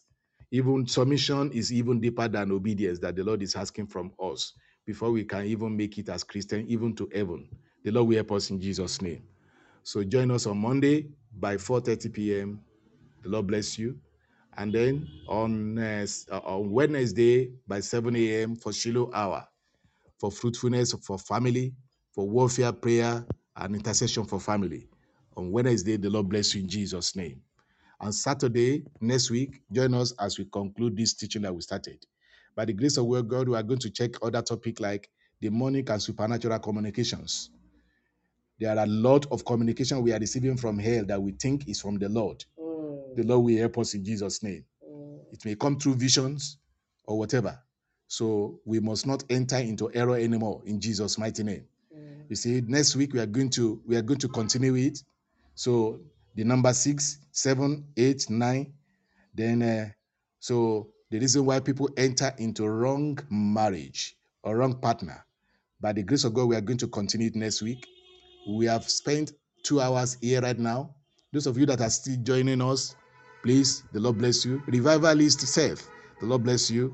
even 0.52 0.88
submission 0.88 1.52
is 1.52 1.74
even 1.74 2.00
deeper 2.02 2.28
than 2.30 2.52
obedience 2.54 3.00
that 3.00 3.16
the 3.18 3.24
lord 3.26 3.44
is 3.44 3.56
asking 3.56 3.88
from 3.88 4.14
us 4.24 4.54
before 4.86 5.12
we 5.12 5.26
can 5.26 5.46
even 5.46 5.76
make 5.78 5.98
it 5.98 6.10
as 6.10 6.24
christian 6.24 6.66
even 6.70 6.96
to 6.96 7.10
heaven. 7.14 7.50
The 7.84 7.92
lord 7.92 8.10
will 8.10 8.16
help 8.16 8.34
us 8.34 8.52
in 8.52 8.62
jesus 8.62 9.02
name. 9.02 9.24
So 9.84 10.04
join 10.04 10.32
us 10.32 10.48
on 10.48 10.58
monday 10.60 11.08
by 11.38 11.58
4:30 11.58 12.14
p.m 12.14 12.62
the 13.24 13.30
lord 13.30 13.48
bless 13.48 13.80
you 13.80 14.00
and 14.58 14.74
then 14.74 15.08
on 15.28 15.80
uh, 15.80 16.06
uh, 16.32 16.40
on 16.40 16.72
wednesday 16.72 17.52
by 17.68 17.80
7 17.80 18.16
a.m 18.16 18.56
for 18.56 18.74
shiloh 18.74 19.12
hour 19.14 19.48
for 20.20 20.32
fruitfulness 20.32 20.94
for 21.06 21.20
family 21.20 21.74
for 22.14 22.30
warfare 22.30 22.74
prayer 22.74 23.26
and 23.58 23.76
intercession 23.76 24.26
for 24.26 24.40
family 24.40 24.90
on 25.38 25.52
wednesday 25.52 25.98
the 25.98 26.10
lord 26.10 26.30
bless 26.30 26.56
you 26.56 26.62
in 26.62 26.70
jesus 26.70 27.16
name 27.16 27.42
on 28.00 28.14
Saturday, 28.14 28.86
next 29.02 29.32
week, 29.32 29.62
join 29.72 29.94
us 29.96 30.14
as 30.20 30.38
we 30.38 30.46
conclude 30.46 30.96
this 30.96 31.16
teaching 31.16 31.42
that 31.44 31.56
we 31.56 31.62
started. 31.62 32.06
By 32.56 32.66
the 32.66 32.74
grace 32.74 32.98
of 32.98 33.08
God, 33.28 33.50
we 33.50 33.56
are 33.56 33.64
going 33.64 33.80
to 33.80 33.90
check 33.90 34.12
other 34.22 34.42
topic 34.42 34.80
like 34.80 35.10
demonic 35.42 35.90
and 35.90 36.02
supernatural 36.02 36.60
communications. 36.60 37.50
There 38.60 38.72
are 38.76 38.84
a 38.84 38.88
lot 38.88 39.26
of 39.32 39.46
communication 39.46 40.02
we 40.04 40.14
are 40.14 40.20
receiving 40.20 40.58
from 40.58 40.80
hell 40.80 41.06
that 41.06 41.22
we 41.22 41.32
think 41.34 41.68
is 41.68 41.82
from 41.82 41.98
the 41.98 42.10
Lord. 42.10 42.44
The 43.18 43.24
Lord 43.24 43.46
will 43.46 43.58
help 43.58 43.80
us 43.80 43.96
in 43.96 44.06
Jesus' 44.06 44.44
name. 44.44 44.64
It 45.32 45.44
may 45.44 45.56
come 45.56 45.80
through 45.80 45.96
visions 45.96 46.60
or 47.04 47.18
whatever. 47.18 47.60
So 48.08 48.62
we 48.64 48.80
must 48.80 49.08
not 49.08 49.24
enter 49.32 49.58
into 49.58 49.92
error 49.94 50.18
anymore 50.18 50.62
in 50.66 50.80
Jesus' 50.80 51.18
mighty 51.18 51.44
name. 51.44 51.66
You 52.30 52.36
see, 52.36 52.62
next 52.62 52.96
week 52.96 53.14
we 53.14 53.20
are 53.20 53.26
going 53.26 53.50
to 53.52 53.82
we 53.88 53.96
are 53.96 54.04
going 54.04 54.20
to 54.20 54.28
continue 54.28 54.76
it. 54.76 55.00
So 55.56 56.00
the 56.36 56.44
number 56.44 56.72
six, 56.74 57.18
seven, 57.32 57.88
eight, 57.98 58.30
nine, 58.30 58.74
then, 59.34 59.64
uh, 59.64 59.90
so 60.40 60.90
the 61.10 61.20
reason 61.20 61.46
why 61.46 61.60
people 61.60 61.90
enter 61.98 62.32
into 62.38 62.70
wrong 62.70 63.18
marriage 63.32 64.16
or 64.44 64.58
wrong 64.58 64.80
partner, 64.80 65.26
by 65.82 65.94
the 65.94 66.04
grace 66.04 66.24
of 66.24 66.36
God, 66.36 66.50
we 66.50 66.56
are 66.56 66.62
going 66.62 66.78
to 66.78 66.88
continue 66.88 67.28
it 67.28 67.36
next 67.36 67.64
week. 67.64 67.88
We 68.48 68.68
have 68.68 68.88
spent 68.88 69.34
two 69.64 69.82
hours 69.82 70.18
here 70.22 70.42
right 70.42 70.60
now. 70.60 70.96
Those 71.34 71.48
of 71.48 71.58
you 71.58 71.66
that 71.68 71.82
are 71.82 71.90
still 71.90 72.18
joining 72.24 72.62
us, 72.62 72.96
please, 73.48 73.84
the 73.94 74.00
Lord 74.02 74.18
bless 74.18 74.44
you. 74.44 74.62
Revivalist 74.68 75.40
self, 75.48 75.90
the 76.20 76.26
Lord 76.26 76.44
bless 76.44 76.70
you. 76.70 76.94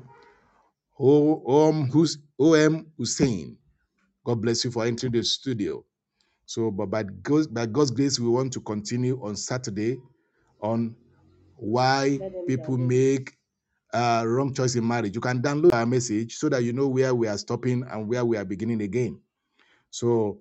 Om 1.00 1.90
Hus- 1.90 2.18
OM 2.38 2.86
Hussein, 2.96 3.56
God 4.24 4.40
bless 4.40 4.64
you 4.64 4.70
for 4.70 4.84
entering 4.86 5.12
the 5.12 5.24
studio. 5.24 5.84
So, 6.46 6.70
but 6.70 6.86
by 6.90 7.02
God's, 7.02 7.48
by 7.48 7.66
God's 7.66 7.90
grace, 7.90 8.20
we 8.20 8.28
want 8.28 8.52
to 8.52 8.60
continue 8.60 9.20
on 9.20 9.34
Saturday 9.36 9.98
on 10.62 10.94
why 11.56 12.20
people 12.46 12.78
make 12.78 13.32
uh, 13.92 14.24
wrong 14.26 14.54
choice 14.54 14.76
in 14.76 14.86
marriage. 14.86 15.16
You 15.16 15.20
can 15.20 15.42
download 15.42 15.74
our 15.74 15.86
message 15.86 16.36
so 16.36 16.48
that 16.50 16.62
you 16.62 16.72
know 16.72 16.86
where 16.86 17.14
we 17.16 17.26
are 17.26 17.38
stopping 17.38 17.84
and 17.90 18.08
where 18.08 18.24
we 18.24 18.36
are 18.36 18.44
beginning 18.44 18.82
again. 18.82 19.20
So, 19.90 20.38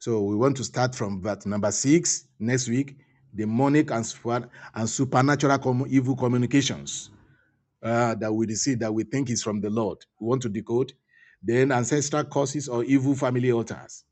so 0.00 0.22
we 0.22 0.36
want 0.36 0.56
to 0.58 0.64
start 0.64 0.94
from 0.94 1.22
verse 1.22 1.46
number 1.46 1.72
six 1.72 2.26
next 2.38 2.68
week. 2.68 2.96
Demonic 3.36 3.90
and, 3.92 4.16
and 4.74 4.88
supernatural 4.88 5.58
com- 5.58 5.86
evil 5.88 6.16
communications 6.16 7.10
uh, 7.82 8.14
that 8.16 8.32
we 8.32 8.46
receive 8.46 8.78
that 8.80 8.92
we 8.92 9.04
think 9.04 9.30
is 9.30 9.42
from 9.42 9.60
the 9.60 9.70
Lord. 9.70 9.98
We 10.20 10.28
want 10.28 10.42
to 10.42 10.48
decode. 10.48 10.92
Then 11.42 11.72
ancestral 11.72 12.24
causes 12.24 12.68
or 12.68 12.84
evil 12.84 13.14
family 13.14 13.52
altars. 13.52 14.04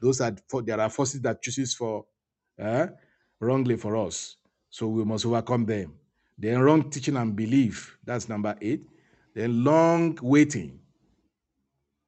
Those 0.00 0.20
are 0.20 0.34
for, 0.48 0.62
there 0.62 0.80
are 0.80 0.90
forces 0.90 1.20
that 1.22 1.42
chooses 1.42 1.74
for 1.74 2.04
uh, 2.60 2.88
wrongly 3.40 3.76
for 3.76 3.96
us. 3.96 4.36
So 4.70 4.88
we 4.88 5.04
must 5.04 5.26
overcome 5.26 5.66
them. 5.66 5.94
Then 6.38 6.60
wrong 6.60 6.90
teaching 6.90 7.16
and 7.16 7.36
belief. 7.36 7.98
That's 8.04 8.28
number 8.28 8.56
eight. 8.60 8.86
Then 9.34 9.64
long 9.64 10.18
waiting. 10.22 10.80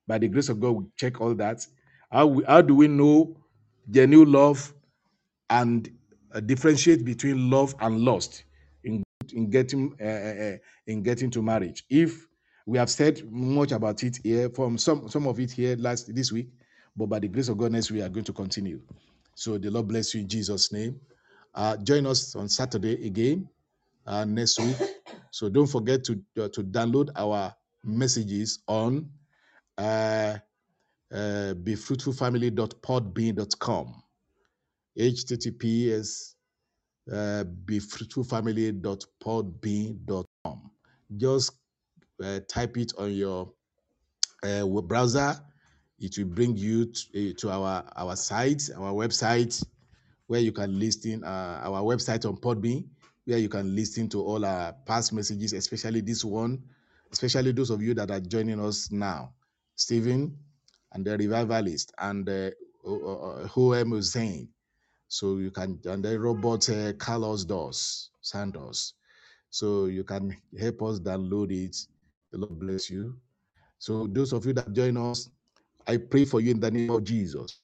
By 0.06 0.18
the 0.18 0.28
grace 0.28 0.48
of 0.48 0.60
God, 0.60 0.70
we 0.72 0.84
check 0.96 1.20
all 1.20 1.34
that. 1.36 1.66
How, 2.10 2.26
we, 2.26 2.44
how 2.44 2.62
do 2.62 2.74
we 2.74 2.88
know 2.88 3.36
genuine 3.90 4.32
love 4.32 4.72
and 5.50 5.90
uh, 6.34 6.40
differentiate 6.40 7.04
between 7.04 7.50
love 7.50 7.74
and 7.80 8.00
lust 8.00 8.44
in 8.84 9.02
in 9.32 9.50
getting 9.50 9.94
uh, 10.00 10.04
uh, 10.04 10.44
uh, 10.44 10.56
in 10.86 11.02
getting 11.02 11.30
to 11.30 11.42
marriage. 11.42 11.84
If 11.88 12.26
we 12.66 12.78
have 12.78 12.90
said 12.90 13.22
much 13.30 13.72
about 13.72 14.02
it 14.02 14.18
here, 14.22 14.48
from 14.50 14.78
some 14.78 15.08
some 15.08 15.26
of 15.26 15.40
it 15.40 15.50
here 15.52 15.76
last 15.76 16.14
this 16.14 16.32
week, 16.32 16.48
but 16.96 17.06
by 17.06 17.18
the 17.18 17.28
grace 17.28 17.48
of 17.48 17.58
God, 17.58 17.72
next 17.72 17.90
we 17.90 18.02
are 18.02 18.08
going 18.08 18.24
to 18.24 18.32
continue. 18.32 18.80
So 19.34 19.58
the 19.58 19.70
Lord 19.70 19.88
bless 19.88 20.14
you 20.14 20.20
in 20.22 20.28
Jesus' 20.28 20.72
name. 20.72 21.00
Uh, 21.54 21.76
join 21.78 22.06
us 22.06 22.34
on 22.36 22.48
Saturday 22.48 23.06
again 23.06 23.48
uh, 24.06 24.24
next 24.24 24.60
week. 24.60 24.76
So 25.30 25.48
don't 25.48 25.66
forget 25.66 26.04
to 26.04 26.20
uh, 26.40 26.48
to 26.48 26.62
download 26.62 27.10
our 27.16 27.54
messages 27.84 28.60
on 28.66 29.08
uh, 29.78 30.36
uh, 31.12 31.54
befruitfulfamily.podbean.com. 31.54 34.03
HTTPS 34.98 36.34
uh. 37.10 37.44
Just 41.16 41.52
uh, 42.22 42.40
type 42.48 42.76
it 42.78 42.92
on 42.98 43.12
your 43.12 43.52
uh, 44.42 44.66
web 44.66 44.88
browser. 44.88 45.36
It 45.98 46.16
will 46.18 46.24
bring 46.26 46.56
you 46.56 46.86
to, 46.86 47.30
uh, 47.30 47.32
to 47.38 47.50
our 47.50 47.84
our 47.96 48.16
site, 48.16 48.70
our 48.76 48.92
website, 48.92 49.64
where 50.26 50.40
you 50.40 50.52
can 50.52 50.78
listen 50.78 51.22
uh, 51.24 51.60
our 51.62 51.82
website 51.82 52.26
on 52.26 52.36
Podbean, 52.36 52.86
where 53.26 53.38
you 53.38 53.48
can 53.48 53.74
listen 53.74 54.08
to 54.10 54.22
all 54.22 54.44
our 54.44 54.72
past 54.86 55.12
messages, 55.12 55.52
especially 55.52 56.00
this 56.00 56.24
one, 56.24 56.62
especially 57.12 57.52
those 57.52 57.70
of 57.70 57.82
you 57.82 57.94
that 57.94 58.10
are 58.10 58.20
joining 58.20 58.60
us 58.60 58.90
now, 58.90 59.32
Stephen 59.76 60.36
and 60.94 61.04
the 61.04 61.18
revivalist 61.18 61.92
and 61.98 62.28
uh, 62.28 62.50
OM 62.86 63.90
Hussein. 63.90 64.48
So 65.14 65.36
you 65.36 65.52
can 65.52 65.78
and 65.84 66.04
then 66.04 66.18
Robert 66.18 66.68
uh, 66.70 66.92
Carlos 66.94 67.44
Dos 67.44 68.10
Santos. 68.20 68.94
So 69.48 69.84
you 69.84 70.02
can 70.02 70.36
help 70.58 70.82
us 70.82 70.98
download 70.98 71.52
it. 71.52 71.76
The 72.32 72.38
Lord 72.38 72.58
bless 72.58 72.90
you. 72.90 73.14
So 73.78 74.08
those 74.08 74.32
of 74.32 74.44
you 74.44 74.52
that 74.54 74.72
join 74.72 74.96
us, 74.96 75.30
I 75.86 75.98
pray 75.98 76.24
for 76.24 76.40
you 76.40 76.50
in 76.50 76.58
the 76.58 76.68
name 76.68 76.90
of 76.90 77.04
Jesus. 77.04 77.60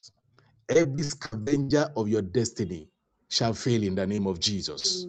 Every 0.69 1.03
scavenger 1.03 1.91
of 1.97 2.07
your 2.07 2.21
destiny 2.21 2.87
shall 3.27 3.53
fail 3.53 3.83
in 3.83 3.95
the 3.95 4.07
name 4.07 4.27
of 4.27 4.39
Jesus. 4.39 5.07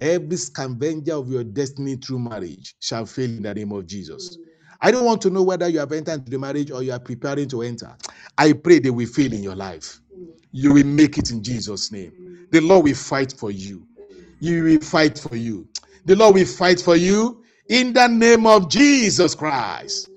Every 0.00 0.38
scavenger 0.38 1.16
of 1.16 1.28
your 1.28 1.44
destiny 1.44 1.96
through 1.96 2.20
marriage 2.20 2.76
shall 2.80 3.04
fail 3.04 3.28
in 3.28 3.42
the 3.42 3.52
name 3.52 3.72
of 3.72 3.86
Jesus. 3.86 4.38
I 4.80 4.90
don't 4.90 5.04
want 5.04 5.20
to 5.20 5.30
know 5.30 5.42
whether 5.42 5.68
you 5.68 5.80
have 5.80 5.92
entered 5.92 6.20
into 6.20 6.30
the 6.30 6.38
marriage 6.38 6.70
or 6.70 6.82
you 6.82 6.92
are 6.92 6.98
preparing 6.98 7.50
to 7.50 7.60
enter. 7.60 7.94
I 8.38 8.54
pray 8.54 8.78
they 8.78 8.88
will 8.88 9.06
fail 9.06 9.34
in 9.34 9.42
your 9.42 9.54
life. 9.54 10.01
You 10.52 10.74
will 10.74 10.86
make 10.86 11.18
it 11.18 11.30
in 11.30 11.42
Jesus' 11.42 11.90
name. 11.90 12.46
The 12.50 12.60
Lord 12.60 12.84
will 12.84 12.94
fight 12.94 13.32
for 13.32 13.50
you. 13.50 13.86
You 14.38 14.62
will 14.64 14.80
fight 14.80 15.18
for 15.18 15.36
you. 15.36 15.66
The 16.04 16.14
Lord 16.14 16.34
will 16.34 16.46
fight 16.46 16.80
for 16.80 16.96
you 16.96 17.42
in 17.68 17.92
the 17.92 18.06
name 18.06 18.46
of 18.46 18.68
Jesus 18.68 19.34
Christ. 19.34 20.10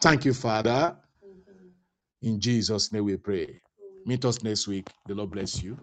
Thank 0.00 0.24
you, 0.24 0.34
Father. 0.34 0.96
In 2.22 2.40
Jesus' 2.40 2.92
name 2.92 3.04
we 3.04 3.16
pray. 3.16 3.60
Meet 4.04 4.24
us 4.24 4.42
next 4.42 4.66
week. 4.66 4.88
The 5.06 5.14
Lord 5.14 5.30
bless 5.30 5.62
you. 5.62 5.76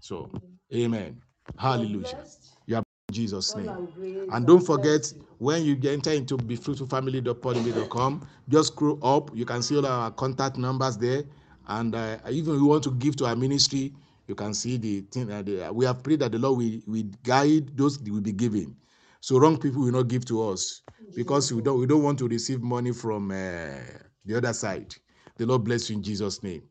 So, 0.00 0.30
amen. 0.74 1.20
Hallelujah. 1.58 2.24
You 2.66 2.76
are 2.76 2.82
in 3.08 3.14
Jesus' 3.14 3.54
name. 3.56 3.88
And 4.32 4.46
don't 4.46 4.64
forget, 4.64 5.12
when 5.38 5.64
you 5.64 5.76
get 5.76 5.92
enter 5.92 6.12
into 6.12 6.36
befruitfulfamily.podbean.com, 6.36 8.26
just 8.48 8.72
scroll 8.72 8.98
up. 9.02 9.30
You 9.34 9.44
can 9.44 9.62
see 9.62 9.76
all 9.76 9.86
our 9.86 10.10
contact 10.10 10.58
numbers 10.58 10.96
there. 10.98 11.24
And 11.66 11.94
uh, 11.94 12.18
even 12.30 12.54
if 12.54 12.60
you 12.60 12.66
want 12.66 12.84
to 12.84 12.92
give 12.92 13.16
to 13.16 13.26
our 13.26 13.36
ministry, 13.36 13.94
you 14.28 14.34
can 14.34 14.54
see 14.54 14.76
the 14.78 15.02
thing. 15.02 15.28
that 15.28 15.46
the, 15.46 15.70
we 15.72 15.84
have 15.86 16.02
prayed 16.02 16.20
that 16.20 16.32
the 16.32 16.38
Lord 16.38 16.58
will, 16.58 16.80
will 16.86 17.04
guide 17.24 17.76
those 17.76 17.98
that 17.98 18.12
will 18.12 18.20
be 18.20 18.32
giving. 18.32 18.76
So 19.20 19.38
wrong 19.38 19.58
people 19.58 19.82
will 19.82 19.92
not 19.92 20.08
give 20.08 20.24
to 20.26 20.48
us 20.50 20.82
because 21.14 21.52
we 21.52 21.62
don't 21.62 21.80
we 21.80 21.86
don't 21.86 22.02
want 22.02 22.18
to 22.20 22.28
receive 22.28 22.62
money 22.62 22.92
from 22.92 23.30
uh, 23.30 23.78
the 24.24 24.36
other 24.36 24.52
side. 24.52 24.94
The 25.38 25.46
Lord 25.46 25.64
bless 25.64 25.90
you 25.90 25.96
in 25.96 26.02
Jesus' 26.02 26.42
name. 26.42 26.62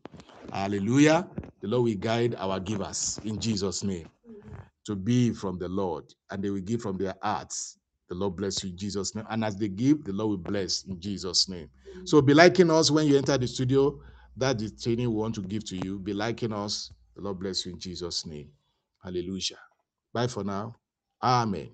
Hallelujah. 0.51 1.27
The 1.61 1.67
Lord 1.69 1.85
will 1.85 1.95
guide 1.95 2.35
our 2.37 2.59
givers 2.59 3.19
in 3.23 3.39
Jesus' 3.39 3.83
name 3.83 4.09
to 4.85 4.95
be 4.95 5.31
from 5.33 5.57
the 5.59 5.67
Lord, 5.69 6.05
and 6.31 6.43
they 6.43 6.49
will 6.49 6.61
give 6.61 6.81
from 6.81 6.97
their 6.97 7.15
hearts. 7.21 7.77
The 8.09 8.15
Lord 8.15 8.35
bless 8.37 8.63
you 8.63 8.71
in 8.71 8.77
Jesus' 8.77 9.15
name. 9.15 9.25
And 9.29 9.45
as 9.45 9.55
they 9.57 9.69
give, 9.69 10.03
the 10.05 10.13
Lord 10.13 10.29
will 10.31 10.37
bless 10.45 10.83
in 10.83 10.99
Jesus' 10.99 11.49
name. 11.49 11.69
So 12.05 12.21
be 12.21 12.33
liking 12.33 12.71
us 12.71 12.91
when 12.91 13.07
you 13.07 13.17
enter 13.17 13.37
the 13.37 13.47
studio. 13.47 13.99
That 14.37 14.61
is 14.61 14.73
the 14.73 14.81
training 14.81 15.09
we 15.09 15.15
want 15.15 15.35
to 15.35 15.41
give 15.41 15.65
to 15.65 15.77
you. 15.77 15.99
Be 15.99 16.13
liking 16.13 16.53
us. 16.53 16.91
The 17.15 17.21
Lord 17.23 17.39
bless 17.39 17.65
you 17.65 17.73
in 17.73 17.79
Jesus' 17.79 18.25
name. 18.25 18.49
Hallelujah. 19.03 19.59
Bye 20.13 20.27
for 20.27 20.43
now. 20.43 20.75
Amen. 21.23 21.71